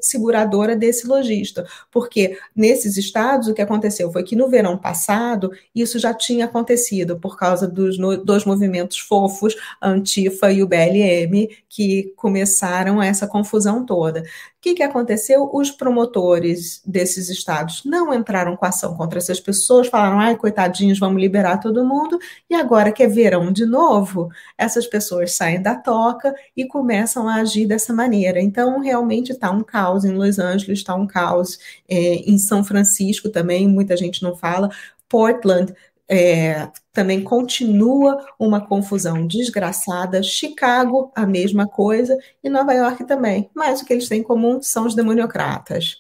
seguradora 0.03 0.74
desse 0.74 1.07
lojista. 1.07 1.64
Porque 1.88 2.36
nesses 2.55 2.96
estados 2.96 3.46
o 3.46 3.55
que 3.55 3.62
aconteceu 3.62 4.11
foi 4.11 4.24
que 4.24 4.34
no 4.34 4.48
verão 4.48 4.76
passado 4.76 5.53
isso 5.72 6.01
já 6.01 6.12
tinha 6.12 6.46
acontecido 6.46 7.16
por 7.16 7.38
causa 7.38 7.68
dos 7.68 8.44
movimentos 8.44 8.98
fofos, 8.98 9.55
Antifa 9.80 10.51
e 10.51 10.64
o 10.64 10.66
BLM, 10.66 11.49
que 11.68 12.12
começaram 12.16 13.00
essa 13.00 13.25
confusão 13.25 13.87
toda. 13.87 14.25
O 14.61 14.62
que, 14.62 14.74
que 14.74 14.82
aconteceu? 14.82 15.49
Os 15.54 15.70
promotores 15.70 16.82
desses 16.84 17.30
estados 17.30 17.82
não 17.82 18.12
entraram 18.12 18.54
com 18.58 18.66
ação 18.66 18.95
contra 18.95 19.18
essas 19.18 19.41
pessoas, 19.41 19.88
falaram, 19.88 20.20
ai, 20.20 20.37
coitadinhos, 20.37 20.99
vamos 20.99 21.18
liberar 21.18 21.57
todo 21.57 21.82
mundo, 21.82 22.18
e 22.49 22.54
agora 22.54 22.92
que 22.92 23.03
é 23.03 23.08
verão 23.08 23.50
de 23.50 23.64
novo, 23.64 24.28
essas 24.58 24.87
pessoas 24.87 25.32
saem 25.32 25.62
da 25.62 25.74
toca 25.74 26.34
e 26.54 26.66
começam 26.66 27.26
a 27.26 27.37
agir 27.37 27.66
dessa 27.66 27.95
maneira. 27.95 28.38
Então, 28.38 28.80
realmente 28.80 29.32
está 29.32 29.50
um 29.50 29.62
caos 29.62 30.04
em 30.04 30.12
Los 30.12 30.38
Angeles, 30.38 30.80
está 30.80 30.95
um 30.95 31.07
caos 31.07 31.58
é, 31.88 32.16
em 32.16 32.37
São 32.37 32.62
Francisco 32.62 33.30
também, 33.30 33.66
muita 33.66 33.96
gente 33.96 34.22
não 34.22 34.37
fala. 34.37 34.68
Portland 35.08 35.74
é, 36.11 36.68
também 36.92 37.22
continua 37.22 38.26
uma 38.37 38.61
confusão 38.61 39.24
desgraçada. 39.24 40.24
Chicago, 40.24 41.12
a 41.14 41.24
mesma 41.24 41.68
coisa, 41.68 42.18
e 42.42 42.50
Nova 42.50 42.72
York 42.72 43.04
também. 43.04 43.49
Mas 43.54 43.80
o 43.80 43.87
que 43.87 43.92
eles 43.92 44.08
têm 44.08 44.20
em 44.20 44.24
comum 44.24 44.61
são 44.61 44.87
os 44.87 44.96
demoniocratas. 44.96 45.99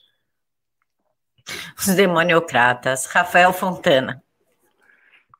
Os 1.78 1.94
demoniocratas. 1.94 3.06
Rafael 3.06 3.52
Fontana. 3.52 4.20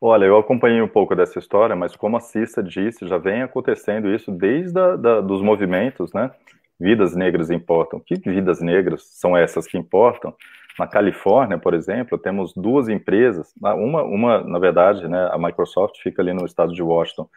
Olha, 0.01 0.25
eu 0.25 0.39
acompanhei 0.39 0.81
um 0.81 0.89
pouco 0.89 1.17
dessa 1.17 1.39
história, 1.41 1.75
mas 1.75 1.97
como 1.97 2.17
a 2.17 2.21
Cissa 2.21 2.63
disse, 2.63 3.09
já 3.09 3.19
vem 3.19 3.43
acontecendo 3.43 4.09
isso 4.09 4.31
desde 4.31 4.79
a, 4.79 4.97
da, 4.97 5.21
dos 5.21 5.43
movimentos, 5.43 6.13
né? 6.13 6.31
Vidas 6.79 7.15
negras 7.15 7.51
importam. 7.51 8.01
Que 8.01 8.15
vidas 8.15 8.61
negras 8.63 9.03
são 9.05 9.37
essas 9.37 9.67
que 9.67 9.77
importam? 9.77 10.35
Na 10.81 10.87
Califórnia, 10.87 11.59
por 11.59 11.75
exemplo, 11.75 12.17
temos 12.17 12.55
duas 12.55 12.89
empresas, 12.89 13.53
uma, 13.61 14.03
uma 14.03 14.43
na 14.43 14.59
verdade, 14.59 15.07
né, 15.07 15.29
a 15.31 15.37
Microsoft 15.37 16.01
fica 16.03 16.23
ali 16.23 16.33
no 16.33 16.47
estado 16.47 16.73
de 16.73 16.83
Washington, 16.83 17.29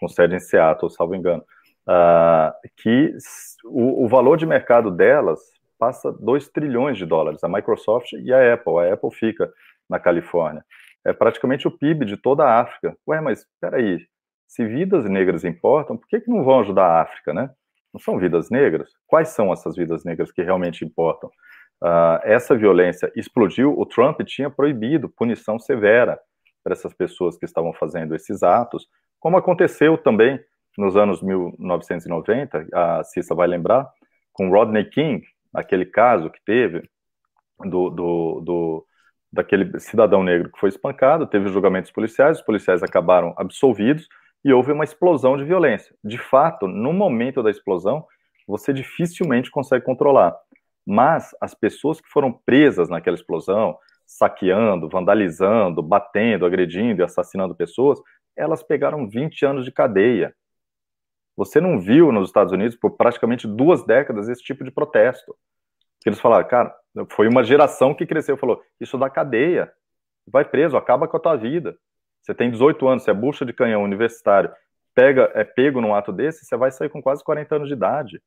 com 0.00 0.08
sede 0.08 0.34
em 0.34 0.40
Seattle, 0.40 0.90
salvo 0.90 1.14
engano, 1.14 1.44
uh, 1.86 2.50
que 2.74 3.14
o, 3.66 4.06
o, 4.06 4.08
valor 4.08 4.38
de 4.38 4.46
mercado 4.46 4.90
delas 4.90 5.38
passa 5.78 6.10
2 6.10 6.48
trilhões 6.48 6.96
de 6.96 7.04
dólares, 7.04 7.44
a 7.44 7.48
Microsoft 7.50 8.14
e 8.14 8.32
a 8.32 8.54
Apple. 8.54 8.78
A 8.78 8.94
Apple 8.94 9.10
fica 9.12 9.52
na 9.90 9.98
Califórnia. 9.98 10.64
É 11.04 11.12
praticamente 11.12 11.68
o 11.68 11.70
PIB 11.70 12.06
de 12.06 12.16
toda 12.16 12.44
a 12.44 12.60
África. 12.60 12.96
Ué, 13.06 13.20
mas 13.20 13.40
espera 13.40 13.76
aí, 13.76 14.06
se 14.48 14.64
vidas 14.64 15.04
negras 15.04 15.44
importam, 15.44 15.98
por 15.98 16.08
que, 16.08 16.20
que 16.20 16.30
não 16.30 16.42
vão 16.42 16.60
ajudar 16.60 16.86
a 16.86 17.02
África, 17.02 17.34
né? 17.34 17.50
Não 17.92 18.00
são 18.00 18.18
vidas 18.18 18.48
negras? 18.48 18.88
Quais 19.06 19.28
são 19.28 19.52
essas 19.52 19.76
vidas 19.76 20.02
negras 20.02 20.32
que 20.32 20.42
realmente 20.42 20.82
importam? 20.82 21.30
Uh, 21.82 22.20
essa 22.22 22.56
violência 22.56 23.10
explodiu, 23.14 23.78
o 23.78 23.86
Trump 23.86 24.20
tinha 24.22 24.50
proibido 24.50 25.08
punição 25.08 25.58
severa 25.58 26.18
para 26.62 26.72
essas 26.72 26.92
pessoas 26.92 27.36
que 27.36 27.44
estavam 27.44 27.72
fazendo 27.72 28.14
esses 28.14 28.42
atos, 28.42 28.88
como 29.20 29.36
aconteceu 29.36 29.96
também 29.96 30.40
nos 30.76 30.96
anos 30.96 31.22
1990, 31.22 32.66
a 32.72 33.02
Cissa 33.04 33.34
vai 33.34 33.46
lembrar, 33.46 33.88
com 34.32 34.50
Rodney 34.50 34.84
King, 34.84 35.24
aquele 35.54 35.86
caso 35.86 36.30
que 36.30 36.42
teve 36.44 36.82
do, 37.60 37.88
do, 37.88 38.40
do, 38.44 38.86
daquele 39.32 39.78
cidadão 39.80 40.22
negro 40.22 40.52
que 40.52 40.60
foi 40.60 40.68
espancado, 40.68 41.26
teve 41.26 41.48
julgamentos 41.48 41.90
policiais, 41.90 42.38
os 42.38 42.44
policiais 42.44 42.82
acabaram 42.82 43.34
absolvidos 43.38 44.06
e 44.44 44.52
houve 44.52 44.72
uma 44.72 44.84
explosão 44.84 45.36
de 45.36 45.44
violência. 45.44 45.94
De 46.04 46.18
fato, 46.18 46.68
no 46.68 46.92
momento 46.92 47.42
da 47.42 47.50
explosão, 47.50 48.06
você 48.46 48.72
dificilmente 48.72 49.50
consegue 49.50 49.84
controlar. 49.84 50.36
Mas 50.86 51.34
as 51.40 51.52
pessoas 51.52 52.00
que 52.00 52.08
foram 52.08 52.32
presas 52.32 52.88
naquela 52.88 53.16
explosão, 53.16 53.76
saqueando, 54.06 54.88
vandalizando, 54.88 55.82
batendo, 55.82 56.46
agredindo 56.46 57.02
e 57.02 57.04
assassinando 57.04 57.56
pessoas, 57.56 58.00
elas 58.36 58.62
pegaram 58.62 59.08
20 59.08 59.44
anos 59.44 59.64
de 59.64 59.72
cadeia. 59.72 60.32
Você 61.36 61.60
não 61.60 61.80
viu 61.80 62.12
nos 62.12 62.28
Estados 62.28 62.52
Unidos 62.52 62.76
por 62.76 62.92
praticamente 62.92 63.48
duas 63.48 63.84
décadas 63.84 64.28
esse 64.28 64.42
tipo 64.42 64.62
de 64.62 64.70
protesto. 64.70 65.36
Que 66.00 66.08
eles 66.08 66.20
falaram, 66.20 66.46
cara, 66.46 66.74
foi 67.10 67.26
uma 67.26 67.42
geração 67.42 67.92
que 67.92 68.06
cresceu 68.06 68.36
falou: 68.36 68.62
isso 68.80 68.96
dá 68.96 69.10
cadeia, 69.10 69.72
vai 70.26 70.44
preso, 70.44 70.76
acaba 70.76 71.08
com 71.08 71.16
a 71.16 71.20
tua 71.20 71.36
vida. 71.36 71.76
Você 72.22 72.32
tem 72.32 72.50
18 72.50 72.86
anos, 72.86 73.02
você 73.02 73.10
é 73.10 73.14
bucha 73.14 73.44
de 73.44 73.52
canhão 73.52 73.82
universitário, 73.82 74.52
pega, 74.94 75.30
é 75.34 75.42
pego 75.42 75.80
num 75.80 75.94
ato 75.94 76.12
desse, 76.12 76.44
você 76.44 76.56
vai 76.56 76.70
sair 76.70 76.88
com 76.88 77.02
quase 77.02 77.24
40 77.24 77.56
anos 77.56 77.68
de 77.68 77.74
idade 77.74 78.22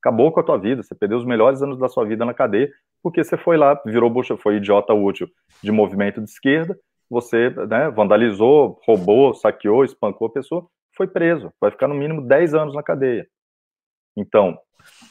acabou 0.00 0.32
com 0.32 0.40
a 0.40 0.42
tua 0.42 0.58
vida, 0.58 0.82
você 0.82 0.94
perdeu 0.94 1.18
os 1.18 1.24
melhores 1.24 1.62
anos 1.62 1.78
da 1.78 1.88
sua 1.88 2.04
vida 2.04 2.24
na 2.24 2.34
cadeia, 2.34 2.70
porque 3.02 3.22
você 3.22 3.36
foi 3.36 3.56
lá, 3.56 3.80
virou 3.84 4.10
bucha, 4.10 4.36
foi 4.36 4.56
idiota 4.56 4.92
útil 4.92 5.28
de 5.62 5.70
movimento 5.70 6.20
de 6.20 6.30
esquerda, 6.30 6.78
você 7.10 7.50
né, 7.50 7.90
vandalizou, 7.90 8.78
roubou, 8.84 9.34
saqueou, 9.34 9.84
espancou 9.84 10.28
a 10.28 10.32
pessoa, 10.32 10.66
foi 10.96 11.06
preso, 11.06 11.52
vai 11.60 11.70
ficar 11.70 11.88
no 11.88 11.94
mínimo 11.94 12.22
10 12.22 12.54
anos 12.54 12.74
na 12.74 12.82
cadeia. 12.82 13.26
Então, 14.16 14.58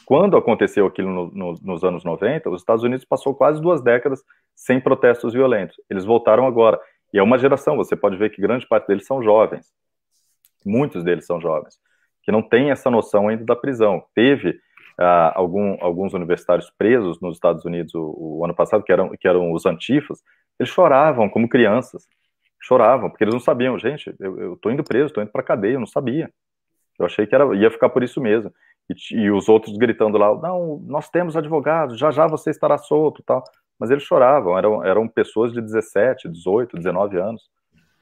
quando 0.04 0.36
aconteceu 0.36 0.86
aquilo 0.86 1.10
no, 1.10 1.30
no, 1.30 1.54
nos 1.62 1.84
anos 1.84 2.04
90, 2.04 2.50
os 2.50 2.60
Estados 2.60 2.84
Unidos 2.84 3.04
passou 3.04 3.34
quase 3.34 3.60
duas 3.60 3.82
décadas 3.82 4.22
sem 4.54 4.80
protestos 4.80 5.32
violentos. 5.32 5.76
Eles 5.88 6.04
voltaram 6.04 6.46
agora. 6.46 6.78
E 7.12 7.18
é 7.18 7.22
uma 7.22 7.38
geração, 7.38 7.76
você 7.76 7.96
pode 7.96 8.16
ver 8.16 8.30
que 8.30 8.42
grande 8.42 8.66
parte 8.66 8.86
deles 8.86 9.06
são 9.06 9.22
jovens. 9.22 9.72
Muitos 10.64 11.02
deles 11.02 11.24
são 11.24 11.40
jovens, 11.40 11.78
que 12.22 12.30
não 12.30 12.42
têm 12.42 12.70
essa 12.70 12.90
noção 12.90 13.28
ainda 13.28 13.44
da 13.44 13.56
prisão. 13.56 14.04
Teve 14.14 14.58
uh, 14.98 15.32
algum, 15.34 15.76
alguns 15.80 16.12
universitários 16.12 16.70
presos 16.76 17.20
nos 17.20 17.36
Estados 17.36 17.64
Unidos 17.64 17.94
o, 17.94 18.14
o, 18.16 18.44
ano 18.44 18.54
passado, 18.54 18.82
que 18.82 18.92
eram, 18.92 19.10
que 19.10 19.28
eram 19.28 19.52
os 19.52 19.64
antifas, 19.64 20.22
eles 20.58 20.72
choravam 20.72 21.28
como 21.28 21.48
crianças. 21.48 22.06
Choravam, 22.60 23.08
porque 23.08 23.24
eles 23.24 23.34
não 23.34 23.40
sabiam, 23.40 23.78
gente, 23.78 24.14
eu, 24.18 24.54
estou 24.54 24.72
indo 24.72 24.82
preso, 24.82 25.06
estou 25.06 25.22
indo 25.22 25.30
para 25.30 25.42
cadeia, 25.42 25.74
eu 25.74 25.80
não 25.80 25.86
sabia. 25.86 26.30
Eu 26.98 27.06
achei 27.06 27.26
que 27.26 27.34
era, 27.34 27.54
ia 27.54 27.70
ficar 27.70 27.88
por 27.88 28.02
isso 28.02 28.20
mesmo. 28.20 28.52
E, 28.90 29.14
e, 29.14 29.30
os 29.30 29.48
outros 29.48 29.76
gritando 29.76 30.18
lá, 30.18 30.34
não, 30.34 30.82
nós 30.84 31.08
temos 31.08 31.36
advogados, 31.36 31.98
já 31.98 32.10
já 32.10 32.26
você 32.26 32.50
estará 32.50 32.76
solto 32.76 33.22
tal. 33.22 33.44
Mas 33.78 33.92
eles 33.92 34.02
choravam, 34.02 34.58
eram, 34.58 34.84
eram 34.84 35.06
pessoas 35.06 35.52
de 35.52 35.60
17, 35.60 36.28
18, 36.28 36.76
19 36.76 37.16
anos. 37.16 37.48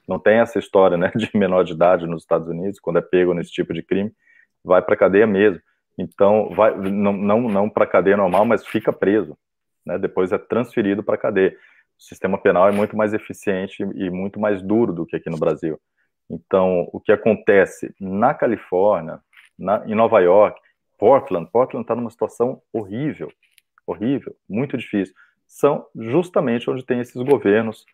Não 0.09 0.19
tem 0.19 0.39
essa 0.39 0.59
história 0.59 0.97
né, 0.97 1.13
de 1.15 1.29
menor 1.35 1.65
de 1.65 1.73
idade 1.73 2.07
nos 2.07 2.23
Estados 2.23 2.49
Unidos, 2.49 2.81
quando 2.81 2.99
é 2.99 3.03
pego 3.03 3.35
nesse 3.35 3.51
tipo 3.51 3.75
de 3.75 3.83
crime, 3.83 4.11
vai 4.65 4.81
para 4.81 4.97
cadeia 4.97 5.27
mesmo. 5.27 5.61
Então, 5.99 6.51
vai, 6.55 6.77
não, 6.77 7.13
não, 7.13 7.41
não 7.49 7.71
para 7.71 7.87
cadeia 7.87 8.17
normal, 8.17 8.45
mas 8.45 8.67
fica 8.67 8.93
preso. 8.93 9.37
Né? 9.85 9.99
Depois 9.99 10.33
é 10.33 10.39
transferido 10.39 11.03
para 11.03 11.17
cadeia. 11.17 11.57
O 11.99 12.03
sistema 12.03 12.37
penal 12.37 12.69
é 12.69 12.73
muito 12.73 12.97
mais 12.97 13.15
eficiente 13.15 13.83
e 13.83 14.11
muito 14.11 14.39
mais 14.39 14.61
duro 14.61 14.93
do 14.93 15.07
que 15.07 15.17
aqui 15.17 15.31
no 15.31 15.39
Brasil. 15.39 15.81
Então, 16.29 16.89
o 16.93 17.01
que 17.01 17.13
acontece 17.13 17.95
na 17.99 18.35
Califórnia, 18.35 19.21
na, 19.59 19.83
em 19.87 19.95
Nova 19.95 20.21
York, 20.21 20.61
Portland, 20.99 21.49
Portland 21.51 21.85
está 21.85 21.95
numa 21.95 22.11
situação 22.11 22.61
horrível, 22.73 23.31
horrível, 23.87 24.35
muito 24.49 24.77
difícil. 24.77 25.15
São 25.47 25.87
justamente 25.95 26.69
onde 26.69 26.85
tem 26.85 27.01
esses 27.01 27.23
governos, 27.23 27.85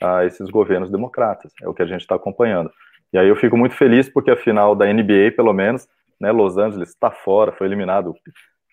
ah, 0.00 0.24
esses 0.24 0.48
governos 0.48 0.90
democratas. 0.90 1.52
É 1.60 1.68
o 1.68 1.74
que 1.74 1.82
a 1.82 1.86
gente 1.86 2.02
está 2.02 2.14
acompanhando. 2.14 2.70
E 3.12 3.18
aí 3.18 3.28
eu 3.28 3.36
fico 3.36 3.56
muito 3.56 3.74
feliz 3.74 4.08
porque 4.08 4.30
a 4.30 4.36
final 4.36 4.76
da 4.76 4.86
NBA, 4.86 5.32
pelo 5.34 5.52
menos, 5.52 5.88
né? 6.20 6.30
Los 6.30 6.58
Angeles 6.58 6.90
está 6.90 7.10
fora, 7.10 7.52
foi 7.52 7.66
eliminado 7.66 8.14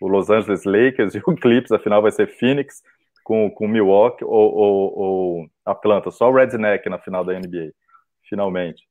o 0.01 0.07
Los 0.07 0.29
Angeles 0.29 0.63
Lakers 0.65 1.13
e 1.15 1.19
o 1.25 1.35
Clips, 1.35 1.71
afinal 1.71 2.01
vai 2.01 2.11
ser 2.11 2.27
Phoenix 2.37 2.81
com, 3.23 3.49
com 3.49 3.67
Milwaukee 3.67 4.23
ou, 4.23 4.55
ou, 4.55 4.99
ou 4.99 5.47
Atlanta, 5.65 6.11
só 6.11 6.29
o 6.29 6.33
Redneck 6.33 6.89
na 6.89 6.99
final 6.99 7.25
da 7.25 7.33
NBA, 7.33 7.71
finalmente. 8.29 8.87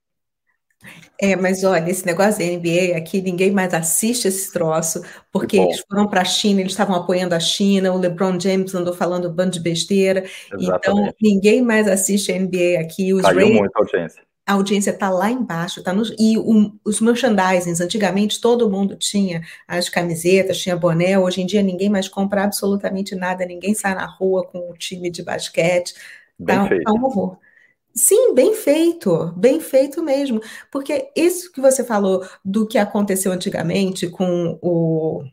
É, 1.19 1.35
mas 1.35 1.65
olha, 1.65 1.89
esse 1.89 2.05
negócio 2.05 2.39
da 2.39 2.45
NBA 2.45 2.99
aqui, 2.99 3.23
ninguém 3.23 3.51
mais 3.51 3.73
assiste 3.73 4.29
esse 4.29 4.53
troço, 4.53 5.03
porque 5.33 5.57
eles 5.57 5.83
foram 5.89 6.07
para 6.07 6.21
a 6.21 6.25
China, 6.25 6.61
eles 6.61 6.73
estavam 6.73 6.95
apoiando 6.95 7.35
a 7.35 7.41
China, 7.41 7.93
o 7.93 7.99
LeBron 7.99 8.39
James 8.39 8.75
andou 8.75 8.93
falando 8.93 9.27
um 9.27 9.33
bando 9.33 9.53
de 9.53 9.61
besteira, 9.61 10.21
então 10.49 10.61
Exatamente. 10.61 11.09
então 11.09 11.15
ninguém 11.23 11.63
mais 11.63 11.89
assiste 11.89 12.31
a 12.31 12.39
NBA 12.39 12.79
aqui. 12.79 13.15
Os 13.15 13.23
Caiu 13.23 13.39
Ray... 13.39 13.55
muito 13.55 13.75
a 13.75 13.81
audiência 13.81 14.26
a 14.47 14.53
audiência 14.53 14.91
está 14.93 15.11
lá 15.11 15.29
embaixo, 15.29 15.83
tá 15.83 15.93
nos, 15.93 16.15
e 16.17 16.39
o, 16.39 16.73
os 16.85 17.01
merchandisings, 17.01 17.81
antigamente 17.81 18.41
todo 18.41 18.71
mundo 18.71 18.95
tinha 18.97 19.43
as 19.67 19.89
camisetas, 19.89 20.59
tinha 20.59 20.77
boné, 20.77 21.19
hoje 21.19 21.43
em 21.43 21.47
dia 21.47 21.63
ninguém 21.63 21.91
mais 21.91 22.09
compra 22.09 22.45
absolutamente 22.45 23.17
nada, 23.17 23.45
ninguém 23.45 23.75
sai 23.75 23.97
na 23.97 24.07
rua 24.07 24.47
com 24.47 24.71
o 24.71 24.75
time 24.75 25.11
de 25.11 25.25
basquete, 25.25 25.95
bem 26.39 26.57
tá, 26.57 26.69
feito. 26.69 26.85
tá 26.85 26.93
um 26.93 27.05
horror. 27.05 27.39
Sim, 27.93 28.35
bem 28.35 28.55
feito, 28.55 29.33
bem 29.37 29.59
feito 29.59 30.03
mesmo, 30.03 30.41
porque 30.71 31.11
isso 31.17 31.51
que 31.51 31.61
você 31.61 31.83
falou 31.83 32.25
do 32.45 32.69
que 32.69 32.79
aconteceu 32.79 33.33
antigamente 33.33 34.07
com 34.09 34.59
o 34.63 35.25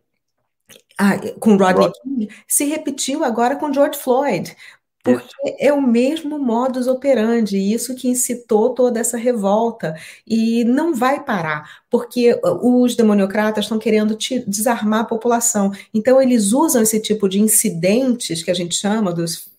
ah, 0.98 1.18
com 1.40 1.57
Rodney 1.57 1.91
King 1.91 2.30
se 2.48 2.65
repetiu 2.65 3.23
agora 3.23 3.56
com 3.57 3.73
George 3.73 3.99
Floyd. 3.99 4.56
Porque 5.04 5.34
é 5.60 5.74
o 5.74 5.82
mesmo 5.82 6.40
modus 6.40 6.88
operandi, 6.88 7.58
isso 7.58 7.94
que 7.94 8.08
incitou 8.08 8.74
toda 8.74 9.00
essa 9.00 9.18
revolta. 9.18 9.96
E 10.26 10.64
não 10.64 10.96
vai 10.96 11.24
parar, 11.24 11.82
porque 11.90 12.40
os 12.62 12.96
demoniocratas 12.96 13.66
estão 13.66 13.78
querendo 13.78 14.18
desarmar 14.48 15.02
a 15.02 15.06
população. 15.06 15.72
Então, 15.94 16.22
eles 16.22 16.54
usam 16.54 16.82
esse 16.82 17.02
tipo 17.02 17.28
de 17.28 17.40
incidentes, 17.42 18.42
que 18.42 18.50
a 18.50 18.54
gente 18.54 18.76
chama 18.76 19.12
dos, 19.14 19.53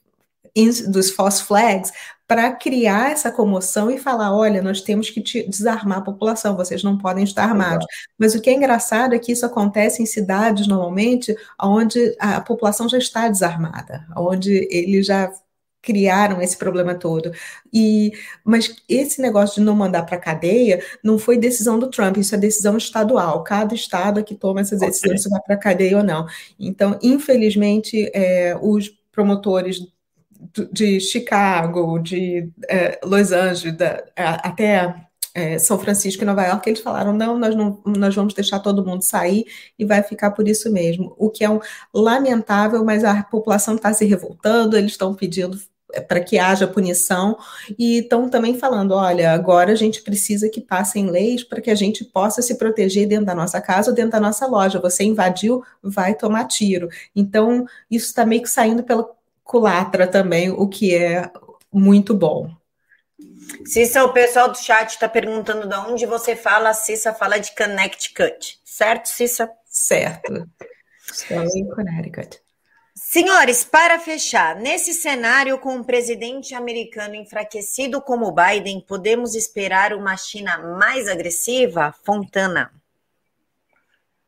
dos 0.88 1.10
false 1.10 1.42
flags, 1.42 1.92
para 2.26 2.50
criar 2.52 3.12
essa 3.12 3.30
comoção 3.30 3.90
e 3.90 3.98
falar: 3.98 4.34
olha, 4.34 4.62
nós 4.62 4.80
temos 4.80 5.10
que 5.10 5.20
desarmar 5.48 5.98
a 5.98 6.02
população, 6.02 6.56
vocês 6.56 6.82
não 6.82 6.96
podem 6.96 7.24
estar 7.24 7.44
armados. 7.44 7.86
Mas 8.18 8.34
o 8.34 8.40
que 8.40 8.50
é 8.50 8.54
engraçado 8.54 9.14
é 9.14 9.18
que 9.18 9.32
isso 9.32 9.44
acontece 9.44 10.02
em 10.02 10.06
cidades, 10.06 10.66
normalmente, 10.66 11.36
onde 11.60 12.14
a 12.18 12.40
população 12.40 12.88
já 12.88 12.98
está 12.98 13.28
desarmada, 13.28 14.06
onde 14.16 14.66
eles 14.70 15.06
já 15.06 15.30
criaram 15.82 16.40
esse 16.40 16.56
problema 16.56 16.94
todo. 16.94 17.30
E 17.72 18.12
mas 18.42 18.74
esse 18.88 19.20
negócio 19.20 19.56
de 19.56 19.66
não 19.66 19.76
mandar 19.76 20.04
para 20.04 20.16
cadeia 20.16 20.82
não 21.02 21.18
foi 21.18 21.36
decisão 21.36 21.78
do 21.78 21.90
Trump, 21.90 22.16
isso 22.16 22.34
é 22.34 22.38
decisão 22.38 22.76
estadual. 22.78 23.44
Cada 23.44 23.74
estado 23.74 24.18
é 24.20 24.22
que 24.22 24.34
toma 24.34 24.62
essas 24.62 24.80
decisões 24.80 25.20
okay. 25.20 25.22
se 25.22 25.28
vai 25.28 25.40
para 25.42 25.56
cadeia 25.58 25.98
ou 25.98 26.02
não. 26.02 26.26
Então, 26.58 26.98
infelizmente, 27.02 28.10
é, 28.14 28.56
os 28.60 28.90
promotores 29.12 29.78
de 30.72 31.00
Chicago, 31.00 31.98
de 31.98 32.50
é, 32.68 32.98
Los 33.04 33.32
Angeles, 33.32 33.76
da, 33.76 34.04
até 34.16 34.94
é, 35.34 35.58
São 35.58 35.78
Francisco 35.78 36.22
e 36.22 36.26
Nova 36.26 36.44
York, 36.46 36.68
eles 36.68 36.80
falaram: 36.80 37.12
não 37.12 37.36
nós, 37.36 37.54
não, 37.56 37.82
nós 37.84 38.14
vamos 38.14 38.32
deixar 38.34 38.60
todo 38.60 38.84
mundo 38.84 39.02
sair 39.02 39.44
e 39.78 39.84
vai 39.84 40.02
ficar 40.02 40.30
por 40.30 40.46
isso 40.46 40.70
mesmo. 40.72 41.14
O 41.18 41.28
que 41.28 41.44
é 41.44 41.50
um 41.50 41.60
lamentável, 41.92 42.84
mas 42.84 43.02
a 43.04 43.22
população 43.24 43.74
está 43.74 43.92
se 43.92 44.04
revoltando, 44.04 44.76
eles 44.76 44.92
estão 44.92 45.14
pedindo 45.14 45.58
é, 45.92 46.00
para 46.00 46.20
que 46.20 46.38
haja 46.38 46.68
punição 46.68 47.36
e 47.76 47.98
estão 47.98 48.28
também 48.28 48.56
falando: 48.56 48.92
olha, 48.92 49.32
agora 49.32 49.72
a 49.72 49.76
gente 49.76 50.02
precisa 50.02 50.48
que 50.48 50.60
passem 50.60 51.10
leis 51.10 51.42
para 51.42 51.60
que 51.60 51.70
a 51.70 51.74
gente 51.74 52.04
possa 52.04 52.40
se 52.40 52.56
proteger 52.56 53.08
dentro 53.08 53.26
da 53.26 53.34
nossa 53.34 53.60
casa 53.60 53.90
ou 53.90 53.96
dentro 53.96 54.12
da 54.12 54.20
nossa 54.20 54.46
loja. 54.46 54.80
Você 54.80 55.02
invadiu, 55.04 55.64
vai 55.82 56.14
tomar 56.14 56.44
tiro. 56.44 56.88
Então, 57.14 57.66
isso 57.90 58.06
está 58.06 58.24
meio 58.24 58.42
que 58.42 58.48
saindo 58.48 58.84
pela 58.84 59.08
culatra 59.44 60.06
também, 60.06 60.50
o 60.50 60.66
que 60.66 60.94
é 60.94 61.30
muito 61.72 62.14
bom. 62.14 62.50
Cissa, 63.66 64.04
o 64.04 64.12
pessoal 64.12 64.48
do 64.48 64.58
chat 64.58 64.90
está 64.90 65.08
perguntando 65.08 65.68
de 65.68 65.76
onde 65.76 66.06
você 66.06 66.34
fala. 66.34 66.70
A 66.70 66.74
Cissa 66.74 67.12
fala 67.12 67.38
de 67.38 67.54
Connecticut, 67.54 68.58
certo, 68.64 69.08
Cissa? 69.08 69.50
Certo. 69.66 70.48
Estou 71.12 71.42
em 71.42 71.68
Connecticut. 71.68 72.40
Senhores, 72.96 73.64
para 73.64 73.98
fechar, 73.98 74.56
nesse 74.56 74.94
cenário 74.94 75.58
com 75.58 75.74
um 75.74 75.84
presidente 75.84 76.54
americano 76.54 77.14
enfraquecido 77.14 78.00
como 78.00 78.32
Biden, 78.32 78.80
podemos 78.80 79.34
esperar 79.34 79.92
uma 79.92 80.16
China 80.16 80.58
mais 80.78 81.08
agressiva? 81.08 81.94
Fontana. 82.04 82.72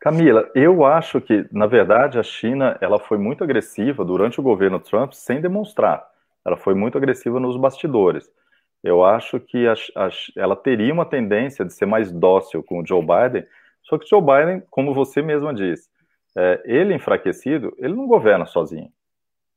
Camila, 0.01 0.51
eu 0.55 0.85
acho 0.85 1.21
que, 1.21 1.47
na 1.51 1.67
verdade, 1.67 2.19
a 2.19 2.23
China 2.23 2.77
ela 2.81 2.99
foi 2.99 3.19
muito 3.19 3.43
agressiva 3.43 4.05
durante 4.05 4.39
o 4.39 4.43
governo 4.43 4.79
Trump 4.79 5.13
sem 5.13 5.41
demonstrar. 5.41 6.07
Ela 6.45 6.57
foi 6.57 6.75
muito 6.75 6.97
agressiva 6.97 7.41
nos 7.41 7.57
bastidores. 7.57 8.31
Eu 8.83 9.05
acho 9.05 9.41
que 9.41 9.67
a, 9.67 9.75
a, 9.97 10.09
ela 10.37 10.55
teria 10.55 10.93
uma 10.93 11.05
tendência 11.05 11.65
de 11.65 11.73
ser 11.73 11.87
mais 11.87 12.13
dócil 12.13 12.63
com 12.63 12.81
o 12.81 12.87
Joe 12.87 13.01
Biden, 13.01 13.47
só 13.83 13.99
que 13.99 14.09
Joe 14.09 14.21
Biden, 14.21 14.63
como 14.71 14.95
você 14.95 15.23
mesma 15.23 15.53
disse, 15.53 15.89
é, 16.37 16.63
ele 16.65 16.95
enfraquecido, 16.95 17.75
ele 17.79 17.95
não 17.95 18.07
governa 18.07 18.47
sozinho. 18.47 18.91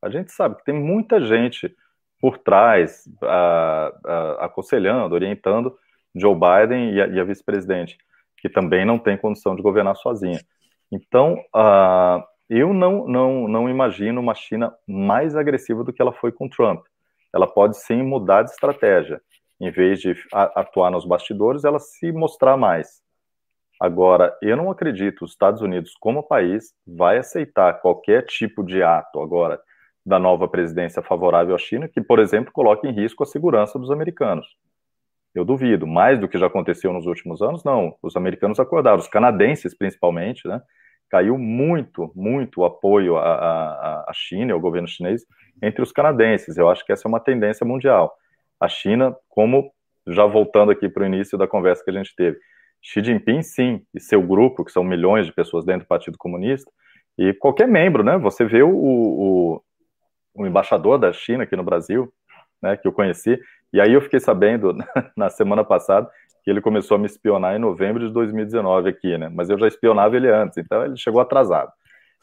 A 0.02 0.10
gente 0.10 0.32
sabe 0.32 0.56
que 0.56 0.64
tem 0.64 0.74
muita 0.74 1.20
gente 1.20 1.76
por 2.20 2.38
trás, 2.38 3.07
a, 3.22 4.38
aconselhando, 4.45 5.14
orientando 5.14 5.78
Joe 6.16 6.36
Biden 6.36 6.94
e 6.94 7.02
a, 7.02 7.22
a 7.22 7.24
vice-presidente, 7.24 7.98
que 8.41 8.49
também 8.49 8.86
não 8.86 8.98
tem 8.98 9.18
condição 9.18 9.56
de 9.56 9.61
governar 9.61 9.95
sozinha. 9.95 10.40
Então, 10.91 11.36
uh, 11.56 12.24
eu 12.49 12.74
não, 12.74 13.07
não, 13.07 13.48
não 13.48 13.70
imagino 13.70 14.20
uma 14.20 14.34
China 14.34 14.74
mais 14.88 15.36
agressiva 15.36 15.84
do 15.84 15.94
que 15.94 16.02
ela 16.02 16.14
foi 16.14 16.32
com 16.32 16.49
Trump 16.49 16.84
ela 17.34 17.48
pode 17.48 17.78
sim 17.78 18.02
mudar 18.02 18.44
de 18.44 18.52
estratégia. 18.52 19.22
Em 19.60 19.72
vez 19.72 19.99
de 19.99 20.16
atuar 20.34 20.90
nos 20.90 21.06
bastidores, 21.06 21.64
ela 21.64 21.80
se 21.80 22.11
mostrar 22.11 22.57
mais. 22.57 23.02
Agora, 23.80 24.38
eu 24.41 24.57
não 24.57 24.72
acredito 24.72 25.20
que 25.20 25.26
os 25.26 25.32
Estados 25.32 25.61
Unidos, 25.61 25.94
como 25.99 26.24
país, 26.24 26.74
vai 26.86 27.18
aceitar 27.18 27.80
qualquer 27.82 28.26
tipo 28.26 28.64
de 28.64 28.84
ato 28.84 29.22
agora 29.22 29.60
da 30.06 30.18
nova 30.18 30.48
presidência 30.48 31.02
favorável 31.02 31.56
à 31.56 31.57
China 31.57 31.88
que, 31.88 32.02
por 32.02 32.20
exemplo, 32.20 32.52
coloque 32.52 32.88
em 32.88 32.91
risco 32.91 33.24
a 33.24 33.26
segurança 33.26 33.78
dos 33.78 33.91
americanos. 33.91 34.48
Eu 35.34 35.45
duvido. 35.45 35.85
Mais 35.85 36.19
do 36.19 36.27
que 36.27 36.38
já 36.38 36.47
aconteceu 36.47 36.91
nos 36.91 37.06
últimos 37.06 37.41
anos, 37.41 37.64
não. 37.64 37.95
Os 38.01 38.15
americanos 38.15 38.60
acordaram, 38.60 38.97
os 38.97 39.07
canadenses 39.07 39.77
principalmente, 39.77 40.47
né? 40.47 40.61
Caiu 41.10 41.38
muito, 41.38 42.11
muito 42.15 42.61
o 42.61 42.65
apoio 42.65 43.18
à, 43.18 44.06
à, 44.07 44.11
China, 44.14 44.53
ao 44.53 44.60
governo 44.60 44.88
chinês, 44.88 45.26
entre 45.61 45.81
os 45.81 45.91
canadenses. 45.91 46.57
Eu 46.57 46.69
acho 46.69 46.85
que 46.85 46.91
essa 46.91 47.07
é 47.07 47.10
uma 47.10 47.19
tendência 47.19 47.65
mundial. 47.65 48.14
A 48.60 48.68
China, 48.68 49.15
como 49.27 49.72
já 50.07 50.26
voltando 50.26 50.72
aqui 50.72 50.88
para 50.88 51.03
o 51.03 51.06
início 51.06 51.38
da 51.38 51.47
conversa 51.47 51.84
que 51.84 51.89
a 51.89 51.93
gente 51.93 52.14
teve, 52.15 52.38
Xi 52.81 53.03
Jinping, 53.03 53.41
sim, 53.41 53.81
e 53.93 53.99
seu 53.99 54.22
grupo, 54.22 54.64
que 54.64 54.72
são 54.72 54.84
milhões 54.84 55.26
de 55.26 55.34
pessoas 55.34 55.65
dentro 55.65 55.85
do 55.85 55.88
Partido 55.88 56.18
Comunista, 56.18 56.72
e 57.18 57.34
qualquer 57.34 57.68
membro, 57.68 58.03
né? 58.03 58.18
Você 58.18 58.45
vê 58.45 58.64
o, 58.64 58.72
o, 58.72 59.61
o 60.34 60.47
embaixador 60.47 60.97
da 60.97 61.11
China 61.11 61.43
aqui 61.43 61.56
no 61.56 61.64
Brasil, 61.64 62.11
né, 62.61 62.77
que 62.77 62.88
eu 62.88 62.93
conheci, 62.93 63.39
e 63.73 63.79
aí 63.79 63.93
eu 63.93 64.01
fiquei 64.01 64.19
sabendo 64.19 64.75
na 65.15 65.29
semana 65.29 65.63
passada 65.63 66.09
que 66.43 66.49
ele 66.49 66.61
começou 66.61 66.95
a 66.95 66.97
me 66.97 67.05
espionar 67.05 67.55
em 67.55 67.59
novembro 67.59 68.05
de 68.05 68.13
2019 68.13 68.89
aqui, 68.89 69.17
né? 69.17 69.29
Mas 69.29 69.49
eu 69.49 69.59
já 69.59 69.67
espionava 69.67 70.15
ele 70.15 70.29
antes, 70.29 70.57
então 70.57 70.85
ele 70.85 70.97
chegou 70.97 71.21
atrasado. 71.21 71.71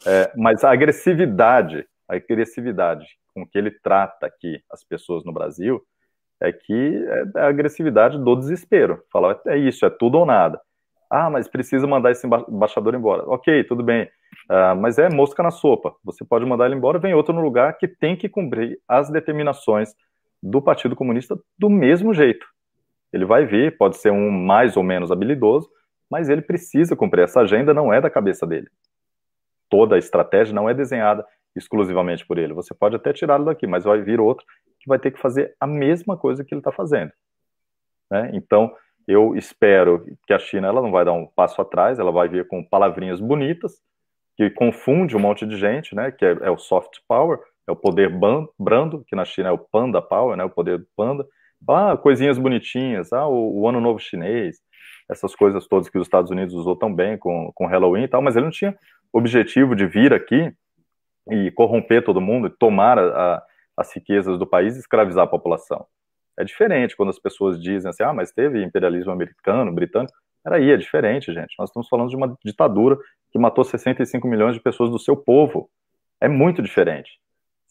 É, 0.05 0.31
mas 0.35 0.63
a 0.63 0.71
agressividade, 0.71 1.85
a 2.07 2.15
agressividade 2.15 3.05
com 3.33 3.45
que 3.45 3.57
ele 3.57 3.71
trata 3.71 4.25
aqui 4.25 4.59
as 4.71 4.83
pessoas 4.83 5.23
no 5.23 5.31
Brasil 5.31 5.81
é 6.41 6.51
que 6.51 7.05
é 7.35 7.39
a 7.39 7.47
agressividade 7.47 8.17
do 8.17 8.35
desespero. 8.35 9.01
Fala, 9.11 9.39
é 9.47 9.57
isso, 9.57 9.85
é 9.85 9.89
tudo 9.89 10.19
ou 10.19 10.25
nada. 10.25 10.59
Ah, 11.09 11.29
mas 11.29 11.47
precisa 11.47 11.87
mandar 11.87 12.11
esse 12.11 12.27
embaixador 12.27 12.93
embora. 12.93 13.23
Ok, 13.27 13.63
tudo 13.63 13.81
bem. 13.81 14.09
Uh, 14.49 14.75
mas 14.79 14.97
é 14.97 15.09
mosca 15.09 15.41
na 15.41 15.51
sopa. 15.51 15.95
Você 16.03 16.25
pode 16.25 16.45
mandar 16.45 16.65
ele 16.65 16.75
embora, 16.75 16.99
vem 16.99 17.13
outro 17.13 17.33
no 17.33 17.41
lugar 17.41 17.77
que 17.77 17.87
tem 17.87 18.15
que 18.15 18.27
cumprir 18.27 18.77
as 18.87 19.09
determinações 19.09 19.95
do 20.41 20.61
Partido 20.61 20.95
Comunista 20.95 21.37
do 21.57 21.69
mesmo 21.69 22.13
jeito. 22.13 22.45
Ele 23.11 23.25
vai 23.25 23.45
ver, 23.45 23.77
pode 23.77 23.97
ser 23.97 24.11
um 24.11 24.29
mais 24.29 24.77
ou 24.77 24.83
menos 24.83 25.11
habilidoso, 25.11 25.69
mas 26.09 26.29
ele 26.29 26.41
precisa 26.41 26.95
cumprir. 26.95 27.23
Essa 27.23 27.41
agenda 27.41 27.73
não 27.73 27.91
é 27.91 27.99
da 27.99 28.09
cabeça 28.09 28.45
dele. 28.45 28.67
Toda 29.69 29.95
a 29.95 29.99
estratégia 29.99 30.53
não 30.53 30.69
é 30.69 30.73
desenhada 30.73 31.25
exclusivamente 31.55 32.25
por 32.25 32.37
ele. 32.37 32.53
Você 32.53 32.73
pode 32.73 32.95
até 32.95 33.11
tirá-lo 33.11 33.45
daqui, 33.45 33.65
mas 33.65 33.83
vai 33.83 34.01
vir 34.01 34.19
outro 34.19 34.45
que 34.79 34.87
vai 34.87 34.99
ter 34.99 35.11
que 35.11 35.19
fazer 35.19 35.55
a 35.59 35.67
mesma 35.67 36.15
coisa 36.15 36.43
que 36.43 36.53
ele 36.53 36.59
está 36.59 36.71
fazendo. 36.71 37.11
Né? 38.09 38.31
Então, 38.33 38.73
eu 39.07 39.35
espero 39.35 40.05
que 40.25 40.33
a 40.33 40.39
China 40.39 40.67
ela 40.67 40.81
não 40.81 40.91
vai 40.91 41.03
dar 41.03 41.13
um 41.13 41.25
passo 41.25 41.61
atrás, 41.61 41.99
ela 41.99 42.11
vai 42.11 42.27
vir 42.27 42.47
com 42.47 42.63
palavrinhas 42.63 43.19
bonitas, 43.19 43.81
que 44.35 44.49
confunde 44.51 45.15
um 45.15 45.19
monte 45.19 45.45
de 45.45 45.57
gente, 45.57 45.95
né? 45.95 46.11
que 46.11 46.23
é, 46.23 46.37
é 46.41 46.51
o 46.51 46.57
soft 46.57 46.99
power, 47.07 47.39
é 47.67 47.71
o 47.71 47.75
poder 47.75 48.09
brando, 48.57 49.03
que 49.05 49.15
na 49.15 49.25
China 49.25 49.49
é 49.49 49.51
o 49.51 49.57
panda 49.57 50.01
power, 50.01 50.37
né? 50.37 50.43
o 50.43 50.49
poder 50.49 50.77
do 50.79 50.87
panda. 50.95 51.25
Ah, 51.67 51.97
coisinhas 51.97 52.37
bonitinhas, 52.37 53.11
ah, 53.11 53.27
o, 53.27 53.61
o 53.61 53.67
ano 53.67 53.81
novo 53.81 53.99
chinês, 53.99 54.57
essas 55.09 55.35
coisas 55.35 55.67
todas 55.67 55.89
que 55.89 55.97
os 55.97 56.05
Estados 56.05 56.31
Unidos 56.31 56.53
usou 56.53 56.75
tão 56.75 56.93
bem 56.93 57.17
com, 57.17 57.51
com 57.53 57.65
Halloween 57.65 58.03
e 58.03 58.07
tal, 58.07 58.21
mas 58.21 58.35
ele 58.35 58.45
não 58.45 58.51
tinha 58.51 58.77
objetivo 59.11 59.75
de 59.75 59.85
vir 59.85 60.13
aqui 60.13 60.53
e 61.29 61.51
corromper 61.51 62.03
todo 62.03 62.21
mundo, 62.21 62.49
tomar 62.49 62.97
a, 62.97 63.03
a, 63.35 63.43
as 63.77 63.93
riquezas 63.93 64.37
do 64.37 64.45
país 64.45 64.75
e 64.75 64.79
escravizar 64.79 65.25
a 65.25 65.27
população. 65.27 65.85
É 66.37 66.43
diferente 66.43 66.95
quando 66.95 67.09
as 67.09 67.19
pessoas 67.19 67.59
dizem 67.59 67.89
assim, 67.89 68.03
ah, 68.03 68.13
mas 68.13 68.31
teve 68.31 68.63
imperialismo 68.63 69.11
americano, 69.11 69.73
britânico. 69.73 70.13
Peraí, 70.43 70.71
é 70.71 70.77
diferente, 70.77 71.33
gente. 71.33 71.55
Nós 71.57 71.69
estamos 71.69 71.89
falando 71.89 72.09
de 72.09 72.15
uma 72.15 72.37
ditadura 72.45 72.97
que 73.31 73.39
matou 73.39 73.63
65 73.63 74.27
milhões 74.27 74.55
de 74.55 74.61
pessoas 74.61 74.89
do 74.89 74.99
seu 74.99 75.17
povo. 75.17 75.69
É 76.21 76.27
muito 76.27 76.61
diferente. 76.61 77.19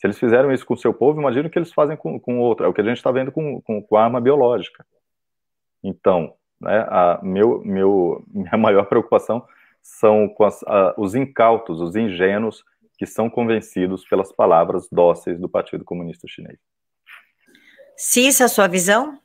Eles 0.06 0.18
fizeram 0.18 0.52
isso 0.52 0.64
com 0.64 0.74
o 0.74 0.78
seu 0.78 0.94
povo, 0.94 1.20
imagina 1.20 1.48
o 1.48 1.50
que 1.50 1.58
eles 1.58 1.72
fazem 1.72 1.96
com, 1.96 2.18
com 2.18 2.38
outro. 2.38 2.64
É 2.64 2.68
o 2.68 2.72
que 2.72 2.80
a 2.80 2.84
gente 2.84 2.96
está 2.96 3.10
vendo 3.10 3.32
com, 3.32 3.60
com, 3.60 3.82
com, 3.82 3.96
arma 3.96 4.20
biológica. 4.20 4.86
Então, 5.82 6.34
né, 6.60 6.86
a 6.88 7.20
meu, 7.22 7.60
meu, 7.64 8.24
minha 8.32 8.56
maior 8.56 8.86
preocupação 8.86 9.46
são 9.82 10.28
com 10.28 10.44
as, 10.44 10.62
a, 10.64 10.94
os 10.96 11.14
incautos, 11.14 11.80
os 11.80 11.96
ingênuos 11.96 12.64
que 12.96 13.06
são 13.06 13.28
convencidos 13.28 14.04
pelas 14.08 14.32
palavras 14.32 14.88
dóceis 14.90 15.38
do 15.38 15.48
Partido 15.48 15.84
Comunista 15.84 16.26
Chinês. 16.26 16.58
Cissa, 17.96 18.48
sua 18.48 18.66
visão? 18.66 19.18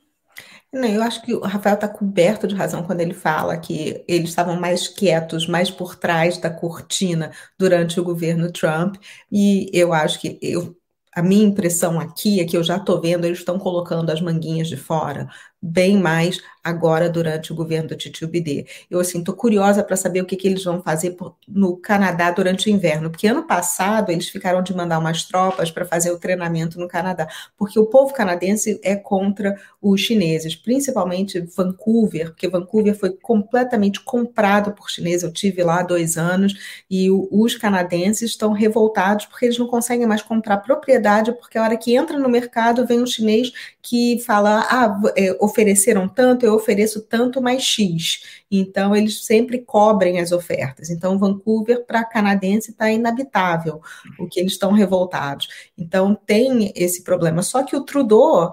Não, 0.72 0.88
eu 0.88 1.02
acho 1.02 1.20
que 1.22 1.34
o 1.34 1.40
Rafael 1.40 1.74
está 1.74 1.86
coberto 1.86 2.46
de 2.48 2.54
razão 2.54 2.82
quando 2.82 3.00
ele 3.02 3.12
fala 3.12 3.58
que 3.58 4.02
eles 4.08 4.30
estavam 4.30 4.58
mais 4.58 4.88
quietos, 4.88 5.46
mais 5.46 5.70
por 5.70 5.96
trás 5.96 6.38
da 6.38 6.48
cortina 6.50 7.30
durante 7.58 8.00
o 8.00 8.04
governo 8.04 8.50
Trump, 8.50 8.96
e 9.30 9.68
eu 9.72 9.92
acho 9.92 10.18
que 10.18 10.38
eu, 10.40 10.74
a 11.14 11.22
minha 11.22 11.44
impressão 11.44 12.00
aqui 12.00 12.40
é 12.40 12.46
que 12.46 12.56
eu 12.56 12.64
já 12.64 12.78
estou 12.78 12.98
vendo, 13.02 13.26
eles 13.26 13.38
estão 13.40 13.58
colocando 13.58 14.08
as 14.10 14.20
manguinhas 14.22 14.66
de 14.68 14.76
fora, 14.78 15.28
bem 15.60 15.98
mais 16.00 16.40
agora 16.62 17.08
durante 17.08 17.52
o 17.52 17.54
governo 17.54 17.88
do 17.88 17.96
Titio 17.96 18.28
Bidê. 18.28 18.66
Eu, 18.90 19.00
assim, 19.00 19.18
estou 19.18 19.34
curiosa 19.34 19.82
para 19.82 19.96
saber 19.96 20.20
o 20.20 20.26
que, 20.26 20.36
que 20.36 20.46
eles 20.46 20.62
vão 20.62 20.80
fazer 20.82 21.12
por, 21.12 21.36
no 21.48 21.76
Canadá 21.76 22.30
durante 22.30 22.68
o 22.68 22.70
inverno, 22.70 23.10
porque 23.10 23.26
ano 23.26 23.42
passado 23.42 24.10
eles 24.10 24.28
ficaram 24.28 24.62
de 24.62 24.74
mandar 24.74 24.98
umas 24.98 25.24
tropas 25.24 25.70
para 25.70 25.84
fazer 25.84 26.10
o 26.10 26.18
treinamento 26.18 26.78
no 26.78 26.86
Canadá, 26.86 27.28
porque 27.56 27.78
o 27.78 27.86
povo 27.86 28.14
canadense 28.14 28.78
é 28.82 28.94
contra 28.94 29.56
os 29.80 30.00
chineses, 30.00 30.54
principalmente 30.54 31.40
Vancouver, 31.40 32.30
porque 32.30 32.48
Vancouver 32.48 32.94
foi 32.94 33.10
completamente 33.10 34.00
comprado 34.00 34.72
por 34.72 34.90
chineses, 34.90 35.22
eu 35.22 35.32
tive 35.32 35.64
lá 35.64 35.82
dois 35.82 36.16
anos, 36.16 36.54
e 36.88 37.10
o, 37.10 37.28
os 37.30 37.56
canadenses 37.56 38.30
estão 38.30 38.52
revoltados 38.52 39.26
porque 39.26 39.46
eles 39.46 39.58
não 39.58 39.66
conseguem 39.66 40.06
mais 40.06 40.22
comprar 40.22 40.58
propriedade, 40.58 41.32
porque 41.32 41.58
a 41.58 41.62
hora 41.62 41.76
que 41.76 41.96
entra 41.96 42.18
no 42.18 42.28
mercado 42.28 42.86
vem 42.86 43.00
um 43.00 43.06
chinês 43.06 43.52
que 43.82 44.20
fala, 44.20 44.66
ah, 44.70 45.00
é, 45.16 45.36
ofereceram 45.40 46.08
tanto, 46.08 46.46
eu 46.46 46.51
eu 46.52 46.56
ofereço 46.56 47.02
tanto 47.02 47.40
mais 47.40 47.62
X. 47.62 48.22
Então, 48.50 48.94
eles 48.94 49.24
sempre 49.24 49.58
cobrem 49.58 50.20
as 50.20 50.32
ofertas. 50.32 50.90
Então, 50.90 51.18
Vancouver, 51.18 51.84
para 51.84 52.04
canadense, 52.04 52.70
está 52.70 52.90
inabitável, 52.90 53.80
o 54.18 54.26
que 54.26 54.40
eles 54.40 54.52
estão 54.52 54.72
revoltados. 54.72 55.48
Então, 55.76 56.14
tem 56.14 56.72
esse 56.76 57.02
problema. 57.02 57.42
Só 57.42 57.62
que 57.62 57.76
o 57.76 57.84
Trudeau 57.84 58.52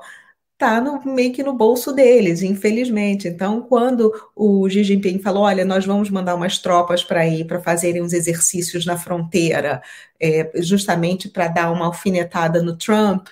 está 0.59 0.81
meio 1.05 1.31
que 1.31 1.41
no 1.41 1.53
bolso 1.53 1.93
deles, 1.93 2.41
infelizmente. 2.41 3.29
Então, 3.29 3.61
quando 3.61 4.11
o 4.35 4.69
Xi 4.69 4.83
Jinping 4.83 5.19
falou, 5.19 5.43
olha, 5.43 5.63
nós 5.63 5.85
vamos 5.85 6.09
mandar 6.09 6.35
umas 6.35 6.57
tropas 6.57 7.01
para 7.01 7.25
ir 7.25 7.45
para 7.47 7.61
fazerem 7.61 8.01
uns 8.01 8.11
exercícios 8.11 8.85
na 8.85 8.97
fronteira, 8.97 9.81
é, 10.19 10.51
justamente 10.57 11.29
para 11.29 11.47
dar 11.47 11.71
uma 11.71 11.85
alfinetada 11.85 12.61
no 12.61 12.75
Trump, 12.75 13.29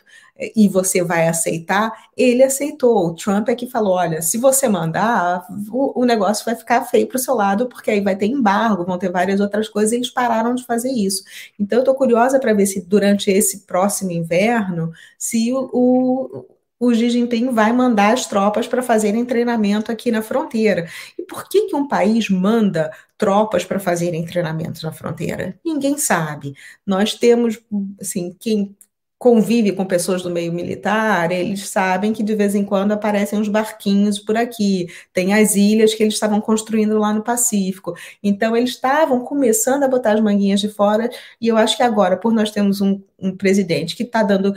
e 0.55 0.67
você 0.67 1.03
vai 1.03 1.27
aceitar, 1.27 1.91
ele 2.15 2.43
aceitou. 2.43 3.07
O 3.07 3.15
Trump 3.15 3.49
é 3.49 3.55
que 3.55 3.69
falou: 3.69 3.93
olha, 3.95 4.21
se 4.21 4.37
você 4.37 4.67
mandar, 4.67 5.45
o, 5.69 6.01
o 6.01 6.05
negócio 6.05 6.45
vai 6.45 6.55
ficar 6.55 6.83
feio 6.85 7.07
para 7.07 7.17
o 7.17 7.19
seu 7.19 7.33
lado, 7.35 7.67
porque 7.67 7.91
aí 7.91 8.01
vai 8.01 8.15
ter 8.15 8.27
embargo, 8.27 8.85
vão 8.85 8.97
ter 8.97 9.11
várias 9.11 9.39
outras 9.39 9.69
coisas, 9.69 9.91
e 9.91 9.95
eles 9.95 10.09
pararam 10.09 10.55
de 10.55 10.63
fazer 10.65 10.91
isso. 10.91 11.23
Então, 11.59 11.79
eu 11.79 11.81
estou 11.81 11.95
curiosa 11.95 12.39
para 12.39 12.53
ver 12.53 12.65
se 12.65 12.81
durante 12.81 13.31
esse 13.31 13.61
próximo 13.61 14.11
inverno, 14.11 14.91
se 15.17 15.51
o, 15.53 15.69
o 15.73 16.57
o 16.79 16.93
Xi 16.93 17.09
Jinping 17.09 17.49
vai 17.51 17.73
mandar 17.73 18.13
as 18.13 18.27
tropas 18.27 18.67
para 18.67 18.83
fazerem 18.83 19.25
treinamento 19.25 19.91
aqui 19.91 20.11
na 20.11 20.21
fronteira. 20.21 20.87
E 21.17 21.23
por 21.23 21.49
que, 21.49 21.67
que 21.67 21.75
um 21.75 21.87
país 21.87 22.29
manda 22.29 22.91
tropas 23.17 23.65
para 23.65 23.79
fazerem 23.79 24.25
treinamento 24.25 24.85
na 24.85 24.91
fronteira? 24.91 25.59
Ninguém 25.65 25.97
sabe. 25.97 26.53
Nós 26.85 27.13
temos, 27.15 27.59
assim, 27.99 28.35
quem 28.39 28.75
convive 29.19 29.71
com 29.71 29.83
pessoas 29.85 30.21
do 30.21 30.29
meio 30.29 30.53
militar, 30.53 31.31
eles 31.31 31.69
sabem 31.69 32.13
que 32.13 32.21
de 32.21 32.35
vez 32.35 32.53
em 32.53 32.63
quando 32.63 32.91
aparecem 32.91 33.39
uns 33.39 33.47
barquinhos 33.47 34.19
por 34.19 34.37
aqui, 34.37 34.87
tem 35.11 35.33
as 35.33 35.55
ilhas 35.55 35.93
que 35.93 36.03
eles 36.03 36.13
estavam 36.13 36.39
construindo 36.39 36.97
lá 36.99 37.11
no 37.13 37.23
Pacífico. 37.23 37.95
Então, 38.21 38.55
eles 38.55 38.71
estavam 38.71 39.21
começando 39.21 39.83
a 39.83 39.87
botar 39.87 40.11
as 40.13 40.21
manguinhas 40.21 40.59
de 40.59 40.69
fora, 40.69 41.09
e 41.41 41.47
eu 41.47 41.57
acho 41.57 41.75
que 41.75 41.83
agora, 41.83 42.15
por 42.15 42.31
nós 42.31 42.51
termos 42.51 42.79
um, 42.79 43.01
um 43.17 43.35
presidente 43.35 43.95
que 43.95 44.03
está 44.03 44.21
dando 44.21 44.53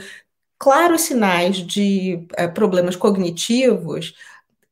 claros 0.59 1.01
sinais 1.01 1.57
de 1.57 2.23
é, 2.37 2.47
problemas 2.47 2.95
cognitivos, 2.95 4.13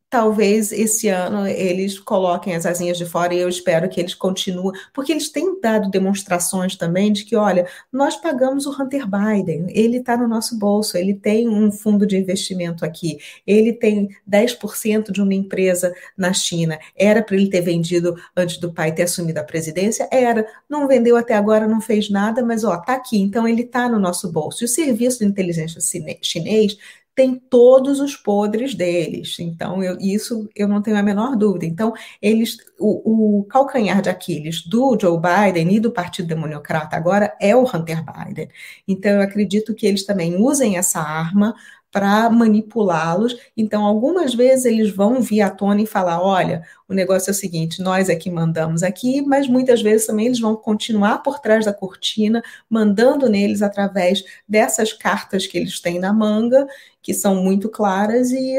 talvez 0.09 0.71
esse 0.71 1.07
ano 1.07 1.47
eles 1.47 1.99
coloquem 1.99 2.55
as 2.55 2.65
asinhas 2.65 2.97
de 2.97 3.05
fora 3.05 3.33
e 3.33 3.39
eu 3.39 3.47
espero 3.47 3.87
que 3.87 3.99
eles 3.99 4.13
continuem, 4.13 4.79
porque 4.93 5.11
eles 5.11 5.29
têm 5.29 5.59
dado 5.61 5.89
demonstrações 5.89 6.75
também 6.75 7.13
de 7.13 7.23
que, 7.25 7.35
olha, 7.35 7.67
nós 7.91 8.15
pagamos 8.15 8.65
o 8.65 8.71
Hunter 8.71 9.05
Biden, 9.07 9.67
ele 9.69 9.97
está 9.97 10.17
no 10.17 10.27
nosso 10.27 10.57
bolso, 10.57 10.97
ele 10.97 11.13
tem 11.13 11.47
um 11.47 11.71
fundo 11.71 12.07
de 12.07 12.17
investimento 12.17 12.83
aqui, 12.83 13.19
ele 13.45 13.71
tem 13.71 14.09
10% 14.29 15.11
de 15.11 15.21
uma 15.21 15.33
empresa 15.33 15.93
na 16.17 16.33
China, 16.33 16.79
era 16.95 17.21
para 17.21 17.35
ele 17.35 17.49
ter 17.49 17.61
vendido 17.61 18.15
antes 18.35 18.57
do 18.57 18.73
pai 18.73 18.91
ter 18.91 19.03
assumido 19.03 19.39
a 19.39 19.43
presidência? 19.43 20.07
Era, 20.11 20.45
não 20.67 20.87
vendeu 20.87 21.17
até 21.17 21.35
agora, 21.35 21.67
não 21.67 21.81
fez 21.81 22.09
nada, 22.09 22.43
mas 22.43 22.63
ó, 22.63 22.77
tá 22.77 22.93
aqui, 22.93 23.19
então 23.19 23.47
ele 23.47 23.61
está 23.61 23.87
no 23.87 23.99
nosso 23.99 24.31
bolso. 24.31 24.63
E 24.63 24.65
o 24.65 24.67
serviço 24.67 25.19
de 25.19 25.25
inteligência 25.25 25.79
chinês 26.21 26.77
tem 27.19 27.35
todos 27.35 27.99
os 27.99 28.15
podres 28.15 28.73
deles. 28.73 29.37
Então, 29.41 29.83
eu, 29.83 29.97
isso 29.99 30.47
eu 30.55 30.69
não 30.69 30.81
tenho 30.81 30.95
a 30.95 31.03
menor 31.03 31.35
dúvida. 31.35 31.65
Então, 31.65 31.91
eles, 32.21 32.55
o, 32.79 33.39
o, 33.39 33.43
calcanhar 33.43 34.01
de 34.01 34.09
Aquiles 34.09 34.65
do 34.65 34.97
Joe 34.97 35.19
Biden 35.19 35.75
e 35.75 35.81
do 35.81 35.91
Partido 35.91 36.29
Democrata 36.29 36.95
agora 36.95 37.35
é 37.37 37.53
o 37.53 37.63
Hunter 37.63 38.01
Biden. 38.05 38.47
Então, 38.87 39.11
eu 39.11 39.21
acredito 39.21 39.75
que 39.75 39.85
eles 39.85 40.05
também 40.05 40.37
usem 40.37 40.77
essa 40.77 41.01
arma 41.01 41.53
para 41.91 42.29
manipulá-los. 42.29 43.35
Então, 43.55 43.83
algumas 43.85 44.33
vezes 44.33 44.65
eles 44.65 44.89
vão 44.93 45.21
vir 45.21 45.41
à 45.41 45.49
tona 45.49 45.81
e 45.81 45.85
falar: 45.85 46.21
olha, 46.21 46.63
o 46.87 46.93
negócio 46.93 47.29
é 47.29 47.31
o 47.31 47.35
seguinte, 47.35 47.81
nós 47.81 48.09
é 48.09 48.15
que 48.15 48.29
mandamos 48.31 48.83
aqui, 48.83 49.21
mas 49.21 49.47
muitas 49.47 49.81
vezes 49.81 50.07
também 50.07 50.27
eles 50.27 50.39
vão 50.39 50.55
continuar 50.55 51.19
por 51.19 51.39
trás 51.39 51.65
da 51.65 51.73
cortina, 51.73 52.41
mandando 52.69 53.29
neles 53.29 53.61
através 53.61 54.23
dessas 54.47 54.93
cartas 54.93 55.47
que 55.47 55.57
eles 55.57 55.79
têm 55.79 55.99
na 55.99 56.13
manga, 56.13 56.67
que 57.01 57.13
são 57.13 57.35
muito 57.43 57.69
claras, 57.69 58.31
e, 58.31 58.57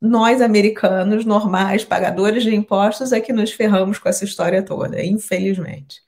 nós, 0.00 0.40
americanos, 0.40 1.24
normais, 1.24 1.84
pagadores 1.84 2.44
de 2.44 2.54
impostos, 2.54 3.12
é 3.12 3.20
que 3.20 3.32
nos 3.32 3.52
ferramos 3.52 3.98
com 3.98 4.08
essa 4.08 4.24
história 4.24 4.62
toda, 4.62 5.04
infelizmente. 5.04 6.07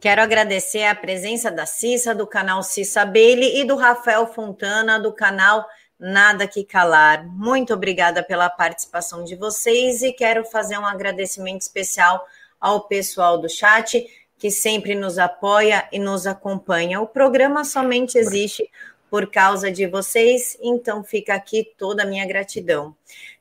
Quero 0.00 0.22
agradecer 0.22 0.84
a 0.84 0.94
presença 0.94 1.50
da 1.50 1.64
Cissa, 1.66 2.14
do 2.14 2.26
canal 2.26 2.62
Cissa 2.62 3.04
Bailey, 3.04 3.60
e 3.60 3.64
do 3.64 3.76
Rafael 3.76 4.26
Fontana, 4.26 4.98
do 4.98 5.12
canal 5.12 5.66
Nada 5.98 6.46
Que 6.46 6.64
Calar. 6.64 7.26
Muito 7.26 7.72
obrigada 7.72 8.22
pela 8.22 8.50
participação 8.50 9.24
de 9.24 9.34
vocês 9.34 10.02
e 10.02 10.12
quero 10.12 10.44
fazer 10.44 10.78
um 10.78 10.84
agradecimento 10.84 11.62
especial 11.62 12.26
ao 12.60 12.82
pessoal 12.82 13.38
do 13.38 13.48
chat 13.48 14.06
que 14.38 14.50
sempre 14.50 14.94
nos 14.94 15.18
apoia 15.18 15.88
e 15.90 15.98
nos 15.98 16.26
acompanha. 16.26 17.00
O 17.00 17.06
programa 17.06 17.64
somente 17.64 18.18
existe 18.18 18.70
por 19.08 19.30
causa 19.30 19.70
de 19.70 19.86
vocês, 19.86 20.58
então 20.60 21.02
fica 21.02 21.34
aqui 21.34 21.72
toda 21.78 22.02
a 22.02 22.06
minha 22.06 22.26
gratidão. 22.26 22.94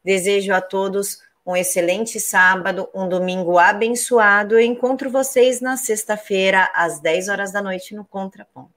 Desejo 0.04 0.54
a 0.54 0.62
todos 0.62 1.20
um 1.46 1.56
excelente 1.56 2.20
sábado, 2.20 2.90
um 2.94 3.08
domingo 3.08 3.60
abençoado. 3.60 4.56
Eu 4.56 4.62
encontro 4.62 5.10
vocês 5.10 5.62
na 5.62 5.78
sexta-feira, 5.78 6.72
às 6.74 7.00
10 7.00 7.30
horas 7.30 7.52
da 7.52 7.62
noite, 7.62 7.94
no 7.94 8.04
Contraponto. 8.04 8.75